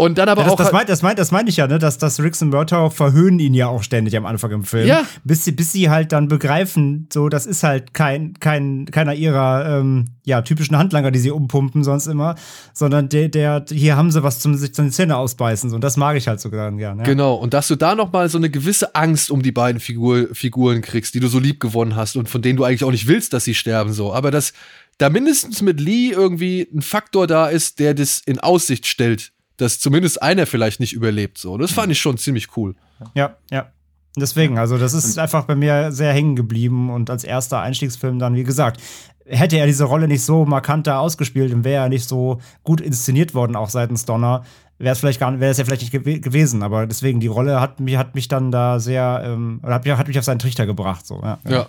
Und 0.00 0.16
dann 0.16 0.28
aber 0.28 0.42
ja, 0.42 0.44
das, 0.46 0.54
auch. 0.54 0.56
Das, 0.56 0.72
meint, 0.72 0.88
das, 0.88 1.02
meint, 1.02 1.18
das 1.18 1.30
meinte 1.30 1.50
ich 1.50 1.56
ja, 1.58 1.66
ne? 1.66 1.78
Dass, 1.78 1.98
dass 1.98 2.20
Rix 2.20 2.40
und 2.40 2.48
Murtaugh 2.50 2.90
verhöhnen 2.90 3.38
ihn 3.38 3.52
ja 3.52 3.68
auch 3.68 3.82
ständig 3.82 4.16
am 4.16 4.24
Anfang 4.24 4.50
im 4.50 4.64
Film. 4.64 4.86
Ja. 4.86 5.04
Bis 5.24 5.44
sie, 5.44 5.52
bis 5.52 5.72
sie 5.72 5.90
halt 5.90 6.12
dann 6.12 6.28
begreifen, 6.28 7.06
so, 7.12 7.28
das 7.28 7.44
ist 7.44 7.62
halt 7.62 7.92
kein, 7.92 8.34
kein, 8.40 8.86
keiner 8.86 9.14
ihrer 9.14 9.78
ähm, 9.78 10.06
ja, 10.24 10.40
typischen 10.40 10.78
Handlanger, 10.78 11.10
die 11.10 11.18
sie 11.18 11.30
umpumpen, 11.30 11.84
sonst 11.84 12.06
immer. 12.06 12.34
Sondern 12.72 13.10
der, 13.10 13.28
der, 13.28 13.64
hier 13.68 13.96
haben 13.96 14.10
sie 14.10 14.22
was 14.22 14.40
zum 14.40 14.54
sich 14.54 14.72
die 14.72 14.90
Zähne 14.90 15.16
ausbeißen. 15.16 15.68
So. 15.68 15.76
Und 15.76 15.84
das 15.84 15.98
mag 15.98 16.16
ich 16.16 16.28
halt 16.28 16.40
so 16.40 16.50
gern, 16.50 16.78
ja. 16.78 16.94
Genau. 16.94 17.34
Und 17.34 17.52
dass 17.52 17.68
du 17.68 17.76
da 17.76 17.94
nochmal 17.94 18.30
so 18.30 18.38
eine 18.38 18.48
gewisse 18.48 18.94
Angst 18.94 19.30
um 19.30 19.42
die 19.42 19.52
beiden 19.52 19.80
Figur, 19.80 20.28
Figuren 20.32 20.80
kriegst, 20.80 21.14
die 21.14 21.20
du 21.20 21.28
so 21.28 21.38
lieb 21.38 21.60
gewonnen 21.60 21.94
hast 21.94 22.16
und 22.16 22.28
von 22.28 22.40
denen 22.40 22.56
du 22.56 22.64
eigentlich 22.64 22.84
auch 22.84 22.90
nicht 22.90 23.06
willst, 23.06 23.34
dass 23.34 23.44
sie 23.44 23.54
sterben, 23.54 23.92
so. 23.92 24.14
Aber 24.14 24.30
dass 24.30 24.54
da 24.96 25.10
mindestens 25.10 25.60
mit 25.60 25.78
Lee 25.78 26.10
irgendwie 26.10 26.68
ein 26.74 26.82
Faktor 26.82 27.26
da 27.26 27.48
ist, 27.48 27.78
der 27.78 27.94
das 27.94 28.22
in 28.24 28.38
Aussicht 28.38 28.86
stellt 28.86 29.32
dass 29.60 29.78
zumindest 29.78 30.22
einer 30.22 30.46
vielleicht 30.46 30.80
nicht 30.80 30.92
überlebt. 30.92 31.38
So, 31.38 31.58
das 31.58 31.72
fand 31.72 31.92
ich 31.92 31.98
schon 31.98 32.16
ziemlich 32.18 32.56
cool. 32.56 32.74
Ja, 33.14 33.36
ja. 33.50 33.70
Deswegen, 34.16 34.58
also 34.58 34.76
das 34.76 34.92
ist 34.92 35.18
einfach 35.18 35.44
bei 35.44 35.54
mir 35.54 35.92
sehr 35.92 36.12
hängen 36.12 36.34
geblieben 36.34 36.90
und 36.90 37.10
als 37.10 37.22
erster 37.22 37.60
Einstiegsfilm 37.60 38.18
dann, 38.18 38.34
wie 38.34 38.42
gesagt, 38.42 38.80
hätte 39.24 39.56
er 39.56 39.66
diese 39.66 39.84
Rolle 39.84 40.08
nicht 40.08 40.24
so 40.24 40.44
markanter 40.44 40.98
ausgespielt 40.98 41.52
und 41.52 41.64
wäre 41.64 41.84
er 41.84 41.88
nicht 41.88 42.08
so 42.08 42.40
gut 42.64 42.80
inszeniert 42.80 43.34
worden, 43.34 43.54
auch 43.54 43.68
seitens 43.68 44.04
Donner, 44.04 44.42
wäre 44.78 44.94
es 44.94 44.98
vielleicht 44.98 45.20
gar 45.20 45.38
wäre 45.38 45.52
es 45.52 45.58
ja 45.58 45.64
vielleicht 45.64 45.82
nicht 45.82 45.92
gew 45.92 46.20
gewesen. 46.20 46.62
Aber 46.62 46.86
deswegen, 46.86 47.20
die 47.20 47.28
Rolle 47.28 47.60
hat 47.60 47.78
mich, 47.78 47.96
hat 47.96 48.14
mich 48.14 48.26
dann 48.26 48.50
da 48.50 48.80
sehr, 48.80 49.22
ähm, 49.24 49.60
hat, 49.62 49.84
mich, 49.84 49.96
hat 49.96 50.08
mich 50.08 50.18
auf 50.18 50.24
seinen 50.24 50.40
Trichter 50.40 50.66
gebracht. 50.66 51.06
So, 51.06 51.20
ja. 51.22 51.38
ja. 51.48 51.66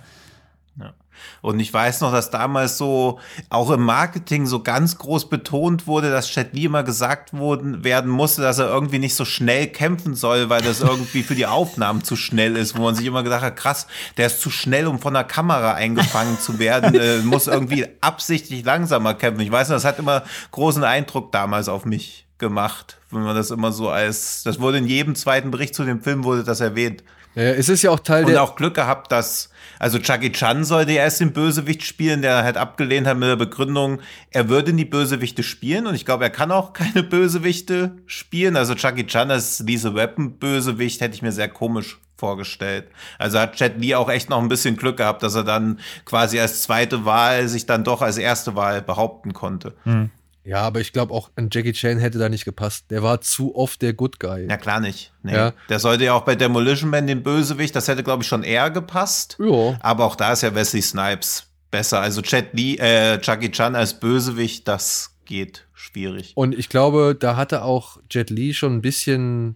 Und 1.41 1.59
ich 1.59 1.73
weiß 1.73 2.01
noch, 2.01 2.11
dass 2.11 2.29
damals 2.29 2.77
so 2.77 3.19
auch 3.49 3.71
im 3.71 3.81
Marketing 3.81 4.45
so 4.45 4.61
ganz 4.61 4.97
groß 4.97 5.29
betont 5.29 5.87
wurde, 5.87 6.11
dass 6.11 6.33
Jet 6.33 6.53
Li 6.53 6.65
immer 6.65 6.83
gesagt 6.83 7.33
worden, 7.33 7.83
werden 7.83 8.11
musste, 8.11 8.41
dass 8.41 8.59
er 8.59 8.67
irgendwie 8.67 8.99
nicht 8.99 9.15
so 9.15 9.25
schnell 9.25 9.67
kämpfen 9.67 10.15
soll, 10.15 10.49
weil 10.49 10.61
das 10.61 10.81
irgendwie 10.81 11.23
für 11.23 11.35
die 11.35 11.45
Aufnahmen 11.45 12.03
zu 12.03 12.15
schnell 12.15 12.55
ist, 12.55 12.77
wo 12.77 12.83
man 12.83 12.95
sich 12.95 13.05
immer 13.05 13.23
gedacht 13.23 13.41
hat, 13.41 13.55
krass, 13.55 13.87
der 14.17 14.27
ist 14.27 14.41
zu 14.41 14.49
schnell, 14.49 14.87
um 14.87 14.99
von 14.99 15.13
der 15.13 15.23
Kamera 15.23 15.73
eingefangen 15.73 16.39
zu 16.39 16.59
werden, 16.59 16.95
äh, 16.95 17.17
muss 17.19 17.47
irgendwie 17.47 17.87
absichtlich 18.01 18.63
langsamer 18.65 19.13
kämpfen. 19.13 19.41
Ich 19.41 19.51
weiß 19.51 19.69
noch, 19.69 19.75
das 19.75 19.85
hat 19.85 19.99
immer 19.99 20.23
großen 20.51 20.83
Eindruck 20.83 21.31
damals 21.31 21.69
auf 21.69 21.85
mich 21.85 22.27
gemacht, 22.37 22.97
wenn 23.11 23.23
man 23.23 23.35
das 23.35 23.51
immer 23.51 23.71
so 23.71 23.89
als, 23.89 24.43
das 24.43 24.59
wurde 24.59 24.79
in 24.79 24.87
jedem 24.87 25.15
zweiten 25.15 25.51
Bericht 25.51 25.75
zu 25.75 25.85
dem 25.85 26.01
Film 26.01 26.25
wurde 26.25 26.43
das 26.43 26.59
erwähnt. 26.59 27.03
Ja, 27.35 27.43
es 27.43 27.69
ist 27.69 27.81
ja 27.83 27.91
auch 27.91 27.99
Teil 27.99 28.25
und 28.25 28.31
der. 28.31 28.41
Und 28.41 28.49
auch 28.49 28.55
Glück 28.57 28.73
gehabt, 28.73 29.11
dass, 29.13 29.50
also 29.81 29.97
Chucky 29.97 30.31
Chan 30.31 30.63
sollte 30.63 30.91
erst 30.91 31.21
den 31.21 31.33
Bösewicht 31.33 31.81
spielen, 31.81 32.21
der 32.21 32.43
halt 32.43 32.55
abgelehnt 32.55 33.07
hat 33.07 33.17
mit 33.17 33.27
der 33.27 33.35
Begründung, 33.35 33.99
er 34.29 34.47
würde 34.47 34.73
nie 34.73 34.85
Bösewichte 34.85 35.41
spielen 35.41 35.87
und 35.87 35.95
ich 35.95 36.05
glaube, 36.05 36.23
er 36.23 36.29
kann 36.29 36.51
auch 36.51 36.73
keine 36.73 37.01
Bösewichte 37.01 37.97
spielen. 38.05 38.57
Also 38.57 38.75
Chucky 38.75 39.07
Chan 39.07 39.31
als 39.31 39.63
diese 39.65 39.95
Weapon-Bösewicht 39.95 41.01
hätte 41.01 41.15
ich 41.15 41.23
mir 41.23 41.31
sehr 41.31 41.49
komisch 41.49 41.97
vorgestellt. 42.15 42.89
Also 43.17 43.39
hat 43.39 43.59
Jet 43.59 43.81
Li 43.81 43.95
auch 43.95 44.07
echt 44.07 44.29
noch 44.29 44.37
ein 44.37 44.49
bisschen 44.49 44.77
Glück 44.77 44.97
gehabt, 44.97 45.23
dass 45.23 45.33
er 45.33 45.43
dann 45.43 45.79
quasi 46.05 46.39
als 46.39 46.61
zweite 46.61 47.03
Wahl 47.05 47.47
sich 47.47 47.65
dann 47.65 47.83
doch 47.83 48.03
als 48.03 48.19
erste 48.19 48.55
Wahl 48.55 48.83
behaupten 48.83 49.33
konnte. 49.33 49.73
Hm. 49.85 50.11
Ja, 50.43 50.61
aber 50.61 50.79
ich 50.79 50.91
glaube 50.91 51.13
auch 51.13 51.29
an 51.35 51.49
Jackie 51.51 51.73
Chan 51.73 51.99
hätte 51.99 52.17
da 52.17 52.29
nicht 52.29 52.45
gepasst. 52.45 52.85
Der 52.89 53.03
war 53.03 53.21
zu 53.21 53.55
oft 53.55 53.81
der 53.81 53.93
Good 53.93 54.19
Guy. 54.19 54.47
Ja, 54.49 54.57
klar 54.57 54.79
nicht. 54.79 55.13
Nee. 55.21 55.33
Ja. 55.33 55.53
Der 55.69 55.79
sollte 55.79 56.05
ja 56.05 56.13
auch 56.13 56.23
bei 56.23 56.35
Demolition 56.35 56.89
Man 56.89 57.07
den 57.07 57.21
Bösewicht, 57.21 57.75
das 57.75 57.87
hätte, 57.87 58.03
glaube 58.03 58.23
ich, 58.23 58.29
schon 58.29 58.43
eher 58.43 58.71
gepasst. 58.71 59.37
Ja. 59.39 59.77
Aber 59.81 60.05
auch 60.05 60.15
da 60.15 60.33
ist 60.33 60.41
ja 60.41 60.55
Wesley 60.55 60.81
Snipes 60.81 61.47
besser. 61.69 62.01
Also 62.01 62.21
Jet 62.21 62.53
Lee, 62.53 62.75
äh, 62.75 63.19
Jackie 63.21 63.51
Chan 63.51 63.75
als 63.75 63.99
Bösewicht, 63.99 64.67
das 64.67 65.15
geht 65.25 65.67
schwierig. 65.73 66.33
Und 66.35 66.57
ich 66.57 66.69
glaube, 66.69 67.15
da 67.17 67.35
hatte 67.35 67.63
auch 67.63 67.97
Jet 68.09 68.29
Li 68.29 68.53
schon 68.53 68.75
ein 68.75 68.81
bisschen, 68.81 69.55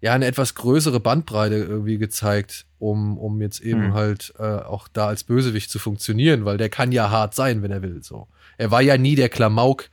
ja, 0.00 0.12
eine 0.12 0.26
etwas 0.26 0.54
größere 0.54 1.00
Bandbreite 1.00 1.56
irgendwie 1.56 1.98
gezeigt, 1.98 2.66
um, 2.78 3.16
um 3.16 3.40
jetzt 3.40 3.60
eben 3.60 3.88
mhm. 3.88 3.94
halt 3.94 4.34
äh, 4.38 4.42
auch 4.42 4.88
da 4.88 5.06
als 5.06 5.24
Bösewicht 5.24 5.70
zu 5.70 5.78
funktionieren, 5.78 6.44
weil 6.44 6.58
der 6.58 6.68
kann 6.68 6.92
ja 6.92 7.10
hart 7.10 7.34
sein, 7.34 7.62
wenn 7.62 7.70
er 7.70 7.82
will. 7.82 8.02
So. 8.02 8.28
Er 8.58 8.70
war 8.70 8.82
ja 8.82 8.98
nie 8.98 9.14
der 9.14 9.28
Klamauk, 9.28 9.88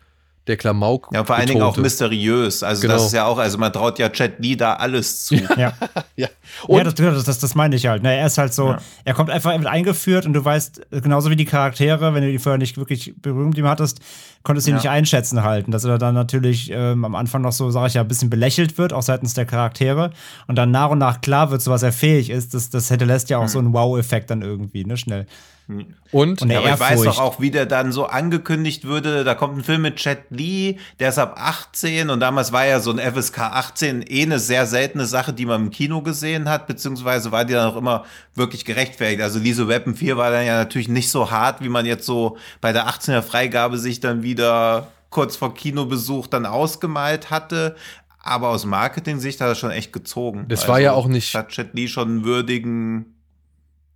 der 0.47 0.57
Klamauk. 0.57 1.09
Ja, 1.13 1.23
vor 1.23 1.35
allen 1.35 1.47
Dingen 1.47 1.61
auch 1.61 1.77
mysteriös. 1.77 2.63
Also 2.63 2.81
genau. 2.81 2.93
das 2.95 3.07
ist 3.07 3.13
ja 3.13 3.25
auch, 3.25 3.37
also 3.37 3.57
man 3.57 3.71
traut 3.73 3.99
ja 3.99 4.09
Chat 4.09 4.39
nie 4.39 4.55
da 4.55 4.73
alles 4.73 5.25
zu. 5.25 5.35
Ja, 5.35 5.73
ja. 6.15 6.27
Und 6.67 6.77
ja 6.77 7.11
das, 7.11 7.23
das, 7.25 7.39
das, 7.39 7.55
meine 7.55 7.75
ich 7.75 7.87
halt. 7.87 8.03
Ne? 8.03 8.15
Er 8.15 8.25
ist 8.25 8.37
halt 8.37 8.53
so, 8.53 8.69
ja. 8.69 8.77
er 9.05 9.13
kommt 9.13 9.29
einfach 9.29 9.53
eingeführt 9.53 10.25
und 10.25 10.33
du 10.33 10.43
weißt, 10.43 10.87
genauso 10.91 11.29
wie 11.29 11.35
die 11.35 11.45
Charaktere, 11.45 12.13
wenn 12.13 12.23
du 12.23 12.31
die 12.31 12.39
vorher 12.39 12.57
nicht 12.57 12.77
wirklich 12.77 13.13
Berührung 13.21 13.49
mit 13.49 13.57
ihm 13.57 13.67
hattest, 13.67 13.99
konntest 14.43 14.67
du 14.67 14.71
ihn 14.71 14.75
ja. 14.75 14.81
nicht 14.81 14.89
einschätzen 14.89 15.43
halten. 15.43 15.71
Dass 15.71 15.83
er 15.83 15.97
dann 15.97 16.15
natürlich 16.15 16.71
ähm, 16.71 17.03
am 17.03 17.15
Anfang 17.15 17.41
noch 17.41 17.51
so, 17.51 17.69
sage 17.69 17.87
ich 17.87 17.93
ja, 17.95 18.01
ein 18.01 18.07
bisschen 18.07 18.29
belächelt 18.29 18.77
wird, 18.77 18.93
auch 18.93 19.03
seitens 19.03 19.33
der 19.33 19.45
Charaktere. 19.45 20.11
Und 20.47 20.55
dann 20.55 20.71
nach 20.71 20.89
und 20.89 20.99
nach 20.99 21.21
klar 21.21 21.51
wird, 21.51 21.61
zu 21.61 21.71
was 21.71 21.83
er 21.83 21.91
fähig 21.91 22.29
ist. 22.29 22.53
Das, 22.53 22.69
das 22.69 22.89
hätte 22.89 23.05
lässt 23.05 23.29
ja 23.29 23.37
auch 23.37 23.43
mhm. 23.43 23.47
so 23.49 23.59
einen 23.59 23.73
Wow-Effekt 23.73 24.29
dann 24.29 24.41
irgendwie, 24.41 24.85
ne, 24.85 24.97
schnell. 24.97 25.27
Und, 25.67 26.41
Und 26.41 26.49
Ja, 26.49 26.59
aber 26.59 26.73
ich 26.73 26.79
weiß 26.79 27.01
doch 27.03 27.19
auch, 27.19 27.39
wie 27.41 27.51
der 27.51 27.65
dann 27.65 27.91
so 27.91 28.05
angekündigt 28.05 28.85
würde, 28.85 29.25
da 29.25 29.35
kommt 29.35 29.57
ein 29.57 29.63
Film 29.63 29.81
mit 29.81 29.99
Jet 30.03 30.19
Li, 30.29 30.79
der 30.99 31.09
ist 31.09 31.17
ab 31.19 31.35
18 31.37 32.09
und 32.09 32.21
damals 32.21 32.53
war 32.53 32.65
ja 32.65 32.79
so 32.79 32.91
ein 32.91 32.99
FSK 32.99 33.39
18 33.39 34.05
eh 34.07 34.23
eine 34.23 34.39
sehr 34.39 34.65
seltene 34.65 35.05
Sache, 35.05 35.33
die 35.33 35.45
man 35.45 35.65
im 35.65 35.69
Kino 35.71 36.01
gesehen 36.01 36.47
hat, 36.47 36.67
beziehungsweise 36.67 37.31
war 37.33 37.43
die 37.43 37.53
dann 37.53 37.69
auch 37.69 37.75
immer 37.75 38.05
wirklich 38.33 38.63
gerechtfertigt. 38.63 39.21
Also 39.21 39.39
Lise 39.39 39.67
Weapon 39.67 39.95
4 39.95 40.15
war 40.15 40.31
dann 40.31 40.45
ja 40.45 40.55
natürlich 40.55 40.87
nicht 40.87 41.11
so 41.11 41.31
hart, 41.31 41.61
wie 41.61 41.69
man 41.69 41.85
jetzt 41.85 42.05
so 42.05 42.37
bei 42.61 42.71
der 42.71 42.87
18er 42.87 43.21
Freigabe 43.21 43.77
sich 43.77 43.99
dann 43.99 44.23
wieder 44.23 44.87
kurz 45.09 45.35
vor 45.35 45.53
Kinobesuch 45.53 46.27
dann 46.27 46.45
ausgemalt 46.45 47.29
hatte. 47.29 47.75
Aber 48.19 48.49
aus 48.49 48.65
Marketing-Sicht 48.65 49.39
hat 49.41 49.47
er 49.47 49.55
schon 49.55 49.71
echt 49.71 49.93
gezogen. 49.93 50.39
Also 50.39 50.49
Das 50.49 50.67
war 50.67 50.79
ja 50.79 50.91
auch 50.93 51.07
nicht- 51.07 51.33
Hat 51.33 51.55
Jet 51.55 51.73
Li 51.73 51.87
schon 51.87 52.07
einen 52.09 52.23
würdigen 52.25 53.15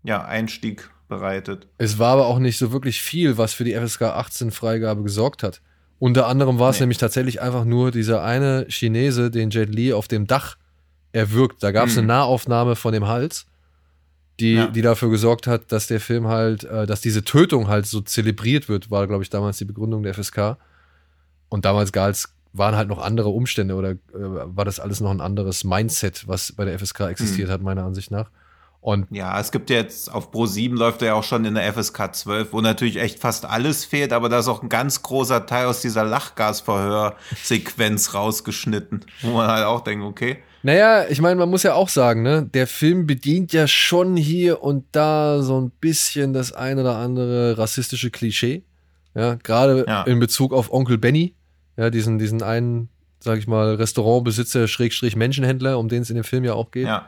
ja, 0.03 0.23
Einstieg 0.23 0.89
bereitet. 1.11 1.67
es 1.77 1.99
war 1.99 2.13
aber 2.13 2.25
auch 2.25 2.39
nicht 2.39 2.57
so 2.57 2.71
wirklich 2.71 3.01
viel, 3.03 3.37
was 3.37 3.53
für 3.53 3.63
die 3.65 3.75
FSK 3.75 4.01
18 4.03 4.49
Freigabe 4.51 5.03
gesorgt 5.03 5.43
hat. 5.43 5.61
Unter 5.99 6.25
anderem 6.25 6.57
war 6.57 6.71
es 6.71 6.77
Nee. 6.77 6.83
nämlich 6.83 6.97
tatsächlich 6.97 7.41
einfach 7.41 7.63
nur 7.65 7.91
dieser 7.91 8.23
eine 8.23 8.65
Chinese, 8.69 9.29
den 9.29 9.51
Jet 9.51 9.69
Li 9.69 9.93
auf 9.93 10.07
dem 10.07 10.25
Dach 10.25 10.57
erwürgt. 11.11 11.61
Da 11.61 11.71
gab 11.71 11.87
es 11.89 11.93
Hm. 11.93 11.99
eine 11.99 12.07
Nahaufnahme 12.07 12.75
von 12.75 12.93
dem 12.93 13.07
Hals, 13.07 13.45
die, 14.39 14.53
Ja. 14.55 14.67
die 14.67 14.81
dafür 14.81 15.09
gesorgt 15.11 15.45
hat, 15.45 15.71
dass 15.71 15.85
der 15.85 15.99
Film 15.99 16.27
halt, 16.27 16.63
äh, 16.63 16.87
dass 16.87 17.01
diese 17.01 17.23
Tötung 17.23 17.67
halt 17.67 17.85
so 17.85 18.01
zelebriert 18.01 18.67
wird, 18.69 18.89
war, 18.89 19.05
glaube 19.05 19.21
ich, 19.21 19.29
damals 19.29 19.57
die 19.57 19.65
Begründung 19.65 20.01
der 20.01 20.13
FSK. 20.15 20.57
Und 21.49 21.65
damals 21.65 21.91
gal's, 21.91 22.33
waren 22.53 22.75
halt 22.75 22.87
noch 22.87 22.99
andere 22.99 23.29
Umstände 23.29 23.75
oder 23.75 23.91
äh, 23.91 23.97
war 24.13 24.65
das 24.65 24.79
alles 24.79 25.01
noch 25.01 25.11
ein 25.11 25.21
anderes 25.21 25.63
Mindset, 25.63 26.27
was 26.27 26.51
bei 26.53 26.65
der 26.65 26.73
FSK 26.79 27.01
existiert 27.09 27.49
Hm. 27.49 27.53
hat, 27.53 27.61
meiner 27.61 27.83
Ansicht 27.83 28.09
nach. 28.09 28.31
Und 28.81 29.05
Ja, 29.11 29.39
es 29.39 29.51
gibt 29.51 29.69
jetzt 29.69 30.11
auf 30.11 30.31
Pro 30.31 30.47
7 30.47 30.75
läuft 30.75 31.03
er 31.03 31.09
ja 31.09 31.13
auch 31.13 31.23
schon 31.23 31.45
in 31.45 31.53
der 31.53 31.71
FSK 31.71 32.15
12, 32.15 32.51
wo 32.51 32.61
natürlich 32.61 32.97
echt 32.97 33.19
fast 33.19 33.45
alles 33.45 33.85
fehlt, 33.85 34.11
aber 34.11 34.27
da 34.27 34.39
ist 34.39 34.47
auch 34.47 34.63
ein 34.63 34.69
ganz 34.69 35.03
großer 35.03 35.45
Teil 35.45 35.67
aus 35.67 35.81
dieser 35.81 36.03
Lachgasverhör-Sequenz 36.03 38.13
rausgeschnitten, 38.13 39.05
wo 39.21 39.31
man 39.33 39.47
halt 39.47 39.65
auch 39.65 39.81
denkt, 39.81 40.05
okay. 40.05 40.37
Naja, 40.63 41.05
ich 41.09 41.21
meine, 41.21 41.37
man 41.37 41.49
muss 41.49 41.63
ja 41.63 41.73
auch 41.73 41.89
sagen, 41.89 42.21
ne, 42.21 42.43
der 42.53 42.67
Film 42.67 43.07
bedient 43.07 43.51
ja 43.53 43.67
schon 43.67 44.15
hier 44.15 44.61
und 44.61 44.85
da 44.91 45.41
so 45.41 45.59
ein 45.59 45.71
bisschen 45.71 46.33
das 46.33 46.53
ein 46.53 46.77
oder 46.79 46.97
andere 46.97 47.57
rassistische 47.57 48.11
Klischee. 48.11 48.63
Ja, 49.15 49.35
gerade 49.35 49.85
Ja. 49.87 50.03
in 50.03 50.19
Bezug 50.19 50.53
auf 50.53 50.71
Onkel 50.71 50.97
Benny, 50.97 51.35
ja, 51.77 51.89
diesen, 51.89 52.19
diesen 52.19 52.43
einen, 52.43 52.89
sag 53.19 53.39
ich 53.39 53.47
mal, 53.47 53.75
Restaurantbesitzer, 53.75 54.67
Schrägstrich 54.67 55.15
Menschenhändler, 55.15 55.79
um 55.79 55.89
den 55.89 56.03
es 56.03 56.09
in 56.09 56.15
dem 56.15 56.23
Film 56.23 56.43
ja 56.43 56.53
auch 56.53 56.71
geht. 56.71 56.85
Ja, 56.87 57.07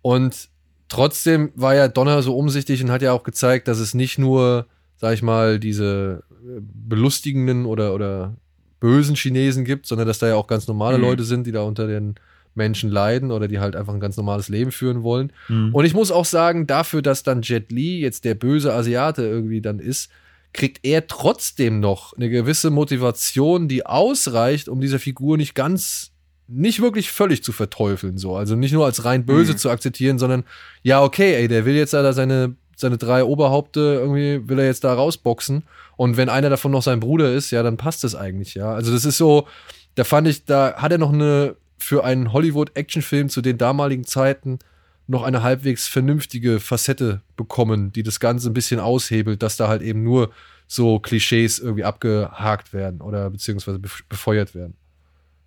Und 0.00 0.48
trotzdem 0.88 1.50
war 1.54 1.74
ja 1.74 1.88
Donner 1.88 2.22
so 2.22 2.36
umsichtig 2.36 2.82
und 2.82 2.90
hat 2.90 3.02
ja 3.02 3.12
auch 3.12 3.22
gezeigt, 3.22 3.68
dass 3.68 3.78
es 3.78 3.94
nicht 3.94 4.18
nur, 4.18 4.66
sag 4.96 5.14
ich 5.14 5.22
mal, 5.22 5.58
diese 5.58 6.24
äh, 6.30 6.60
belustigenden 6.60 7.66
oder, 7.66 7.94
oder 7.94 8.36
bösen 8.80 9.14
Chinesen 9.14 9.64
gibt, 9.64 9.86
sondern 9.86 10.08
dass 10.08 10.18
da 10.18 10.28
ja 10.28 10.34
auch 10.34 10.46
ganz 10.46 10.66
normale 10.66 10.98
Mhm. 10.98 11.04
Leute 11.04 11.24
sind, 11.24 11.46
die 11.46 11.52
da 11.52 11.62
unter 11.62 11.86
den 11.86 12.16
Menschen 12.54 12.90
leiden 12.90 13.30
oder 13.30 13.48
die 13.48 13.60
halt 13.60 13.76
einfach 13.76 13.94
ein 13.94 14.00
ganz 14.00 14.16
normales 14.16 14.48
Leben 14.48 14.72
führen 14.72 15.02
wollen. 15.02 15.32
Mhm. 15.48 15.74
Und 15.74 15.84
ich 15.84 15.94
muss 15.94 16.10
auch 16.10 16.24
sagen, 16.24 16.66
dafür, 16.66 17.00
dass 17.00 17.22
dann 17.22 17.42
Jet 17.42 17.72
Li 17.72 18.00
jetzt 18.00 18.24
der 18.24 18.34
böse 18.34 18.74
Asiate 18.74 19.22
irgendwie 19.22 19.60
dann 19.60 19.78
ist, 19.78 20.10
kriegt 20.52 20.84
er 20.84 21.06
trotzdem 21.06 21.80
noch 21.80 22.12
eine 22.12 22.28
gewisse 22.28 22.70
Motivation, 22.70 23.68
die 23.68 23.86
ausreicht, 23.86 24.68
um 24.68 24.80
diese 24.80 24.98
Figur 24.98 25.38
nicht 25.38 25.54
ganz, 25.54 26.11
nicht 26.48 26.80
wirklich 26.82 27.10
völlig 27.10 27.42
zu 27.42 27.52
verteufeln, 27.52 28.18
so. 28.18 28.36
Also 28.36 28.56
nicht 28.56 28.72
nur 28.72 28.84
als 28.84 29.04
rein 29.04 29.24
böse 29.24 29.52
Mhm. 29.52 29.58
zu 29.58 29.70
akzeptieren, 29.70 30.18
sondern 30.18 30.44
ja, 30.82 31.02
okay, 31.02 31.34
ey, 31.34 31.48
der 31.48 31.64
will 31.64 31.74
jetzt 31.74 31.94
da 31.94 32.12
seine, 32.12 32.56
seine 32.76 32.98
drei 32.98 33.24
Oberhaupte 33.24 33.80
irgendwie, 33.80 34.48
will 34.48 34.58
er 34.58 34.66
jetzt 34.66 34.84
da 34.84 34.92
rausboxen. 34.92 35.62
Und 35.96 36.16
wenn 36.16 36.28
einer 36.28 36.50
davon 36.50 36.72
noch 36.72 36.82
sein 36.82 37.00
Bruder 37.00 37.32
ist, 37.32 37.50
ja, 37.52 37.62
dann 37.62 37.76
passt 37.76 38.02
das 38.04 38.14
eigentlich, 38.14 38.54
ja. 38.54 38.72
Also 38.74 38.92
das 38.92 39.04
ist 39.04 39.18
so, 39.18 39.46
da 39.94 40.04
fand 40.04 40.26
ich, 40.28 40.44
da 40.44 40.74
hat 40.76 40.92
er 40.92 40.98
noch 40.98 41.12
eine, 41.12 41.56
für 41.78 42.04
einen 42.04 42.32
Hollywood-Actionfilm 42.32 43.28
zu 43.28 43.40
den 43.40 43.58
damaligen 43.58 44.04
Zeiten 44.04 44.58
noch 45.06 45.22
eine 45.24 45.42
halbwegs 45.42 45.88
vernünftige 45.88 46.60
Facette 46.60 47.22
bekommen, 47.36 47.92
die 47.92 48.02
das 48.02 48.20
Ganze 48.20 48.48
ein 48.50 48.54
bisschen 48.54 48.80
aushebelt, 48.80 49.42
dass 49.42 49.56
da 49.56 49.68
halt 49.68 49.82
eben 49.82 50.02
nur 50.02 50.30
so 50.68 50.98
Klischees 51.00 51.58
irgendwie 51.58 51.84
abgehakt 51.84 52.72
werden 52.72 53.00
oder 53.00 53.28
beziehungsweise 53.30 53.78
bef- 53.78 54.02
befeuert 54.08 54.54
werden. 54.54 54.74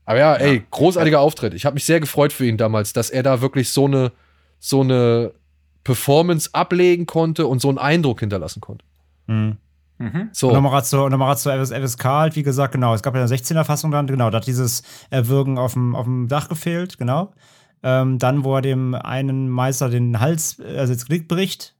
Aber 0.05 0.19
ja, 0.19 0.35
ey, 0.35 0.63
großartiger 0.69 1.19
Auftritt. 1.19 1.53
Ich 1.53 1.65
habe 1.65 1.73
mich 1.73 1.85
sehr 1.85 1.99
gefreut 1.99 2.31
für 2.31 2.45
ihn 2.45 2.57
damals, 2.57 2.93
dass 2.93 3.09
er 3.09 3.23
da 3.23 3.41
wirklich 3.41 3.71
so 3.71 3.85
eine, 3.85 4.11
so 4.59 4.81
eine 4.81 5.31
Performance 5.83 6.49
ablegen 6.53 7.05
konnte 7.05 7.47
und 7.47 7.61
so 7.61 7.69
einen 7.69 7.77
Eindruck 7.77 8.19
hinterlassen 8.19 8.61
konnte. 8.61 8.85
Mhm. 9.27 9.57
mhm. 9.97 10.29
So. 10.31 10.49
Und 10.49 10.53
nochmal 10.53 10.71
gerade 10.73 10.85
zur, 10.85 11.09
noch 11.09 11.17
mal 11.17 11.25
grad 11.27 11.39
zur 11.39 11.53
FS 11.53 11.71
FSK 11.71 12.03
halt, 12.05 12.35
wie 12.35 12.43
gesagt, 12.43 12.73
genau. 12.73 12.93
Es 12.93 13.01
gab 13.01 13.15
ja 13.15 13.21
eine 13.21 13.33
16er-Fassung 13.33 13.91
dann, 13.91 14.07
genau. 14.07 14.29
Da 14.29 14.37
hat 14.37 14.47
dieses 14.47 14.83
Erwürgen 15.09 15.57
auf 15.57 15.73
dem, 15.73 15.95
auf 15.95 16.05
dem 16.05 16.27
Dach 16.27 16.49
gefehlt, 16.49 16.97
genau. 16.97 17.33
Ähm, 17.83 18.19
dann, 18.19 18.43
wo 18.43 18.55
er 18.55 18.61
dem 18.61 18.95
einen 18.95 19.47
Meister 19.49 19.89
den 19.89 20.19
Hals, 20.19 20.59
also 20.59 20.93
das 20.93 21.05
Genick 21.05 21.27
bricht, 21.27 21.75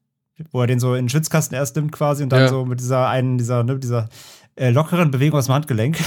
wo 0.52 0.62
er 0.62 0.68
den 0.68 0.80
so 0.80 0.94
in 0.94 1.06
den 1.06 1.10
Schwitzkasten 1.10 1.56
erst 1.56 1.76
nimmt 1.76 1.92
quasi 1.92 2.24
und 2.24 2.30
dann 2.30 2.42
Ja. 2.42 2.48
so 2.48 2.66
mit 2.66 2.80
dieser 2.80 3.08
einen, 3.08 3.38
dieser, 3.38 3.64
ne, 3.64 3.80
dieser 3.80 4.10
äh, 4.58 4.70
lockeren 4.70 5.12
Bewegung 5.12 5.38
aus 5.40 5.46
dem 5.48 5.56
Handgelenk 5.56 5.98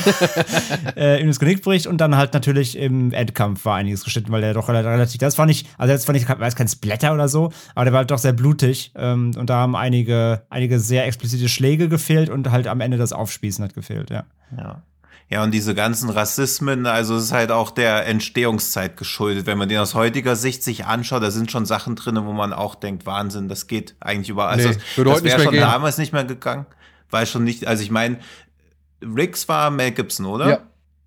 äh, 0.96 1.20
ihm 1.20 1.28
das 1.28 1.38
Genick 1.38 1.62
bricht 1.62 1.86
und 1.86 1.99
dann 2.01 2.16
halt 2.16 2.32
natürlich 2.34 2.78
im 2.78 3.12
Endkampf 3.12 3.64
war 3.64 3.76
einiges 3.76 4.05
geschnitten, 4.05 4.30
weil 4.32 4.40
der 4.40 4.55
doch 4.55 4.68
rela- 4.68 4.84
relativ, 4.84 5.18
das 5.18 5.36
war 5.38 5.46
nicht, 5.46 5.66
also 5.76 5.92
das 5.92 6.07
war 6.09 6.12
nicht, 6.14 6.28
war 6.28 6.40
jetzt 6.42 6.57
kein 6.57 6.68
Splatter 6.68 7.12
oder 7.12 7.28
so, 7.28 7.53
aber 7.74 7.84
der 7.84 7.92
war 7.92 7.99
halt 7.99 8.11
doch 8.11 8.18
sehr 8.18 8.32
blutig 8.32 8.92
ähm, 8.96 9.32
und 9.36 9.51
da 9.51 9.57
haben 9.57 9.76
einige, 9.76 10.42
einige 10.51 10.80
sehr 10.80 11.07
explizite 11.07 11.49
Schläge 11.49 11.88
gefehlt 11.88 12.30
und 12.30 12.51
halt 12.51 12.66
am 12.68 12.80
Ende 12.80 12.96
das 12.96 13.12
Aufspießen 13.12 13.64
hat 13.64 13.74
gefehlt, 13.74 14.11
ja. 14.11 14.24
Ja. 14.57 14.82
Ja, 15.30 15.42
und 15.42 15.51
diese 15.53 15.74
ganzen 15.74 16.09
Rassismen, 16.09 16.86
also 16.86 17.14
es 17.16 17.24
ist 17.24 17.32
halt 17.32 17.51
auch 17.51 17.70
der 17.70 18.07
Entstehungszeit 18.07 18.96
geschuldet. 18.96 19.44
Wenn 19.44 19.59
man 19.59 19.68
den 19.68 19.76
aus 19.76 19.94
heutiger 19.94 20.36
Sicht 20.36 20.62
sich 20.62 20.86
anschaut, 20.86 21.22
da 21.22 21.30
sind 21.30 21.51
schon 21.51 21.66
Sachen 21.66 21.96
drin, 21.96 22.18
wo 22.24 22.32
man 22.32 22.55
auch 22.55 22.74
denkt, 22.74 23.05
Wahnsinn, 23.05 23.46
das 23.46 23.66
geht 23.66 23.94
eigentlich 24.01 24.30
überall. 24.30 24.55
Also 24.55 24.70
Nee, 24.70 24.74
das, 24.76 24.96
heute 24.96 25.11
das 25.11 25.22
nicht 25.22 25.32
wäre 25.34 25.42
schon 25.42 25.53
gehen. 25.53 25.61
damals 25.61 25.99
nicht 25.99 26.14
mehr 26.14 26.24
gegangen. 26.24 26.64
Weil 27.11 27.26
schon 27.26 27.44
nicht, 27.44 27.66
also 27.66 27.82
ich 27.82 27.90
meine, 27.90 28.18
Riggs 29.02 29.48
war 29.48 29.70
Mel 29.70 29.92
Gibson, 29.92 30.26
oder? 30.26 30.48
Ja. 30.48 30.61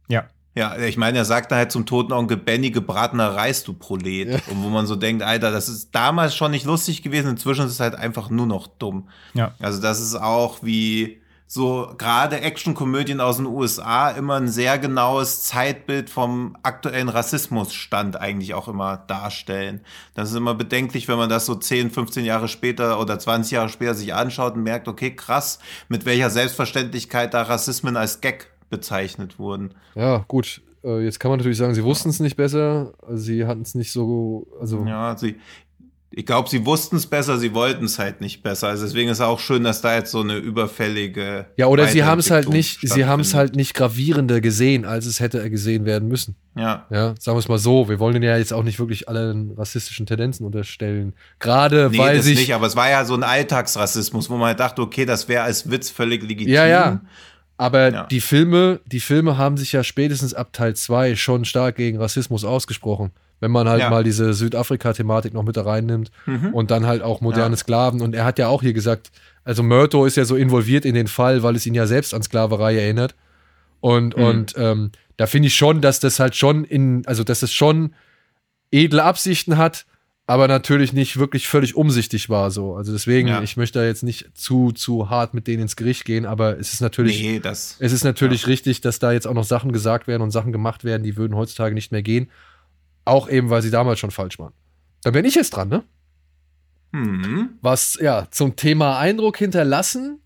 Ja. 0.08 0.26
Ja, 0.54 0.78
ich 0.78 0.98
meine, 0.98 1.18
er 1.18 1.24
sagt 1.24 1.52
dann 1.52 1.60
halt 1.60 1.72
zum 1.72 1.86
toten 1.86 2.12
Onkel 2.12 2.36
Benny, 2.36 2.72
gebratener 2.72 3.36
Reis, 3.36 3.64
du 3.64 3.74
Prolet. 3.74 4.28
Ja. 4.28 4.40
Und 4.50 4.64
wo 4.64 4.68
man 4.68 4.86
so 4.86 4.98
denkt, 4.98 5.24
Alter, 5.24 5.50
das 5.50 5.70
ist 5.70 5.96
damals 5.96 6.36
schon 6.36 6.52
nicht 6.52 6.66
lustig 6.66 7.02
gewesen, 7.04 7.32
inzwischen 7.32 7.66
ist 7.66 7.72
es 7.72 7.80
halt 7.80 7.96
einfach 7.96 8.30
nur 8.30 8.48
noch 8.48 8.68
dumm. 8.68 9.08
Ja. 9.34 9.56
Also 9.60 9.82
das 9.82 10.02
ist 10.02 10.16
auch 10.16 10.62
wie 10.62 11.21
so 11.54 11.94
gerade 11.98 12.40
Actionkomödien 12.40 13.20
aus 13.20 13.36
den 13.36 13.46
USA 13.46 14.10
immer 14.10 14.36
ein 14.36 14.48
sehr 14.48 14.80
genaues 14.80 15.44
Zeitbild 15.44 16.10
vom 16.10 16.56
aktuellen 16.64 17.10
Rassismusstand 17.10 18.16
eigentlich 18.16 18.54
auch 18.54 18.70
immer 18.70 18.96
darstellen. 18.96 19.82
Das 20.14 20.30
ist 20.30 20.38
immer 20.38 20.56
bedenklich, 20.56 21.10
wenn 21.10 21.18
man 21.18 21.28
das 21.28 21.46
so 21.46 21.54
10, 21.54 21.92
15 21.92 22.24
Jahre 22.24 22.48
später 22.48 23.02
oder 23.02 23.20
20 23.20 23.52
Jahre 23.52 23.68
später 23.68 23.96
sich 23.96 24.14
anschaut 24.14 24.56
und 24.56 24.64
merkt, 24.64 24.88
okay, 24.88 25.14
krass, 25.14 25.60
mit 25.90 26.06
welcher 26.06 26.30
Selbstverständlichkeit 26.30 27.34
da 27.34 27.42
Rassismen 27.42 27.98
als 27.98 28.22
Gag 28.22 28.48
bezeichnet 28.70 29.38
wurden. 29.38 29.74
Ja, 29.94 30.24
gut. 30.30 30.62
Äh, 30.86 31.04
jetzt 31.04 31.20
kann 31.20 31.32
man 31.32 31.40
natürlich 31.40 31.58
sagen, 31.58 31.76
sie 31.76 31.84
wussten 31.84 32.08
es 32.08 32.22
nicht 32.22 32.38
besser. 32.38 32.94
Also 33.06 33.24
sie 33.24 33.46
hatten 33.46 33.64
es 33.64 33.76
nicht 33.76 33.92
so, 33.92 34.48
also 34.62 34.86
Ja, 34.86 35.18
sie, 35.18 35.36
ich 36.14 36.26
glaube, 36.26 36.50
sie 36.50 36.66
wussten 36.66 36.98
es 36.98 37.08
besser, 37.08 37.38
sie 37.40 37.54
wollten 37.54 37.86
es 37.86 37.98
halt 37.98 38.20
nicht 38.20 38.44
besser. 38.44 38.68
Also 38.68 38.84
deswegen 38.84 39.10
ist 39.10 39.22
auch 39.22 39.40
schön, 39.40 39.64
dass 39.64 39.82
da 39.82 39.96
jetzt 39.96 40.12
so 40.12 40.20
eine 40.20 40.36
überfällige. 40.36 41.46
Ja, 41.56 41.68
oder 41.68 41.88
sie 41.88 42.04
haben 42.04 42.20
es 42.20 42.30
halt 42.32 42.50
nicht, 42.50 42.80
sie 42.82 43.06
haben 43.06 43.22
es 43.22 43.34
halt 43.34 43.56
nicht 43.56 43.74
gravierender 43.74 44.42
gesehen, 44.42 44.84
als 44.84 45.06
es 45.06 45.22
hätte 45.22 45.50
gesehen 45.50 45.86
werden 45.86 46.10
müssen. 46.10 46.36
Ja. 46.58 46.86
Ja, 46.90 47.16
sagen 47.18 47.38
wir 47.38 47.40
es 47.40 47.48
mal 47.48 47.58
so. 47.60 47.88
Wir 47.88 48.00
wollen 48.00 48.22
ja 48.22 48.38
jetzt 48.38 48.52
auch 48.52 48.64
nicht 48.64 48.78
wirklich 48.78 49.08
allen 49.08 49.52
rassistischen 49.52 50.06
Tendenzen 50.06 50.46
unterstellen. 50.46 51.14
Gerade 51.40 51.88
Nee, 51.92 51.98
weil 51.98 52.18
das 52.18 52.26
sich. 52.26 52.38
nicht, 52.40 52.54
aber 52.54 52.68
es 52.68 52.76
war 52.76 52.90
ja 52.90 53.06
so 53.06 53.14
ein 53.14 53.24
Alltagsrassismus, 53.24 54.30
wo 54.30 54.36
man 54.36 54.48
halt 54.48 54.60
dachte, 54.60 54.82
okay, 54.82 55.06
das 55.06 55.30
wäre 55.30 55.44
als 55.44 55.72
Witz 55.72 55.90
völlig 55.90 56.24
legitim. 56.24 56.54
Ja, 56.54 56.66
ja. 56.66 57.02
Aber 57.58 57.92
Ja. 57.94 58.04
die 58.08 58.22
Filme, 58.22 58.82
die 58.86 59.00
Filme 59.00 59.38
haben 59.38 59.56
sich 59.56 59.72
ja 59.72 59.84
spätestens 59.84 60.34
ab 60.34 60.52
Teil 60.52 60.76
2 60.76 61.16
schon 61.16 61.46
stark 61.46 61.76
gegen 61.78 62.00
Rassismus 62.00 62.44
ausgesprochen. 62.44 63.12
Wenn 63.42 63.52
man 63.52 63.68
halt 63.68 63.82
Ja. 63.82 63.90
mal 63.90 64.04
diese 64.06 64.34
Südafrika-Thematik 64.34 65.34
noch 65.34 65.44
mit 65.44 65.58
da 65.58 65.64
reinnimmt 65.64 66.12
Mhm. 66.26 66.54
und 66.54 66.72
dann 66.72 66.86
halt 66.86 67.02
auch 67.02 67.20
moderne 67.20 67.56
Ja. 67.56 67.58
Sklaven. 67.58 68.02
Und 68.02 68.16
er 68.16 68.24
hat 68.24 68.40
ja 68.40 68.48
auch 68.48 68.62
hier 68.62 68.72
gesagt, 68.74 69.12
also 69.44 69.64
Murto 69.64 70.06
ist 70.06 70.16
ja 70.16 70.24
so 70.24 70.36
involviert 70.38 70.86
in 70.86 70.94
den 70.96 71.08
Fall, 71.08 71.44
weil 71.44 71.56
es 71.58 71.66
ihn 71.66 71.74
ja 71.74 71.88
selbst 71.88 72.14
an 72.14 72.22
Sklaverei 72.24 72.78
erinnert. 72.78 73.16
Und, 73.82 74.16
Mhm. 74.16 74.24
und 74.24 74.54
ähm, 74.58 74.92
da 75.18 75.26
finde 75.28 75.48
ich 75.48 75.56
schon, 75.56 75.82
dass 75.82 76.00
das 76.00 76.20
halt 76.20 76.36
schon 76.36 76.64
in, 76.64 77.04
also 77.08 77.24
dass 77.24 77.42
es 77.44 77.52
schon 77.52 77.94
edle 78.72 79.04
Absichten 79.04 79.58
hat, 79.58 79.86
aber 80.28 80.48
natürlich 80.48 80.94
nicht 80.94 81.18
wirklich 81.18 81.48
völlig 81.48 81.76
umsichtig 81.76 82.30
war 82.30 82.52
so. 82.52 82.76
Also 82.76 82.92
deswegen, 82.94 83.28
Ja. 83.28 83.42
ich 83.42 83.58
möchte 83.58 83.80
da 83.80 83.86
jetzt 83.86 84.04
nicht 84.04 84.30
zu, 84.38 84.72
zu 84.72 85.10
hart 85.10 85.34
mit 85.34 85.48
denen 85.48 85.64
ins 85.64 85.76
Gericht 85.76 86.06
gehen, 86.06 86.26
aber 86.26 86.58
es 86.58 86.74
ist 86.74 86.80
natürlich, 86.82 87.22
Nee, 87.22 87.40
das. 87.40 87.76
es 87.80 87.92
ist 87.92 88.04
natürlich 88.04 88.48
richtig, 88.48 88.80
dass 88.82 89.00
da 89.00 89.12
jetzt 89.12 89.28
auch 89.28 89.34
noch 89.34 89.44
Sachen 89.44 89.72
gesagt 89.74 90.08
werden 90.08 90.22
und 90.22 90.32
Sachen 90.32 90.52
gemacht 90.52 90.84
werden, 90.84 91.04
die 91.04 91.18
würden 91.18 91.36
heutzutage 91.36 91.74
nicht 91.74 91.92
mehr 91.92 92.04
gehen. 92.04 92.30
Auch 93.06 93.30
eben, 93.30 93.50
weil 93.50 93.62
sie 93.62 93.72
damals 93.72 94.00
schon 94.00 94.12
falsch 94.12 94.40
waren. 94.40 94.54
Dann 95.04 95.14
bin 95.14 95.26
ich 95.26 95.36
jetzt 95.36 95.52
dran, 95.52 95.70
ne? 95.70 95.84
Mhm. 96.92 97.58
Was 97.62 97.98
ja 98.02 98.28
zum 98.32 98.56
Thema 98.56 99.00
Eindruck 99.00 99.38
hinterlassen 99.38 100.20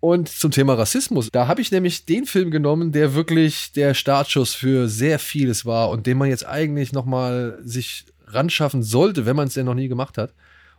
und 0.00 0.28
zum 0.28 0.50
Thema 0.50 0.74
Rassismus. 0.74 1.28
Da 1.30 1.46
habe 1.46 1.60
ich 1.60 1.70
nämlich 1.70 2.06
den 2.06 2.24
Film 2.24 2.50
genommen, 2.50 2.90
der 2.90 3.14
wirklich 3.14 3.72
der 3.72 3.94
Startschuss 3.94 4.54
für 4.54 4.88
sehr 4.88 5.18
vieles 5.18 5.66
war 5.66 5.90
und 5.90 6.06
den 6.06 6.18
man 6.18 6.28
jetzt 6.28 6.46
eigentlich 6.46 6.92
noch 6.92 7.04
mal 7.04 7.58
sich 7.62 8.06
ranschaffen 8.26 8.82
sollte, 8.82 9.26
wenn 9.26 9.36
man 9.36 9.48
es 9.48 9.54
denn 9.54 9.66
noch 9.66 9.74
nie 9.74 9.88
gemacht 9.88 10.18
hat. 10.18 10.32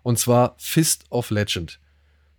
Und 0.04 0.18
zwar 0.18 0.56
Fist 0.58 1.06
of 1.10 1.30
Legend. 1.30 1.80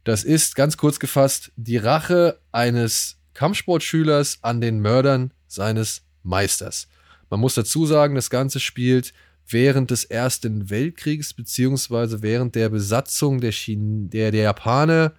Das 0.05 0.24
ist 0.24 0.57
ganz 0.57 0.76
kurz 0.76 0.99
gefasst 0.99 1.53
die 1.55 1.76
Rache 1.76 2.40
eines 2.51 3.18
Kampfsportschülers 3.34 4.38
an 4.43 4.61
den 4.61 4.80
Mördern 4.80 5.32
seines 5.47 6.03
Meisters. 6.24 6.88
Man 7.33 7.41
muss 7.41 7.55
dazu 7.55 7.87
sagen, 7.87 8.14
das 8.14 8.28
Ganze 8.28 8.61
spielt 8.61 9.14
während 9.49 9.91
des 9.91 10.05
Ersten 10.05 10.68
Weltkriegs 10.68 11.33
beziehungsweise 11.33 12.20
während 12.20 12.55
der 12.55 12.68
Besatzung 12.68 13.41
der, 13.41 13.53
Chine 13.53 14.11
der, 14.11 14.33
der 14.33 14.43
Japaner 14.43 15.14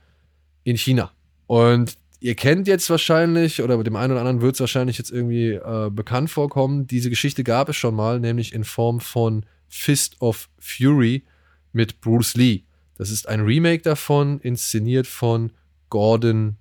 in 0.64 0.78
China. 0.78 1.11
Und 1.47 1.97
ihr 2.20 2.36
kennt 2.36 2.68
jetzt 2.68 2.88
wahrscheinlich, 2.91 3.64
oder 3.64 3.84
dem 3.84 3.95
einen 3.95 4.11
oder 4.11 4.22
anderen 4.22 4.41
wird 4.41 4.53
es 4.53 4.59
wahrscheinlich 4.59 4.99
jetzt 4.99 5.09
irgendwie 5.09 5.53
äh, 5.53 5.89
bekannt 5.89 6.30
vorkommen, 6.30 6.86
diese 6.86 7.09
Geschichte 7.09 7.43
gab 7.43 7.68
es 7.70 7.78
schon 7.78 7.95
mal, 7.95 8.20
nämlich 8.20 8.53
in 8.53 8.64
Form 8.64 8.99
von 8.99 9.43
Fist 9.68 10.22
of 10.22 10.49
Fury 10.59 11.24
mit 11.72 11.99
Bruce 11.99 12.36
Lee. 12.36 12.61
Das 12.95 13.09
ist 13.09 13.28
ein 13.28 13.41
Remake 13.41 13.82
davon, 13.82 14.39
inszeniert 14.39 15.07
von 15.07 15.51
Gordon 15.89 16.57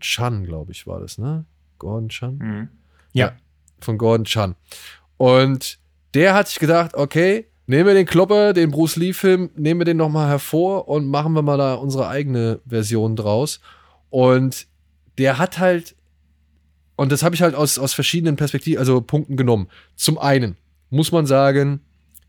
Chan, 0.00 0.44
glaube 0.44 0.72
ich, 0.72 0.86
war 0.86 1.00
das, 1.00 1.16
ne? 1.16 1.46
Gordon 1.78 2.10
Chan? 2.10 2.36
Mhm. 2.36 2.68
Ja. 3.14 3.32
Von 3.82 3.98
Gordon 3.98 4.24
Chan. 4.24 4.54
Und 5.16 5.78
der 6.14 6.34
hat 6.34 6.48
sich 6.48 6.58
gedacht, 6.58 6.94
okay, 6.94 7.46
nehmen 7.66 7.86
wir 7.86 7.94
den 7.94 8.06
Klopper, 8.06 8.52
den 8.52 8.70
Bruce 8.70 8.96
Lee-Film, 8.96 9.50
nehmen 9.56 9.80
wir 9.80 9.84
den 9.84 9.96
nochmal 9.96 10.28
hervor 10.28 10.88
und 10.88 11.06
machen 11.06 11.32
wir 11.32 11.42
mal 11.42 11.58
da 11.58 11.74
unsere 11.74 12.08
eigene 12.08 12.60
Version 12.66 13.16
draus. 13.16 13.60
Und 14.10 14.66
der 15.18 15.38
hat 15.38 15.58
halt, 15.58 15.96
und 16.96 17.12
das 17.12 17.22
habe 17.22 17.34
ich 17.34 17.42
halt 17.42 17.54
aus, 17.54 17.78
aus 17.78 17.94
verschiedenen 17.94 18.36
Perspektiven, 18.36 18.78
also 18.78 19.00
Punkten 19.00 19.36
genommen. 19.36 19.68
Zum 19.96 20.18
einen 20.18 20.56
muss 20.90 21.12
man 21.12 21.26
sagen, 21.26 21.80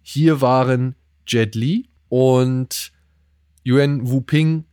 hier 0.02 0.42
waren 0.42 0.96
Jet 1.28 1.56
Li 1.56 1.90
und 2.10 2.92
Yuan 3.66 4.10
Wu 4.10 4.22
Ping 4.22 4.66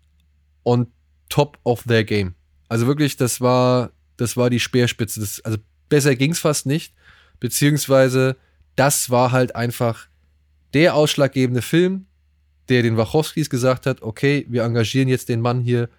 on 0.64 0.86
top 1.28 1.58
of 1.64 1.84
their 1.84 2.04
game. 2.04 2.34
Also 2.68 2.86
wirklich, 2.86 3.16
das 3.16 3.40
war, 3.40 3.90
das 4.16 4.36
war 4.36 4.50
die 4.50 4.60
Speerspitze. 4.60 5.20
Das, 5.20 5.40
also 5.40 5.58
besser 5.90 6.16
ging 6.16 6.32
es 6.32 6.38
fast 6.38 6.64
nicht. 6.64 6.94
Beziehungsweise, 7.38 8.36
das 8.76 9.10
war 9.10 9.32
halt 9.32 9.54
einfach 9.54 10.06
der 10.72 10.94
ausschlaggebende 10.94 11.60
Film, 11.60 12.06
der 12.70 12.82
den 12.82 12.96
Wachowskis 12.96 13.50
gesagt 13.50 13.84
hat, 13.84 14.00
okay, 14.00 14.46
wir 14.48 14.62
engagieren 14.62 15.08
jetzt 15.08 15.28
den 15.28 15.40
Mann 15.40 15.60
hier, 15.60 15.90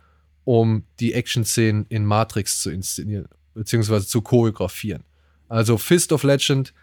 um 0.46 0.86
die 1.00 1.14
Action-Szenen 1.14 1.86
in 1.90 2.06
Matrix 2.06 2.62
zu 2.62 2.72
inszenieren, 2.72 3.28
beziehungsweise 3.54 4.08
zu 4.08 4.22
choreografieren. 4.22 5.04
Also 5.50 5.78
Fist 5.78 6.14
of 6.14 6.24
Legend 6.24 6.74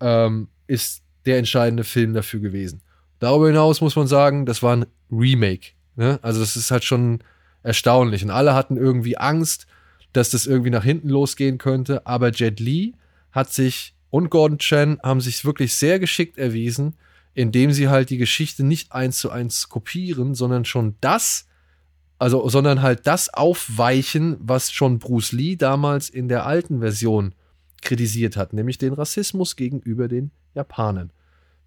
ähm, 0.00 0.48
ist 0.66 1.02
der 1.26 1.38
entscheidende 1.38 1.84
Film 1.84 2.14
dafür 2.14 2.40
gewesen. 2.40 2.82
Darüber 3.18 3.48
hinaus 3.48 3.80
muss 3.80 3.96
man 3.96 4.06
sagen, 4.06 4.46
das 4.46 4.62
war 4.62 4.76
ein 4.76 4.86
Remake. 5.10 5.72
Ne? 5.96 6.18
Also 6.22 6.40
das 6.40 6.56
ist 6.56 6.70
halt 6.70 6.84
schon 6.84 7.22
erstaunlich. 7.62 8.22
Und 8.22 8.30
alle 8.30 8.54
hatten 8.54 8.76
irgendwie 8.76 9.16
Angst, 9.16 9.66
dass 10.12 10.30
das 10.30 10.46
irgendwie 10.46 10.70
nach 10.70 10.84
hinten 10.84 11.08
losgehen 11.08 11.58
könnte. 11.58 12.06
Aber 12.06 12.30
Jet 12.30 12.60
Li 12.60 12.94
hat 13.32 13.52
sich 13.52 13.94
und 14.10 14.30
Gordon 14.30 14.58
Chen 14.58 14.98
haben 15.02 15.20
sich 15.20 15.44
wirklich 15.44 15.74
sehr 15.74 15.98
geschickt 15.98 16.36
erwiesen, 16.36 16.94
indem 17.34 17.72
sie 17.72 17.88
halt 17.88 18.10
die 18.10 18.18
Geschichte 18.18 18.64
nicht 18.64 18.92
eins 18.92 19.18
zu 19.18 19.30
eins 19.30 19.68
kopieren, 19.68 20.34
sondern 20.34 20.64
schon 20.64 20.96
das, 21.00 21.46
also, 22.18 22.48
sondern 22.48 22.82
halt 22.82 23.06
das 23.06 23.32
aufweichen, 23.32 24.36
was 24.40 24.72
schon 24.72 24.98
Bruce 24.98 25.32
Lee 25.32 25.56
damals 25.56 26.10
in 26.10 26.28
der 26.28 26.44
alten 26.44 26.80
Version 26.80 27.34
kritisiert 27.82 28.36
hat, 28.36 28.52
nämlich 28.52 28.78
den 28.78 28.92
Rassismus 28.92 29.56
gegenüber 29.56 30.08
den 30.08 30.32
Japanern. 30.54 31.12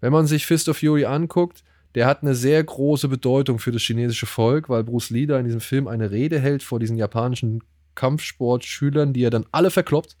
Wenn 0.00 0.12
man 0.12 0.26
sich 0.26 0.46
Fist 0.46 0.68
of 0.68 0.76
Fury 0.76 1.06
anguckt, 1.06 1.64
der 1.94 2.06
hat 2.06 2.22
eine 2.22 2.34
sehr 2.34 2.62
große 2.62 3.08
Bedeutung 3.08 3.58
für 3.58 3.72
das 3.72 3.82
chinesische 3.82 4.26
Volk, 4.26 4.68
weil 4.68 4.84
Bruce 4.84 5.10
Lee 5.10 5.26
da 5.26 5.38
in 5.38 5.46
diesem 5.46 5.60
Film 5.60 5.88
eine 5.88 6.10
Rede 6.10 6.38
hält 6.38 6.62
vor 6.62 6.78
diesen 6.78 6.96
japanischen 6.96 7.62
Kampfsportschülern, 7.94 9.12
die 9.12 9.22
er 9.22 9.30
dann 9.30 9.46
alle 9.52 9.70
verkloppt. 9.70 10.16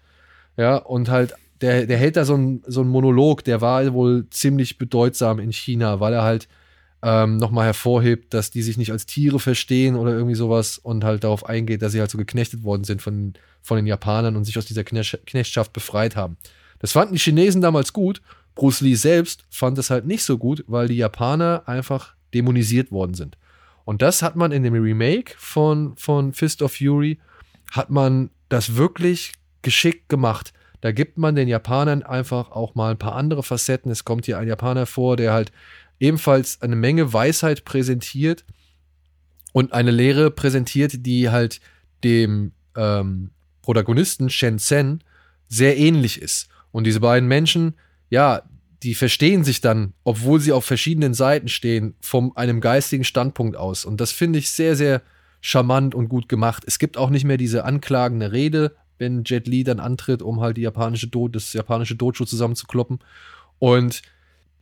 Ja, 0.56 0.76
und 0.76 1.08
halt, 1.08 1.34
der, 1.60 1.86
der 1.86 1.98
hält 1.98 2.16
da 2.16 2.24
so 2.24 2.34
einen 2.34 2.62
so 2.66 2.84
Monolog, 2.84 3.44
der 3.44 3.60
war 3.60 3.92
wohl 3.92 4.28
ziemlich 4.30 4.78
bedeutsam 4.78 5.38
in 5.38 5.52
China, 5.52 6.00
weil 6.00 6.12
er 6.12 6.22
halt 6.22 6.48
ähm, 7.02 7.36
nochmal 7.36 7.66
hervorhebt, 7.66 8.32
dass 8.32 8.50
die 8.50 8.62
sich 8.62 8.78
nicht 8.78 8.90
als 8.90 9.04
Tiere 9.04 9.38
verstehen 9.38 9.94
oder 9.94 10.12
irgendwie 10.12 10.34
sowas 10.34 10.78
und 10.78 11.04
halt 11.04 11.22
darauf 11.22 11.46
eingeht, 11.46 11.82
dass 11.82 11.92
sie 11.92 12.00
halt 12.00 12.10
so 12.10 12.16
geknechtet 12.16 12.64
worden 12.64 12.84
sind 12.84 13.02
von, 13.02 13.34
von 13.60 13.76
den 13.76 13.86
Japanern 13.86 14.36
und 14.36 14.44
sich 14.44 14.56
aus 14.56 14.64
dieser 14.64 14.84
Knech 14.84 15.18
Knechtschaft 15.26 15.72
befreit 15.74 16.16
haben. 16.16 16.38
Das 16.78 16.92
fanden 16.92 17.14
die 17.14 17.20
Chinesen 17.20 17.60
damals 17.60 17.92
gut. 17.92 18.22
Bruce 18.54 18.80
Lee 18.80 18.94
selbst 18.94 19.44
fand 19.50 19.76
es 19.78 19.90
halt 19.90 20.06
nicht 20.06 20.22
so 20.22 20.38
gut, 20.38 20.64
weil 20.66 20.88
die 20.88 20.96
Japaner 20.96 21.64
einfach 21.66 22.14
dämonisiert 22.32 22.90
worden 22.90 23.14
sind. 23.14 23.36
Und 23.84 24.00
das 24.00 24.22
hat 24.22 24.34
man 24.34 24.52
in 24.52 24.62
dem 24.62 24.74
Remake 24.74 25.34
von, 25.36 25.94
von 25.96 26.32
Fist 26.32 26.62
of 26.62 26.72
Fury, 26.72 27.18
hat 27.70 27.90
man 27.90 28.30
das 28.48 28.76
wirklich 28.76 29.32
geschickt 29.62 30.08
gemacht. 30.08 30.52
Da 30.80 30.92
gibt 30.92 31.16
man 31.16 31.34
den 31.34 31.48
Japanern 31.48 32.02
einfach 32.02 32.50
auch 32.50 32.74
mal 32.74 32.90
ein 32.90 32.98
paar 32.98 33.14
andere 33.14 33.42
Facetten. 33.42 33.90
Es 33.90 34.04
kommt 34.04 34.26
hier 34.26 34.38
ein 34.38 34.48
Japaner 34.48 34.86
vor, 34.86 35.16
der 35.16 35.32
halt 35.32 35.50
ebenfalls 35.98 36.60
eine 36.60 36.76
Menge 36.76 37.12
Weisheit 37.12 37.64
präsentiert 37.64 38.44
und 39.52 39.72
eine 39.72 39.90
Lehre 39.90 40.30
präsentiert, 40.30 41.06
die 41.06 41.30
halt 41.30 41.60
dem 42.02 42.52
ähm, 42.76 43.30
Protagonisten 43.62 44.28
Shenzhen 44.28 45.02
sehr 45.48 45.78
ähnlich 45.78 46.20
ist. 46.20 46.48
Und 46.70 46.84
diese 46.84 47.00
beiden 47.00 47.28
Menschen, 47.28 47.74
ja, 48.10 48.42
die 48.82 48.94
verstehen 48.94 49.44
sich 49.44 49.62
dann, 49.62 49.94
obwohl 50.04 50.40
sie 50.40 50.52
auf 50.52 50.66
verschiedenen 50.66 51.14
Seiten 51.14 51.48
stehen, 51.48 51.94
von 52.00 52.36
einem 52.36 52.60
geistigen 52.60 53.04
Standpunkt 53.04 53.56
aus. 53.56 53.86
Und 53.86 54.00
das 54.00 54.12
finde 54.12 54.38
ich 54.38 54.50
sehr, 54.50 54.76
sehr 54.76 55.00
charmant 55.44 55.94
und 55.94 56.08
gut 56.08 56.26
gemacht. 56.30 56.62
Es 56.66 56.78
gibt 56.78 56.96
auch 56.96 57.10
nicht 57.10 57.24
mehr 57.24 57.36
diese 57.36 57.66
anklagende 57.66 58.32
Rede, 58.32 58.74
wenn 58.96 59.24
Jet 59.24 59.46
Li 59.46 59.62
dann 59.62 59.78
antritt, 59.78 60.22
um 60.22 60.40
halt 60.40 60.56
die 60.56 60.62
japanische 60.62 61.06
Do 61.06 61.28
das 61.28 61.52
japanische 61.52 61.96
Dojo 61.96 62.24
zusammenzukloppen. 62.24 63.00
Und 63.58 64.00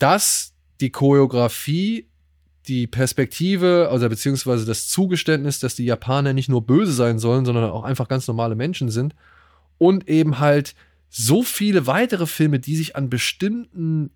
das, 0.00 0.54
die 0.80 0.90
Choreografie, 0.90 2.08
die 2.66 2.88
Perspektive, 2.88 3.90
also 3.92 4.08
beziehungsweise 4.08 4.66
das 4.66 4.88
Zugeständnis, 4.88 5.60
dass 5.60 5.76
die 5.76 5.84
Japaner 5.84 6.32
nicht 6.32 6.48
nur 6.48 6.66
böse 6.66 6.92
sein 6.92 7.20
sollen, 7.20 7.44
sondern 7.44 7.70
auch 7.70 7.84
einfach 7.84 8.08
ganz 8.08 8.26
normale 8.26 8.56
Menschen 8.56 8.90
sind. 8.90 9.14
Und 9.78 10.08
eben 10.08 10.40
halt 10.40 10.74
so 11.08 11.44
viele 11.44 11.86
weitere 11.86 12.26
Filme, 12.26 12.58
die 12.58 12.74
sich 12.74 12.96
an 12.96 13.08
bestimmten 13.08 14.10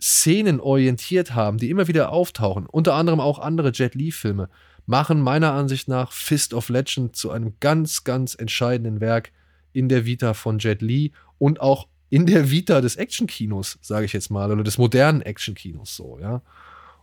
Szenen 0.00 0.60
orientiert 0.60 1.34
haben, 1.34 1.58
die 1.58 1.70
immer 1.70 1.88
wieder 1.88 2.12
auftauchen, 2.12 2.66
unter 2.66 2.94
anderem 2.94 3.18
auch 3.18 3.40
andere 3.40 3.72
Jet 3.72 3.96
Li-Filme, 3.96 4.48
machen 4.86 5.20
meiner 5.20 5.52
Ansicht 5.52 5.88
nach 5.88 6.12
Fist 6.12 6.54
of 6.54 6.68
Legend 6.68 7.14
zu 7.16 7.30
einem 7.30 7.54
ganz, 7.60 8.04
ganz 8.04 8.34
entscheidenden 8.34 9.00
Werk 9.00 9.32
in 9.72 9.88
der 9.88 10.06
Vita 10.06 10.32
von 10.32 10.58
Jet 10.58 10.80
Li 10.80 11.12
und 11.38 11.60
auch 11.60 11.88
in 12.08 12.26
der 12.26 12.50
Vita 12.50 12.80
des 12.80 12.96
Actionkinos, 12.96 13.78
sage 13.82 14.06
ich 14.06 14.12
jetzt 14.12 14.30
mal, 14.30 14.50
oder 14.50 14.62
des 14.62 14.78
modernen 14.78 15.22
Actionkinos 15.22 15.96
so, 15.96 16.18
ja. 16.20 16.40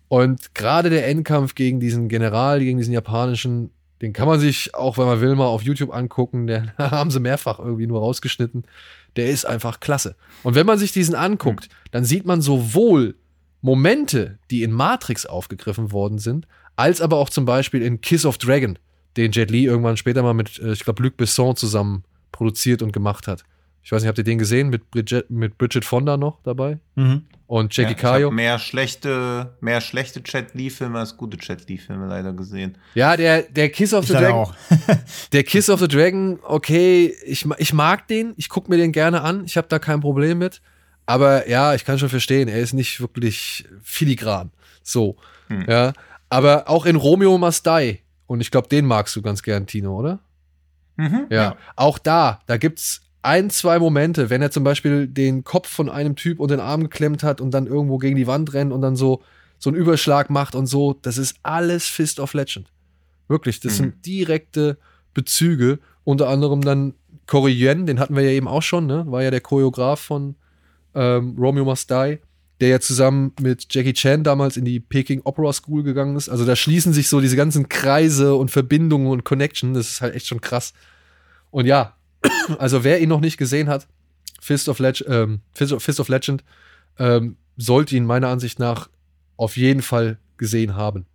Und 0.07 0.53
gerade 0.53 0.89
der 0.89 1.07
Endkampf 1.07 1.55
gegen 1.55 1.79
diesen 1.79 2.07
General, 2.07 2.59
gegen 2.59 2.77
diesen 2.77 2.93
japanischen, 2.93 3.71
den 4.01 4.13
kann 4.13 4.27
man 4.27 4.39
sich 4.39 4.75
auch, 4.75 4.97
wenn 4.97 5.05
man 5.05 5.21
will, 5.21 5.35
mal 5.35 5.47
auf 5.47 5.63
YouTube 5.63 5.93
angucken. 5.93 6.45
Den 6.45 6.71
haben 6.77 7.09
sie 7.09 7.19
mehrfach 7.19 7.57
irgendwie 7.57 7.87
nur 7.87 7.99
rausgeschnitten. 7.99 8.63
Der 9.15 9.29
ist 9.29 9.45
einfach 9.45 9.79
klasse. 9.79 10.15
Und 10.43 10.55
wenn 10.55 10.65
man 10.65 10.77
sich 10.77 10.91
diesen 10.91 11.15
anguckt, 11.15 11.69
dann 11.91 12.05
sieht 12.05 12.25
man 12.25 12.41
sowohl 12.41 13.15
Momente, 13.61 14.39
die 14.51 14.61
in 14.61 14.71
Matrix 14.71 15.25
aufgegriffen 15.25 15.91
worden 15.91 16.19
sind, 16.19 16.47
als 16.75 17.01
aber 17.01 17.17
auch 17.17 17.29
zum 17.29 17.45
Beispiel 17.45 17.81
in 17.81 18.01
Kiss 18.01 18.25
of 18.25 18.37
Dragon, 18.37 18.77
den 19.17 19.31
Jet 19.31 19.51
Li 19.51 19.65
irgendwann 19.65 19.97
später 19.97 20.23
mal 20.23 20.33
mit, 20.33 20.59
ich 20.59 20.83
glaube, 20.83 21.03
Luc 21.03 21.17
Besson 21.17 21.55
zusammen 21.55 22.03
produziert 22.31 22.81
und 22.81 22.91
gemacht 22.93 23.27
hat. 23.27 23.43
Ich 23.85 23.91
weiß 23.91 24.01
nicht, 24.01 24.07
habt 24.07 24.17
ihr 24.17 24.23
den 24.23 24.37
gesehen 24.37 24.69
mit 24.69 24.89
Bridget, 24.91 25.29
mit 25.29 25.57
Bridget 25.57 25.83
Fonda 25.83 26.15
noch 26.17 26.39
dabei? 26.43 26.79
Mhm. 26.95 27.23
Und 27.47 27.75
Jackie 27.75 27.91
Ja, 27.91 27.95
ich 27.97 28.01
Cayo? 28.01 28.31
mehr 28.31 28.57
schlechte, 28.57 29.55
mehr 29.59 29.81
schlechte 29.81 30.21
Jet 30.25 30.55
Li-Filme 30.55 30.97
als 30.99 31.17
gute 31.17 31.37
Jet 31.39 31.67
Li-Filme 31.69 32.07
leider 32.07 32.31
gesehen. 32.33 32.77
Ja, 32.95 33.17
der, 33.17 33.43
der 33.43 33.69
Kiss 33.69 33.93
of 33.93 34.05
Ich 34.05 34.11
the 34.11 34.15
Dragon. 34.15 34.35
auch. 34.35 34.55
Der 35.33 35.43
Kiss 35.43 35.69
of 35.69 35.79
the 35.81 35.87
Dragon, 35.87 36.39
okay, 36.43 37.13
ich, 37.25 37.45
ich 37.57 37.73
mag 37.73 38.07
den, 38.07 38.33
ich 38.37 38.47
gucke 38.49 38.71
mir 38.71 38.77
den 38.77 38.91
gerne 38.93 39.21
an, 39.21 39.43
ich 39.45 39.57
habe 39.57 39.67
da 39.67 39.77
kein 39.79 39.99
Problem 39.99 40.37
mit. 40.39 40.61
Aber 41.05 41.47
ja, 41.49 41.75
ich 41.75 41.83
kann 41.83 41.99
schon 41.99 42.09
verstehen, 42.09 42.47
er 42.47 42.59
ist 42.59 42.73
nicht 42.73 43.01
wirklich 43.01 43.65
filigran. 43.83 44.51
So, 44.81 45.17
Hm. 45.49 45.65
ja. 45.67 45.91
Aber 46.33 46.67
auch 46.67 46.87
in 46.87 46.95
Romeo 46.95 47.37
Must 47.37 47.63
Die, 47.67 47.99
und 48.25 48.41
ich 48.41 48.49
glaube, 48.49 48.67
den 48.67 48.87
magst 48.87 49.15
du 49.15 49.21
ganz 49.21 49.43
gern, 49.43 49.67
Tino, 49.67 49.95
oder? 49.95 50.19
Mhm, 50.95 51.27
Ja. 51.29 51.57
Auch 51.75 51.99
da, 51.99 52.41
da 52.47 52.57
gibt's 52.57 53.01
ein, 53.21 53.51
zwei 53.51 53.77
Momente, 53.77 54.31
wenn 54.31 54.41
er 54.41 54.49
zum 54.49 54.63
Beispiel 54.63 55.05
den 55.07 55.43
Kopf 55.43 55.69
von 55.69 55.89
einem 55.89 56.15
Typ 56.15 56.39
unter 56.39 56.57
den 56.57 56.61
Arm 56.61 56.81
geklemmt 56.81 57.21
hat 57.21 57.39
und 57.39 57.51
dann 57.51 57.67
irgendwo 57.67 57.99
gegen 57.99 58.15
die 58.15 58.25
Wand 58.25 58.51
rennt 58.53 58.73
und 58.73 58.81
dann 58.81 58.95
so, 58.95 59.21
so 59.59 59.69
einen 59.69 59.77
Überschlag 59.77 60.31
macht 60.31 60.55
und 60.55 60.65
so, 60.65 60.93
das 61.03 61.19
ist 61.19 61.35
alles 61.43 61.85
Fist 61.85 62.19
of 62.19 62.33
Legend. 62.33 62.67
Wirklich, 63.27 63.59
das 63.59 63.73
mhm. 63.73 63.77
sind 63.77 64.05
direkte 64.07 64.77
Bezüge. 65.13 65.77
Unter 66.03 66.29
anderem 66.29 66.61
dann 66.61 66.95
Corey 67.27 67.53
Yuen, 67.53 67.85
den 67.85 67.99
hatten 67.99 68.15
wir 68.15 68.23
ja 68.23 68.31
eben 68.31 68.47
auch 68.47 68.63
schon, 68.63 68.87
ne? 68.87 69.05
War 69.07 69.21
ja 69.21 69.29
der 69.29 69.41
Choreograf 69.41 69.99
von 69.99 70.35
ähm, 70.95 71.35
Romeo 71.37 71.63
Must 71.63 71.91
Die, 71.91 72.17
der 72.63 72.69
ja 72.69 72.79
zusammen 72.79 73.33
mit 73.41 73.65
Jackie 73.73 73.91
Chan 73.91 74.23
damals 74.23 74.55
in 74.55 74.63
die 74.63 74.79
Peking 74.79 75.19
Opera 75.25 75.51
School 75.51 75.83
gegangen 75.83 76.15
ist. 76.15 76.29
Also 76.29 76.45
da 76.45 76.55
schließen 76.55 76.93
sich 76.93 77.09
so 77.09 77.19
diese 77.19 77.35
ganzen 77.35 77.67
Kreise 77.67 78.35
und 78.35 78.51
Verbindungen 78.51 79.07
und 79.07 79.25
Connection. 79.25 79.73
Das 79.73 79.89
ist 79.89 79.99
halt 79.99 80.15
echt 80.15 80.27
schon 80.27 80.39
krass. 80.39 80.71
Und 81.51 81.65
ja, 81.65 81.97
also 82.59 82.85
wer 82.85 83.01
ihn 83.01 83.09
noch 83.09 83.19
nicht 83.19 83.37
gesehen 83.37 83.67
hat, 83.67 83.85
Fist 84.39 84.69
of, 84.69 84.79
Leg 84.79 85.03
ähm, 85.09 85.41
Fist 85.51 85.73
of, 85.73 85.83
Fist 85.83 85.99
of 85.99 86.07
Legend, 86.07 86.45
ähm, 86.97 87.35
sollte 87.57 87.97
ihn 87.97 88.05
meiner 88.05 88.29
Ansicht 88.29 88.59
nach 88.59 88.89
auf 89.35 89.57
jeden 89.57 89.81
Fall 89.81 90.17
gesehen 90.37 90.77
haben. 90.77 91.05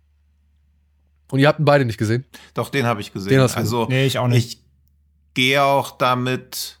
Und 1.31 1.39
ihr 1.39 1.47
habt 1.47 1.59
ihn 1.59 1.65
beide 1.65 1.83
nicht 1.83 1.97
gesehen? 1.97 2.25
Doch, 2.53 2.69
den 2.69 2.85
habe 2.85 3.01
ich 3.01 3.11
gesehen. 3.11 3.31
Den 3.31 3.41
hast 3.41 3.55
du. 3.55 3.59
Also, 3.59 3.87
nee, 3.89 4.05
ich 4.05 4.19
auch 4.19 4.27
nicht. 4.27 4.53
Ich 4.53 4.63
gehe 5.33 5.63
auch 5.63 5.97
damit. 5.97 6.78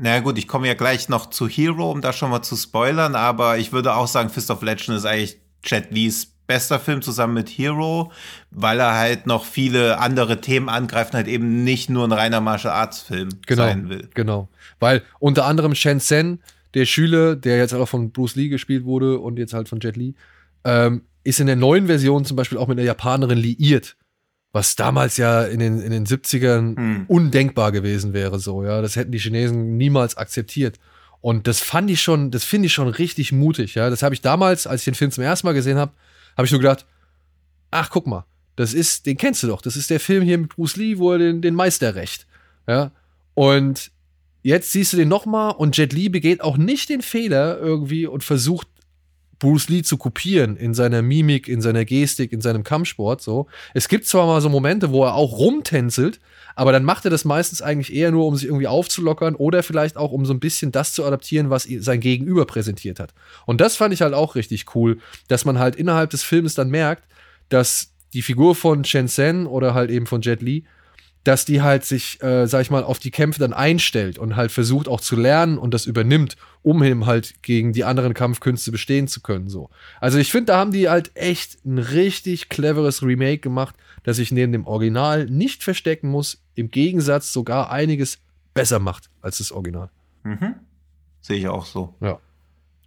Na 0.00 0.10
naja, 0.10 0.20
gut, 0.20 0.38
ich 0.38 0.46
komme 0.46 0.68
ja 0.68 0.74
gleich 0.74 1.08
noch 1.08 1.28
zu 1.30 1.48
Hero, 1.48 1.90
um 1.90 2.00
da 2.00 2.12
schon 2.12 2.30
mal 2.30 2.42
zu 2.42 2.54
spoilern, 2.56 3.16
aber 3.16 3.58
ich 3.58 3.72
würde 3.72 3.94
auch 3.94 4.06
sagen, 4.06 4.30
Fist 4.30 4.50
of 4.50 4.62
Legend 4.62 4.96
ist 4.96 5.04
eigentlich 5.04 5.40
Jet 5.64 5.90
Lees 5.90 6.34
bester 6.46 6.80
Film 6.80 7.02
zusammen 7.02 7.34
mit 7.34 7.48
Hero, 7.48 8.10
weil 8.50 8.80
er 8.80 8.94
halt 8.94 9.26
noch 9.26 9.44
viele 9.44 9.98
andere 9.98 10.40
Themen 10.40 10.68
angreift 10.68 11.12
und 11.12 11.18
halt 11.18 11.28
eben 11.28 11.62
nicht 11.62 11.90
nur 11.90 12.04
ein 12.04 12.12
reiner 12.12 12.40
Martial 12.40 12.72
Arts 12.72 13.00
Film 13.00 13.28
genau, 13.46 13.64
sein 13.64 13.88
will. 13.88 14.08
Genau, 14.14 14.48
weil 14.80 15.02
unter 15.18 15.44
anderem 15.44 15.74
Shenzhen, 15.74 16.40
der 16.74 16.86
Schüler, 16.86 17.36
der 17.36 17.58
jetzt 17.58 17.74
auch 17.74 17.88
von 17.88 18.12
Bruce 18.12 18.36
Lee 18.36 18.48
gespielt 18.48 18.84
wurde 18.84 19.18
und 19.18 19.38
jetzt 19.38 19.52
halt 19.52 19.68
von 19.68 19.80
Jet 19.80 19.96
Li, 19.96 20.14
ähm, 20.64 21.02
ist 21.22 21.40
in 21.40 21.46
der 21.46 21.56
neuen 21.56 21.86
Version 21.86 22.24
zum 22.24 22.36
Beispiel 22.36 22.56
auch 22.56 22.68
mit 22.68 22.78
einer 22.78 22.86
Japanerin 22.86 23.38
liiert. 23.38 23.96
Was 24.52 24.76
damals 24.76 25.16
ja 25.18 25.42
in 25.44 25.58
den, 25.58 25.80
in 25.80 25.90
den 25.90 26.06
70ern 26.06 26.76
hm. 26.76 27.04
undenkbar 27.08 27.70
gewesen 27.70 28.12
wäre, 28.12 28.38
so, 28.38 28.64
ja. 28.64 28.80
Das 28.80 28.96
hätten 28.96 29.12
die 29.12 29.18
Chinesen 29.18 29.76
niemals 29.76 30.16
akzeptiert. 30.16 30.78
Und 31.20 31.46
das 31.46 31.60
fand 31.60 31.90
ich 31.90 32.00
schon, 32.00 32.30
das 32.30 32.44
finde 32.44 32.66
ich 32.66 32.72
schon 32.72 32.88
richtig 32.88 33.32
mutig, 33.32 33.74
ja. 33.74 33.90
Das 33.90 34.02
habe 34.02 34.14
ich 34.14 34.20
damals, 34.20 34.66
als 34.66 34.82
ich 34.82 34.86
den 34.86 34.94
Film 34.94 35.10
zum 35.10 35.24
ersten 35.24 35.46
Mal 35.46 35.52
gesehen 35.52 35.78
habe, 35.78 35.92
habe 36.36 36.46
ich 36.46 36.52
nur 36.52 36.60
gedacht, 36.60 36.86
ach, 37.70 37.90
guck 37.90 38.06
mal, 38.06 38.24
das 38.56 38.74
ist, 38.74 39.06
den 39.06 39.16
kennst 39.16 39.42
du 39.42 39.46
doch. 39.46 39.62
Das 39.62 39.76
ist 39.76 39.90
der 39.90 40.00
Film 40.00 40.24
hier 40.24 40.38
mit 40.38 40.54
Bruce 40.54 40.76
Lee, 40.76 40.98
wo 40.98 41.12
er 41.12 41.18
den, 41.18 41.42
den 41.42 41.54
Meister 41.54 41.94
rächt. 41.94 42.26
Ja. 42.66 42.92
Und 43.34 43.92
jetzt 44.42 44.72
siehst 44.72 44.92
du 44.92 44.96
den 44.96 45.08
nochmal 45.08 45.54
und 45.56 45.76
Jet 45.76 45.92
Li 45.92 46.08
begeht 46.08 46.40
auch 46.40 46.56
nicht 46.56 46.88
den 46.88 47.02
Fehler 47.02 47.58
irgendwie 47.58 48.06
und 48.06 48.24
versucht 48.24 48.66
Bruce 49.38 49.68
Lee 49.68 49.82
zu 49.82 49.96
kopieren 49.96 50.56
in 50.56 50.74
seiner 50.74 51.02
Mimik, 51.02 51.48
in 51.48 51.60
seiner 51.60 51.84
Gestik, 51.84 52.32
in 52.32 52.40
seinem 52.40 52.64
Kampfsport 52.64 53.20
so. 53.20 53.46
Es 53.74 53.88
gibt 53.88 54.06
zwar 54.06 54.26
mal 54.26 54.40
so 54.40 54.48
Momente, 54.48 54.90
wo 54.90 55.04
er 55.04 55.14
auch 55.14 55.38
rumtänzelt, 55.38 56.20
aber 56.56 56.72
dann 56.72 56.84
macht 56.84 57.04
er 57.04 57.10
das 57.10 57.24
meistens 57.24 57.62
eigentlich 57.62 57.94
eher 57.94 58.10
nur, 58.10 58.26
um 58.26 58.34
sich 58.34 58.46
irgendwie 58.46 58.66
aufzulockern 58.66 59.36
oder 59.36 59.62
vielleicht 59.62 59.96
auch, 59.96 60.10
um 60.10 60.26
so 60.26 60.34
ein 60.34 60.40
bisschen 60.40 60.72
das 60.72 60.92
zu 60.92 61.04
adaptieren, 61.04 61.50
was 61.50 61.68
sein 61.78 62.00
Gegenüber 62.00 62.46
präsentiert 62.46 62.98
hat. 62.98 63.14
Und 63.46 63.60
das 63.60 63.76
fand 63.76 63.94
ich 63.94 64.02
halt 64.02 64.14
auch 64.14 64.34
richtig 64.34 64.74
cool, 64.74 64.98
dass 65.28 65.44
man 65.44 65.58
halt 65.58 65.76
innerhalb 65.76 66.10
des 66.10 66.24
Films 66.24 66.54
dann 66.54 66.70
merkt, 66.70 67.04
dass 67.48 67.92
die 68.12 68.22
Figur 68.22 68.54
von 68.54 68.84
Shenzhen 68.84 69.46
oder 69.46 69.74
halt 69.74 69.90
eben 69.90 70.06
von 70.06 70.20
Jet 70.20 70.42
Li 70.42 70.64
dass 71.24 71.44
die 71.44 71.62
halt 71.62 71.84
sich, 71.84 72.22
äh, 72.22 72.46
sag 72.46 72.62
ich 72.62 72.70
mal, 72.70 72.84
auf 72.84 72.98
die 72.98 73.10
Kämpfe 73.10 73.40
dann 73.40 73.52
einstellt 73.52 74.18
und 74.18 74.36
halt 74.36 74.52
versucht 74.52 74.88
auch 74.88 75.00
zu 75.00 75.16
lernen 75.16 75.58
und 75.58 75.74
das 75.74 75.86
übernimmt, 75.86 76.36
um 76.62 76.82
eben 76.82 77.06
halt 77.06 77.42
gegen 77.42 77.72
die 77.72 77.84
anderen 77.84 78.14
Kampfkünste 78.14 78.72
bestehen 78.72 79.08
zu 79.08 79.20
können. 79.20 79.48
So. 79.48 79.70
Also 80.00 80.18
ich 80.18 80.30
finde, 80.30 80.46
da 80.46 80.58
haben 80.58 80.72
die 80.72 80.88
halt 80.88 81.10
echt 81.14 81.64
ein 81.64 81.78
richtig 81.78 82.48
cleveres 82.48 83.02
Remake 83.02 83.38
gemacht, 83.38 83.74
das 84.04 84.16
sich 84.16 84.32
neben 84.32 84.52
dem 84.52 84.66
Original 84.66 85.26
nicht 85.26 85.62
verstecken 85.62 86.08
muss, 86.08 86.42
im 86.54 86.70
Gegensatz 86.70 87.32
sogar 87.32 87.70
einiges 87.70 88.18
besser 88.54 88.78
macht 88.78 89.10
als 89.20 89.38
das 89.38 89.52
Original. 89.52 89.90
Mhm. 90.22 90.54
Sehe 91.20 91.36
ich 91.36 91.48
auch 91.48 91.66
so. 91.66 91.94
Ja. 92.00 92.20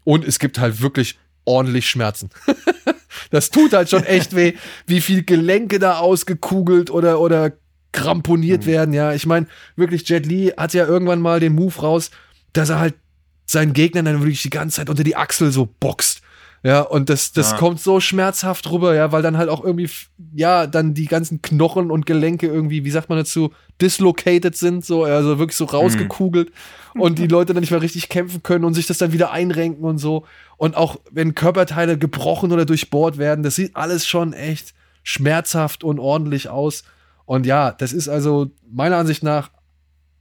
Und 0.04 0.26
es 0.26 0.40
gibt 0.40 0.58
halt 0.60 0.82
wirklich 0.82 1.20
ordentlich 1.46 1.90
Schmerzen. 1.90 2.30
das 3.30 3.50
tut 3.50 3.74
halt 3.74 3.90
schon 3.90 4.04
echt 4.04 4.36
weh, 4.36 4.54
wie 4.88 5.02
viel 5.02 5.24
Gelenke 5.24 5.80
da 5.80 6.00
ausgekugelt 6.00 6.90
oder, 6.90 7.20
oder 7.20 7.52
kramponiert 7.92 8.66
mhm. 8.66 8.70
werden, 8.70 8.94
ja. 8.94 9.14
Ich 9.14 9.26
meine, 9.26 9.48
wirklich, 9.76 10.08
Jet 10.08 10.26
Li 10.26 10.54
hat 10.58 10.74
ja 10.74 10.86
irgendwann 10.86 11.22
mal 11.22 11.40
den 11.40 11.56
Move 11.56 11.76
raus, 11.82 12.12
dass 12.54 12.70
er 12.70 12.80
halt 12.80 12.96
seinen 13.46 13.74
Gegnern 13.74 14.06
dann 14.06 14.20
wirklich 14.20 14.42
die 14.42 14.50
ganze 14.50 14.78
Zeit 14.78 14.90
unter 14.90 15.04
die 15.04 15.16
Achsel 15.16 15.52
so 15.52 15.68
boxt. 15.80 16.22
Ja, 16.64 16.82
und 16.82 17.10
das, 17.10 17.32
das 17.32 17.52
ja. 17.52 17.58
kommt 17.58 17.80
so 17.80 18.00
schmerzhaft 18.00 18.70
rüber, 18.70 18.94
ja, 18.94 19.12
weil 19.12 19.24
dann 19.24 19.36
halt 19.36 19.50
auch 19.50 19.64
irgendwie, 19.64 19.90
ja, 20.36 20.68
dann 20.68 20.94
die 20.94 21.08
ganzen 21.08 21.42
Knochen 21.42 21.90
und 21.90 22.06
Gelenke 22.06 22.46
irgendwie, 22.46 22.86
wie 22.86 22.92
sagt 22.92 23.10
man 23.10 23.18
dazu, 23.18 23.52
dislocated 23.82 24.56
sind, 24.56 24.86
so, 24.86 25.04
also 25.04 25.40
wirklich 25.40 25.58
so 25.58 25.66
rausgekugelt 25.66 26.52
mhm. 26.94 27.02
und 27.02 27.18
die 27.18 27.26
Leute 27.26 27.54
dann 27.54 27.62
nicht 27.62 27.72
mehr 27.72 27.82
richtig 27.82 28.10
kämpfen 28.10 28.44
können 28.44 28.64
und 28.64 28.76
sich 28.76 28.86
das 28.86 29.00
dann 29.00 29.12
wieder 29.12 29.32
einrenken 29.32 29.84
und 29.84 29.98
so. 29.98 30.26
Und 30.58 30.78
auch 30.78 31.00
wenn 31.10 31.34
Körperteile 31.34 31.98
gebrochen 31.98 32.52
oder 32.52 32.66
durchbohrt 32.66 33.18
werden, 33.18 33.44
das 33.44 33.56
sieht 33.56 33.76
alles 33.76 34.06
schon 34.06 34.34
echt 34.34 34.76
schmerzhaft 35.02 35.84
und 35.84 35.98
ordentlich 35.98 36.50
aus. 36.50 36.84
Und 37.32 37.46
ja, 37.46 37.72
das 37.72 37.94
ist 37.94 38.10
also 38.10 38.52
meiner 38.70 38.98
Ansicht 38.98 39.24
nach 39.24 39.52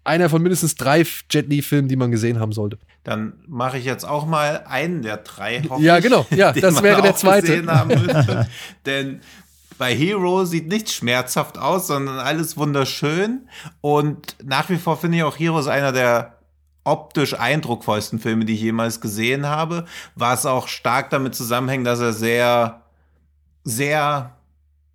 einer 0.05 0.31
von 0.31 0.43
mindestens 0.43 0.77
drei 0.77 1.05
Jet 1.29 1.49
Li-Filmen, 1.49 1.89
die 1.89 1.97
man 1.97 2.13
gesehen 2.13 2.39
haben 2.39 2.53
sollte. 2.53 2.79
Dann 3.03 3.33
mache 3.49 3.79
ich 3.79 3.85
jetzt 3.85 4.05
auch 4.05 4.27
mal 4.27 4.63
einen 4.69 5.03
der 5.03 5.17
drei. 5.17 5.61
Ja, 5.81 5.99
genau. 5.99 6.25
Ja, 6.31 6.53
das 6.61 6.85
wäre 6.85 7.03
der 7.03 7.17
zweite. 7.17 7.67
Denn 8.87 9.23
bei 9.77 9.93
Hero 9.93 10.45
sieht 10.45 10.69
nichts 10.69 10.95
schmerzhaft 10.95 11.59
aus, 11.59 11.89
sondern 11.89 12.21
alles 12.21 12.57
wunderschön. 12.57 13.49
Und 13.81 14.37
nach 14.45 14.71
wie 14.71 14.77
vor 14.77 14.97
finde 14.97 15.17
ich 15.17 15.25
auch 15.25 15.37
Hero 15.37 15.59
ist 15.59 15.67
einer 15.67 15.91
der 15.91 16.39
optisch 16.85 17.35
eindrucksvollsten 17.37 18.21
Filme, 18.21 18.45
die 18.45 18.55
ich 18.55 18.61
jemals 18.61 19.01
gesehen 19.01 19.47
habe. 19.47 19.85
Was 20.15 20.47
auch 20.47 20.69
stark 20.69 21.11
damit 21.11 21.35
zusammenhängt, 21.35 21.89
dass 21.89 21.99
er 21.99 22.13
sehr, 22.13 22.83
sehr 23.65 24.37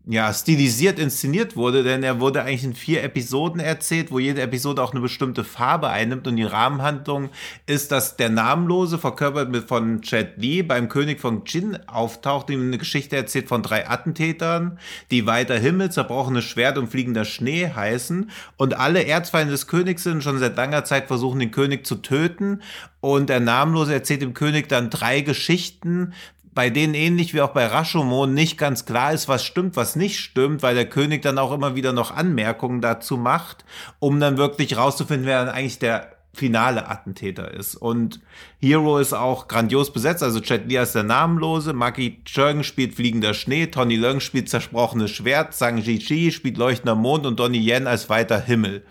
ja, 0.07 0.31
stilisiert 0.31 0.99
inszeniert 0.99 1.55
wurde, 1.55 1.81
denn 1.81 2.03
er 2.03 2.19
wurde 2.19 2.43
eigentlich 2.43 2.63
in 2.63 2.75
vier 2.75 3.03
Episoden 3.03 3.59
erzählt, 3.59 4.11
wo 4.11 4.19
jede 4.19 4.41
Episode 4.41 4.83
auch 4.83 4.91
eine 4.91 5.01
bestimmte 5.01 5.43
Farbe 5.43 5.89
einnimmt 5.89 6.27
und 6.27 6.35
die 6.35 6.43
Rahmenhandlung 6.43 7.29
ist, 7.65 7.91
dass 7.91 8.15
der 8.15 8.29
Namenlose, 8.29 8.99
verkörpert 8.99 9.49
mit 9.49 9.67
von 9.67 10.01
Chet 10.01 10.37
Lee, 10.37 10.61
beim 10.61 10.89
König 10.89 11.19
von 11.19 11.43
Jin 11.45 11.79
auftaucht, 11.87 12.51
ihm 12.51 12.61
eine 12.61 12.77
Geschichte 12.77 13.15
erzählt 13.15 13.47
von 13.47 13.63
drei 13.63 13.89
Attentätern, 13.89 14.77
die 15.09 15.25
weiter 15.25 15.57
Himmel, 15.57 15.91
zerbrochenes 15.91 16.43
Schwert 16.43 16.77
und 16.77 16.89
fliegender 16.89 17.25
Schnee 17.25 17.71
heißen. 17.73 18.29
Und 18.57 18.77
alle 18.77 19.07
Erzfeinde 19.07 19.51
des 19.51 19.65
Königs 19.65 20.03
sind 20.03 20.23
schon 20.23 20.37
seit 20.37 20.55
langer 20.55 20.83
Zeit 20.83 21.07
versuchen, 21.07 21.39
den 21.39 21.51
König 21.51 21.85
zu 21.85 21.95
töten. 21.95 22.61
Und 23.01 23.29
der 23.29 23.39
Namenlose 23.39 23.93
erzählt 23.93 24.21
dem 24.21 24.33
König 24.33 24.67
dann 24.67 24.89
drei 24.89 25.21
Geschichten, 25.21 26.13
bei 26.55 26.69
denen 26.69 26.93
ähnlich 26.93 27.33
wie 27.33 27.41
auch 27.41 27.49
bei 27.49 27.67
Rashomon 27.67 28.33
nicht 28.33 28.57
ganz 28.57 28.85
klar 28.85 29.13
ist, 29.13 29.27
was 29.27 29.43
stimmt, 29.43 29.75
was 29.75 29.95
nicht 29.95 30.19
stimmt, 30.19 30.63
weil 30.63 30.73
der 30.73 30.89
König 30.89 31.21
dann 31.21 31.37
auch 31.37 31.51
immer 31.51 31.75
wieder 31.75 31.93
noch 31.93 32.15
Anmerkungen 32.15 32.81
dazu 32.81 33.17
macht, 33.17 33.65
um 33.99 34.19
dann 34.19 34.37
wirklich 34.37 34.77
rauszufinden, 34.77 35.27
wer 35.27 35.43
dann 35.43 35.53
eigentlich 35.53 35.79
der 35.79 36.15
finale 36.33 36.87
Attentäter 36.89 37.53
ist. 37.53 37.75
Und 37.75 38.21
Hero 38.59 38.99
ist 38.99 39.13
auch 39.13 39.47
grandios 39.47 39.91
besetzt, 39.91 40.23
also 40.23 40.39
Chet 40.39 40.67
Lee 40.67 40.77
ist 40.77 40.95
der 40.95 41.03
Namenlose, 41.03 41.73
Maki 41.73 42.21
Churgen 42.25 42.63
spielt 42.63 42.95
Fliegender 42.95 43.33
Schnee, 43.33 43.67
Tony 43.67 43.97
Leung 43.97 44.21
spielt 44.21 44.49
Zersprochenes 44.49 45.11
Schwert, 45.11 45.53
Sang 45.53 45.77
Ji 45.77 45.99
Chi 45.99 46.31
spielt 46.31 46.57
Leuchtender 46.57 46.95
Mond 46.95 47.25
und 47.25 47.39
Donnie 47.39 47.59
Yen 47.59 47.87
als 47.87 48.09
Weiter 48.09 48.39
Himmel. 48.39 48.83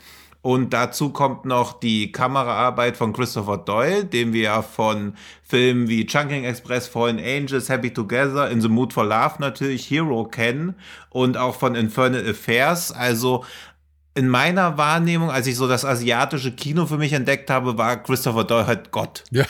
Und 0.44 0.74
dazu 0.74 1.08
kommt 1.08 1.46
noch 1.46 1.80
die 1.80 2.12
Kameraarbeit 2.12 2.98
von 2.98 3.14
Christopher 3.14 3.56
Doyle, 3.56 4.04
den 4.04 4.34
wir 4.34 4.42
ja 4.42 4.60
von 4.60 5.14
Filmen 5.42 5.88
wie 5.88 6.04
Chunking 6.04 6.44
Express, 6.44 6.86
Fallen 6.86 7.18
Angels, 7.18 7.70
Happy 7.70 7.94
Together, 7.94 8.50
In 8.50 8.60
the 8.60 8.68
Mood 8.68 8.92
for 8.92 9.06
Love 9.06 9.36
natürlich, 9.38 9.90
Hero 9.90 10.24
kennen 10.24 10.74
und 11.08 11.38
auch 11.38 11.54
von 11.54 11.74
Infernal 11.74 12.28
Affairs. 12.28 12.92
Also 12.92 13.42
in 14.14 14.28
meiner 14.28 14.76
Wahrnehmung, 14.76 15.30
als 15.30 15.46
ich 15.46 15.56
so 15.56 15.66
das 15.66 15.86
asiatische 15.86 16.52
Kino 16.52 16.84
für 16.84 16.98
mich 16.98 17.14
entdeckt 17.14 17.48
habe, 17.48 17.78
war 17.78 18.02
Christopher 18.02 18.44
Doyle 18.44 18.66
halt 18.66 18.90
Gott. 18.90 19.24
Ja. 19.30 19.46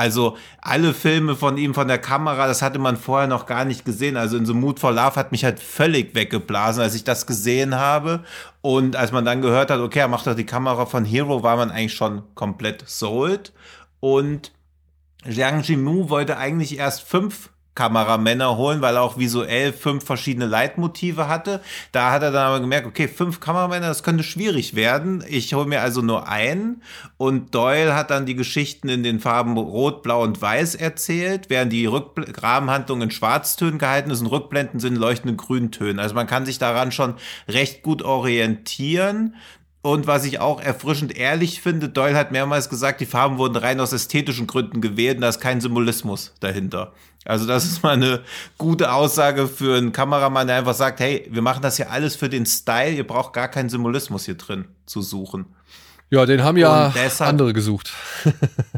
Also 0.00 0.38
alle 0.62 0.94
Filme 0.94 1.36
von 1.36 1.58
ihm 1.58 1.74
von 1.74 1.86
der 1.86 1.98
Kamera, 1.98 2.46
das 2.46 2.62
hatte 2.62 2.78
man 2.78 2.96
vorher 2.96 3.28
noch 3.28 3.44
gar 3.44 3.66
nicht 3.66 3.84
gesehen. 3.84 4.16
Also 4.16 4.38
in 4.38 4.46
The 4.46 4.54
Mood 4.54 4.80
for 4.80 4.92
Love 4.92 5.16
hat 5.16 5.30
mich 5.30 5.44
halt 5.44 5.60
völlig 5.60 6.14
weggeblasen, 6.14 6.82
als 6.82 6.94
ich 6.94 7.04
das 7.04 7.26
gesehen 7.26 7.74
habe. 7.74 8.24
Und 8.62 8.96
als 8.96 9.12
man 9.12 9.26
dann 9.26 9.42
gehört 9.42 9.70
hat, 9.70 9.78
okay, 9.78 9.98
er 9.98 10.08
macht 10.08 10.26
doch 10.26 10.34
die 10.34 10.46
Kamera 10.46 10.86
von 10.86 11.04
Hero, 11.04 11.42
war 11.42 11.58
man 11.58 11.70
eigentlich 11.70 11.92
schon 11.92 12.22
komplett 12.34 12.88
sold. 12.88 13.52
Und 14.00 14.52
Jiang 15.26 15.60
Jimu 15.60 16.08
wollte 16.08 16.38
eigentlich 16.38 16.78
erst 16.78 17.02
fünf 17.02 17.50
Kameramänner 17.74 18.56
holen, 18.56 18.80
weil 18.80 18.96
er 18.96 19.02
auch 19.02 19.16
visuell 19.16 19.72
fünf 19.72 20.04
verschiedene 20.04 20.46
Leitmotive 20.46 21.28
hatte. 21.28 21.60
Da 21.92 22.10
hat 22.10 22.22
er 22.22 22.32
dann 22.32 22.48
aber 22.48 22.60
gemerkt, 22.60 22.86
okay, 22.86 23.08
fünf 23.08 23.40
Kameramänner, 23.40 23.86
das 23.86 24.02
könnte 24.02 24.24
schwierig 24.24 24.74
werden. 24.74 25.24
Ich 25.28 25.54
hole 25.54 25.66
mir 25.66 25.80
also 25.80 26.02
nur 26.02 26.28
einen. 26.28 26.82
Und 27.16 27.54
Doyle 27.54 27.94
hat 27.94 28.10
dann 28.10 28.26
die 28.26 28.34
Geschichten 28.34 28.88
in 28.88 29.02
den 29.02 29.20
Farben 29.20 29.56
Rot, 29.56 30.02
Blau 30.02 30.22
und 30.22 30.42
Weiß 30.42 30.74
erzählt, 30.74 31.48
während 31.48 31.72
die 31.72 31.86
Rückbl 31.86 32.32
Rahmenhandlung 32.40 33.02
in 33.02 33.10
Schwarztönen 33.10 33.78
gehalten 33.78 34.10
ist 34.10 34.20
und 34.20 34.26
Rückblenden 34.26 34.80
sind 34.80 34.94
in 34.94 35.00
leuchtenden 35.00 35.36
Grüntönen. 35.36 36.00
Also 36.00 36.14
man 36.14 36.26
kann 36.26 36.46
sich 36.46 36.58
daran 36.58 36.92
schon 36.92 37.14
recht 37.48 37.82
gut 37.82 38.02
orientieren. 38.02 39.36
Und 39.82 40.06
was 40.06 40.26
ich 40.26 40.40
auch 40.40 40.60
erfrischend 40.60 41.16
ehrlich 41.16 41.62
finde, 41.62 41.88
Doyle 41.88 42.16
hat 42.16 42.32
mehrmals 42.32 42.68
gesagt, 42.68 43.00
die 43.00 43.06
Farben 43.06 43.38
wurden 43.38 43.56
rein 43.56 43.80
aus 43.80 43.94
ästhetischen 43.94 44.46
Gründen 44.46 44.82
gewählt 44.82 45.16
und 45.16 45.22
da 45.22 45.30
ist 45.30 45.40
kein 45.40 45.62
Symbolismus 45.62 46.34
dahinter. 46.40 46.92
Also 47.26 47.46
das 47.46 47.64
ist 47.64 47.82
mal 47.82 47.92
eine 47.92 48.22
gute 48.56 48.92
Aussage 48.92 49.46
für 49.46 49.76
einen 49.76 49.92
Kameramann, 49.92 50.46
der 50.46 50.56
einfach 50.56 50.74
sagt, 50.74 51.00
hey, 51.00 51.28
wir 51.30 51.42
machen 51.42 51.60
das 51.62 51.76
hier 51.76 51.90
alles 51.90 52.16
für 52.16 52.28
den 52.28 52.46
Style, 52.46 52.92
ihr 52.92 53.06
braucht 53.06 53.34
gar 53.34 53.48
keinen 53.48 53.68
Symbolismus 53.68 54.24
hier 54.24 54.36
drin 54.36 54.66
zu 54.86 55.02
suchen. 55.02 55.46
Ja, 56.08 56.26
den 56.26 56.42
haben 56.42 56.56
ja 56.56 56.92
deshalb, 56.94 57.28
andere 57.28 57.52
gesucht. 57.52 57.92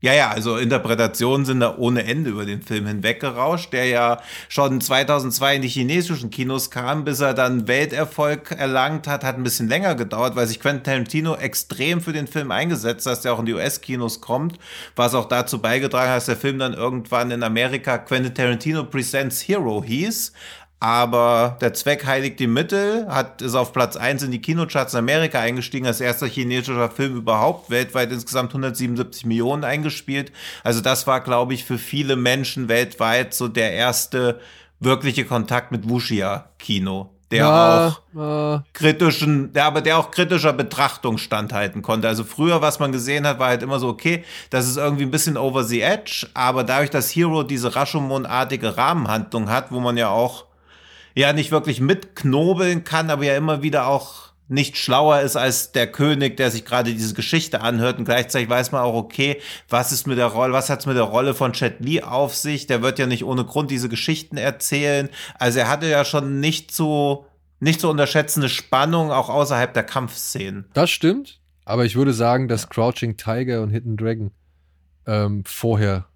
Ja, 0.00 0.12
ja, 0.14 0.30
also 0.30 0.58
Interpretationen 0.58 1.44
sind 1.44 1.58
da 1.58 1.76
ohne 1.76 2.04
Ende 2.04 2.30
über 2.30 2.46
den 2.46 2.62
Film 2.62 2.86
hinweggerauscht, 2.86 3.72
der 3.72 3.86
ja 3.86 4.22
schon 4.48 4.80
2002 4.80 5.56
in 5.56 5.62
die 5.62 5.68
chinesischen 5.68 6.30
Kinos 6.30 6.70
kam, 6.70 7.02
bis 7.02 7.18
er 7.18 7.34
dann 7.34 7.66
Welterfolg 7.66 8.52
erlangt 8.52 9.08
hat, 9.08 9.24
hat 9.24 9.34
ein 9.36 9.42
bisschen 9.42 9.68
länger 9.68 9.96
gedauert, 9.96 10.36
weil 10.36 10.46
sich 10.46 10.60
Quentin 10.60 10.84
Tarantino 10.84 11.34
extrem 11.34 12.00
für 12.00 12.12
den 12.12 12.28
Film 12.28 12.52
eingesetzt 12.52 13.06
hat, 13.06 13.12
dass 13.14 13.22
der 13.22 13.32
auch 13.32 13.40
in 13.40 13.46
die 13.46 13.54
US-Kinos 13.54 14.20
kommt, 14.20 14.60
was 14.94 15.16
auch 15.16 15.24
dazu 15.24 15.60
beigetragen 15.60 16.10
hat, 16.10 16.18
dass 16.18 16.26
der 16.26 16.36
Film 16.36 16.60
dann 16.60 16.74
irgendwann 16.74 17.32
in 17.32 17.42
Amerika 17.42 17.98
Quentin 17.98 18.36
Tarantino 18.36 18.84
Presents 18.84 19.48
Hero 19.48 19.82
hieß, 19.82 20.32
aber 20.80 21.56
der 21.60 21.74
Zweck 21.74 22.06
heiligt 22.06 22.38
die 22.38 22.46
Mittel, 22.46 23.06
hat, 23.08 23.42
ist 23.42 23.54
auf 23.54 23.72
Platz 23.72 23.96
1 23.96 24.22
in 24.22 24.30
die 24.30 24.40
Kinocharts 24.40 24.94
in 24.94 25.00
Amerika 25.00 25.40
eingestiegen, 25.40 25.86
als 25.86 26.00
erster 26.00 26.26
chinesischer 26.26 26.90
Film 26.90 27.16
überhaupt, 27.16 27.70
weltweit 27.70 28.12
insgesamt 28.12 28.50
177 28.50 29.26
Millionen 29.26 29.64
eingespielt. 29.64 30.32
Also 30.62 30.80
das 30.80 31.06
war, 31.06 31.20
glaube 31.20 31.54
ich, 31.54 31.64
für 31.64 31.78
viele 31.78 32.14
Menschen 32.16 32.68
weltweit 32.68 33.34
so 33.34 33.48
der 33.48 33.72
erste 33.72 34.40
wirkliche 34.78 35.24
Kontakt 35.24 35.72
mit 35.72 35.88
Wuxia-Kino 35.88 37.10
der 37.30 37.38
ja, 37.38 37.88
auch 38.14 38.58
äh. 38.58 38.62
kritischen, 38.72 39.52
der 39.52 39.66
aber 39.66 39.80
der 39.80 39.98
auch 39.98 40.10
kritischer 40.10 40.52
Betrachtung 40.52 41.18
standhalten 41.18 41.82
konnte. 41.82 42.08
Also 42.08 42.24
früher, 42.24 42.62
was 42.62 42.78
man 42.78 42.90
gesehen 42.90 43.26
hat, 43.26 43.38
war 43.38 43.48
halt 43.48 43.62
immer 43.62 43.78
so, 43.78 43.88
okay, 43.88 44.24
das 44.50 44.66
ist 44.66 44.78
irgendwie 44.78 45.02
ein 45.02 45.10
bisschen 45.10 45.36
over 45.36 45.64
the 45.64 45.82
edge, 45.82 46.26
aber 46.34 46.64
dadurch, 46.64 46.90
dass 46.90 47.10
Hero 47.10 47.42
diese 47.42 47.74
Rashomon-artige 47.74 48.76
Rahmenhandlung 48.76 49.50
hat, 49.50 49.72
wo 49.72 49.80
man 49.80 49.96
ja 49.96 50.08
auch 50.08 50.47
ja 51.18 51.32
nicht 51.32 51.50
wirklich 51.50 51.80
mitknobeln 51.80 52.84
kann, 52.84 53.10
aber 53.10 53.24
ja 53.24 53.36
immer 53.36 53.60
wieder 53.60 53.88
auch 53.88 54.28
nicht 54.46 54.78
schlauer 54.78 55.20
ist 55.20 55.36
als 55.36 55.72
der 55.72 55.90
König, 55.90 56.36
der 56.36 56.52
sich 56.52 56.64
gerade 56.64 56.94
diese 56.94 57.12
Geschichte 57.12 57.60
anhört 57.60 57.98
und 57.98 58.04
gleichzeitig 58.04 58.48
weiß 58.48 58.70
man 58.70 58.82
auch, 58.82 58.94
okay, 58.94 59.40
was 59.68 59.90
ist 59.90 60.06
mit 60.06 60.16
der 60.16 60.26
Rolle, 60.26 60.52
was 60.52 60.70
hat's 60.70 60.86
mit 60.86 60.96
der 60.96 61.02
Rolle 61.02 61.34
von 61.34 61.52
Chet 61.52 61.80
Lee 61.80 62.02
auf 62.02 62.36
sich? 62.36 62.68
Der 62.68 62.82
wird 62.82 63.00
ja 63.00 63.06
nicht 63.06 63.24
ohne 63.24 63.44
Grund 63.44 63.70
diese 63.70 63.88
Geschichten 63.88 64.36
erzählen. 64.36 65.10
Also 65.38 65.58
er 65.58 65.68
hatte 65.68 65.88
ja 65.88 66.04
schon 66.04 66.38
nicht 66.38 66.70
so, 66.70 67.26
nicht 67.58 67.80
so 67.80 67.90
unterschätzende 67.90 68.48
Spannung 68.48 69.10
auch 69.10 69.28
außerhalb 69.28 69.74
der 69.74 69.82
Kampfszenen. 69.82 70.66
Das 70.72 70.88
stimmt, 70.88 71.40
aber 71.64 71.84
ich 71.84 71.96
würde 71.96 72.12
sagen, 72.12 72.46
dass 72.46 72.70
Crouching 72.70 73.16
Tiger 73.16 73.60
und 73.62 73.70
Hidden 73.70 73.96
Dragon 73.96 74.30
ähm, 75.04 75.42
vorher 75.44 76.06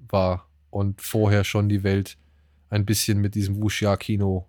war 0.00 0.48
und 0.68 1.00
vorher 1.00 1.44
schon 1.44 1.68
die 1.68 1.84
Welt 1.84 2.18
ein 2.70 2.84
bisschen 2.84 3.18
mit 3.18 3.34
diesem 3.34 3.62
Wuxia-Kino 3.62 4.46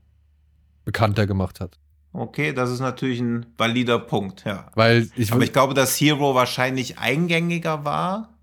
bekannter 0.85 1.27
gemacht 1.27 1.59
hat. 1.59 1.77
Okay, 2.11 2.53
das 2.53 2.71
ist 2.71 2.79
natürlich 2.79 3.19
ein 3.19 3.45
valider 3.57 3.99
Punkt, 3.99 4.43
ja. 4.45 4.71
Weil 4.73 5.09
ich, 5.15 5.31
Aber 5.31 5.43
ich 5.43 5.53
glaube, 5.53 5.73
dass 5.73 5.99
Hero 5.99 6.33
wahrscheinlich 6.33 6.97
eingängiger 6.97 7.85
war. 7.85 8.33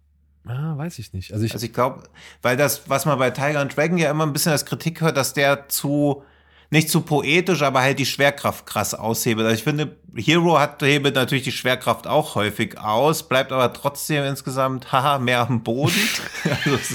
Ah, 0.44 0.76
weiß 0.78 1.00
ich 1.00 1.12
nicht. 1.12 1.32
Also 1.32 1.44
ich, 1.44 1.52
also 1.52 1.66
ich 1.66 1.72
glaube, 1.72 2.04
weil 2.42 2.56
das, 2.56 2.88
was 2.88 3.04
man 3.04 3.18
bei 3.18 3.30
Tiger 3.30 3.58
and 3.58 3.76
Dragon 3.76 3.98
ja 3.98 4.10
immer 4.10 4.24
ein 4.24 4.32
bisschen 4.32 4.52
als 4.52 4.64
Kritik 4.64 5.00
hört, 5.00 5.16
dass 5.16 5.32
der 5.32 5.68
zu 5.68 6.22
nicht 6.70 6.90
zu 6.90 7.00
poetisch, 7.00 7.62
aber 7.62 7.80
halt 7.80 7.98
die 7.98 8.06
Schwerkraft 8.06 8.66
krass 8.66 8.94
aushebelt. 8.94 9.46
Also 9.46 9.58
ich 9.58 9.64
finde, 9.64 9.96
Hero 10.14 10.58
hat 10.58 10.82
hebelt 10.82 11.14
natürlich 11.14 11.44
die 11.44 11.52
Schwerkraft 11.52 12.06
auch 12.06 12.34
häufig 12.34 12.78
aus, 12.78 13.28
bleibt 13.28 13.52
aber 13.52 13.72
trotzdem 13.72 14.24
insgesamt, 14.24 14.90
haha, 14.92 15.18
mehr 15.18 15.40
am 15.40 15.62
Boden. 15.62 15.94
also 16.64 16.94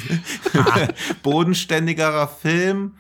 bodenständigerer 1.24 2.28
Film 2.28 2.96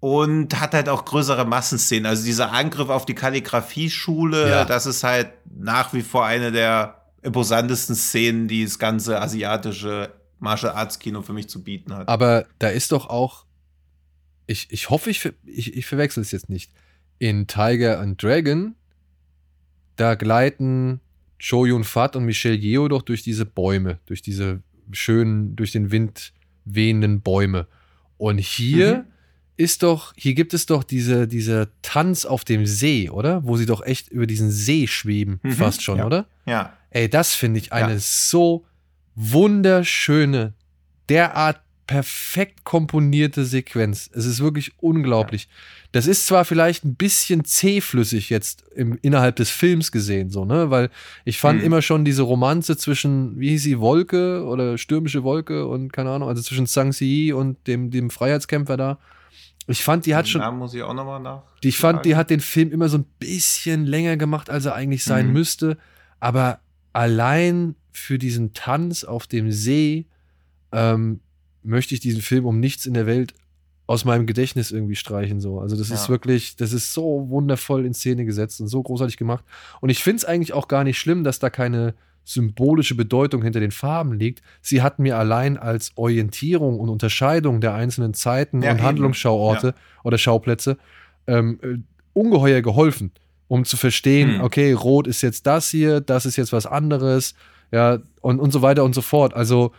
und 0.00 0.60
hat 0.60 0.74
halt 0.74 0.88
auch 0.88 1.04
größere 1.04 1.44
Massenszenen. 1.44 2.06
Also 2.06 2.24
dieser 2.24 2.52
Angriff 2.52 2.88
auf 2.88 3.04
die 3.04 3.14
Kalligrafie-Schule, 3.14 4.48
ja. 4.48 4.64
das 4.64 4.86
ist 4.86 5.02
halt 5.02 5.32
nach 5.58 5.92
wie 5.92 6.02
vor 6.02 6.24
eine 6.24 6.52
der 6.52 7.02
imposantesten 7.22 7.96
Szenen, 7.96 8.48
die 8.48 8.64
das 8.64 8.78
ganze 8.78 9.20
asiatische 9.20 10.12
Martial 10.38 10.72
Arts 10.72 11.00
Kino 11.00 11.22
für 11.22 11.32
mich 11.32 11.48
zu 11.48 11.64
bieten 11.64 11.94
hat. 11.94 12.08
Aber 12.08 12.46
da 12.60 12.68
ist 12.68 12.92
doch 12.92 13.10
auch 13.10 13.44
ich, 14.48 14.66
ich 14.70 14.90
hoffe, 14.90 15.10
ich, 15.10 15.30
ich, 15.44 15.76
ich 15.76 15.86
verwechsel 15.86 16.22
es 16.22 16.32
jetzt 16.32 16.48
nicht. 16.48 16.72
In 17.18 17.46
Tiger 17.46 18.00
and 18.00 18.20
Dragon, 18.20 18.74
da 19.96 20.14
gleiten 20.14 21.00
Cho 21.38 21.66
Yun 21.66 21.84
Fat 21.84 22.16
und 22.16 22.24
Michelle 22.24 22.56
Yeoh 22.56 22.88
doch 22.88 23.02
durch 23.02 23.22
diese 23.22 23.44
Bäume, 23.44 24.00
durch 24.06 24.22
diese 24.22 24.62
schönen, 24.90 25.54
durch 25.54 25.72
den 25.72 25.90
Wind 25.90 26.32
wehenden 26.64 27.20
Bäume. 27.20 27.66
Und 28.16 28.38
hier 28.38 28.98
mhm. 28.98 29.04
ist 29.58 29.82
doch, 29.82 30.14
hier 30.16 30.34
gibt 30.34 30.54
es 30.54 30.64
doch 30.64 30.82
diese, 30.82 31.28
diese 31.28 31.68
Tanz 31.82 32.24
auf 32.24 32.44
dem 32.44 32.64
See, 32.64 33.10
oder? 33.10 33.44
Wo 33.44 33.58
sie 33.58 33.66
doch 33.66 33.84
echt 33.84 34.08
über 34.08 34.26
diesen 34.26 34.50
See 34.50 34.86
schweben, 34.86 35.40
mhm. 35.42 35.52
fast 35.52 35.82
schon, 35.82 35.98
ja. 35.98 36.06
oder? 36.06 36.26
Ja. 36.46 36.72
Ey, 36.90 37.10
das 37.10 37.34
finde 37.34 37.60
ich 37.60 37.72
eine 37.74 37.94
ja. 37.94 37.98
so 37.98 38.64
wunderschöne, 39.14 40.54
derart 41.10 41.60
perfekt 41.88 42.64
komponierte 42.64 43.46
Sequenz. 43.46 44.10
Es 44.12 44.26
ist 44.26 44.40
wirklich 44.40 44.72
unglaublich. 44.76 45.44
Ja. 45.44 45.48
Das 45.92 46.06
ist 46.06 46.26
zwar 46.26 46.44
vielleicht 46.44 46.84
ein 46.84 46.96
bisschen 46.96 47.46
zähflüssig 47.46 48.28
jetzt 48.28 48.62
im, 48.74 48.98
innerhalb 49.00 49.36
des 49.36 49.48
Films 49.48 49.90
gesehen, 49.90 50.28
so, 50.28 50.44
ne? 50.44 50.70
Weil 50.70 50.90
ich 51.24 51.38
fand 51.38 51.60
hm. 51.60 51.66
immer 51.66 51.80
schon 51.80 52.04
diese 52.04 52.22
Romanze 52.22 52.76
zwischen, 52.76 53.40
wie 53.40 53.48
hieß 53.48 53.62
sie, 53.62 53.80
Wolke 53.80 54.44
oder 54.44 54.76
stürmische 54.76 55.24
Wolke 55.24 55.66
und 55.66 55.90
keine 55.90 56.10
Ahnung, 56.10 56.28
also 56.28 56.42
zwischen 56.42 56.66
Zhang 56.66 56.90
Xi 56.90 57.32
und 57.34 57.66
dem, 57.66 57.90
dem 57.90 58.10
Freiheitskämpfer 58.10 58.76
da. 58.76 58.98
Ich 59.66 59.82
fand, 59.82 60.04
die 60.04 60.14
hat 60.14 60.28
schon. 60.28 60.42
Da 60.42 60.50
muss 60.50 60.74
ich 60.74 60.82
auch 60.82 60.94
nochmal 60.94 61.20
nach. 61.20 61.42
Ich 61.62 61.78
fand, 61.78 62.04
die 62.04 62.16
hat 62.16 62.28
den 62.28 62.40
Film 62.40 62.70
immer 62.70 62.90
so 62.90 62.98
ein 62.98 63.06
bisschen 63.18 63.86
länger 63.86 64.18
gemacht, 64.18 64.50
als 64.50 64.66
er 64.66 64.74
eigentlich 64.74 65.04
sein 65.04 65.28
mhm. 65.28 65.32
müsste. 65.32 65.78
Aber 66.20 66.60
allein 66.92 67.76
für 67.92 68.18
diesen 68.18 68.52
Tanz 68.52 69.04
auf 69.04 69.26
dem 69.26 69.50
See, 69.52 70.06
ähm, 70.72 71.20
möchte 71.62 71.94
ich 71.94 72.00
diesen 72.00 72.22
Film 72.22 72.46
um 72.46 72.60
nichts 72.60 72.86
in 72.86 72.94
der 72.94 73.06
Welt 73.06 73.34
aus 73.86 74.04
meinem 74.04 74.26
Gedächtnis 74.26 74.70
irgendwie 74.70 74.96
streichen. 74.96 75.40
So. 75.40 75.60
Also, 75.60 75.76
das 75.76 75.88
ja. 75.88 75.94
ist 75.94 76.08
wirklich, 76.08 76.56
das 76.56 76.72
ist 76.72 76.92
so 76.92 77.26
wundervoll 77.28 77.86
in 77.86 77.94
Szene 77.94 78.24
gesetzt 78.24 78.60
und 78.60 78.68
so 78.68 78.82
großartig 78.82 79.16
gemacht. 79.16 79.44
Und 79.80 79.88
ich 79.88 80.02
finde 80.02 80.18
es 80.18 80.24
eigentlich 80.24 80.52
auch 80.52 80.68
gar 80.68 80.84
nicht 80.84 80.98
schlimm, 80.98 81.24
dass 81.24 81.38
da 81.38 81.50
keine 81.50 81.94
symbolische 82.28 82.94
Bedeutung 82.94 83.42
hinter 83.42 83.60
den 83.60 83.70
Farben 83.70 84.12
liegt. 84.12 84.42
Sie 84.60 84.82
hat 84.82 84.98
mir 84.98 85.16
allein 85.16 85.56
als 85.56 85.92
Orientierung 85.94 86.78
und 86.78 86.90
Unterscheidung 86.90 87.62
der 87.62 87.72
einzelnen 87.72 88.12
Zeiten 88.12 88.60
ja, 88.60 88.72
und 88.72 88.76
eben. 88.76 88.86
Handlungsschauorte 88.86 89.68
ja. 89.68 89.74
oder 90.04 90.18
Schauplätze 90.18 90.76
ähm, 91.26 91.58
äh, 91.62 91.78
ungeheuer 92.12 92.60
geholfen, 92.60 93.12
um 93.48 93.64
zu 93.64 93.78
verstehen, 93.78 94.34
hm. 94.34 94.40
okay, 94.42 94.72
rot 94.72 95.06
ist 95.06 95.22
jetzt 95.22 95.46
das 95.46 95.70
hier, 95.70 96.02
das 96.02 96.26
ist 96.26 96.36
jetzt 96.36 96.52
was 96.52 96.66
anderes, 96.66 97.34
ja, 97.72 97.98
und, 98.20 98.40
und 98.40 98.52
so 98.52 98.60
weiter 98.60 98.84
und 98.84 98.94
so 98.94 99.00
fort. 99.00 99.32
Also, 99.32 99.72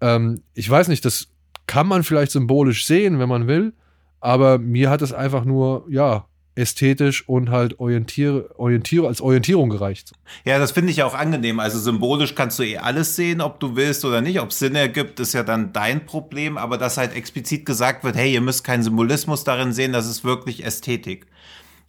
ähm, 0.00 0.42
ich 0.54 0.68
weiß 0.68 0.88
nicht, 0.88 1.04
das 1.04 1.28
kann 1.66 1.86
man 1.86 2.02
vielleicht 2.02 2.32
symbolisch 2.32 2.86
sehen, 2.86 3.18
wenn 3.18 3.28
man 3.28 3.46
will, 3.46 3.72
aber 4.20 4.58
mir 4.58 4.90
hat 4.90 5.02
es 5.02 5.12
einfach 5.12 5.44
nur, 5.44 5.86
ja, 5.88 6.26
ästhetisch 6.56 7.28
und 7.28 7.50
halt 7.50 7.78
orientiere, 7.78 8.58
orientiere, 8.58 9.06
als 9.06 9.20
Orientierung 9.20 9.68
gereicht. 9.68 10.12
Ja, 10.44 10.58
das 10.58 10.72
finde 10.72 10.90
ich 10.90 11.02
auch 11.02 11.14
angenehm. 11.14 11.60
Also 11.60 11.78
symbolisch 11.78 12.34
kannst 12.34 12.58
du 12.58 12.62
eh 12.62 12.78
alles 12.78 13.14
sehen, 13.14 13.42
ob 13.42 13.60
du 13.60 13.76
willst 13.76 14.04
oder 14.04 14.22
nicht. 14.22 14.40
Ob 14.40 14.50
es 14.50 14.58
Sinn 14.58 14.74
ergibt, 14.74 15.20
ist 15.20 15.34
ja 15.34 15.42
dann 15.42 15.74
dein 15.74 16.06
Problem. 16.06 16.56
Aber 16.56 16.78
dass 16.78 16.96
halt 16.96 17.14
explizit 17.14 17.66
gesagt 17.66 18.04
wird, 18.04 18.16
hey, 18.16 18.32
ihr 18.32 18.40
müsst 18.40 18.64
keinen 18.64 18.82
Symbolismus 18.82 19.44
darin 19.44 19.72
sehen, 19.74 19.92
das 19.92 20.06
ist 20.06 20.24
wirklich 20.24 20.64
Ästhetik 20.64 21.26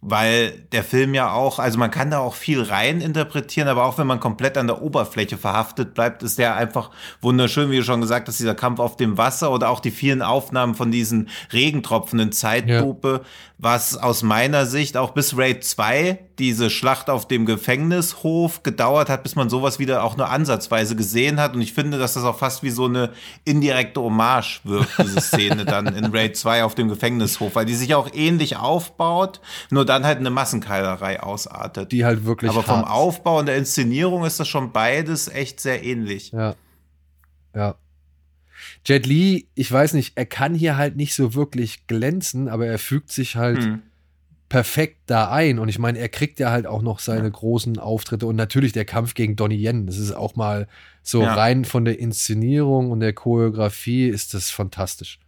weil 0.00 0.52
der 0.72 0.84
Film 0.84 1.12
ja 1.12 1.32
auch, 1.32 1.58
also 1.58 1.78
man 1.78 1.90
kann 1.90 2.10
da 2.10 2.20
auch 2.20 2.34
viel 2.34 2.62
rein 2.62 3.00
interpretieren, 3.00 3.66
aber 3.66 3.84
auch 3.84 3.98
wenn 3.98 4.06
man 4.06 4.20
komplett 4.20 4.56
an 4.56 4.68
der 4.68 4.80
Oberfläche 4.80 5.36
verhaftet 5.36 5.94
bleibt, 5.94 6.22
ist 6.22 6.38
der 6.38 6.54
einfach 6.54 6.90
wunderschön, 7.20 7.70
wie 7.70 7.78
du 7.78 7.82
schon 7.82 8.00
gesagt 8.00 8.28
hast, 8.28 8.38
dieser 8.38 8.54
Kampf 8.54 8.78
auf 8.78 8.96
dem 8.96 9.18
Wasser 9.18 9.50
oder 9.50 9.70
auch 9.70 9.80
die 9.80 9.90
vielen 9.90 10.22
Aufnahmen 10.22 10.76
von 10.76 10.92
diesen 10.92 11.28
Regentropfen 11.52 12.20
in 12.20 12.32
Zeitlupe, 12.32 13.20
ja. 13.22 13.28
was 13.58 13.96
aus 13.96 14.22
meiner 14.22 14.66
Sicht 14.66 14.96
auch 14.96 15.10
bis 15.10 15.36
Raid 15.36 15.64
2 15.64 16.27
diese 16.38 16.70
Schlacht 16.70 17.10
auf 17.10 17.26
dem 17.26 17.46
Gefängnishof 17.46 18.62
gedauert 18.62 19.08
hat, 19.08 19.22
bis 19.22 19.34
man 19.34 19.50
sowas 19.50 19.78
wieder 19.78 20.04
auch 20.04 20.16
nur 20.16 20.30
ansatzweise 20.30 20.94
gesehen 20.94 21.40
hat. 21.40 21.54
Und 21.54 21.62
ich 21.62 21.72
finde, 21.72 21.98
dass 21.98 22.14
das 22.14 22.24
auch 22.24 22.38
fast 22.38 22.62
wie 22.62 22.70
so 22.70 22.84
eine 22.84 23.12
indirekte 23.44 24.00
Hommage 24.00 24.60
wirkt, 24.64 24.98
diese 24.98 25.20
Szene 25.20 25.64
dann 25.64 25.86
in 25.86 26.06
Raid 26.06 26.36
2 26.36 26.64
auf 26.64 26.74
dem 26.74 26.88
Gefängnishof, 26.88 27.54
weil 27.54 27.66
die 27.66 27.74
sich 27.74 27.94
auch 27.94 28.10
ähnlich 28.12 28.56
aufbaut, 28.56 29.40
nur 29.70 29.84
dann 29.84 30.04
halt 30.04 30.18
eine 30.18 30.30
Massenkeilerei 30.30 31.20
ausartet. 31.20 31.90
Die 31.92 32.04
halt 32.04 32.24
wirklich. 32.24 32.50
Aber 32.50 32.62
vom 32.62 32.84
Aufbau 32.84 33.40
und 33.40 33.46
der 33.46 33.56
Inszenierung 33.56 34.24
ist 34.24 34.38
das 34.38 34.48
schon 34.48 34.72
beides 34.72 35.28
echt 35.28 35.60
sehr 35.60 35.84
ähnlich. 35.84 36.32
Ja. 36.32 36.54
Ja. 37.54 37.74
Jet 38.84 39.06
Li, 39.06 39.48
ich 39.54 39.70
weiß 39.70 39.94
nicht, 39.94 40.12
er 40.16 40.26
kann 40.26 40.54
hier 40.54 40.76
halt 40.76 40.96
nicht 40.96 41.14
so 41.14 41.34
wirklich 41.34 41.86
glänzen, 41.86 42.48
aber 42.48 42.66
er 42.66 42.78
fügt 42.78 43.10
sich 43.10 43.36
halt. 43.36 43.64
Hm 43.64 43.82
perfekt 44.48 44.96
da 45.06 45.30
ein. 45.30 45.58
Und 45.58 45.68
ich 45.68 45.78
meine, 45.78 45.98
er 45.98 46.08
kriegt 46.08 46.40
ja 46.40 46.50
halt 46.50 46.66
auch 46.66 46.82
noch 46.82 47.00
seine 47.00 47.24
ja. 47.24 47.28
großen 47.28 47.78
Auftritte 47.78 48.26
und 48.26 48.36
natürlich 48.36 48.72
der 48.72 48.84
Kampf 48.84 49.14
gegen 49.14 49.36
Donnie 49.36 49.62
Yen. 49.62 49.86
Das 49.86 49.98
ist 49.98 50.12
auch 50.12 50.36
mal 50.36 50.66
so 51.02 51.22
ja. 51.22 51.34
rein 51.34 51.64
von 51.64 51.84
der 51.84 51.98
Inszenierung 51.98 52.90
und 52.90 53.00
der 53.00 53.12
Choreografie 53.12 54.08
ist 54.08 54.34
das 54.34 54.50
fantastisch. 54.50 55.18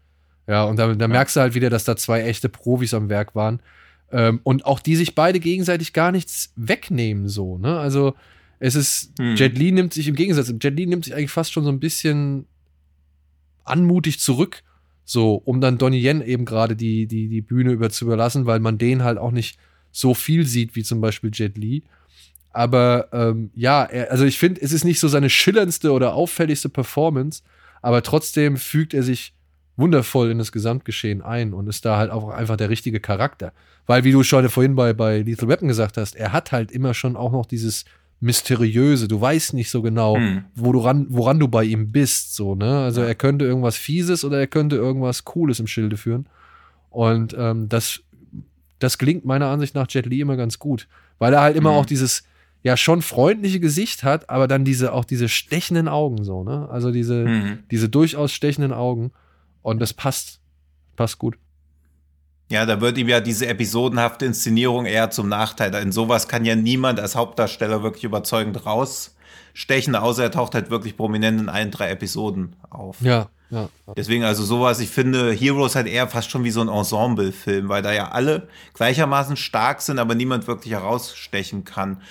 Ja, 0.46 0.64
und 0.64 0.76
da, 0.76 0.94
da 0.94 1.08
merkst 1.08 1.36
du 1.36 1.40
halt 1.40 1.54
wieder, 1.54 1.70
dass 1.70 1.84
da 1.84 1.96
zwei 1.96 2.22
echte 2.22 2.48
Profis 2.48 2.94
am 2.94 3.08
Werk 3.08 3.34
waren. 3.34 3.60
Ähm, 4.10 4.40
und 4.42 4.64
auch 4.64 4.80
die 4.80 4.96
sich 4.96 5.14
beide 5.14 5.38
gegenseitig 5.38 5.92
gar 5.92 6.10
nichts 6.10 6.52
wegnehmen, 6.56 7.28
so, 7.28 7.58
ne? 7.58 7.78
Also, 7.78 8.14
es 8.58 8.74
ist, 8.74 9.12
hm. 9.18 9.36
Jet 9.36 9.56
Li 9.56 9.70
nimmt 9.70 9.94
sich 9.94 10.08
im 10.08 10.16
Gegensatz, 10.16 10.52
Jet 10.60 10.76
Li 10.76 10.86
nimmt 10.86 11.04
sich 11.04 11.14
eigentlich 11.14 11.30
fast 11.30 11.52
schon 11.52 11.62
so 11.62 11.70
ein 11.70 11.78
bisschen 11.78 12.46
anmutig 13.64 14.18
zurück 14.18 14.64
so, 15.10 15.34
um 15.34 15.60
dann 15.60 15.76
Donnie 15.76 16.00
Yen 16.00 16.22
eben 16.22 16.44
gerade 16.44 16.76
die, 16.76 17.08
die, 17.08 17.26
die 17.26 17.40
Bühne 17.40 17.72
über 17.72 17.90
zu 17.90 18.04
überlassen, 18.04 18.46
weil 18.46 18.60
man 18.60 18.78
den 18.78 19.02
halt 19.02 19.18
auch 19.18 19.32
nicht 19.32 19.58
so 19.90 20.14
viel 20.14 20.46
sieht 20.46 20.76
wie 20.76 20.84
zum 20.84 21.00
Beispiel 21.00 21.32
Jet 21.34 21.58
Li. 21.58 21.82
Aber 22.52 23.08
ähm, 23.12 23.50
ja, 23.56 23.82
er, 23.82 24.12
also 24.12 24.24
ich 24.24 24.38
finde, 24.38 24.60
es 24.60 24.70
ist 24.72 24.84
nicht 24.84 25.00
so 25.00 25.08
seine 25.08 25.28
schillerndste 25.28 25.90
oder 25.90 26.14
auffälligste 26.14 26.68
Performance, 26.68 27.42
aber 27.82 28.04
trotzdem 28.04 28.56
fügt 28.56 28.94
er 28.94 29.02
sich 29.02 29.34
wundervoll 29.76 30.30
in 30.30 30.38
das 30.38 30.52
Gesamtgeschehen 30.52 31.22
ein 31.22 31.54
und 31.54 31.66
ist 31.66 31.84
da 31.84 31.96
halt 31.96 32.12
auch 32.12 32.28
einfach 32.28 32.56
der 32.56 32.70
richtige 32.70 33.00
Charakter. 33.00 33.52
Weil, 33.86 34.04
wie 34.04 34.12
du 34.12 34.22
schon 34.22 34.48
vorhin 34.48 34.76
bei, 34.76 34.92
bei 34.92 35.22
Lethal 35.22 35.48
Weapon 35.48 35.66
gesagt 35.66 35.96
hast, 35.96 36.14
er 36.14 36.32
hat 36.32 36.52
halt 36.52 36.70
immer 36.70 36.94
schon 36.94 37.16
auch 37.16 37.32
noch 37.32 37.46
dieses 37.46 37.84
Mysteriöse. 38.20 39.08
Du 39.08 39.20
weißt 39.20 39.54
nicht 39.54 39.70
so 39.70 39.82
genau, 39.82 40.16
hm. 40.16 40.44
wo 40.54 40.72
du 40.72 40.80
ran, 40.80 41.06
woran 41.08 41.40
du 41.40 41.48
bei 41.48 41.64
ihm 41.64 41.90
bist. 41.90 42.36
So, 42.36 42.54
ne? 42.54 42.80
Also 42.80 43.00
er 43.00 43.14
könnte 43.14 43.46
irgendwas 43.46 43.76
Fieses 43.76 44.24
oder 44.24 44.38
er 44.38 44.46
könnte 44.46 44.76
irgendwas 44.76 45.24
Cooles 45.24 45.58
im 45.58 45.66
Schilde 45.66 45.96
führen. 45.96 46.26
Und 46.90 47.34
ähm, 47.38 47.68
das, 47.68 48.00
das 48.78 48.98
gelingt 48.98 49.24
meiner 49.24 49.46
Ansicht 49.46 49.74
nach 49.74 49.86
Jet 49.88 50.06
Li 50.06 50.20
immer 50.20 50.36
ganz 50.36 50.58
gut. 50.58 50.86
Weil 51.18 51.32
er 51.32 51.40
halt 51.40 51.56
immer 51.56 51.70
hm. 51.70 51.76
auch 51.78 51.86
dieses 51.86 52.24
ja 52.62 52.76
schon 52.76 53.00
freundliche 53.00 53.58
Gesicht 53.58 54.04
hat, 54.04 54.28
aber 54.28 54.46
dann 54.46 54.66
diese 54.66 54.92
auch 54.92 55.06
diese 55.06 55.30
stechenden 55.30 55.88
Augen 55.88 56.24
so, 56.24 56.44
ne? 56.44 56.68
Also 56.70 56.90
diese, 56.92 57.24
hm. 57.24 57.58
diese 57.70 57.88
durchaus 57.88 58.32
stechenden 58.32 58.72
Augen. 58.72 59.12
Und 59.62 59.80
das 59.80 59.94
passt. 59.94 60.40
Passt 60.96 61.18
gut. 61.18 61.36
Ja, 62.50 62.66
da 62.66 62.80
wird 62.80 62.98
ihm 62.98 63.08
ja 63.08 63.20
diese 63.20 63.46
episodenhafte 63.46 64.26
Inszenierung 64.26 64.84
eher 64.84 65.10
zum 65.10 65.28
Nachteil. 65.28 65.72
In 65.76 65.92
sowas 65.92 66.26
kann 66.26 66.44
ja 66.44 66.56
niemand 66.56 66.98
als 66.98 67.14
Hauptdarsteller 67.14 67.84
wirklich 67.84 68.02
überzeugend 68.02 68.66
rausstechen, 68.66 69.94
außer 69.94 70.24
er 70.24 70.30
taucht 70.32 70.54
halt 70.54 70.68
wirklich 70.68 70.96
prominent 70.96 71.40
in 71.40 71.48
allen 71.48 71.70
drei 71.70 71.90
Episoden 71.90 72.56
auf. 72.68 73.00
Ja, 73.02 73.28
ja. 73.50 73.68
Deswegen 73.96 74.24
also 74.24 74.42
sowas, 74.42 74.80
ich 74.80 74.90
finde, 74.90 75.32
Heroes 75.32 75.76
halt 75.76 75.86
eher 75.86 76.08
fast 76.08 76.32
schon 76.32 76.42
wie 76.42 76.50
so 76.50 76.60
ein 76.60 76.68
Ensemble-Film, 76.68 77.68
weil 77.68 77.82
da 77.82 77.92
ja 77.92 78.10
alle 78.10 78.48
gleichermaßen 78.74 79.36
stark 79.36 79.80
sind, 79.80 80.00
aber 80.00 80.16
niemand 80.16 80.48
wirklich 80.48 80.72
herausstechen 80.72 81.64
kann. 81.64 82.02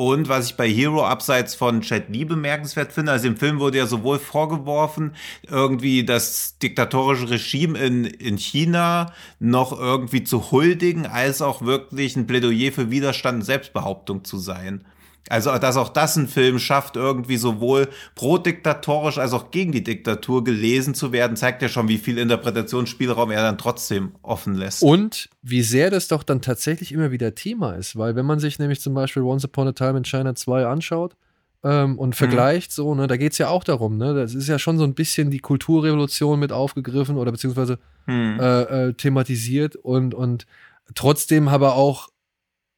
Und 0.00 0.30
was 0.30 0.46
ich 0.46 0.56
bei 0.56 0.66
Hero 0.66 1.04
abseits 1.04 1.54
von 1.54 1.82
Jet 1.82 2.08
Li 2.08 2.24
bemerkenswert 2.24 2.90
finde, 2.90 3.12
also 3.12 3.26
im 3.26 3.36
Film 3.36 3.60
wurde 3.60 3.76
ja 3.76 3.86
sowohl 3.86 4.18
vorgeworfen, 4.18 5.14
irgendwie 5.46 6.06
das 6.06 6.56
diktatorische 6.56 7.28
Regime 7.28 7.78
in, 7.78 8.06
in 8.06 8.38
China 8.38 9.12
noch 9.40 9.78
irgendwie 9.78 10.24
zu 10.24 10.52
huldigen, 10.52 11.04
als 11.04 11.42
auch 11.42 11.60
wirklich 11.60 12.16
ein 12.16 12.26
Plädoyer 12.26 12.72
für 12.72 12.90
Widerstand 12.90 13.40
und 13.40 13.44
Selbstbehauptung 13.44 14.24
zu 14.24 14.38
sein. 14.38 14.86
Also, 15.28 15.56
dass 15.58 15.76
auch 15.76 15.90
das 15.90 16.16
ein 16.16 16.26
Film 16.26 16.58
schafft, 16.58 16.96
irgendwie 16.96 17.36
sowohl 17.36 17.88
pro-diktatorisch 18.14 19.18
als 19.18 19.32
auch 19.32 19.50
gegen 19.50 19.70
die 19.70 19.84
Diktatur 19.84 20.42
gelesen 20.42 20.94
zu 20.94 21.12
werden, 21.12 21.36
zeigt 21.36 21.62
ja 21.62 21.68
schon, 21.68 21.88
wie 21.88 21.98
viel 21.98 22.18
Interpretationsspielraum 22.18 23.30
er 23.30 23.42
dann 23.42 23.58
trotzdem 23.58 24.12
offen 24.22 24.54
lässt. 24.54 24.82
Und 24.82 25.28
wie 25.42 25.62
sehr 25.62 25.90
das 25.90 26.08
doch 26.08 26.22
dann 26.22 26.40
tatsächlich 26.40 26.92
immer 26.92 27.10
wieder 27.10 27.34
Thema 27.34 27.74
ist, 27.74 27.96
weil 27.96 28.16
wenn 28.16 28.26
man 28.26 28.40
sich 28.40 28.58
nämlich 28.58 28.80
zum 28.80 28.94
Beispiel 28.94 29.22
Once 29.22 29.44
Upon 29.44 29.68
a 29.68 29.72
Time 29.72 29.98
in 29.98 30.04
China 30.04 30.34
2 30.34 30.66
anschaut, 30.66 31.14
ähm, 31.62 31.98
und 31.98 32.10
mhm. 32.10 32.14
vergleicht, 32.14 32.70
mhm. 32.70 32.74
so, 32.74 32.94
ne, 32.94 33.06
da 33.06 33.16
geht 33.16 33.32
es 33.32 33.38
ja 33.38 33.48
auch 33.48 33.64
darum, 33.64 33.98
ne? 33.98 34.14
Das 34.14 34.34
ist 34.34 34.48
ja 34.48 34.58
schon 34.58 34.78
so 34.78 34.84
ein 34.84 34.94
bisschen 34.94 35.30
die 35.30 35.40
Kulturrevolution 35.40 36.40
mit 36.40 36.52
aufgegriffen 36.52 37.16
oder 37.16 37.32
beziehungsweise 37.32 37.78
mhm. 38.06 38.38
äh, 38.40 38.62
äh, 38.62 38.92
thematisiert 38.94 39.76
und, 39.76 40.14
und 40.14 40.46
trotzdem 40.94 41.48
aber 41.48 41.74
auch 41.74 42.08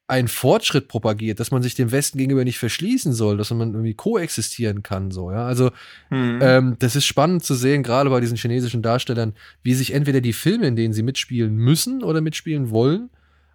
einen 0.07 0.27
Fortschritt 0.27 0.89
propagiert, 0.89 1.39
dass 1.39 1.51
man 1.51 1.63
sich 1.63 1.75
dem 1.75 1.91
Westen 1.91 2.17
gegenüber 2.17 2.43
nicht 2.43 2.59
verschließen 2.59 3.13
soll, 3.13 3.37
dass 3.37 3.51
man 3.51 3.71
irgendwie 3.71 3.93
koexistieren 3.93 4.83
kann, 4.83 5.11
so, 5.11 5.31
ja. 5.31 5.45
Also, 5.45 5.71
mhm. 6.09 6.39
ähm, 6.41 6.75
das 6.79 6.95
ist 6.95 7.05
spannend 7.05 7.43
zu 7.43 7.55
sehen, 7.55 7.83
gerade 7.83 8.09
bei 8.09 8.19
diesen 8.19 8.37
chinesischen 8.37 8.81
Darstellern, 8.81 9.33
wie 9.61 9.73
sich 9.73 9.93
entweder 9.93 10.19
die 10.19 10.33
Filme, 10.33 10.67
in 10.67 10.75
denen 10.75 10.93
sie 10.93 11.03
mitspielen 11.03 11.55
müssen 11.55 12.03
oder 12.03 12.19
mitspielen 12.19 12.69
wollen, 12.69 13.09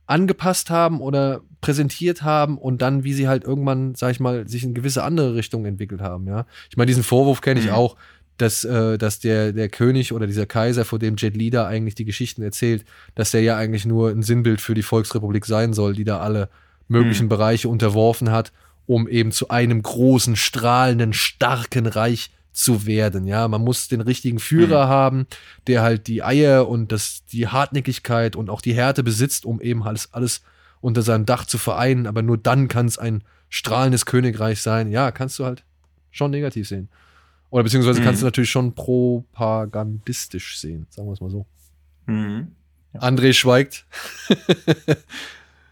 angepasst 0.06 0.70
haben 0.70 1.02
oder 1.02 1.42
präsentiert 1.60 2.22
haben 2.22 2.56
und 2.56 2.80
dann, 2.80 3.04
wie 3.04 3.12
sie 3.12 3.28
halt 3.28 3.44
irgendwann, 3.44 3.94
sag 3.94 4.12
ich 4.12 4.20
mal, 4.20 4.48
sich 4.48 4.64
in 4.64 4.72
gewisse 4.72 5.04
andere 5.04 5.34
Richtungen 5.34 5.66
entwickelt 5.66 6.00
haben, 6.00 6.26
ja. 6.26 6.46
Ich 6.70 6.78
meine, 6.78 6.86
diesen 6.86 7.02
Vorwurf 7.02 7.42
kenne 7.42 7.60
ich 7.60 7.66
mhm. 7.66 7.72
auch, 7.72 7.96
dass, 8.38 8.64
äh, 8.64 8.98
dass 8.98 9.18
der, 9.18 9.52
der 9.52 9.68
König 9.68 10.12
oder 10.12 10.26
dieser 10.26 10.46
Kaiser, 10.46 10.84
vor 10.84 10.98
dem 10.98 11.16
Jet 11.16 11.36
Li 11.36 11.50
da 11.50 11.66
eigentlich 11.66 11.94
die 11.94 12.04
Geschichten 12.04 12.42
erzählt, 12.42 12.84
dass 13.14 13.32
der 13.32 13.42
ja 13.42 13.56
eigentlich 13.56 13.84
nur 13.84 14.10
ein 14.10 14.22
Sinnbild 14.22 14.60
für 14.60 14.74
die 14.74 14.82
Volksrepublik 14.82 15.44
sein 15.44 15.72
soll, 15.72 15.94
die 15.94 16.04
da 16.04 16.20
alle 16.20 16.48
möglichen 16.88 17.24
mhm. 17.24 17.30
Bereiche 17.30 17.68
unterworfen 17.68 18.30
hat, 18.30 18.52
um 18.86 19.06
eben 19.08 19.32
zu 19.32 19.48
einem 19.50 19.82
großen, 19.82 20.36
strahlenden, 20.36 21.12
starken 21.12 21.86
Reich 21.86 22.30
zu 22.52 22.86
werden. 22.86 23.26
Ja, 23.26 23.46
man 23.46 23.62
muss 23.62 23.88
den 23.88 24.00
richtigen 24.00 24.38
Führer 24.38 24.86
mhm. 24.86 24.90
haben, 24.90 25.26
der 25.66 25.82
halt 25.82 26.06
die 26.06 26.22
Eier 26.22 26.68
und 26.68 26.90
das, 26.90 27.24
die 27.26 27.46
Hartnäckigkeit 27.46 28.34
und 28.34 28.50
auch 28.50 28.60
die 28.60 28.74
Härte 28.74 29.02
besitzt, 29.02 29.46
um 29.46 29.60
eben 29.60 29.82
alles, 29.82 30.12
alles 30.12 30.42
unter 30.80 31.02
seinem 31.02 31.26
Dach 31.26 31.44
zu 31.44 31.58
vereinen. 31.58 32.06
Aber 32.06 32.22
nur 32.22 32.38
dann 32.38 32.68
kann 32.68 32.86
es 32.86 32.98
ein 32.98 33.22
strahlendes 33.48 34.06
Königreich 34.06 34.62
sein. 34.62 34.90
Ja, 34.90 35.10
kannst 35.10 35.38
du 35.38 35.44
halt 35.44 35.64
schon 36.10 36.30
negativ 36.30 36.68
sehen. 36.68 36.88
Oder 37.50 37.62
beziehungsweise 37.62 38.00
mhm. 38.00 38.04
kannst 38.04 38.22
du 38.22 38.26
natürlich 38.26 38.50
schon 38.50 38.74
propagandistisch 38.74 40.58
sehen, 40.58 40.86
sagen 40.90 41.08
wir 41.08 41.12
es 41.12 41.20
mal 41.20 41.30
so. 41.30 41.46
Mhm. 42.06 42.52
Ja. 42.94 43.00
André 43.00 43.32
schweigt. 43.32 43.86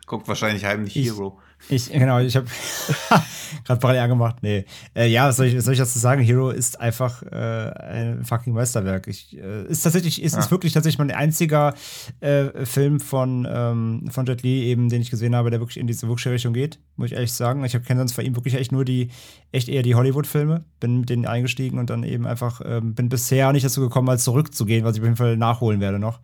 Guckt 0.07 0.29
wahrscheinlich 0.29 0.65
heimlich 0.65 0.95
Hero. 0.95 1.39
Ich, 1.69 1.91
genau, 1.91 2.21
ich 2.21 2.37
habe 2.37 2.47
gerade 3.65 3.81
parallel 3.81 4.09
gemacht. 4.09 4.37
Nee. 4.43 4.65
Äh, 4.95 5.09
ja, 5.09 5.29
was 5.29 5.37
soll, 5.37 5.47
ich, 5.47 5.57
was 5.57 5.65
soll 5.65 5.75
ich 5.75 5.81
dazu 5.81 5.99
sagen? 5.99 6.23
Hero 6.23 6.51
ist 6.51 6.81
einfach 6.81 7.23
äh, 7.23 7.71
ein 7.71 8.25
fucking 8.25 8.53
Meisterwerk. 8.53 9.09
Ich, 9.09 9.37
äh, 9.37 9.65
ist 9.67 9.83
tatsächlich, 9.83 10.23
ist, 10.23 10.35
ja. 10.35 10.39
ist 10.39 10.51
wirklich 10.51 10.73
tatsächlich 10.73 10.99
mein 10.99 11.11
einziger 11.11 11.75
äh, 12.21 12.65
Film 12.65 13.01
von, 13.01 13.49
ähm, 13.51 14.09
von 14.11 14.27
Jet 14.27 14.43
Li, 14.43 14.65
eben, 14.65 14.89
den 14.89 15.03
ich 15.03 15.11
gesehen 15.11 15.35
habe, 15.35 15.51
der 15.51 15.61
wirklich 15.61 15.79
in 15.79 15.87
diese 15.87 16.09
wuxia 16.09 16.31
Richtung 16.31 16.53
geht, 16.53 16.79
muss 16.97 17.07
ich 17.07 17.15
ehrlich 17.15 17.33
sagen. 17.33 17.65
Ich 17.65 17.73
kenne 17.83 18.01
sonst 18.01 18.13
von 18.13 18.25
ihm 18.25 18.37
wirklich 18.37 18.55
echt 18.55 18.71
nur 18.71 18.85
die, 18.85 19.09
echt 19.51 19.69
eher 19.69 19.83
die 19.83 19.97
Hollywood-Filme. 19.97 20.65
Bin 20.79 21.01
mit 21.01 21.11
denen 21.11 21.27
eingestiegen 21.27 21.79
und 21.79 21.91
dann 21.91 22.05
eben 22.05 22.27
einfach, 22.27 22.61
ähm, 22.65 22.95
bin 22.95 23.09
bisher 23.09 23.53
nicht 23.53 23.65
dazu 23.65 23.81
gekommen, 23.81 24.07
mal 24.07 24.19
zurückzugehen, 24.19 24.85
was 24.85 24.95
ich 24.95 25.01
auf 25.01 25.07
jeden 25.07 25.17
Fall 25.17 25.37
nachholen 25.37 25.81
werde 25.81 25.99
noch. 25.99 26.21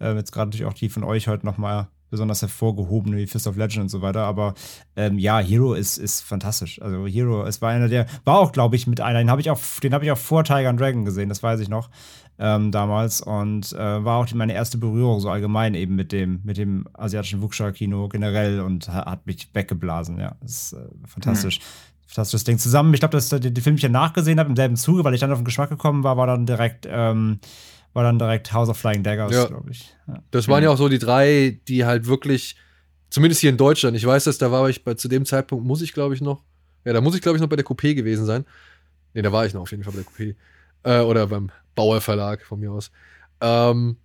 Äh, 0.00 0.14
jetzt 0.14 0.30
gerade 0.30 0.50
natürlich 0.50 0.66
auch 0.66 0.74
die 0.74 0.88
von 0.88 1.02
euch 1.04 1.26
heute 1.26 1.46
nochmal 1.46 1.88
besonders 2.10 2.42
hervorgehoben 2.42 3.16
wie 3.16 3.26
Fist 3.26 3.46
of 3.46 3.56
Legend 3.56 3.82
und 3.82 3.88
so 3.88 4.02
weiter. 4.02 4.24
Aber 4.24 4.54
ähm, 4.96 5.18
ja, 5.18 5.38
Hero 5.38 5.74
ist, 5.74 5.98
ist 5.98 6.20
fantastisch. 6.20 6.80
Also 6.80 7.06
Hero, 7.06 7.44
es 7.44 7.60
war 7.62 7.70
einer 7.70 7.88
der, 7.88 8.06
war 8.24 8.38
auch, 8.38 8.52
glaube 8.52 8.76
ich, 8.76 8.86
mit 8.86 9.00
einer, 9.00 9.18
den 9.18 9.30
habe 9.30 9.40
ich 9.40 9.50
auch, 9.50 9.60
den 9.82 9.94
habe 9.94 10.04
ich 10.04 10.12
auch 10.12 10.18
vor 10.18 10.44
Tiger 10.44 10.68
and 10.68 10.80
Dragon 10.80 11.04
gesehen, 11.04 11.28
das 11.28 11.42
weiß 11.42 11.60
ich 11.60 11.68
noch. 11.68 11.90
Ähm, 12.36 12.72
damals 12.72 13.20
und 13.20 13.72
äh, 13.74 14.04
war 14.04 14.18
auch 14.18 14.26
die, 14.26 14.34
meine 14.34 14.54
erste 14.54 14.76
Berührung 14.76 15.20
so 15.20 15.30
allgemein 15.30 15.74
eben 15.74 15.94
mit 15.94 16.10
dem, 16.10 16.40
mit 16.42 16.56
dem 16.56 16.88
asiatischen 16.92 17.42
Wuxia-Kino 17.42 18.08
generell 18.08 18.58
und 18.60 18.88
hat 18.88 19.24
mich 19.24 19.48
weggeblasen, 19.52 20.18
ja. 20.18 20.34
Das 20.40 20.50
ist 20.50 20.72
äh, 20.72 20.88
fantastisch. 21.06 21.60
Mhm 21.60 21.94
fantastisches 22.06 22.44
Ding 22.44 22.58
zusammen. 22.58 22.94
Ich 22.94 23.00
glaube, 23.00 23.12
dass 23.12 23.28
den 23.28 23.56
Film 23.56 23.76
ich 23.76 23.82
ja 23.82 23.88
nachgesehen 23.88 24.38
habe 24.38 24.50
im 24.50 24.56
selben 24.56 24.76
Zuge, 24.76 25.04
weil 25.04 25.14
ich 25.14 25.20
dann 25.20 25.32
auf 25.32 25.38
den 25.38 25.44
Geschmack 25.44 25.70
gekommen 25.70 26.04
war, 26.04 26.16
war 26.16 26.26
dann 26.26 26.46
direkt 26.46 26.86
ähm, 26.88 27.40
war 27.94 28.02
dann 28.02 28.18
direkt 28.18 28.52
House 28.52 28.68
of 28.68 28.76
Flying 28.76 29.02
Daggers, 29.02 29.32
ja. 29.32 29.46
glaube 29.46 29.70
ich. 29.70 29.94
Ja. 30.06 30.22
Das 30.30 30.46
waren 30.48 30.62
ja 30.62 30.70
auch 30.70 30.76
so 30.76 30.88
die 30.88 30.98
drei, 30.98 31.58
die 31.66 31.86
halt 31.86 32.06
wirklich, 32.06 32.56
zumindest 33.08 33.40
hier 33.40 33.50
in 33.50 33.56
Deutschland, 33.56 33.96
ich 33.96 34.04
weiß, 34.04 34.24
dass 34.24 34.36
da 34.36 34.52
war 34.52 34.68
ich 34.68 34.84
bei, 34.84 34.94
zu 34.94 35.08
dem 35.08 35.24
Zeitpunkt, 35.24 35.64
muss 35.64 35.80
ich 35.80 35.94
glaube 35.94 36.14
ich 36.14 36.20
noch, 36.20 36.42
ja, 36.84 36.92
da 36.92 37.00
muss 37.00 37.14
ich 37.14 37.22
glaube 37.22 37.38
ich 37.38 37.42
noch 37.42 37.48
bei 37.48 37.56
der 37.56 37.64
Coupé 37.64 37.94
gewesen 37.94 38.26
sein. 38.26 38.44
Ne, 39.14 39.22
da 39.22 39.32
war 39.32 39.46
ich 39.46 39.54
noch 39.54 39.62
auf 39.62 39.70
jeden 39.70 39.84
Fall 39.84 39.94
bei 39.94 40.02
der 40.02 40.06
Coupé. 40.06 40.34
Äh, 40.82 41.04
oder 41.04 41.28
beim 41.28 41.50
Bauer 41.74 42.00
Verlag 42.00 42.44
von 42.44 42.60
mir 42.60 42.70
aus. 42.70 42.90
Ähm, 43.40 43.96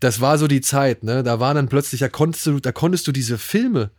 das 0.00 0.20
war 0.20 0.38
so 0.38 0.46
die 0.46 0.60
Zeit, 0.60 1.02
ne? 1.02 1.22
Da 1.22 1.40
waren 1.40 1.56
dann 1.56 1.68
plötzlich, 1.68 2.00
da 2.00 2.08
konntest 2.08 2.46
du, 2.46 2.60
da 2.60 2.72
konntest 2.72 3.06
du 3.06 3.12
diese 3.12 3.38
Filme 3.38 3.90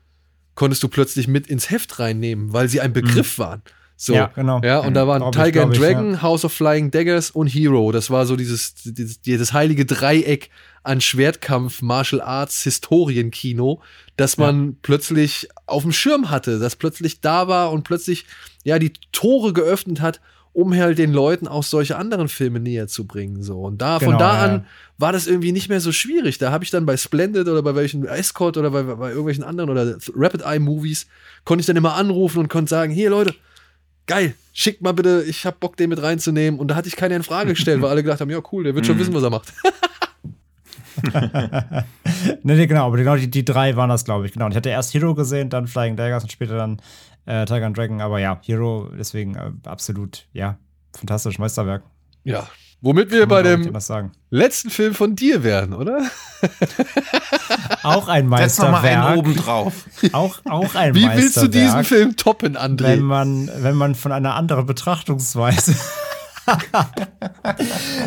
konntest 0.58 0.84
du 0.84 0.90
plötzlich 0.90 1.30
mit 1.30 1.48
ins 1.48 1.70
Heft 1.70 2.00
reinnehmen, 2.00 2.52
weil 2.52 2.68
sie 2.68 2.82
ein 2.82 2.92
Begriff 2.92 3.38
waren. 3.38 3.62
So, 4.00 4.14
Ja, 4.14 4.28
genau. 4.28 4.62
Ja, 4.64 4.80
und 4.80 4.94
da 4.94 5.08
waren 5.08 5.20
Glaub 5.20 5.36
ich, 5.36 5.42
Tiger 5.42 5.52
glaub 5.52 5.66
and 5.66 5.74
ich, 5.74 5.82
Dragon, 5.82 6.22
House 6.22 6.46
of 6.46 6.54
Flying 6.54 6.92
Daggers 6.92 7.32
und 7.32 7.48
Hero. 7.48 7.92
Das 7.92 8.12
war 8.12 8.28
so 8.28 8.36
dieses, 8.36 8.76
dieses, 8.76 9.22
dieses 9.22 9.54
heilige 9.54 9.86
Dreieck 9.86 10.52
an 10.84 11.02
Schwertkampf, 11.02 11.82
Martial 11.82 12.22
Arts, 12.22 12.62
Historienkino, 12.62 13.82
dass 14.16 14.38
man 14.38 14.78
plötzlich 14.84 15.50
auf 15.66 15.82
dem 15.82 15.92
Schirm 15.92 16.30
hatte, 16.30 16.60
das 16.60 16.76
plötzlich 16.76 17.20
da 17.20 17.48
war 17.48 17.72
und 17.72 17.84
plötzlich 17.84 18.26
ja 18.64 18.80
die 18.80 18.94
Tore 19.12 19.52
geöffnet 19.52 20.00
hat, 20.00 20.22
um 20.54 20.74
halt 20.74 20.98
den 20.98 21.12
Leuten 21.12 21.48
auch 21.48 21.64
solche 21.64 21.98
anderen 21.98 22.30
Filme 22.30 22.60
näher 22.60 22.88
zu 22.88 23.06
bringen. 23.06 23.44
So. 23.44 23.62
Und 23.62 23.82
da, 23.82 24.00
von 24.00 24.10
Genau, 24.10 24.20
da 24.20 24.34
ja. 24.34 24.54
an 24.54 24.66
war 24.98 25.12
das 25.12 25.28
irgendwie 25.28 25.52
nicht 25.52 25.70
mehr 25.70 25.82
so 25.82 25.92
schwierig. 25.92 26.38
Da 26.38 26.52
habe 26.52 26.64
ich 26.64 26.72
dann 26.72 26.86
bei 26.86 26.98
Splendid 26.98 27.48
oder 27.48 27.62
bei 27.62 27.76
welchen 27.76 28.06
Escort 28.06 28.58
oder 28.58 28.72
bei, 28.72 28.84
bei 28.84 29.10
irgendwelchen 29.10 29.44
anderen 29.44 29.70
oder 29.70 29.98
Rapid 30.16 30.42
Eye 30.42 30.60
Movies 30.60 31.08
konnte 31.46 31.60
ich 31.62 31.68
dann 31.68 31.76
immer 31.76 31.96
anrufen 31.96 32.40
und 32.40 32.50
konnte 32.50 32.70
sagen, 32.70 32.92
hier 32.92 33.12
Leute, 33.12 33.36
geil, 34.08 34.34
schickt 34.54 34.82
mal 34.82 34.94
bitte, 34.94 35.24
ich 35.28 35.46
hab 35.46 35.60
Bock, 35.60 35.78
den 35.78 35.90
mit 35.90 36.02
reinzunehmen. 36.02 36.60
Und 36.60 36.70
da 36.70 36.76
hatte 36.76 36.88
ich 36.88 36.96
keine 36.96 37.16
in 37.16 37.24
Frage 37.24 37.50
gestellt, 37.52 37.82
weil 37.82 37.92
alle 37.92 38.04
gedacht 38.04 38.22
haben, 38.22 38.32
ja 38.32 38.42
cool, 38.52 38.64
der 38.64 38.74
wird 38.74 38.86
schon 38.86 38.98
wissen, 38.98 39.14
was 39.14 39.24
er 39.24 39.30
macht. 39.30 39.54
Ne, 41.04 42.56
nee, 42.56 42.66
genau, 42.66 42.88
aber 42.88 42.98
genau 42.98 43.16
die, 43.16 43.30
die 43.30 43.46
drei 43.46 43.76
waren 43.76 43.90
das, 43.90 44.04
glaube 44.04 44.26
ich. 44.26 44.32
Genau. 44.32 44.46
Und 44.46 44.52
ich 44.52 44.58
hatte 44.58 44.70
erst 44.70 44.94
Hero 44.96 45.14
gesehen, 45.14 45.50
dann 45.50 45.68
Flying 45.68 45.96
Daggers 45.96 46.24
und 46.24 46.32
später 46.32 46.58
dann 46.58 46.82
äh, 47.26 47.46
Tiger 47.46 47.68
and 47.68 47.78
Dragon. 47.78 48.02
Aber 48.02 48.20
ja, 48.20 48.40
Hero, 48.44 48.90
deswegen 48.98 49.36
äh, 49.36 49.52
absolut, 49.66 50.26
ja, 50.34 50.58
fantastisch, 50.98 51.38
Meisterwerk. 51.38 51.84
Ja. 52.24 52.48
Womit 52.82 53.10
wir 53.10 53.26
bei 53.28 53.42
dem 53.42 53.76
letzten 54.30 54.70
Film 54.70 54.94
von 54.94 55.16
dir 55.16 55.44
wären, 55.44 55.74
oder? 55.74 56.04
Auch 57.84 58.08
ein 58.08 58.30
Setz 58.38 58.60
noch 58.60 58.70
mal 58.72 58.84
einen 58.84 59.00
Meisterwerk. 59.00 59.18
oben 59.18 59.36
drauf. 59.36 59.74
Auch, 60.12 60.40
auch 60.46 60.76
ein 60.76 60.94
Wie 60.94 61.06
Meisterwerk. 61.06 61.18
willst 61.18 61.38
du 61.38 61.48
diesen 61.48 61.84
Film 61.84 62.18
toppen, 62.18 62.56
André? 62.56 62.84
wenn 62.84 63.02
man, 63.02 63.50
wenn 63.58 63.76
man 63.76 63.96
von 63.96 64.12
einer 64.12 64.36
anderen 64.36 64.66
Betrachtungsweise. 64.68 65.76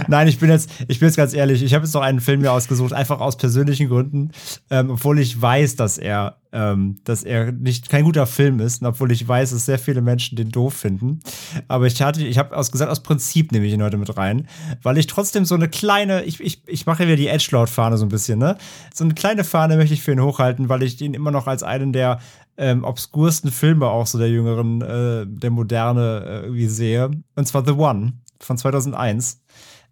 Nein, 0.08 0.28
ich 0.28 0.38
bin 0.38 0.50
jetzt, 0.50 0.70
ich 0.88 0.98
bin 0.98 1.08
jetzt 1.08 1.16
ganz 1.16 1.34
ehrlich, 1.34 1.62
ich 1.62 1.74
habe 1.74 1.84
jetzt 1.84 1.94
noch 1.94 2.02
einen 2.02 2.20
Film 2.20 2.40
mir 2.40 2.52
ausgesucht, 2.52 2.92
einfach 2.92 3.20
aus 3.20 3.36
persönlichen 3.36 3.88
Gründen, 3.88 4.30
ähm, 4.70 4.90
obwohl 4.90 5.18
ich 5.18 5.40
weiß, 5.40 5.76
dass 5.76 5.98
er, 5.98 6.38
ähm, 6.52 6.96
dass 7.04 7.22
er 7.22 7.52
nicht 7.52 7.88
kein 7.88 8.04
guter 8.04 8.26
Film 8.26 8.60
ist, 8.60 8.80
und 8.80 8.88
obwohl 8.88 9.12
ich 9.12 9.26
weiß, 9.26 9.50
dass 9.50 9.66
sehr 9.66 9.78
viele 9.78 10.00
Menschen 10.00 10.36
den 10.36 10.50
doof 10.50 10.74
finden. 10.74 11.20
Aber 11.68 11.86
ich 11.86 12.00
hatte, 12.00 12.24
ich 12.24 12.38
habe 12.38 12.56
aus 12.56 12.72
gesagt, 12.72 12.90
aus 12.90 13.02
Prinzip 13.02 13.52
nehme 13.52 13.66
ich 13.66 13.72
ihn 13.72 13.82
heute 13.82 13.98
mit 13.98 14.16
rein, 14.16 14.48
weil 14.82 14.98
ich 14.98 15.06
trotzdem 15.06 15.44
so 15.44 15.54
eine 15.54 15.68
kleine, 15.68 16.22
ich, 16.24 16.40
ich, 16.40 16.62
ich 16.66 16.86
mache 16.86 17.04
wieder 17.04 17.16
die 17.16 17.28
Edgelord-Fahne 17.28 17.98
so 17.98 18.06
ein 18.06 18.10
bisschen, 18.10 18.38
ne? 18.38 18.56
So 18.94 19.04
eine 19.04 19.14
kleine 19.14 19.44
Fahne 19.44 19.76
möchte 19.76 19.94
ich 19.94 20.02
für 20.02 20.12
ihn 20.12 20.22
hochhalten, 20.22 20.68
weil 20.68 20.82
ich 20.82 21.00
ihn 21.00 21.14
immer 21.14 21.30
noch 21.30 21.46
als 21.46 21.62
einen 21.62 21.92
der 21.92 22.20
ähm, 22.56 22.84
obskursten 22.84 23.50
Filme 23.50 23.86
auch 23.86 24.06
so 24.06 24.18
der 24.18 24.28
jüngeren, 24.28 24.82
äh, 24.82 25.26
der 25.26 25.50
Moderne 25.50 26.24
äh, 26.26 26.40
irgendwie 26.42 26.66
sehe. 26.66 27.10
Und 27.34 27.48
zwar 27.48 27.64
The 27.64 27.72
One 27.72 28.14
von 28.40 28.58
2001. 28.58 29.40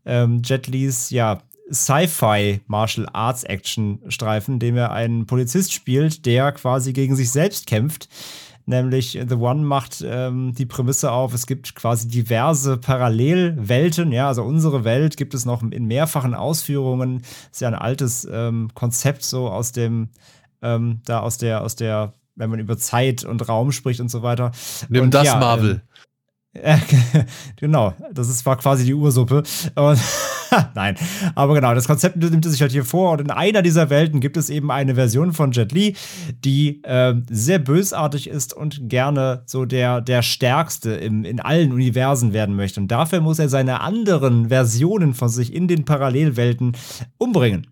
Ähm, 0.05 0.43
Jet 0.45 0.67
Lees, 0.67 1.11
ja, 1.11 1.43
Sci-Fi 1.71 2.61
Martial 2.67 3.09
Arts 3.13 3.45
Action 3.45 4.01
Streifen, 4.09 4.55
in 4.55 4.61
dem 4.61 4.77
er 4.77 4.93
einen 4.93 5.27
Polizist 5.27 5.73
spielt, 5.73 6.25
der 6.27 6.53
quasi 6.53 6.93
gegen 6.93 7.15
sich 7.17 7.31
selbst 7.31 7.67
kämpft. 7.67 8.09
Nämlich 8.69 9.19
The 9.27 9.35
One 9.35 9.63
macht 9.63 10.05
ähm, 10.07 10.53
die 10.55 10.67
Prämisse 10.67 11.11
auf, 11.11 11.33
es 11.33 11.47
gibt 11.47 11.75
quasi 11.75 12.07
diverse 12.07 12.77
Parallelwelten, 12.77 14.13
ja, 14.13 14.29
also 14.29 14.43
unsere 14.43 14.85
Welt 14.85 15.17
gibt 15.17 15.33
es 15.33 15.47
noch 15.47 15.63
in 15.63 15.87
mehrfachen 15.87 16.35
Ausführungen. 16.35 17.23
Ist 17.51 17.63
ja 17.63 17.69
ein 17.69 17.75
altes 17.75 18.29
ähm, 18.31 18.69
Konzept 18.75 19.23
so 19.23 19.49
aus 19.49 19.73
dem, 19.73 20.11
ähm, 20.61 21.01
da 21.07 21.21
aus 21.21 21.39
der, 21.39 21.63
aus 21.63 21.77
der, 21.77 22.13
wenn 22.35 22.51
man 22.51 22.59
über 22.59 22.77
Zeit 22.77 23.25
und 23.25 23.49
Raum 23.49 23.73
spricht 23.73 24.01
und 24.01 24.11
so 24.11 24.23
weiter. 24.23 24.53
Nimm 24.91 25.05
Und 25.05 25.15
das, 25.15 25.29
ja, 25.29 25.37
Marvel. 25.39 25.83
genau, 27.57 27.95
das 28.13 28.29
ist, 28.29 28.45
war 28.47 28.57
quasi 28.57 28.85
die 28.85 28.95
Ursuppe. 28.95 29.43
Und 29.75 29.99
Nein, 30.75 30.97
aber 31.35 31.55
genau, 31.55 31.75
das 31.75 31.87
Konzept 31.87 32.17
nimmt 32.17 32.45
es 32.47 32.53
sich 32.53 32.61
halt 32.61 32.73
hier 32.73 32.85
vor. 32.85 33.13
Und 33.13 33.21
in 33.21 33.31
einer 33.31 33.63
dieser 33.63 33.91
Welten 33.91 34.21
gibt 34.21 34.37
es 34.37 34.51
eben 34.51 34.71
eine 34.71 34.95
Version 34.95 35.33
von 35.33 35.53
Jet 35.53 35.73
Li, 35.73 35.97
die 36.45 36.83
äh, 36.85 37.15
sehr 37.29 37.59
bösartig 37.59 38.29
ist 38.29 38.55
und 38.55 38.89
gerne 38.89 39.43
so 39.47 39.65
der, 39.65 40.01
der 40.01 40.23
Stärkste 40.23 40.93
im, 40.93 41.25
in 41.25 41.41
allen 41.41 41.73
Universen 41.73 42.33
werden 42.33 42.57
möchte. 42.57 42.81
Und 42.81 42.89
dafür 42.89 43.21
muss 43.21 43.39
er 43.39 43.49
seine 43.49 43.81
anderen 43.81 44.49
Versionen 44.49 45.15
von 45.15 45.29
sich 45.29 45.55
in 45.55 45.69
den 45.69 45.85
Parallelwelten 45.85 46.73
umbringen. 47.19 47.67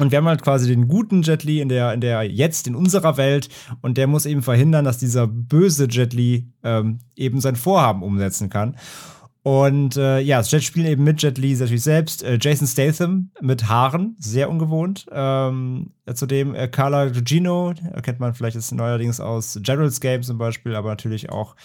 Und 0.00 0.10
wir 0.10 0.18
haben 0.18 0.28
halt 0.28 0.42
quasi 0.42 0.66
den 0.66 0.88
guten 0.88 1.22
Jet 1.22 1.44
Li 1.44 1.60
in 1.60 1.68
der, 1.68 1.92
in 1.92 2.00
der 2.00 2.22
jetzt 2.22 2.66
in 2.66 2.74
unserer 2.74 3.16
Welt 3.16 3.48
und 3.82 3.98
der 3.98 4.06
muss 4.06 4.24
eben 4.24 4.42
verhindern, 4.42 4.84
dass 4.84 4.98
dieser 4.98 5.26
böse 5.26 5.86
Jet 5.88 6.14
Li 6.14 6.50
ähm, 6.62 6.98
eben 7.16 7.40
sein 7.40 7.56
Vorhaben 7.56 8.02
umsetzen 8.02 8.48
kann. 8.48 8.76
Und 9.42 9.96
äh, 9.96 10.20
ja, 10.20 10.40
Jet 10.40 10.62
spielen 10.62 10.86
eben 10.86 11.04
mit 11.04 11.22
Jet 11.22 11.38
Li 11.38 11.54
natürlich 11.54 11.82
selbst. 11.82 12.22
Äh, 12.22 12.38
Jason 12.40 12.66
Statham 12.66 13.30
mit 13.40 13.68
Haaren, 13.68 14.16
sehr 14.18 14.50
ungewohnt. 14.50 15.06
Ähm, 15.12 15.92
zudem 16.14 16.54
äh, 16.54 16.68
Carla 16.68 17.06
Gugino, 17.08 17.74
kennt 18.02 18.20
man 18.20 18.34
vielleicht 18.34 18.56
jetzt 18.56 18.72
neuerdings 18.72 19.20
aus 19.20 19.58
Gerald's 19.62 20.00
Game 20.00 20.22
zum 20.22 20.38
Beispiel, 20.38 20.74
aber 20.74 20.90
natürlich 20.90 21.30
auch 21.30 21.56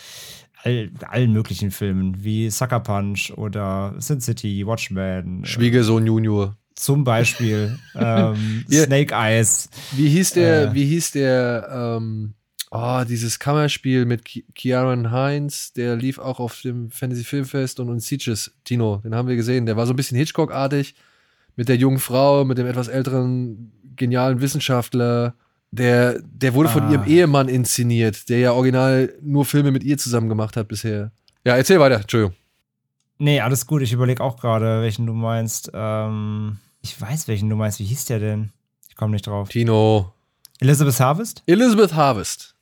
all, 0.63 0.89
allen 1.07 1.31
möglichen 1.31 1.71
Filmen 1.71 2.23
wie 2.23 2.49
Sucker 2.49 2.79
Punch 2.79 3.31
oder 3.35 3.93
Sin 3.99 4.21
City, 4.21 4.65
Watchmen. 4.65 5.43
äh, 5.43 5.45
Schwiegersohn 5.45 6.05
Junior. 6.05 6.57
Zum 6.75 7.03
Beispiel 7.03 7.77
ähm, 7.95 8.65
Ja. 8.67 8.83
Snake 8.83 9.13
Eyes. 9.13 9.69
Wie 9.93 10.09
hieß 10.09 10.33
der, 10.33 10.63
Äh. 10.69 10.73
wie 10.73 10.85
hieß 10.85 11.11
der, 11.11 11.69
ähm, 11.99 12.33
oh, 12.71 13.03
dieses 13.07 13.39
Kammerspiel 13.39 14.05
mit 14.05 14.25
Ki 14.25 14.45
Kieran 14.53 15.11
Heinz, 15.11 15.71
der 15.73 15.95
lief 15.95 16.19
auch 16.19 16.39
auf 16.39 16.61
dem 16.61 16.91
Fantasy 16.91 17.23
Filmfest 17.23 17.79
und, 17.79 17.89
und 17.89 18.01
Sieges, 18.01 18.51
Tino, 18.65 19.01
den 19.03 19.15
haben 19.15 19.27
wir 19.27 19.35
gesehen. 19.35 19.65
Der 19.65 19.77
war 19.77 19.85
so 19.85 19.93
ein 19.93 19.95
bisschen 19.95 20.17
Hitchcock-artig 20.17 20.95
mit 21.55 21.69
der 21.69 21.77
jungen 21.77 21.99
Frau, 21.99 22.43
mit 22.43 22.57
dem 22.57 22.67
etwas 22.67 22.87
älteren, 22.89 23.71
genialen 23.95 24.41
Wissenschaftler. 24.41 25.35
Der, 25.71 26.19
der 26.23 26.53
wurde 26.53 26.69
von 26.69 26.83
Ah. 26.83 26.91
ihrem 26.91 27.05
Ehemann 27.05 27.47
inszeniert, 27.49 28.27
der 28.29 28.39
ja 28.39 28.51
original 28.51 29.13
nur 29.21 29.45
Filme 29.45 29.71
mit 29.71 29.83
ihr 29.83 29.97
zusammen 29.97 30.29
gemacht 30.29 30.55
hat 30.57 30.67
bisher. 30.67 31.11
Ja, 31.45 31.55
erzähl 31.55 31.79
weiter, 31.79 31.95
Entschuldigung. 32.01 32.35
Nee, 33.17 33.39
alles 33.39 33.65
gut. 33.65 33.81
Ich 33.81 33.93
überlege 33.93 34.21
auch 34.21 34.35
gerade, 34.37 34.81
welchen 34.81 35.05
du 35.05 35.13
meinst. 35.13 35.71
Ähm, 35.73 36.57
ich 36.85 37.01
weiß, 37.01 37.27
welchen 37.27 37.49
du 37.49 37.55
meinst. 37.55 37.79
Wie 37.79 37.85
hieß 37.85 38.05
der 38.05 38.19
denn? 38.19 38.51
Ich 38.87 38.95
komme 38.95 39.13
nicht 39.13 39.25
drauf. 39.25 39.49
Tino. 39.49 40.13
Elizabeth 40.59 40.99
Harvest? 40.99 41.41
Elizabeth 41.47 41.95
Harvest. 41.95 42.55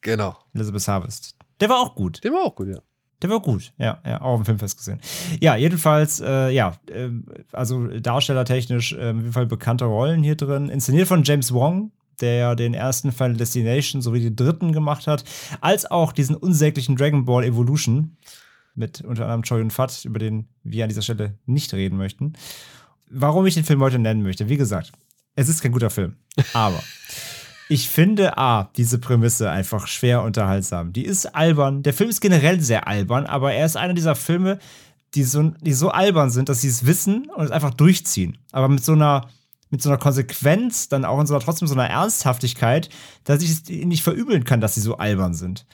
Genau. 0.00 0.36
Elizabeth 0.52 0.88
Harvest. 0.88 1.36
Der 1.60 1.68
war 1.68 1.78
auch 1.78 1.94
gut. 1.94 2.22
Der 2.24 2.32
war 2.32 2.42
auch 2.42 2.56
gut, 2.56 2.68
ja. 2.68 2.80
Der 3.22 3.30
war 3.30 3.40
gut, 3.40 3.72
ja, 3.78 4.00
ja, 4.06 4.20
auch 4.20 4.36
dem 4.36 4.44
Filmfest 4.44 4.78
gesehen. 4.78 5.00
Ja, 5.40 5.56
jedenfalls, 5.56 6.20
äh, 6.20 6.50
ja, 6.50 6.76
ähm, 6.88 7.24
also 7.50 7.88
darstellertechnisch 7.88 8.92
äh, 8.92 9.10
auf 9.10 9.16
jeden 9.16 9.32
Fall 9.32 9.46
bekannte 9.46 9.86
Rollen 9.86 10.22
hier 10.22 10.36
drin. 10.36 10.68
Inszeniert 10.68 11.08
von 11.08 11.24
James 11.24 11.52
Wong, 11.52 11.90
der 12.20 12.34
ja 12.34 12.54
den 12.54 12.74
ersten 12.74 13.10
Final 13.10 13.36
Destination 13.36 14.02
sowie 14.02 14.20
den 14.20 14.36
dritten 14.36 14.72
gemacht 14.72 15.08
hat, 15.08 15.24
als 15.60 15.90
auch 15.90 16.12
diesen 16.12 16.36
unsäglichen 16.36 16.94
Dragon 16.94 17.24
Ball 17.24 17.42
Evolution 17.42 18.16
mit 18.76 19.00
unter 19.00 19.24
anderem 19.24 19.42
Choi 19.42 19.58
Yun 19.58 19.72
Fat, 19.72 20.04
über 20.04 20.20
den 20.20 20.46
wir 20.62 20.84
an 20.84 20.88
dieser 20.88 21.02
Stelle 21.02 21.34
nicht 21.44 21.74
reden 21.74 21.98
möchten. 21.98 22.34
Warum 23.10 23.46
ich 23.46 23.54
den 23.54 23.64
Film 23.64 23.80
heute 23.80 23.98
nennen 23.98 24.22
möchte, 24.22 24.48
wie 24.48 24.56
gesagt, 24.56 24.92
es 25.34 25.48
ist 25.48 25.62
kein 25.62 25.72
guter 25.72 25.90
Film, 25.90 26.16
aber 26.52 26.82
ich 27.68 27.88
finde 27.88 28.38
A, 28.38 28.70
diese 28.76 28.98
Prämisse 28.98 29.50
einfach 29.50 29.86
schwer 29.86 30.22
unterhaltsam. 30.22 30.92
Die 30.92 31.04
ist 31.04 31.26
albern. 31.26 31.82
Der 31.82 31.92
Film 31.92 32.08
ist 32.08 32.20
generell 32.20 32.60
sehr 32.60 32.88
albern, 32.88 33.26
aber 33.26 33.52
er 33.52 33.66
ist 33.66 33.76
einer 33.76 33.94
dieser 33.94 34.14
Filme, 34.14 34.58
die 35.14 35.22
so, 35.22 35.52
die 35.60 35.74
so 35.74 35.90
albern 35.90 36.30
sind, 36.30 36.48
dass 36.48 36.62
sie 36.62 36.68
es 36.68 36.86
wissen 36.86 37.28
und 37.34 37.44
es 37.44 37.50
einfach 37.50 37.74
durchziehen. 37.74 38.38
Aber 38.52 38.68
mit 38.68 38.84
so 38.84 38.92
einer, 38.92 39.28
mit 39.70 39.82
so 39.82 39.90
einer 39.90 39.98
Konsequenz, 39.98 40.88
dann 40.88 41.04
auch 41.04 41.20
in 41.20 41.26
so 41.26 41.34
einer, 41.34 41.44
trotzdem 41.44 41.68
so 41.68 41.74
einer 41.74 41.88
Ernsthaftigkeit, 41.90 42.88
dass 43.24 43.42
ich 43.42 43.50
es 43.50 43.68
nicht 43.68 44.02
verübeln 44.02 44.44
kann, 44.44 44.60
dass 44.60 44.74
sie 44.74 44.80
so 44.80 44.96
albern 44.96 45.34
sind. 45.34 45.66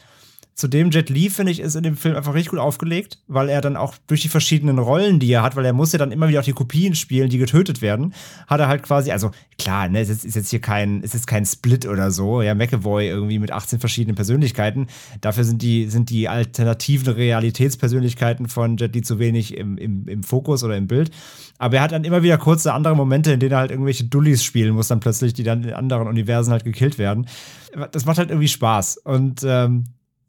Zudem 0.54 0.90
Jet 0.90 1.10
Li, 1.10 1.30
finde 1.30 1.50
ich, 1.50 1.58
ist 1.58 1.74
in 1.74 1.82
dem 1.82 1.96
Film 1.96 2.14
einfach 2.14 2.32
richtig 2.32 2.52
gut 2.52 2.60
aufgelegt, 2.60 3.18
weil 3.26 3.48
er 3.48 3.60
dann 3.60 3.76
auch 3.76 3.96
durch 4.06 4.22
die 4.22 4.28
verschiedenen 4.28 4.78
Rollen, 4.78 5.18
die 5.18 5.32
er 5.32 5.42
hat, 5.42 5.56
weil 5.56 5.64
er 5.64 5.72
muss 5.72 5.90
ja 5.90 5.98
dann 5.98 6.12
immer 6.12 6.28
wieder 6.28 6.38
auch 6.38 6.44
die 6.44 6.52
Kopien 6.52 6.94
spielen, 6.94 7.28
die 7.28 7.38
getötet 7.38 7.82
werden, 7.82 8.14
hat 8.46 8.60
er 8.60 8.68
halt 8.68 8.84
quasi, 8.84 9.10
also 9.10 9.32
klar, 9.58 9.88
ne, 9.88 10.00
es 10.00 10.08
ist, 10.08 10.24
ist 10.24 10.36
jetzt 10.36 10.50
hier 10.50 10.60
kein, 10.60 11.02
ist 11.02 11.26
kein 11.26 11.44
Split 11.44 11.86
oder 11.86 12.12
so, 12.12 12.40
ja, 12.40 12.54
McAvoy 12.54 13.08
irgendwie 13.08 13.40
mit 13.40 13.50
18 13.50 13.80
verschiedenen 13.80 14.14
Persönlichkeiten. 14.14 14.86
Dafür 15.20 15.42
sind 15.42 15.60
die, 15.60 15.90
sind 15.90 16.08
die 16.10 16.28
alternativen 16.28 17.12
Realitätspersönlichkeiten 17.12 18.48
von 18.48 18.76
Jet 18.76 18.94
Li 18.94 19.02
zu 19.02 19.18
wenig 19.18 19.56
im, 19.56 19.76
im, 19.76 20.06
im 20.06 20.22
Fokus 20.22 20.62
oder 20.62 20.76
im 20.76 20.86
Bild. 20.86 21.10
Aber 21.58 21.78
er 21.78 21.82
hat 21.82 21.92
dann 21.92 22.04
immer 22.04 22.22
wieder 22.22 22.38
kurze 22.38 22.72
andere 22.72 22.94
Momente, 22.94 23.32
in 23.32 23.40
denen 23.40 23.52
er 23.52 23.58
halt 23.58 23.72
irgendwelche 23.72 24.04
Dullis 24.04 24.44
spielen 24.44 24.74
muss, 24.74 24.86
dann 24.86 25.00
plötzlich, 25.00 25.32
die 25.32 25.42
dann 25.42 25.64
in 25.64 25.72
anderen 25.72 26.06
Universen 26.06 26.52
halt 26.52 26.62
gekillt 26.62 26.98
werden. 26.98 27.26
Das 27.90 28.04
macht 28.04 28.18
halt 28.18 28.30
irgendwie 28.30 28.48
Spaß. 28.48 28.98
Und 28.98 29.42
ähm, 29.44 29.86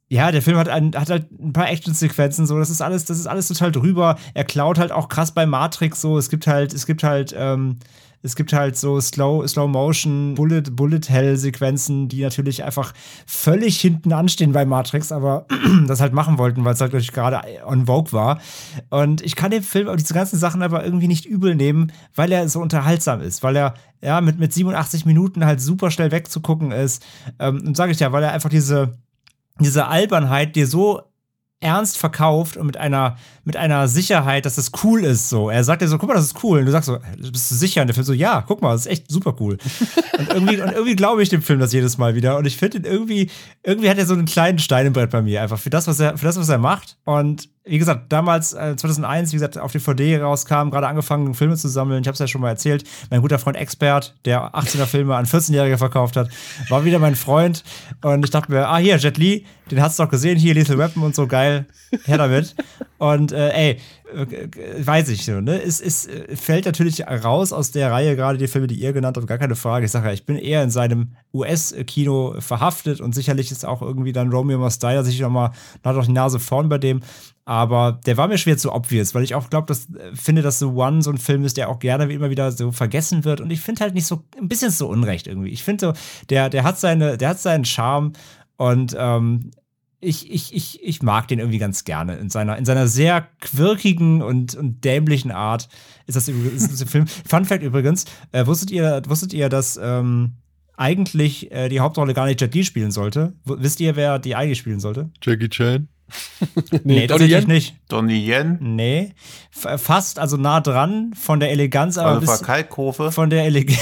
ja, 0.07 0.31
der 0.31 0.41
Film 0.41 0.57
hat, 0.57 0.69
ein, 0.69 0.93
hat 0.95 1.09
halt 1.09 1.31
ein 1.31 1.53
paar 1.53 1.69
Actionsequenzen, 1.69 2.45
so, 2.45 2.59
das 2.59 2.69
ist 2.69 2.81
alles, 2.81 3.05
das 3.05 3.19
ist 3.19 3.27
alles 3.27 3.47
total 3.47 3.71
drüber. 3.71 4.17
Er 4.33 4.43
klaut 4.43 4.77
halt 4.77 4.91
auch 4.91 5.09
krass 5.09 5.33
bei 5.33 5.45
Matrix 5.45 6.01
so. 6.01 6.17
Es 6.17 6.29
gibt 6.29 6.45
halt, 6.47 6.73
es 6.73 6.85
gibt 6.85 7.03
halt 7.03 7.33
ähm, 7.37 7.79
Es 8.21 8.35
gibt 8.35 8.53
halt 8.53 8.75
so 8.75 8.99
Slow, 8.99 9.47
Slow 9.47 9.67
Motion, 9.67 10.33
Bullet, 10.33 10.63
Bullet 10.71 11.01
Hell 11.09 11.37
Sequenzen, 11.37 12.07
die 12.07 12.23
natürlich 12.23 12.63
einfach 12.63 12.91
völlig 13.27 13.79
hinten 13.79 14.13
anstehen 14.13 14.51
bei 14.51 14.65
Matrix, 14.65 15.11
aber 15.11 15.45
das 15.87 16.01
halt 16.01 16.13
machen 16.13 16.39
wollten, 16.39 16.65
weil 16.65 16.73
es 16.73 16.81
halt 16.81 16.91
gerade 17.13 17.41
on 17.67 17.85
Vogue 17.85 18.13
war. 18.13 18.39
Und 18.89 19.21
ich 19.21 19.35
kann 19.35 19.51
den 19.51 19.61
Film, 19.61 19.95
diese 19.97 20.15
ganzen 20.15 20.39
Sachen 20.39 20.63
aber 20.63 20.83
irgendwie 20.83 21.07
nicht 21.07 21.27
übel 21.27 21.53
nehmen, 21.53 21.91
weil 22.15 22.31
er 22.31 22.49
so 22.49 22.61
unterhaltsam 22.61 23.21
ist, 23.21 23.43
weil 23.43 23.55
er 23.55 23.75
ja 24.01 24.21
mit, 24.21 24.39
mit 24.39 24.53
87 24.53 25.05
Minuten 25.05 25.45
halt 25.45 25.61
super 25.61 25.91
schnell 25.91 26.11
wegzugucken 26.11 26.71
ist. 26.71 27.05
Ähm, 27.37 27.63
und 27.65 27.77
sage 27.77 27.91
ich 27.91 27.99
ja, 27.99 28.11
weil 28.11 28.23
er 28.23 28.33
einfach 28.33 28.49
diese, 28.49 28.97
diese 29.59 29.87
Albernheit 29.87 30.55
dir 30.55 30.67
so 30.67 31.03
ernst 31.65 31.97
verkauft 31.97 32.57
und 32.57 32.67
mit 32.67 32.77
einer, 32.77 33.17
mit 33.43 33.57
einer 33.57 33.87
Sicherheit, 33.87 34.45
dass 34.45 34.55
das 34.55 34.71
cool 34.83 35.03
ist. 35.03 35.29
So, 35.29 35.49
er 35.49 35.63
sagt 35.63 35.81
dir 35.81 35.87
so, 35.87 35.97
guck 35.97 36.07
mal, 36.07 36.15
das 36.15 36.25
ist 36.25 36.43
cool. 36.43 36.59
Und 36.59 36.65
du 36.65 36.71
sagst 36.71 36.85
so, 36.85 36.99
bist 37.17 37.49
du 37.49 37.55
sicher? 37.55 37.81
Und 37.81 37.87
der 37.87 37.95
Film 37.95 38.05
so, 38.05 38.13
ja, 38.13 38.43
guck 38.47 38.61
mal, 38.61 38.73
das 38.73 38.81
ist 38.81 38.91
echt 38.91 39.11
super 39.11 39.35
cool. 39.39 39.57
und 40.19 40.29
irgendwie, 40.29 40.61
und 40.61 40.71
irgendwie 40.71 40.95
glaube 40.95 41.23
ich 41.23 41.29
dem 41.29 41.41
Film 41.41 41.59
das 41.59 41.73
jedes 41.73 41.97
Mal 41.97 42.13
wieder. 42.13 42.37
Und 42.37 42.45
ich 42.45 42.57
finde 42.57 42.87
irgendwie, 42.87 43.31
irgendwie 43.63 43.89
hat 43.89 43.97
er 43.97 44.05
so 44.05 44.13
einen 44.13 44.25
kleinen 44.25 44.59
Stein 44.59 44.85
im 44.85 44.93
Brett 44.93 45.09
bei 45.09 45.23
mir, 45.23 45.41
einfach 45.41 45.57
für 45.57 45.71
das, 45.71 45.87
was 45.87 45.99
er, 45.99 46.17
für 46.19 46.25
das, 46.25 46.37
was 46.37 46.49
er 46.49 46.59
macht. 46.59 46.97
Und 47.03 47.49
wie 47.67 47.79
gesagt, 47.79 48.11
damals, 48.11 48.53
äh, 48.53 48.75
2001, 48.75 49.31
wie 49.31 49.37
gesagt, 49.37 49.57
auf 49.57 49.71
DVD 49.71 50.21
rauskam, 50.21 50.69
gerade 50.69 50.87
angefangen, 50.87 51.33
Filme 51.33 51.55
zu 51.55 51.67
sammeln. 51.67 52.01
Ich 52.01 52.07
habe 52.07 52.13
es 52.13 52.19
ja 52.19 52.27
schon 52.27 52.41
mal 52.41 52.49
erzählt. 52.49 52.83
Mein 53.09 53.21
guter 53.21 53.39
Freund 53.39 53.57
Expert, 53.57 54.13
der 54.25 54.53
18er 54.53 54.85
Filme 54.85 55.15
an 55.15 55.25
14-Jährige 55.25 55.79
verkauft 55.79 56.15
hat, 56.15 56.29
war 56.69 56.85
wieder 56.85 56.99
mein 56.99 57.15
Freund. 57.15 57.63
Und 58.03 58.23
ich 58.23 58.29
dachte 58.29 58.51
mir, 58.51 58.67
ah, 58.67 58.77
hier, 58.77 58.97
Jet 58.97 59.17
Li, 59.17 59.45
den 59.71 59.81
hast 59.81 59.97
du 59.97 60.03
doch 60.03 60.11
gesehen, 60.11 60.37
hier, 60.37 60.53
Lethal 60.53 60.77
Weapon 60.77 61.01
und 61.01 61.15
so, 61.15 61.25
geil, 61.25 61.54
her 62.05 62.17
damit. 62.17 62.55
Und 62.97 63.31
äh, 63.31 63.49
ey, 63.49 63.77
äh, 64.13 64.85
weiß 64.85 65.09
ich 65.09 65.25
so, 65.25 65.41
ne? 65.41 65.61
Es, 65.61 65.81
es 65.81 66.07
äh, 66.07 66.35
fällt 66.35 66.65
natürlich 66.65 67.05
raus 67.05 67.51
aus 67.53 67.71
der 67.71 67.91
Reihe, 67.91 68.15
gerade 68.15 68.37
die 68.37 68.47
Filme, 68.47 68.67
die 68.67 68.75
ihr 68.75 68.93
genannt 68.93 69.17
habt, 69.17 69.27
gar 69.27 69.37
keine 69.37 69.55
Frage. 69.55 69.85
Ich 69.85 69.91
sage 69.91 70.07
ja, 70.07 70.13
ich 70.13 70.25
bin 70.25 70.37
eher 70.37 70.63
in 70.63 70.69
seinem 70.69 71.15
US-Kino 71.33 72.35
verhaftet 72.39 73.01
und 73.01 73.13
sicherlich 73.13 73.51
ist 73.51 73.65
auch 73.65 73.81
irgendwie 73.81 74.13
dann 74.13 74.31
Romeo 74.31 74.57
Must 74.57 74.81
Die, 74.81 74.87
dass 74.87 75.07
ich 75.07 75.19
nochmal, 75.19 75.51
doch 75.83 76.05
die 76.05 76.11
Nase 76.11 76.39
vorn 76.39 76.69
bei 76.69 76.77
dem. 76.77 77.01
Aber 77.47 77.99
der 78.05 78.17
war 78.17 78.27
mir 78.27 78.39
schwer 78.39 78.57
zu 78.57 78.73
obvious, 78.73 79.13
weil 79.13 79.23
ich 79.23 79.35
auch 79.35 79.49
glaube, 79.49 79.67
dass 79.67 79.87
äh, 79.89 80.15
finde, 80.15 80.41
dass 80.41 80.59
The 80.59 80.65
One 80.65 81.03
so 81.03 81.11
ein 81.11 81.19
Film 81.19 81.45
ist, 81.45 81.57
der 81.57 81.69
auch 81.69 81.79
gerne 81.79 82.09
wie 82.09 82.15
immer 82.15 82.31
wieder 82.31 82.51
so 82.51 82.71
vergessen 82.71 83.23
wird. 83.23 83.39
Und 83.39 83.51
ich 83.51 83.61
finde 83.61 83.81
halt 83.81 83.93
nicht 83.93 84.07
so, 84.07 84.23
ein 84.39 84.47
bisschen 84.47 84.71
so 84.71 84.87
unrecht 84.87 85.27
irgendwie. 85.27 85.49
Ich 85.49 85.63
finde 85.63 85.87
so, 85.87 85.93
der, 86.29 86.49
der 86.49 86.63
hat 86.63 86.79
seine, 86.79 87.17
der 87.17 87.29
hat 87.29 87.39
seinen 87.39 87.65
Charme 87.65 88.13
und 88.57 88.95
ähm, 88.97 89.51
ich, 89.99 90.31
ich, 90.31 90.53
ich, 90.53 90.83
ich 90.83 91.01
mag 91.01 91.27
den 91.27 91.39
irgendwie 91.39 91.57
ganz 91.57 91.83
gerne. 91.83 92.17
In 92.17 92.29
seiner, 92.29 92.57
in 92.57 92.65
seiner 92.65 92.87
sehr 92.87 93.27
quirkigen 93.41 94.21
und, 94.21 94.55
und 94.55 94.83
dämlichen 94.83 95.31
Art 95.31 95.69
ist 96.05 96.15
das, 96.15 96.27
ist 96.27 96.71
das 96.71 96.81
ein 96.81 96.87
Film. 96.87 97.07
Fun 97.07 97.45
Fact 97.45 97.63
übrigens, 97.63 98.05
äh, 98.31 98.45
wusstet, 98.45 98.71
ihr, 98.71 99.01
wusstet 99.07 99.33
ihr, 99.33 99.49
dass 99.49 99.79
ähm, 99.81 100.33
eigentlich 100.77 101.51
äh, 101.51 101.69
die 101.69 101.79
Hauptrolle 101.79 102.13
gar 102.13 102.25
nicht 102.25 102.41
Li 102.53 102.63
spielen 102.63 102.91
sollte? 102.91 103.33
W 103.45 103.55
wisst 103.59 103.79
ihr, 103.79 103.95
wer 103.95 104.19
die 104.19 104.35
eigentlich 104.35 104.59
spielen 104.59 104.79
sollte? 104.79 105.09
Jackie 105.21 105.49
Chan? 105.49 105.87
nee, 106.71 106.79
nee 106.83 107.07
tatsächlich 107.07 107.47
nicht. 107.47 107.75
Donnie 107.87 108.25
Yen? 108.29 108.57
Nee. 108.61 109.13
F 109.51 109.81
fast, 109.81 110.19
also 110.19 110.37
nah 110.37 110.61
dran 110.61 111.13
von 111.15 111.39
der 111.39 111.51
Eleganz, 111.51 111.97
aber. 111.97 112.17
Oliver 112.17 112.37
Kalkofe? 112.37 113.11
Von 113.11 113.29
der 113.29 113.45
Eleganz. 113.45 113.79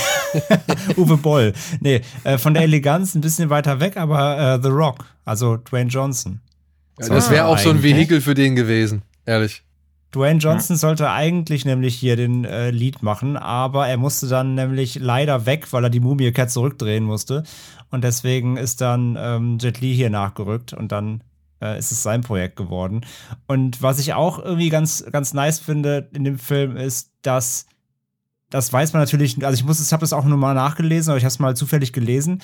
Uwe 0.98 1.18
Boll. 1.18 1.54
Nee, 1.80 2.02
äh, 2.24 2.38
von 2.38 2.54
der 2.54 2.64
Eleganz 2.64 3.16
ein 3.16 3.22
bisschen 3.22 3.50
weiter 3.50 3.80
weg, 3.80 3.98
aber 3.98 4.56
äh, 4.56 4.60
The 4.62 4.70
Rock, 4.70 5.06
also 5.26 5.58
Dwayne 5.58 5.90
Johnson. 5.90 6.42
Ja, 7.00 7.10
das 7.10 7.30
wäre 7.30 7.46
auch 7.46 7.58
so 7.58 7.72
ein 7.72 7.82
Vehikel 7.82 8.22
für 8.22 8.36
den 8.36 8.56
gewesen, 8.56 9.02
ehrlich. 9.26 9.64
Dwayne 10.14 10.40
Johnson 10.40 10.76
hm. 10.76 10.80
sollte 10.80 11.10
eigentlich 11.10 11.66
nämlich 11.66 11.96
hier 11.96 12.16
den 12.16 12.46
äh, 12.46 12.70
Lead 12.70 13.02
machen, 13.02 13.36
aber 13.36 13.88
er 13.88 13.98
musste 13.98 14.28
dann 14.28 14.54
nämlich 14.54 14.96
leider 14.96 15.46
weg, 15.46 15.74
weil 15.74 15.84
er 15.84 15.90
die 15.90 16.00
Mumie 16.00 16.32
Cat 16.32 16.52
zurückdrehen 16.52 17.04
musste. 17.04 17.44
Und 17.90 18.04
deswegen 18.04 18.58
ist 18.58 18.82
dann 18.82 19.18
ähm, 19.20 19.58
Jet 19.60 19.82
Li 19.82 19.94
hier 19.94 20.10
nachgerückt 20.10 20.74
und 20.74 20.92
dann 20.92 21.22
äh, 21.64 21.80
ist 21.80 21.92
es 21.92 22.04
sein 22.04 22.22
Projekt 22.22 22.58
geworden. 22.58 23.02
Und 23.48 23.82
was 23.82 24.00
ich 24.00 24.14
auch 24.14 24.40
irgendwie 24.40 24.70
ganz, 24.70 25.06
ganz 25.12 25.34
nice 25.34 25.60
finde 25.60 26.10
in 26.14 26.24
dem 26.24 26.38
Film 26.38 26.76
ist, 26.76 27.12
dass 27.22 27.66
das 28.50 28.72
weiß 28.72 28.94
man 28.94 29.02
natürlich, 29.02 29.44
also 29.44 29.56
ich 29.56 29.66
muss, 29.66 29.84
ich 29.84 29.92
habe 29.92 30.02
das 30.02 30.14
auch 30.14 30.26
nur 30.26 30.38
mal 30.38 30.54
nachgelesen, 30.54 31.10
aber 31.10 31.18
ich 31.18 31.24
habe 31.24 31.30
es 31.30 31.40
mal 31.40 31.56
zufällig 31.56 31.92
gelesen. 31.92 32.40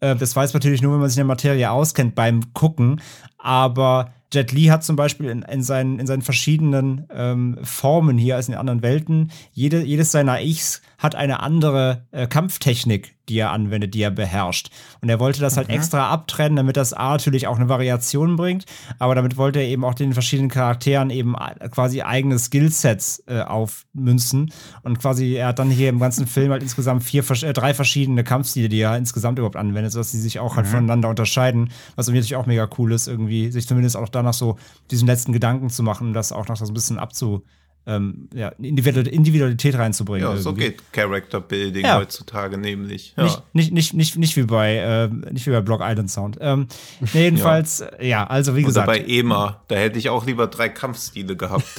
Äh, 0.00 0.16
das 0.16 0.34
weiß 0.34 0.52
man 0.52 0.60
natürlich 0.60 0.82
nur, 0.82 0.92
wenn 0.92 1.00
man 1.00 1.08
sich 1.08 1.16
in 1.16 1.20
der 1.20 1.26
Materie 1.26 1.70
auskennt 1.70 2.16
beim 2.16 2.52
Gucken. 2.54 3.00
Aber 3.38 4.12
Jet 4.32 4.50
Li 4.50 4.64
hat 4.64 4.82
zum 4.82 4.96
Beispiel 4.96 5.28
in, 5.28 5.42
in, 5.42 5.62
seinen, 5.62 6.00
in 6.00 6.08
seinen 6.08 6.22
verschiedenen 6.22 7.06
ähm, 7.10 7.58
Formen 7.62 8.18
hier 8.18 8.34
als 8.34 8.48
in 8.48 8.52
den 8.52 8.60
anderen 8.60 8.82
Welten, 8.82 9.30
jede, 9.52 9.84
jedes 9.84 10.10
seiner 10.10 10.40
Ichs 10.40 10.82
hat 11.04 11.14
eine 11.14 11.40
andere 11.40 12.06
äh, 12.12 12.26
Kampftechnik, 12.26 13.14
die 13.28 13.36
er 13.36 13.52
anwendet, 13.52 13.92
die 13.92 14.00
er 14.00 14.10
beherrscht. 14.10 14.70
Und 15.02 15.10
er 15.10 15.20
wollte 15.20 15.38
das 15.38 15.58
halt 15.58 15.68
mhm. 15.68 15.74
extra 15.74 16.08
abtrennen, 16.08 16.56
damit 16.56 16.78
das 16.78 16.94
A 16.94 17.10
natürlich 17.10 17.46
auch 17.46 17.56
eine 17.56 17.68
Variation 17.68 18.36
bringt, 18.36 18.64
aber 18.98 19.14
damit 19.14 19.36
wollte 19.36 19.58
er 19.58 19.66
eben 19.66 19.84
auch 19.84 19.92
den 19.92 20.14
verschiedenen 20.14 20.48
Charakteren 20.48 21.10
eben 21.10 21.36
quasi 21.70 22.00
eigene 22.00 22.38
Skillsets 22.38 23.22
äh, 23.26 23.42
aufmünzen. 23.42 24.50
Und 24.82 24.98
quasi, 24.98 25.34
er 25.34 25.48
hat 25.48 25.58
dann 25.58 25.70
hier 25.70 25.90
im 25.90 25.98
ganzen 25.98 26.26
Film 26.26 26.50
halt 26.52 26.62
insgesamt 26.62 27.04
vier, 27.04 27.22
äh, 27.42 27.52
drei 27.52 27.74
verschiedene 27.74 28.24
Kampfstile, 28.24 28.70
die 28.70 28.80
er 28.80 28.96
insgesamt 28.96 29.38
überhaupt 29.38 29.56
anwendet, 29.56 29.92
sodass 29.92 30.10
sie 30.10 30.20
sich 30.20 30.38
auch 30.38 30.56
halt 30.56 30.66
mhm. 30.66 30.70
voneinander 30.70 31.10
unterscheiden, 31.10 31.70
was 31.96 32.06
natürlich 32.06 32.34
auch 32.34 32.46
mega 32.46 32.66
cool 32.78 32.92
ist, 32.92 33.08
irgendwie, 33.08 33.50
sich 33.50 33.68
zumindest 33.68 33.98
auch 33.98 34.08
danach 34.08 34.32
so 34.32 34.56
diesen 34.90 35.06
letzten 35.06 35.34
Gedanken 35.34 35.68
zu 35.68 35.82
machen, 35.82 36.14
das 36.14 36.32
auch 36.32 36.48
noch 36.48 36.56
so 36.56 36.64
ein 36.64 36.72
bisschen 36.72 36.98
abzu 36.98 37.44
ähm, 37.86 38.28
ja, 38.34 38.48
Individualität 38.48 39.76
reinzubringen. 39.76 40.22
Ja, 40.22 40.28
irgendwie. 40.28 40.42
so 40.42 40.54
geht 40.54 40.92
Character 40.92 41.40
Building 41.40 41.84
ja. 41.84 41.98
heutzutage 41.98 42.56
nämlich. 42.56 43.14
Ja. 43.16 43.24
Nicht, 43.24 43.42
nicht, 43.52 43.72
nicht, 43.72 43.94
nicht, 43.94 44.16
nicht 44.16 44.36
wie 44.36 44.44
bei 44.44 44.76
äh, 44.76 45.08
nicht 45.08 45.46
wie 45.46 45.50
bei 45.50 45.60
Block 45.60 45.80
Island 45.82 46.10
Sound. 46.10 46.38
Ähm, 46.40 46.68
jedenfalls, 47.12 47.84
ja. 47.98 48.04
ja. 48.04 48.26
also 48.26 48.56
wie 48.56 48.60
Oder 48.60 48.68
gesagt. 48.68 48.86
bei 48.86 48.98
EMA, 49.00 49.62
da 49.68 49.76
hätte 49.76 49.98
ich 49.98 50.08
auch 50.08 50.24
lieber 50.26 50.46
drei 50.46 50.68
Kampfstile 50.68 51.36
gehabt. 51.36 51.64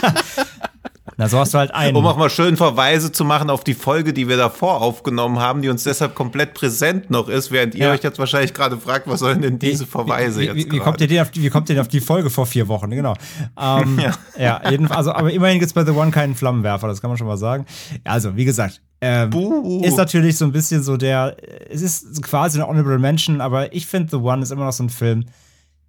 Na, 1.20 1.28
so 1.28 1.38
hast 1.38 1.52
du 1.52 1.58
halt 1.58 1.74
einen. 1.74 1.94
Um 1.98 2.06
auch 2.06 2.16
mal 2.16 2.30
schön 2.30 2.56
Verweise 2.56 3.12
zu 3.12 3.26
machen 3.26 3.50
auf 3.50 3.62
die 3.62 3.74
Folge, 3.74 4.14
die 4.14 4.26
wir 4.26 4.38
davor 4.38 4.80
aufgenommen 4.80 5.38
haben, 5.38 5.60
die 5.60 5.68
uns 5.68 5.84
deshalb 5.84 6.14
komplett 6.14 6.54
präsent 6.54 7.10
noch 7.10 7.28
ist, 7.28 7.50
während 7.50 7.74
ihr 7.74 7.88
ja. 7.88 7.92
euch 7.92 8.02
jetzt 8.02 8.18
wahrscheinlich 8.18 8.54
gerade 8.54 8.78
fragt, 8.78 9.06
was 9.06 9.20
sollen 9.20 9.42
denn 9.42 9.58
diese 9.58 9.86
Verweise 9.86 10.40
wie, 10.40 10.44
jetzt 10.46 10.56
wie, 10.56 10.72
wie, 10.72 10.78
kommt 10.78 10.98
ihr 11.02 11.08
denn 11.08 11.20
auf, 11.20 11.28
wie 11.34 11.50
kommt 11.50 11.68
ihr 11.68 11.74
denn 11.74 11.82
auf 11.82 11.88
die 11.88 12.00
Folge 12.00 12.30
vor 12.30 12.46
vier 12.46 12.68
Wochen? 12.68 12.88
Genau. 12.88 13.12
Ähm, 13.60 13.98
ja. 14.02 14.14
ja, 14.38 14.70
jedenfalls, 14.70 14.96
also, 14.96 15.12
aber 15.12 15.30
immerhin 15.30 15.58
gibt 15.58 15.66
es 15.66 15.74
bei 15.74 15.84
The 15.84 15.90
One 15.90 16.10
keinen 16.10 16.34
Flammenwerfer, 16.34 16.88
das 16.88 17.02
kann 17.02 17.10
man 17.10 17.18
schon 17.18 17.26
mal 17.26 17.36
sagen. 17.36 17.66
Also, 18.02 18.34
wie 18.36 18.46
gesagt, 18.46 18.80
ähm, 19.02 19.30
ist 19.82 19.98
natürlich 19.98 20.38
so 20.38 20.46
ein 20.46 20.52
bisschen 20.52 20.82
so 20.82 20.96
der, 20.96 21.36
es 21.68 21.82
ist 21.82 22.22
quasi 22.22 22.58
eine 22.58 22.66
Honorable 22.66 22.98
Mention, 22.98 23.42
aber 23.42 23.74
ich 23.74 23.86
finde 23.86 24.08
The 24.08 24.16
One 24.16 24.42
ist 24.42 24.52
immer 24.52 24.64
noch 24.64 24.72
so 24.72 24.84
ein 24.84 24.88
Film. 24.88 25.26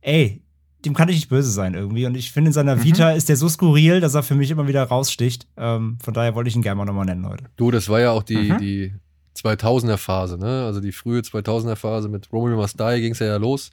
Ey, 0.02 0.42
dem 0.86 0.94
kann 0.94 1.10
ich 1.10 1.16
nicht 1.16 1.30
böse 1.30 1.52
sein 1.52 1.74
irgendwie. 1.74 2.06
Und 2.06 2.16
ich 2.16 2.32
finde, 2.32 2.50
in 2.50 2.54
seiner 2.54 2.78
mhm. 2.78 2.84
Vita 2.84 3.12
ist 3.12 3.30
der 3.30 3.38
so 3.38 3.48
skurril, 3.48 4.00
dass 4.00 4.16
er 4.16 4.24
für 4.24 4.36
mich 4.36 4.50
immer 4.52 4.68
wieder 4.68 4.84
raussticht. 4.84 5.48
Ähm, 5.58 5.98
von 6.04 6.14
daher 6.14 6.36
wollte 6.36 6.50
ich 6.50 6.56
ihn 6.56 6.62
gerne 6.62 6.78
mal 6.78 6.86
nochmal 6.86 7.06
nennen 7.06 7.28
heute. 7.28 7.46
Du, 7.58 7.72
das 7.72 7.90
war 7.90 8.00
ja 8.00 8.12
auch 8.12 8.24
die, 8.24 8.52
mhm. 8.52 8.58
die 8.58 8.94
2000er-Phase, 9.38 10.38
ne? 10.38 10.66
Also 10.66 10.80
die 10.80 10.92
frühe 10.92 11.22
2000er-Phase 11.22 12.10
mit 12.10 12.32
Romeo 12.32 12.56
Must 12.58 12.80
Die 12.80 13.02
ging 13.02 13.14
es 13.14 13.20
ja, 13.20 13.28
ja 13.28 13.38
los. 13.38 13.72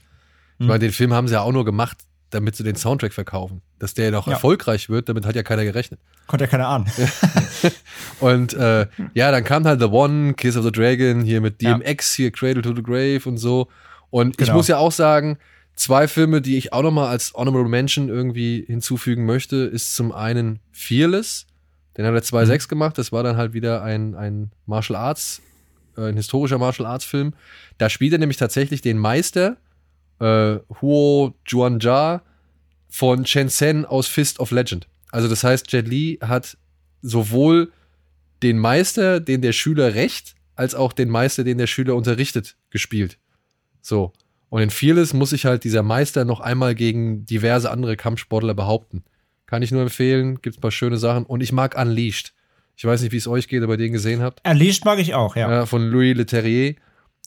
Ich 0.59 0.61
mhm. 0.61 0.67
meine, 0.69 0.81
den 0.81 0.93
Film 0.93 1.13
haben 1.13 1.29
sie 1.29 1.35
ja 1.35 1.41
auch 1.41 1.53
nur 1.53 1.65
gemacht, 1.65 1.99
damit 2.31 2.57
sie 2.57 2.65
den 2.65 2.77
Soundtrack 2.77 3.13
verkaufen. 3.13 3.63
Dass 3.79 3.95
der 3.95 4.11
noch 4.11 4.27
ja. 4.27 4.35
erfolgreich 4.35 4.91
wird, 4.91 5.09
damit 5.09 5.25
hat 5.25 5.35
ja 5.35 5.43
keiner 5.43 5.65
gerechnet. 5.65 6.01
Konnte 6.27 6.45
ja 6.45 6.51
keiner 6.51 6.69
ahnen. 6.69 6.87
und 8.21 8.53
äh, 8.55 8.87
ja, 9.15 9.31
dann 9.31 9.45
kam 9.45 9.65
halt 9.65 9.81
The 9.81 9.87
One, 9.87 10.35
Kiss 10.35 10.57
of 10.57 10.65
the 10.65 10.73
Dragon, 10.73 11.23
hier 11.23 11.41
mit 11.41 11.63
DMX, 11.63 12.19
ja. 12.19 12.23
hier 12.23 12.31
Cradle 12.33 12.63
to 12.63 12.75
the 12.75 12.83
Grave 12.83 13.23
und 13.25 13.39
so. 13.39 13.69
Und 14.11 14.37
genau. 14.37 14.51
ich 14.51 14.55
muss 14.55 14.69
ja 14.69 14.79
auch 14.79 14.93
sagen, 14.93 15.39
Zwei 15.79 16.09
Filme, 16.09 16.43
die 16.43 16.59
ich 16.59 16.73
auch 16.73 16.83
nochmal 16.83 17.07
als 17.07 17.35
Honorable 17.35 17.69
Mention 17.69 18.09
irgendwie 18.09 18.65
hinzufügen 18.67 19.25
möchte, 19.25 19.59
ist 19.59 19.95
zum 19.95 20.11
einen 20.11 20.59
Fearless. 20.73 21.47
Den 21.97 22.05
hat 22.05 22.15
er 22.15 22.21
2.6 22.21 22.65
mhm. 22.65 22.69
gemacht. 22.69 22.99
Das 22.99 23.13
war 23.13 23.23
dann 23.23 23.37
halt 23.37 23.53
wieder 23.53 23.85
ein, 23.85 24.17
ein 24.17 24.51
Martial 24.67 24.97
Arts, 24.99 25.41
äh, 25.97 26.09
ein 26.09 26.17
historischer 26.17 26.59
Martial 26.59 26.85
Arts 26.85 27.05
Film. 27.05 27.33
Da 27.79 27.89
spielt 27.91 28.13
er 28.13 28.19
nämlich 28.19 28.39
tatsächlich 28.39 28.81
den 28.81 28.99
Meister, 28.99 29.57
äh, 30.19 30.57
Huo 30.83 31.37
Juanja 31.47 32.23
von 32.89 33.23
Chen 33.23 33.49
Sen 33.49 33.85
aus 33.85 34.09
Fist 34.09 34.41
of 34.41 34.51
Legend. 34.51 34.89
Also 35.13 35.29
das 35.29 35.45
heißt, 35.45 35.71
Jet 35.71 35.87
Li 35.87 36.19
hat 36.21 36.59
sowohl 37.03 37.71
den 38.43 38.59
Meister, 38.59 39.21
den 39.21 39.43
der 39.43 39.53
Schüler 39.53 39.95
rächt, 39.95 40.35
als 40.57 40.75
auch 40.75 40.93
den 40.93 41.09
Meister, 41.09 41.45
den 41.45 41.59
der 41.59 41.69
Schüler 41.69 41.95
unterrichtet, 41.95 42.57
gespielt. 42.71 43.17
So. 43.81 44.13
Und 44.51 44.63
in 44.63 44.71
Fearless 44.71 45.13
muss 45.13 45.31
sich 45.31 45.45
halt 45.45 45.65
dieser 45.65 45.83
Meister 45.83 46.25
noch 46.25 46.41
einmal 46.41 46.75
gegen 46.75 47.27
diverse 47.27 47.71
andere 47.71 47.97
Kampfsportler 47.97 48.55
behaupten. 48.55 49.05
Kann 49.47 49.63
ich 49.63 49.73
nur 49.73 49.83
empfehlen, 49.83 50.41
gibt 50.41 50.59
ein 50.59 50.61
paar 50.61 50.71
schöne 50.71 50.97
Sachen. 50.97 51.25
Und 51.25 51.43
ich 51.43 51.53
mag 51.53 51.79
Unleashed. 51.79 52.33
Ich 52.77 52.85
weiß 52.85 53.03
nicht, 53.03 53.13
wie 53.13 53.17
es 53.17 53.29
euch 53.29 53.49
geht, 53.49 53.63
ob 53.63 53.71
ihr 53.71 53.77
den 53.77 53.93
gesehen 53.93 54.23
habt. 54.23 54.47
Unleashed 54.49 54.85
mag 54.85 54.99
ich 54.99 55.15
auch, 55.15 55.37
ja. 55.37 55.51
ja 55.51 55.67
von 55.67 55.89
Louis 55.89 56.17
Leterrier, 56.17 56.77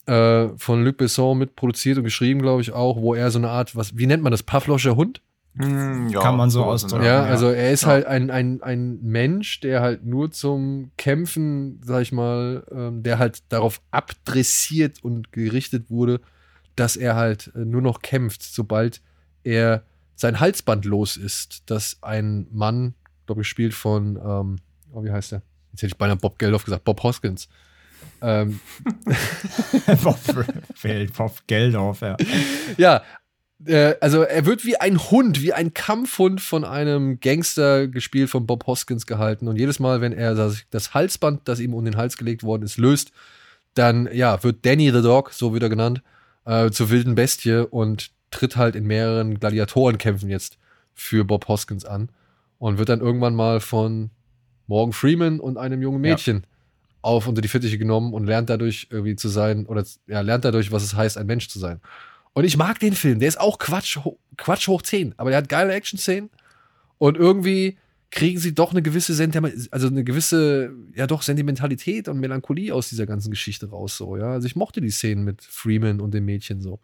äh, 0.05 0.47
von 0.57 0.83
Luc 0.83 0.97
Besson 0.97 1.37
mitproduziert 1.37 1.97
und 1.97 2.03
geschrieben, 2.03 2.41
glaube 2.41 2.61
ich 2.61 2.71
auch, 2.71 2.97
wo 3.01 3.13
er 3.13 3.29
so 3.31 3.39
eine 3.39 3.49
Art, 3.49 3.75
was, 3.75 3.97
wie 3.97 4.07
nennt 4.07 4.23
man 4.23 4.31
das, 4.31 4.43
Pavloscher 4.43 4.95
Hund 4.95 5.21
Hm, 5.57 6.07
ja, 6.09 6.21
Kann 6.21 6.37
man 6.37 6.49
so 6.49 6.63
ausdrücken. 6.63 7.03
Ja, 7.03 7.23
also 7.23 7.47
er 7.49 7.71
ist 7.71 7.81
Ja. 7.81 7.89
halt 7.89 8.05
ein, 8.05 8.29
ein, 8.29 8.61
ein 8.63 8.99
Mensch, 9.01 9.59
der 9.59 9.81
halt 9.81 10.05
nur 10.05 10.31
zum 10.31 10.91
Kämpfen, 10.97 11.81
sag 11.83 12.03
ich 12.03 12.13
mal, 12.13 12.63
ähm, 12.71 13.03
der 13.03 13.19
halt 13.19 13.43
darauf 13.49 13.81
abdressiert 13.91 15.03
und 15.03 15.33
gerichtet 15.33 15.89
wurde, 15.89 16.21
dass 16.81 16.95
er 16.95 17.15
halt 17.15 17.51
äh, 17.55 17.59
nur 17.59 17.83
noch 17.83 18.01
kämpft, 18.01 18.41
sobald 18.41 19.01
er 19.43 19.83
sein 20.15 20.39
Halsband 20.39 20.83
los 20.83 21.15
ist, 21.15 21.69
dass 21.69 21.99
ein 22.01 22.47
Mann, 22.51 22.95
glaube 23.27 23.41
ich, 23.41 23.47
gespielt 23.47 23.75
von, 23.75 24.15
ähm, 24.15 24.55
oh, 24.91 25.03
wie 25.03 25.11
heißt 25.11 25.33
der? 25.33 25.43
Jetzt 25.71 25.83
hätte 25.83 25.91
ich 25.93 25.97
beinahe 25.97 26.17
Bob 26.17 26.39
Geldof 26.39 26.65
gesagt, 26.65 26.83
Bob 26.83 27.03
Hoskins. 27.03 27.49
Ähm, 28.19 28.59
Bob, 30.03 30.17
Bob 31.15 31.37
Geldorf, 31.45 32.01
ja. 32.01 32.17
Ja, 32.77 33.03
äh, 33.67 33.93
also 34.01 34.23
er 34.23 34.47
wird 34.47 34.65
wie 34.65 34.77
ein 34.77 34.97
Hund, 34.97 35.43
wie 35.43 35.53
ein 35.53 35.75
Kampfhund 35.75 36.41
von 36.41 36.65
einem 36.65 37.19
Gangster 37.19 37.87
gespielt 37.87 38.31
von 38.31 38.47
Bob 38.47 38.65
Hoskins 38.65 39.05
gehalten. 39.05 39.47
Und 39.47 39.57
jedes 39.57 39.77
Mal, 39.79 40.01
wenn 40.01 40.13
er 40.13 40.33
das, 40.33 40.63
das 40.71 40.95
Halsband, 40.95 41.47
das 41.47 41.59
ihm 41.59 41.75
um 41.75 41.85
den 41.85 41.95
Hals 41.95 42.17
gelegt 42.17 42.41
worden 42.41 42.63
ist, 42.63 42.77
löst, 42.77 43.11
dann 43.75 44.09
ja, 44.11 44.43
wird 44.43 44.65
Danny 44.65 44.89
the 44.91 45.03
Dog, 45.03 45.31
so 45.31 45.53
wird 45.53 45.61
er 45.61 45.69
genannt, 45.69 46.01
äh, 46.51 46.69
zur 46.69 46.89
wilden 46.89 47.15
Bestie 47.15 47.65
und 47.69 48.11
tritt 48.29 48.57
halt 48.57 48.75
in 48.75 48.85
mehreren 48.85 49.39
Gladiatorenkämpfen 49.39 50.29
jetzt 50.29 50.57
für 50.93 51.23
Bob 51.23 51.47
Hoskins 51.47 51.85
an 51.85 52.09
und 52.59 52.77
wird 52.77 52.89
dann 52.89 52.99
irgendwann 52.99 53.35
mal 53.35 53.61
von 53.61 54.11
Morgan 54.67 54.91
Freeman 54.91 55.39
und 55.39 55.57
einem 55.57 55.81
jungen 55.81 56.03
Ja. 56.03 56.11
Mädchen 56.11 56.45
auf 57.01 57.27
unter 57.27 57.41
die 57.41 57.47
Fittiche 57.47 57.77
genommen 57.77 58.13
und 58.13 58.25
lernt 58.25 58.49
dadurch 58.49 58.87
irgendwie 58.91 59.15
zu 59.15 59.29
sein 59.29 59.65
oder 59.65 59.85
ja, 60.07 60.19
lernt 60.21 60.43
dadurch, 60.43 60.71
was 60.73 60.83
es 60.83 60.93
heißt, 60.93 61.17
ein 61.17 61.25
Mensch 61.25 61.47
zu 61.47 61.57
sein. 61.57 61.79
Und 62.33 62.43
ich 62.43 62.57
mag 62.57 62.79
den 62.79 62.93
Film. 62.93 63.19
Der 63.19 63.29
ist 63.29 63.39
auch 63.39 63.57
Quatsch, 63.57 63.97
Quatsch 64.37 64.67
hoch 64.67 64.81
10. 64.81 65.13
Aber 65.17 65.29
der 65.29 65.37
hat 65.37 65.49
geile 65.49 65.73
Action-Szenen. 65.73 66.29
Und 66.97 67.17
irgendwie 67.17 67.77
kriegen 68.11 68.39
sie 68.39 68.53
doch 68.53 68.71
eine 68.71 68.81
gewisse 68.81 69.13
Sentiment, 69.13 69.69
also 69.71 69.87
eine 69.87 70.03
gewisse, 70.03 70.73
ja 70.93 71.07
doch, 71.07 71.21
Sentimentalität 71.21 72.09
und 72.09 72.19
Melancholie 72.19 72.73
aus 72.73 72.89
dieser 72.89 73.05
ganzen 73.05 73.31
Geschichte 73.31 73.69
raus. 73.69 73.95
So, 73.97 74.17
ja. 74.17 74.33
Also 74.33 74.45
ich 74.45 74.55
mochte 74.57 74.81
die 74.81 74.91
Szenen 74.91 75.23
mit 75.23 75.41
Freeman 75.41 76.01
und 76.01 76.13
dem 76.13 76.25
Mädchen 76.25 76.61
so. 76.61 76.79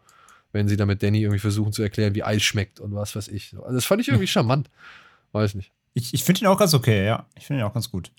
Wenn 0.50 0.66
sie 0.66 0.78
da 0.78 0.86
mit 0.86 1.02
Danny 1.02 1.20
irgendwie 1.20 1.38
versuchen 1.38 1.72
zu 1.72 1.82
erklären, 1.82 2.14
wie 2.14 2.22
Eis 2.22 2.42
schmeckt 2.42 2.80
und 2.80 2.94
was 2.94 3.14
weiß 3.14 3.28
ich. 3.28 3.50
So. 3.50 3.62
Also 3.62 3.74
das 3.74 3.84
fand 3.84 4.00
ich 4.00 4.08
irgendwie 4.08 4.26
charmant. 4.28 4.70
Weiß 5.32 5.54
nicht. 5.54 5.70
Ich, 5.92 6.14
ich 6.14 6.24
finde 6.24 6.40
ihn 6.40 6.46
auch 6.46 6.58
ganz 6.58 6.72
okay, 6.72 7.04
ja. 7.04 7.26
Ich 7.36 7.46
finde 7.46 7.60
ihn 7.60 7.66
auch 7.66 7.74
ganz 7.74 7.90
gut. 7.90 8.10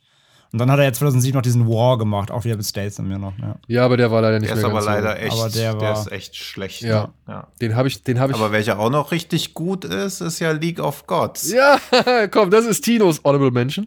Und 0.52 0.58
dann 0.60 0.72
hat 0.72 0.80
er 0.80 0.86
jetzt 0.86 0.98
2007 1.00 1.36
noch 1.36 1.42
diesen 1.44 1.68
War 1.68 1.98
gemacht, 2.00 2.32
auch 2.32 2.44
wieder 2.44 2.58
mit 2.58 2.66
Statham 2.66 3.12
ja 3.12 3.20
noch. 3.20 3.34
Ja. 3.40 3.56
Ja, 3.68 3.86
aber 3.86 3.98
der 3.98 4.10
war 4.10 4.22
leider 4.22 4.40
nicht 4.40 4.50
Der 4.50 4.58
ist 4.58 4.64
mehr 4.64 4.72
aber 4.72 4.84
ganz 4.84 4.86
leider 4.88 5.12
so. 5.12 5.18
echt, 5.18 5.34
Aber 5.40 5.50
der 5.50 5.74
der, 5.76 5.82
war- 5.82 6.02
ist 6.02 6.12
echt 6.12 6.36
schlecht. 6.36 6.82
Ja. 6.82 7.10
ja. 7.28 7.48
Den 7.62 7.76
habe 7.76 7.88
ich, 7.88 8.04
den 8.04 8.20
habe 8.20 8.32
ich. 8.32 8.38
Aber 8.40 8.52
welcher 8.52 8.80
auch 8.80 8.90
noch 8.90 9.12
richtig 9.12 9.54
gut 9.54 9.86
ist, 9.86 10.22
ist 10.22 10.40
ja 10.40 10.52
League 10.52 10.80
of 10.80 11.06
Gods. 11.06 11.52
ja, 11.52 11.78
komm, 12.32 12.50
das 12.50 12.66
ist 12.66 12.82
Tinos 12.82 13.22
Honorable 13.24 13.52
Mention. 13.52 13.86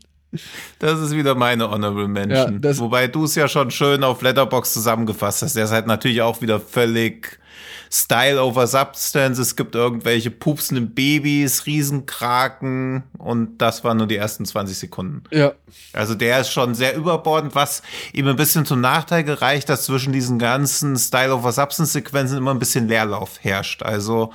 Das 0.78 0.98
ist 1.00 1.14
wieder 1.14 1.34
meine 1.34 1.68
Honorable 1.70 2.04
Ja, 2.04 2.08
Mention. 2.08 2.60
das- 2.60 2.78
Wobei 2.78 3.06
du 3.08 3.24
es 3.24 3.34
ja 3.34 3.48
schon 3.48 3.70
schön 3.70 4.02
auf 4.04 4.22
Letterbox 4.22 4.72
zusammengefasst 4.72 5.42
hast. 5.42 5.56
Der 5.56 5.64
ist 5.64 5.72
halt 5.72 5.86
natürlich 5.86 6.22
auch 6.22 6.40
wieder 6.40 6.60
völlig 6.60 7.38
Style 7.94 8.42
over 8.42 8.66
Substance. 8.66 9.38
Es 9.38 9.54
gibt 9.54 9.74
irgendwelche 9.74 10.30
pupsenden 10.30 10.94
Babys, 10.94 11.66
Riesenkraken 11.66 13.02
und 13.18 13.58
das 13.58 13.84
waren 13.84 13.98
nur 13.98 14.06
die 14.06 14.16
ersten 14.16 14.46
20 14.46 14.78
Sekunden. 14.78 15.24
Ja, 15.30 15.52
Also 15.92 16.14
der 16.14 16.40
ist 16.40 16.50
schon 16.50 16.74
sehr 16.74 16.96
überbordend, 16.96 17.54
was 17.54 17.82
ihm 18.14 18.28
ein 18.28 18.36
bisschen 18.36 18.64
zum 18.64 18.80
Nachteil 18.80 19.24
gereicht, 19.24 19.68
dass 19.68 19.84
zwischen 19.84 20.14
diesen 20.14 20.38
ganzen 20.38 20.96
Style 20.96 21.34
over 21.34 21.52
Substance 21.52 21.92
Sequenzen 21.92 22.38
immer 22.38 22.52
ein 22.52 22.58
bisschen 22.58 22.88
Leerlauf 22.88 23.38
herrscht. 23.42 23.82
Also 23.82 24.32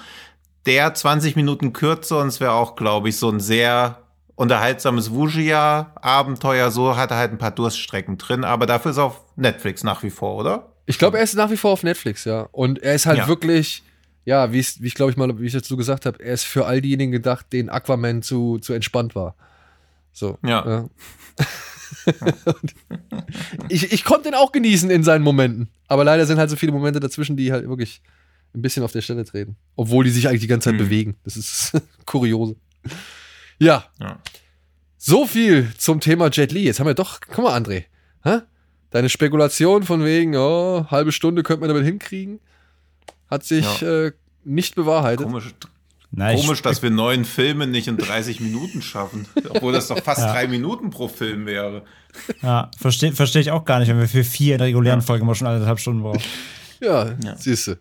der 0.68 0.94
20 0.94 1.36
Minuten 1.36 1.74
kürzer 1.74 2.20
und 2.20 2.28
es 2.28 2.40
wäre 2.40 2.52
auch, 2.52 2.76
glaube 2.76 3.10
ich, 3.10 3.18
so 3.18 3.28
ein 3.28 3.40
sehr 3.40 4.04
unterhaltsames 4.36 5.12
Wugia-Abenteuer. 5.12 6.70
So 6.70 6.96
hat 6.96 7.10
er 7.10 7.18
halt 7.18 7.32
ein 7.32 7.40
paar 7.40 7.50
Durststrecken 7.50 8.20
drin, 8.20 8.44
aber 8.44 8.68
dafür 8.68 8.92
ist 8.92 9.00
auf 9.00 9.22
Netflix 9.36 9.84
nach 9.84 10.04
wie 10.04 10.12
vor, 10.12 10.36
oder? 10.36 10.77
Ich 10.88 10.98
glaube, 10.98 11.18
er 11.18 11.24
ist 11.24 11.36
nach 11.36 11.52
wie 11.52 11.58
vor 11.58 11.72
auf 11.72 11.84
Netflix, 11.84 12.26
ja. 12.26 12.42
Und 12.52 12.80
er 12.82 12.96
ist 12.96 13.06
halt 13.06 13.20
Ja. 13.20 13.28
wirklich, 13.28 13.84
ja, 14.26 14.52
wie 14.52 14.60
ich, 14.60 14.82
wie 14.82 14.88
ich 14.88 14.96
glaube 14.96 15.12
ich 15.12 15.18
mal, 15.18 15.38
wie 15.40 15.46
ich 15.46 15.54
dazu 15.54 15.78
gesagt 15.78 16.06
habe, 16.06 16.24
er 16.24 16.34
ist 16.34 16.44
für 16.46 16.66
all 16.66 16.82
diejenigen 16.82 17.12
gedacht, 17.12 17.52
denen 17.54 17.70
Aquaman 17.70 18.22
zu, 18.24 18.58
zu 18.60 18.74
entspannt 18.74 19.14
war. 19.14 19.36
So. 20.14 20.40
Ja. 20.44 20.62
Und 20.62 20.92
ich, 23.70 23.92
ich 23.92 24.04
konnte 24.04 24.30
ihn 24.30 24.36
auch 24.36 24.52
genießen 24.52 24.90
in 24.90 25.04
seinen 25.04 25.24
Momenten. 25.24 25.70
Aber 25.88 26.04
leider 26.04 26.26
sind 26.26 26.40
halt 26.40 26.50
so 26.50 26.56
viele 26.56 26.72
Momente 26.72 27.00
dazwischen, 27.00 27.38
die 27.38 27.52
halt 27.52 27.68
wirklich 27.68 28.02
ein 28.56 28.62
bisschen 28.62 28.84
auf 28.84 28.92
der 28.92 29.02
Stelle 29.02 29.26
treten. 29.26 29.56
Obwohl 29.76 30.04
die 30.06 30.10
sich 30.10 30.28
eigentlich 30.28 30.42
die 30.42 30.48
ganze 30.48 30.66
Zeit 30.70 30.76
Mhm. 30.76 30.84
bewegen. 30.84 31.16
Das 31.24 31.36
ist 31.38 31.72
kuriose. 32.06 32.56
Ja, 33.60 33.86
Ja. 34.00 34.20
so 34.98 35.26
viel 35.28 35.72
zum 35.78 36.00
Thema 36.00 36.30
Jet 36.32 36.52
Li. 36.52 36.64
Jetzt 36.64 36.80
haben 36.80 36.88
wir 36.88 36.94
doch, 36.94 37.20
guck 37.22 37.44
mal, 37.44 37.60
André, 37.62 37.86
hä? 38.24 38.40
Deine 38.92 39.10
Spekulation 39.10 39.84
von 39.84 40.04
wegen, 40.04 40.36
oh, 40.36 40.86
halbe 40.90 41.12
Stunde 41.12 41.44
könnte 41.44 41.62
man 41.62 41.70
damit 41.70 41.86
hinkriegen, 41.86 42.40
hat 43.30 43.44
sich 43.44 43.82
äh, 43.82 44.12
nicht 44.44 44.76
bewahrheitet. 44.76 45.26
Komisch, 45.26 45.48
ich- 45.48 45.68
komisch 46.42 46.62
dass 46.62 46.82
wir 46.82 46.90
neun 46.90 47.26
Filme 47.26 47.68
nicht 47.68 47.88
in 47.90 47.98
30 47.98 48.40
Minuten 48.40 48.82
schaffen. 48.82 49.28
Obwohl 49.50 49.74
das 49.74 49.88
doch 49.90 50.02
fast 50.02 50.22
drei 50.22 50.48
Minuten 50.48 50.90
pro 50.90 51.10
Film 51.10 51.46
wäre. 51.46 51.84
Ja, 52.42 52.72
verstehe 52.78 53.12
versteh 53.12 53.40
ich 53.42 53.52
auch 53.52 53.66
gar 53.66 53.80
nicht, 53.80 53.90
wenn 53.90 54.00
wir 54.00 54.08
für 54.08 54.24
vier 54.24 54.54
in 54.56 54.60
der 54.60 54.68
regulären 54.68 55.02
Folge 55.02 55.26
mal 55.26 55.36
schon 55.36 55.48
anderthalb 55.48 55.80
Stunden 55.80 56.02
brauchen. 56.02 56.22
Ja, 56.80 57.14
Ja. 57.24 57.36
siehst 57.38 57.68
du. 57.68 57.76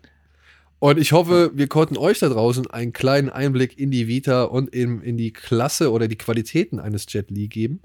Und 0.79 0.99
ich 0.99 1.11
hoffe, 1.11 1.49
wir 1.55 1.67
konnten 1.67 1.97
euch 1.97 2.19
da 2.19 2.29
draußen 2.29 2.69
einen 2.69 2.93
kleinen 2.93 3.29
Einblick 3.29 3.79
in 3.79 3.89
die 3.89 4.07
Vita 4.07 4.43
und 4.43 4.69
in, 4.75 5.01
in 5.01 5.17
die 5.17 5.31
Klasse 5.33 5.91
oder 5.91 6.07
die 6.07 6.17
Qualitäten 6.17 6.79
eines 6.79 7.05
Jet 7.11 7.31
Li 7.31 7.47
geben. 7.47 7.79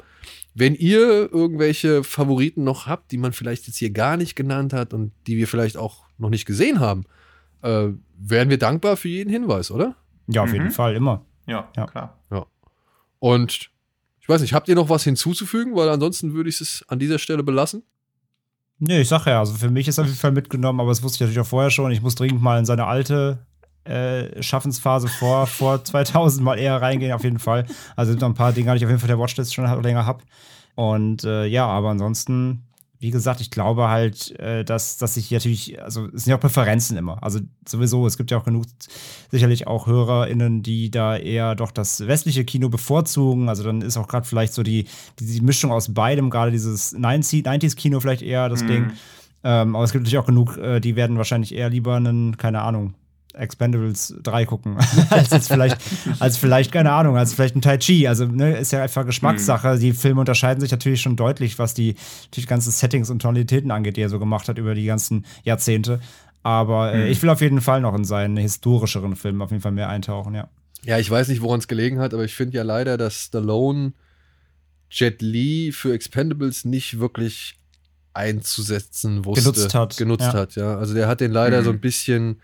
Wenn 0.55 0.75
ihr 0.75 1.33
irgendwelche 1.33 2.05
Favoriten 2.05 2.63
noch 2.65 2.87
habt, 2.87 3.11
die 3.13 3.17
man 3.19 3.33
vielleicht 3.33 3.67
jetzt 3.67 3.77
hier 3.79 3.91
gar 3.91 4.17
nicht 4.17 4.37
genannt 4.37 4.73
hat 4.73 4.93
und 4.93 5.13
die 5.27 5.37
wir 5.37 5.49
vielleicht 5.49 5.77
auch 5.77 6.05
noch 6.19 6.29
nicht 6.31 6.45
gesehen 6.45 6.79
haben, 6.81 7.05
äh, 7.63 7.89
wären 8.19 8.51
wir 8.51 8.59
dankbar 8.59 8.97
für 8.97 9.09
jeden 9.09 9.31
Hinweis, 9.31 9.71
oder? 9.71 9.97
Ja, 10.29 10.43
auf 10.43 10.49
Mhm. 10.51 10.55
jeden 10.55 10.71
Fall, 10.71 10.95
immer. 10.95 11.25
Ja, 11.47 11.71
Ja. 11.77 11.87
klar. 11.87 12.19
Und 13.19 13.71
ich 14.21 14.29
weiß 14.29 14.41
nicht, 14.41 14.53
habt 14.53 14.69
ihr 14.69 14.75
noch 14.75 14.89
was 14.89 15.05
hinzuzufügen? 15.05 15.75
Weil 15.77 15.89
ansonsten 15.89 16.33
würde 16.35 16.49
ich 16.51 16.61
es 16.61 16.85
an 16.89 16.99
dieser 16.99 17.19
Stelle 17.19 17.43
belassen. 17.43 17.83
Nee, 18.79 19.03
ich 19.03 19.09
sag 19.09 19.27
ja, 19.27 19.39
also 19.39 19.55
für 19.55 19.71
mich 19.71 19.87
ist 19.87 19.99
auf 20.01 20.07
jeden 20.07 20.19
Fall 20.19 20.33
mitgenommen, 20.33 20.81
aber 20.81 20.89
das 20.91 21.03
wusste 21.05 21.17
ich 21.17 21.21
natürlich 21.21 21.41
auch 21.41 21.47
vorher 21.49 21.71
schon. 21.71 21.93
Ich 21.93 22.03
muss 22.03 22.17
dringend 22.17 22.43
mal 22.43 22.59
in 22.59 22.65
seine 22.65 22.87
alte 22.87 23.47
äh, 23.85 24.43
Schaffensphase 24.43 25.09
vor, 25.09 25.47
vor 25.47 25.85
2000 25.85 26.45
mal 26.45 26.59
eher 26.59 26.81
reingehen, 26.81 27.13
auf 27.13 27.25
jeden 27.25 27.39
Fall. 27.39 27.67
Also 27.97 28.13
sind 28.13 28.21
noch 28.21 28.29
ein 28.29 28.35
paar 28.35 28.53
Dinge, 28.53 28.71
die 28.73 28.79
ich 28.79 28.85
auf 28.85 28.91
jeden 28.91 29.01
Fall 29.01 29.09
der 29.09 29.19
Watchlist 29.19 29.55
schon 29.55 29.83
länger 29.83 30.07
habe. 30.07 30.23
Und 30.75 31.25
äh, 31.25 31.47
ja, 31.47 31.67
aber 31.67 31.91
ansonsten, 31.91 32.63
wie 32.99 33.11
gesagt, 33.11 33.41
ich 33.41 33.51
glaube 33.51 33.89
halt, 33.89 34.39
äh, 34.39 34.65
dass, 34.65 34.97
dass 34.97 35.17
ich 35.17 35.31
natürlich, 35.31 35.83
also 35.83 36.07
es 36.07 36.25
sind 36.25 36.31
ja 36.31 36.37
auch 36.37 36.41
Präferenzen 36.41 36.97
immer. 36.97 37.23
Also 37.23 37.41
sowieso, 37.69 38.07
es 38.07 38.17
gibt 38.17 38.31
ja 38.31 38.39
auch 38.39 38.45
genug, 38.45 38.65
sicherlich 39.31 39.67
auch 39.67 39.87
HörerInnen, 39.87 40.63
die 40.63 40.91
da 40.91 41.17
eher 41.17 41.55
doch 41.55 41.73
das 41.73 42.07
westliche 42.07 42.45
Kino 42.45 42.69
bevorzugen. 42.69 43.49
Also 43.49 43.65
dann 43.65 43.83
ist 43.83 43.97
auch 43.97 44.09
gerade 44.09 44.27
vielleicht 44.27 44.55
so 44.55 44.63
die, 44.63 44.87
die, 45.19 45.27
die 45.27 45.41
Mischung 45.41 45.73
aus 45.73 45.93
beidem, 45.93 46.31
gerade 46.31 46.53
dieses 46.53 46.93
90, 46.93 47.45
90s-Kino 47.45 48.01
vielleicht 48.01 48.23
eher 48.23 48.49
das 48.49 48.65
Ding. 48.65 48.93
Ähm, 49.45 49.75
aber 49.75 49.85
es 49.85 49.93
gibt 49.93 50.05
natürlich 50.05 50.19
auch 50.19 50.27
genug, 50.27 50.57
äh, 50.57 50.81
die 50.81 50.95
werden 50.95 51.17
wahrscheinlich 51.17 51.55
eher 51.55 51.69
lieber 51.69 51.97
einen, 51.97 52.37
keine 52.37 52.63
Ahnung, 52.63 52.95
Expendables 53.35 54.15
3 54.23 54.45
gucken, 54.47 54.77
als 55.11 55.31
jetzt 55.31 55.49
vielleicht, 55.49 55.79
als 56.19 56.37
vielleicht, 56.37 56.73
keine 56.73 56.93
Ahnung, 56.93 57.17
als 57.17 57.35
vielleicht 57.35 57.57
ein 57.57 57.63
Tai 57.63 57.79
Chi. 57.79 58.07
Also, 58.09 58.27
ne, 58.27 58.57
ist 58.57 58.73
ja 58.73 58.83
einfach 58.83 59.07
Geschmackssache. 59.07 59.79
Die 59.79 59.93
Filme 59.93 60.21
unterscheiden 60.21 60.61
sich 60.61 60.71
natürlich 60.71 61.01
schon 61.01 61.17
deutlich, 61.17 61.59
was 61.59 61.75
die, 61.75 61.95
die 62.35 62.45
ganzen 62.45 62.71
Settings 62.71 63.11
und 63.11 63.21
Tonalitäten 63.21 63.71
angeht, 63.71 63.97
die 63.97 64.03
er 64.03 64.09
so 64.09 64.19
gemacht 64.19 64.49
hat 64.49 64.59
über 64.59 64.75
die 64.75 64.85
ganzen 64.85 65.25
Jahrzehnte. 65.45 66.01
Aber 66.43 66.93
äh, 66.93 67.09
ich 67.09 67.23
will 67.23 67.31
auf 67.31 67.41
jeden 67.41 67.61
Fall 67.61 67.81
noch 67.81 67.95
in 67.95 68.05
seinen 68.05 68.37
historischeren 68.37 69.15
Filmen 69.17 69.41
auf 69.43 69.51
jeden 69.51 69.63
Fall 69.63 69.73
mehr 69.73 69.89
eintauchen, 69.89 70.35
ja. 70.35 70.49
Ja, 70.85 70.99
ich 70.99 71.09
weiß 71.09 71.29
nicht, 71.29 71.43
woran 71.43 71.61
es 71.61 71.69
gelegen 71.69 72.01
hat, 72.01 72.13
aber 72.13 72.25
ich 72.25 72.35
finde 72.35 72.57
ja 72.57 72.65
leider, 72.65 72.97
dass 72.99 73.15
Stallone 73.27 73.93
Jet 74.91 75.23
Li 75.23 75.71
für 75.73 75.95
Expendables 75.95 76.65
nicht 76.65 76.99
wirklich 76.99 77.55
einzusetzen 78.15 79.25
wusste. 79.25 79.53
Genutzt 79.53 79.75
hat, 79.75 79.97
Genutzt 79.97 80.27
ja. 80.27 80.33
hat, 80.35 80.55
ja. 80.57 80.77
Also 80.77 80.95
der 80.95 81.09
hat 81.09 81.21
den 81.21 81.31
leider 81.33 81.61
Mhm. 81.61 81.65
so 81.65 81.71
ein 81.71 81.81
bisschen 81.81 82.41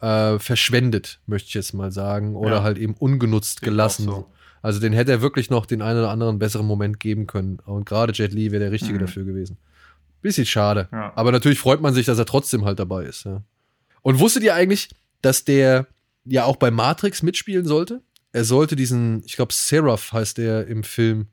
äh, 0.00 0.38
verschwendet, 0.38 1.20
möchte 1.26 1.48
ich 1.48 1.54
jetzt 1.54 1.72
mal 1.72 1.90
sagen. 1.92 2.36
Oder 2.36 2.56
Ja. 2.56 2.62
halt 2.62 2.78
eben 2.78 2.94
ungenutzt 2.94 3.62
gelassen. 3.62 4.04
so. 4.04 4.26
Also 4.62 4.80
den 4.80 4.92
hätte 4.92 5.12
er 5.12 5.20
wirklich 5.22 5.48
noch 5.50 5.64
den 5.66 5.80
einen 5.82 5.98
oder 6.00 6.10
anderen 6.10 6.38
besseren 6.38 6.66
Moment 6.66 6.98
geben 7.00 7.26
können. 7.26 7.58
Und 7.66 7.86
gerade 7.86 8.12
Jet 8.12 8.32
Li 8.32 8.50
wäre 8.50 8.62
der 8.64 8.72
Richtige 8.72 8.94
Mhm. 8.94 9.00
dafür 9.00 9.24
gewesen. 9.24 9.58
Bisschen 10.22 10.46
schade. 10.46 10.88
Ja. 10.92 11.12
Aber 11.14 11.30
natürlich 11.30 11.58
freut 11.60 11.80
man 11.80 11.94
sich, 11.94 12.06
dass 12.06 12.18
er 12.18 12.26
trotzdem 12.26 12.64
halt 12.64 12.78
dabei 12.78 13.04
ist. 13.04 13.24
Ja. 13.24 13.42
Und 14.02 14.18
wusstet 14.18 14.42
ihr 14.42 14.54
eigentlich, 14.54 14.88
dass 15.22 15.44
der 15.44 15.86
ja 16.24 16.44
auch 16.44 16.56
bei 16.56 16.70
Matrix 16.70 17.22
mitspielen 17.22 17.64
sollte? 17.66 18.00
Er 18.32 18.44
sollte 18.44 18.74
diesen, 18.76 19.22
ich 19.24 19.36
glaube, 19.36 19.52
Seraph 19.52 20.12
heißt 20.12 20.38
der 20.38 20.66
im 20.66 20.82
Film, 20.82 21.26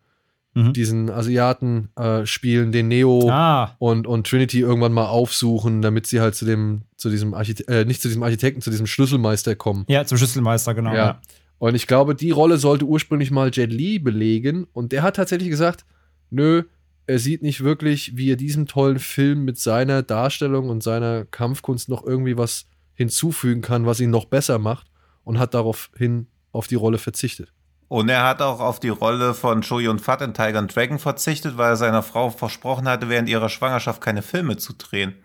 Mhm. 0.56 0.74
diesen 0.74 1.10
Asiaten 1.10 1.90
äh, 1.96 2.28
spielen, 2.28 2.72
den 2.72 2.88
Neo 2.88 3.28
Ah, 3.32 3.76
und, 3.80 4.06
und 4.06 4.28
Trinity 4.28 4.60
irgendwann 4.60 4.94
mal 4.94 5.08
aufsuchen, 5.08 5.82
damit 5.82 6.06
sie 6.06 6.22
halt 6.22 6.36
zu 6.36 6.46
dem, 6.46 6.84
zu 7.04 7.10
diesem 7.10 7.34
Architekten, 7.34 7.72
äh, 7.72 7.86
nicht 7.86 8.02
zu 8.02 8.08
diesem 8.08 8.24
Architekten, 8.24 8.62
zu 8.62 8.72
diesem 8.72 8.88
Schlüsselmeister 8.88 9.56
kommen. 9.56 9.86
ja, 9.90 10.06
zum 10.06 10.18
Schlüsselmeister, 10.18 10.74
genau. 10.74 10.92
Ja. 10.92 10.96
Ja. 10.96 11.22
Und 11.60 11.76
ich 11.76 11.86
glaube, 11.86 12.16
die 12.16 12.32
Rolle 12.32 12.58
sollte 12.58 12.86
ursprünglich 12.86 13.30
mal 13.30 13.52
Jet 13.54 13.72
Li 13.72 14.00
belegen. 14.00 14.68
Und 14.74 14.92
der 14.92 15.04
hat 15.04 15.18
tatsächlich 15.18 15.50
gesagt, 15.50 15.86
nö, 16.30 16.64
er 17.06 17.20
sieht 17.20 17.42
nicht 17.42 17.64
wirklich, 17.64 18.18
wie 18.18 18.32
er 18.32 18.38
diesem 18.38 18.68
tollen 18.68 19.00
Film 19.00 19.44
mit 19.44 19.60
seiner 19.60 20.02
Darstellung 20.02 20.70
und 20.70 20.82
seiner 20.82 21.26
Kampfkunst 21.26 21.90
noch 21.90 22.06
irgendwie 22.06 22.38
was 22.38 22.66
hinzufügen 22.94 23.62
kann, 23.62 23.86
was 23.86 24.00
ihn 24.00 24.10
noch 24.10 24.26
besser 24.26 24.60
macht. 24.60 24.88
Und 25.26 25.40
hat 25.40 25.54
daraufhin 25.54 26.28
auf 26.52 26.68
die 26.68 26.76
Rolle 26.76 26.98
verzichtet. 26.98 27.52
Und 27.90 28.10
er 28.10 28.24
hat 28.26 28.42
auch 28.42 28.60
auf 28.60 28.80
die 28.80 28.90
Rolle 28.90 29.34
von 29.34 29.62
Cho 29.62 29.80
Yun 29.80 30.00
Fat 30.00 30.22
in 30.22 30.34
Tiger 30.34 30.60
and 30.60 30.74
Dragon 30.74 31.00
verzichtet, 31.00 31.58
weil 31.58 31.72
er 31.72 31.76
seiner 31.76 32.04
Frau 32.04 32.30
versprochen 32.30 32.88
hatte, 32.88 33.10
während 33.10 33.30
ihrer 33.30 33.50
Schwangerschaft 33.50 34.02
keine 34.02 34.22
Filme 34.22 34.58
zu 34.58 34.74
drehen. 34.74 35.16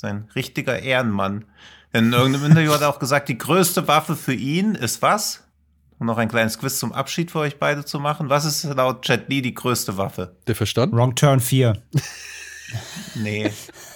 Sein 0.00 0.28
richtiger 0.36 0.78
Ehrenmann. 0.78 1.44
In 1.92 2.12
irgendeinem 2.12 2.44
Interview 2.52 2.70
hat 2.72 2.82
er 2.82 2.88
auch 2.88 3.00
gesagt, 3.00 3.28
die 3.28 3.36
größte 3.36 3.88
Waffe 3.88 4.14
für 4.14 4.32
ihn 4.32 4.76
ist 4.76 5.02
was? 5.02 5.42
Um 5.98 6.06
noch 6.06 6.18
ein 6.18 6.28
kleines 6.28 6.56
Quiz 6.60 6.78
zum 6.78 6.92
Abschied 6.92 7.32
für 7.32 7.40
euch 7.40 7.58
beide 7.58 7.84
zu 7.84 7.98
machen. 7.98 8.28
Was 8.28 8.44
ist 8.44 8.62
laut 8.62 9.08
Jet 9.08 9.28
Li 9.28 9.42
die 9.42 9.54
größte 9.54 9.96
Waffe? 9.96 10.36
Der 10.46 10.54
Verstand? 10.54 10.92
Wrong 10.94 11.16
Turn 11.16 11.40
4. 11.40 11.72
Nee, 13.14 13.50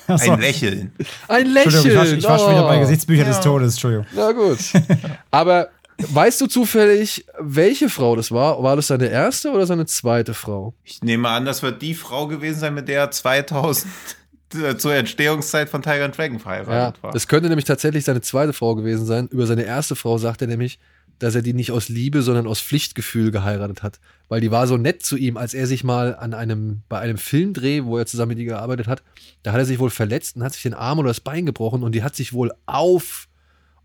Achso. 0.07 0.33
ein 0.33 0.41
Lächeln. 0.41 0.93
Ein 1.29 1.55
Entschuldigung, 1.55 1.91
ich 1.91 1.95
war, 1.97 2.05
ich 2.19 2.25
war 2.25 2.39
schon 2.39 2.51
wieder 2.53 2.63
bei 2.67 2.79
Oh. 2.79 2.81
Gesichtsbüchern 2.81 3.27
Ja. 3.27 3.33
des 3.33 3.41
Todes, 3.43 3.73
Entschuldigung. 3.75 4.07
Na 4.17 4.33
gut. 4.33 4.59
Aber 5.31 5.69
weißt 5.99 6.41
du 6.41 6.47
zufällig, 6.47 7.27
welche 7.39 7.91
Frau 7.91 8.17
das 8.17 8.33
war? 8.33 8.63
War 8.63 8.75
das 8.77 8.87
seine 8.87 9.09
erste 9.09 9.51
oder 9.53 9.67
seine 9.67 9.85
zweite 9.85 10.33
Frau? 10.33 10.73
Ich 10.85 11.03
nehme 11.03 11.29
an, 11.29 11.45
das 11.45 11.63
wird 11.63 11.83
die 11.83 11.95
Frau 11.95 12.27
gewesen 12.29 12.61
sein, 12.61 12.73
mit 12.73 12.89
der 12.89 13.01
er 13.01 13.11
2000 13.11 13.87
äh, 13.87 13.89
zur 14.79 14.95
Entstehungszeit 14.95 15.69
von 15.69 15.83
Tiger 15.83 16.05
and 16.05 16.17
Dragon 16.17 16.37
Ja, 16.39 16.43
verheiratet 16.43 17.03
war. 17.03 17.13
das 17.13 17.29
könnte 17.29 17.49
nämlich 17.49 17.65
tatsächlich 17.65 18.05
seine 18.05 18.21
zweite 18.21 18.53
Frau 18.53 18.75
gewesen 18.75 19.07
sein. 19.07 19.29
Über 19.29 19.47
seine 19.47 19.63
erste 19.65 19.97
Frau 19.97 20.19
sagt 20.19 20.43
er 20.43 20.49
nämlich, 20.49 20.79
dass 21.19 21.35
er 21.37 21.43
die 21.43 21.53
nicht 21.53 21.71
aus 21.71 21.89
Liebe, 21.89 22.23
sondern 22.23 22.47
aus 22.49 22.61
Pflichtgefühl 22.61 23.31
geheiratet 23.31 23.83
hat. 23.85 24.01
Weil 24.29 24.41
die 24.41 24.51
war 24.51 24.67
so 24.67 24.77
nett 24.77 25.05
zu 25.05 25.17
ihm, 25.17 25.37
als 25.37 25.55
er 25.55 25.67
sich 25.69 25.85
mal 25.85 26.17
an 26.17 26.35
einem, 26.35 26.83
bei 26.89 26.99
einem 26.99 27.17
Filmdreh, 27.19 27.85
wo 27.85 27.97
er 27.99 28.07
zusammen 28.07 28.31
mit 28.31 28.39
ihr 28.39 28.47
gearbeitet 28.47 28.89
hat, 28.89 29.03
da 29.45 29.53
hat 29.53 29.59
er 29.61 29.65
sich 29.65 29.79
wohl 29.79 29.91
verletzt 29.91 30.35
und 30.37 30.43
hat 30.43 30.53
sich 30.55 30.63
den 30.63 30.75
Arm 30.75 30.99
oder 30.99 31.09
das 31.09 31.21
Bein 31.21 31.47
gebrochen 31.47 31.83
und 31.85 31.95
die 31.95 32.03
hat 32.03 32.17
sich 32.17 32.33
wohl 32.33 32.51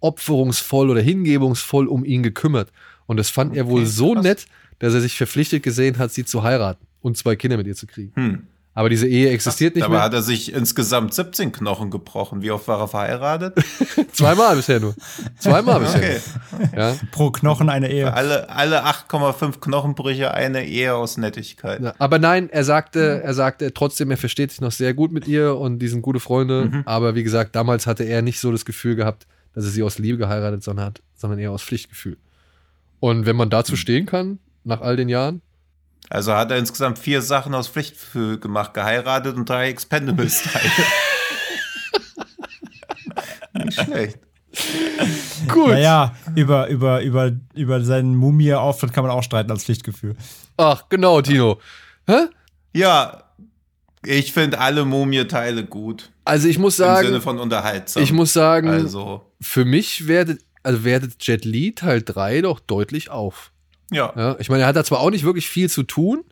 aufopferungsvoll 0.01 0.89
oder 0.89 1.01
hingebungsvoll 1.01 1.87
um 1.87 2.03
ihn 2.05 2.23
gekümmert. 2.23 2.71
Und 3.05 3.17
das 3.17 3.29
fand 3.29 3.55
er 3.55 3.67
wohl 3.67 3.81
Okay, 3.81 3.89
so 3.89 4.13
krass. 4.13 4.23
nett, 4.23 4.45
dass 4.79 4.93
er 4.93 5.01
sich 5.01 5.15
verpflichtet 5.15 5.63
gesehen 5.63 5.97
hat, 5.97 6.11
sie 6.11 6.25
zu 6.25 6.43
heiraten 6.43 6.85
und 7.01 7.17
zwei 7.17 7.35
Kinder 7.35 7.57
mit 7.57 7.67
ihr 7.67 7.75
zu 7.75 7.87
kriegen. 7.87 8.11
Hm. 8.15 8.47
Aber 8.77 8.89
diese 8.89 9.07
Ehe 9.07 9.31
existiert 9.31 9.73
nicht 9.73 9.85
Dabei 9.85 9.95
mehr. 9.95 10.03
hat 10.03 10.13
er 10.13 10.21
sich 10.21 10.53
insgesamt 10.53 11.11
17 11.11 11.51
Knochen 11.51 11.89
gebrochen. 11.89 12.43
Wie 12.43 12.51
oft 12.51 12.67
war 12.67 12.79
er 12.79 12.87
verheiratet? 12.87 13.55
Zweimal 14.13 14.55
bisher 14.55 14.79
nur. 14.79 14.93
Zweimal 15.39 15.79
bisher. 15.79 15.97
Okay. 15.97 16.19
Nur. 16.75 16.79
Ja. 16.79 16.95
Pro 17.11 17.31
Knochen 17.31 17.69
eine 17.69 17.91
Ehe. 17.91 18.13
Alle, 18.13 18.47
alle 18.51 18.85
8,5 18.85 19.61
Knochenbrüche 19.61 20.31
eine 20.31 20.63
Ehe 20.67 20.93
aus 20.93 21.17
Nettigkeit. 21.17 21.81
Ja, 21.81 21.95
aber 21.97 22.19
nein, 22.19 22.51
er 22.51 22.63
sagte, 22.63 23.23
er 23.23 23.33
sagte 23.33 23.73
trotzdem, 23.73 24.11
er 24.11 24.17
versteht 24.17 24.51
sich 24.51 24.61
noch 24.61 24.71
sehr 24.71 24.93
gut 24.93 25.11
mit 25.11 25.27
ihr 25.27 25.55
und 25.55 25.79
die 25.79 25.87
sind 25.87 26.03
gute 26.03 26.19
Freunde. 26.19 26.83
Aber 26.85 27.15
wie 27.15 27.23
gesagt, 27.23 27.55
damals 27.55 27.87
hatte 27.87 28.03
er 28.03 28.21
nicht 28.21 28.39
so 28.39 28.51
das 28.51 28.63
Gefühl 28.63 28.95
gehabt, 28.95 29.25
dass 29.55 29.65
er 29.65 29.71
sie 29.71 29.81
aus 29.81 29.97
Liebe 29.97 30.19
geheiratet 30.19 30.63
sondern 30.63 30.85
hat, 30.85 31.01
sondern 31.15 31.39
eher 31.39 31.49
aus 31.49 31.63
Pflichtgefühl. 31.63 32.17
Und 32.99 33.25
wenn 33.25 33.37
man 33.37 33.49
dazu 33.49 33.75
stehen 33.75 34.05
kann, 34.05 34.37
nach 34.63 34.81
all 34.81 34.97
den 34.97 35.09
Jahren, 35.09 35.41
Also 36.09 36.33
hat 36.33 36.51
er 36.51 36.57
insgesamt 36.57 36.99
vier 36.99 37.21
Sachen 37.21 37.53
aus 37.53 37.67
Pflichtgefühl 37.67 38.39
gemacht, 38.39 38.73
geheiratet 38.73 39.35
und 39.35 39.49
drei 39.49 39.69
Expendables-Teile. 39.69 40.71
Nicht 43.65 43.81
schlecht. 43.81 44.19
gut. 45.49 45.69
Naja, 45.69 46.15
über, 46.35 46.67
über, 46.69 47.01
über, 47.01 47.31
über 47.53 47.81
seinen 47.83 48.15
Mumie-Auftritt 48.15 48.93
kann 48.93 49.03
man 49.03 49.11
auch 49.11 49.23
streiten 49.23 49.51
als 49.51 49.65
Pflichtgefühl. 49.65 50.15
Ach, 50.57 50.83
genau, 50.89 51.21
Tino. 51.21 51.59
Hä? 52.07 52.27
Ja, 52.73 53.23
ich 54.05 54.31
finde 54.31 54.59
alle 54.59 54.85
Mumie-Teile 54.85 55.65
gut. 55.65 56.11
Also 56.23 56.47
ich 56.47 56.57
muss 56.57 56.79
Im 56.79 56.85
Sinne 56.85 56.95
sagen, 57.09 57.21
von 57.21 57.39
unterhaltsam. 57.39 58.03
ich 58.03 58.11
muss 58.13 58.33
sagen, 58.33 58.69
Also, 58.69 59.25
für 59.41 59.65
mich 59.65 60.07
wertet, 60.07 60.41
also 60.63 60.83
wertet 60.83 61.15
Jet 61.25 61.45
Li 61.45 61.73
Teil 61.73 62.01
3 62.01 62.41
doch 62.41 62.59
deutlich 62.59 63.09
auf. 63.09 63.51
Ja. 63.91 64.13
Ja, 64.15 64.35
ich 64.39 64.49
meine, 64.49 64.63
er 64.63 64.67
hat 64.67 64.75
da 64.75 64.83
zwar 64.83 64.99
auch 64.99 65.11
nicht 65.11 65.23
wirklich 65.23 65.47
viel 65.47 65.69
zu 65.69 65.83
tun, 65.83 66.23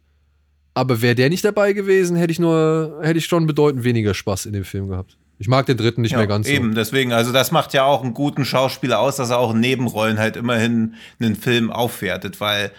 aber 0.73 1.01
wäre 1.01 1.15
der 1.15 1.29
nicht 1.29 1.45
dabei 1.45 1.73
gewesen, 1.73 2.15
hätte 2.17 2.31
ich 2.31 2.39
nur, 2.39 2.99
hätte 3.01 3.17
ich 3.17 3.25
schon 3.25 3.47
bedeutend 3.47 3.83
weniger 3.83 4.13
Spaß 4.13 4.45
in 4.45 4.53
dem 4.53 4.65
Film 4.65 4.89
gehabt. 4.89 5.17
Ich 5.37 5.47
mag 5.47 5.65
den 5.65 5.77
dritten 5.77 6.01
nicht 6.01 6.13
ja, 6.13 6.19
mehr 6.19 6.27
ganz 6.27 6.47
Eben, 6.47 6.75
deswegen, 6.75 7.11
also 7.11 7.33
das 7.33 7.51
macht 7.51 7.73
ja 7.73 7.83
auch 7.83 8.03
einen 8.03 8.13
guten 8.13 8.45
Schauspieler 8.45 8.99
aus, 8.99 9.17
dass 9.17 9.29
er 9.29 9.37
auch 9.37 9.53
in 9.53 9.59
Nebenrollen 9.59 10.17
halt 10.17 10.37
immerhin 10.37 10.95
einen 11.19 11.35
Film 11.35 11.71
aufwertet, 11.71 12.39
weil 12.39 12.71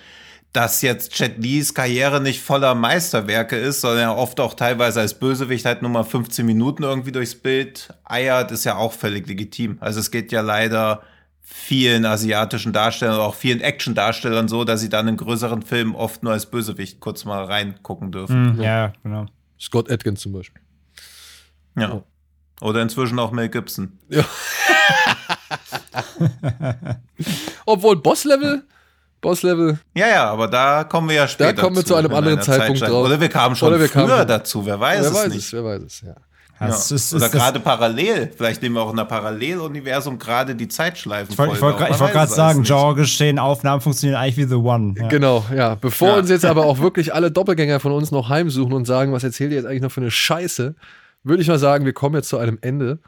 dass 0.56 0.80
jetzt 0.80 1.18
Jet 1.18 1.36
Lees 1.36 1.74
Karriere 1.74 2.18
nicht 2.18 2.40
voller 2.40 2.74
Meisterwerke 2.74 3.56
ist, 3.56 3.82
sondern 3.82 4.00
er 4.00 4.16
oft 4.16 4.40
auch 4.40 4.54
teilweise 4.54 5.00
als 5.00 5.12
Bösewicht 5.18 5.66
halt 5.66 5.82
nur 5.82 5.90
mal 5.90 6.02
15 6.02 6.46
Minuten 6.46 6.82
irgendwie 6.82 7.12
durchs 7.12 7.34
Bild 7.34 7.90
eiert, 8.04 8.50
ist 8.52 8.64
ja 8.64 8.76
auch 8.76 8.94
völlig 8.94 9.26
legitim. 9.26 9.76
Also 9.80 10.00
es 10.00 10.10
geht 10.10 10.32
ja 10.32 10.40
leider 10.40 11.02
vielen 11.48 12.04
asiatischen 12.04 12.72
Darstellern, 12.72 13.20
auch 13.20 13.34
vielen 13.36 13.60
Action-Darstellern 13.60 14.48
so, 14.48 14.64
dass 14.64 14.80
sie 14.80 14.88
dann 14.88 15.06
in 15.06 15.16
größeren 15.16 15.62
Filmen 15.62 15.94
oft 15.94 16.22
nur 16.24 16.32
als 16.32 16.46
Bösewicht 16.46 16.98
kurz 17.00 17.24
mal 17.24 17.44
reingucken 17.44 18.10
dürfen. 18.10 18.56
Hm, 18.56 18.60
ja, 18.62 18.92
genau. 19.04 19.26
Scott 19.58 19.90
Atkins 19.90 20.20
zum 20.20 20.32
Beispiel. 20.32 20.60
Ja. 21.78 22.02
Oder 22.60 22.82
inzwischen 22.82 23.18
auch 23.20 23.30
Mel 23.30 23.48
Gibson. 23.48 23.98
Obwohl 27.64 27.96
Boss-Level, 27.96 28.62
Boss-Level, 29.20 29.78
Ja, 29.94 30.08
ja, 30.08 30.30
aber 30.30 30.48
da 30.48 30.84
kommen 30.84 31.08
wir 31.08 31.16
ja 31.16 31.28
später. 31.28 31.60
kommen 31.62 31.76
wir 31.76 31.84
zu 31.84 31.94
einem 31.94 32.10
in 32.10 32.16
anderen 32.16 32.42
Zeitpunkt 32.42 32.78
Zeitschleife. 32.80 32.92
drauf. 32.92 33.06
Oder 33.06 33.20
wir 33.20 33.28
kamen 33.28 33.56
schon 33.56 33.68
Oder 33.68 33.80
wir 33.80 33.88
früher 33.88 34.06
kamen- 34.08 34.26
dazu, 34.28 34.64
wer 34.66 34.78
weiß 34.80 35.00
wer 35.02 35.08
es 35.10 35.14
weiß 35.14 35.28
nicht. 35.28 35.38
es, 35.46 35.52
wer 35.52 35.64
weiß 35.64 35.82
es, 35.82 36.00
ja. 36.02 36.14
Ja, 36.58 36.68
Ja. 36.68 36.74
es 36.74 36.90
ist, 36.90 37.12
Oder 37.14 37.28
gerade 37.28 37.60
parallel. 37.60 38.32
Vielleicht 38.34 38.62
nehmen 38.62 38.76
wir 38.76 38.82
auch 38.82 38.92
in 38.92 38.98
einem 38.98 39.08
Paralleluniversum 39.08 40.18
gerade 40.18 40.54
die 40.54 40.68
Zeitschleifen. 40.68 41.32
Ich 41.32 41.38
wollte 41.38 41.60
wollt, 41.60 41.76
gerade 41.78 42.32
sagen, 42.32 42.62
Genre 42.62 42.94
gestehen, 42.94 43.38
Aufnahmen 43.38 43.80
funktionieren 43.82 44.18
eigentlich 44.18 44.38
wie 44.38 44.44
The 44.48 44.54
One. 44.54 44.94
Ja. 44.98 45.08
Genau, 45.08 45.44
ja. 45.54 45.74
Bevor 45.74 46.08
Ja. 46.08 46.16
uns 46.18 46.30
jetzt 46.30 46.44
aber 46.46 46.64
auch 46.64 46.78
wirklich 46.80 47.12
alle 47.14 47.30
Doppelgänger 47.30 47.78
von 47.80 47.92
uns 47.92 48.10
noch 48.10 48.28
heimsuchen 48.30 48.72
und 48.72 48.86
sagen, 48.86 49.12
was 49.12 49.22
erzählt 49.24 49.50
ihr 49.50 49.56
jetzt 49.58 49.66
eigentlich 49.66 49.82
noch 49.82 49.92
für 49.92 50.00
eine 50.00 50.10
Scheiße, 50.10 50.74
würde 51.24 51.42
ich 51.42 51.48
mal 51.48 51.58
sagen, 51.58 51.84
wir 51.84 51.92
kommen 51.92 52.14
jetzt 52.14 52.28
zu 52.28 52.38
einem 52.38 52.58
Ende 52.62 53.00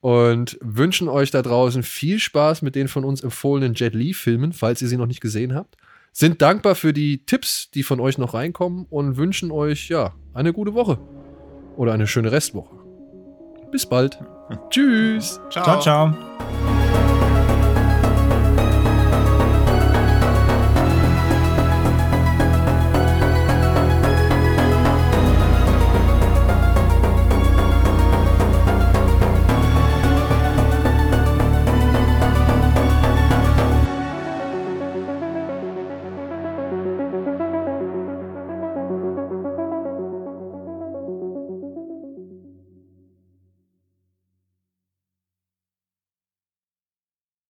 und 0.00 0.58
wünschen 0.60 1.08
euch 1.08 1.30
da 1.30 1.42
draußen 1.42 1.82
viel 1.82 2.18
Spaß 2.18 2.62
mit 2.62 2.74
den 2.74 2.88
von 2.88 3.04
uns 3.04 3.22
empfohlenen 3.22 3.74
Jet 3.74 3.94
Li-Filmen, 3.94 4.52
falls 4.52 4.82
ihr 4.82 4.88
sie 4.88 4.96
noch 4.96 5.06
nicht 5.06 5.20
gesehen 5.20 5.54
habt. 5.54 5.76
Sind 6.12 6.40
dankbar 6.42 6.74
für 6.74 6.92
die 6.92 7.24
Tipps, 7.24 7.70
die 7.70 7.82
von 7.82 8.00
euch 8.00 8.18
noch 8.18 8.34
reinkommen 8.34 8.86
und 8.88 9.16
wünschen 9.16 9.50
euch, 9.50 9.88
ja, 9.88 10.14
eine 10.34 10.52
gute 10.52 10.74
Woche. 10.74 10.98
Oder 11.76 11.92
eine 11.92 12.06
schöne 12.06 12.32
Restwoche. 12.32 12.74
Bis 13.70 13.86
bald. 13.86 14.18
Tschüss. 14.70 15.40
Ciao, 15.50 15.80
ciao. 15.80 16.35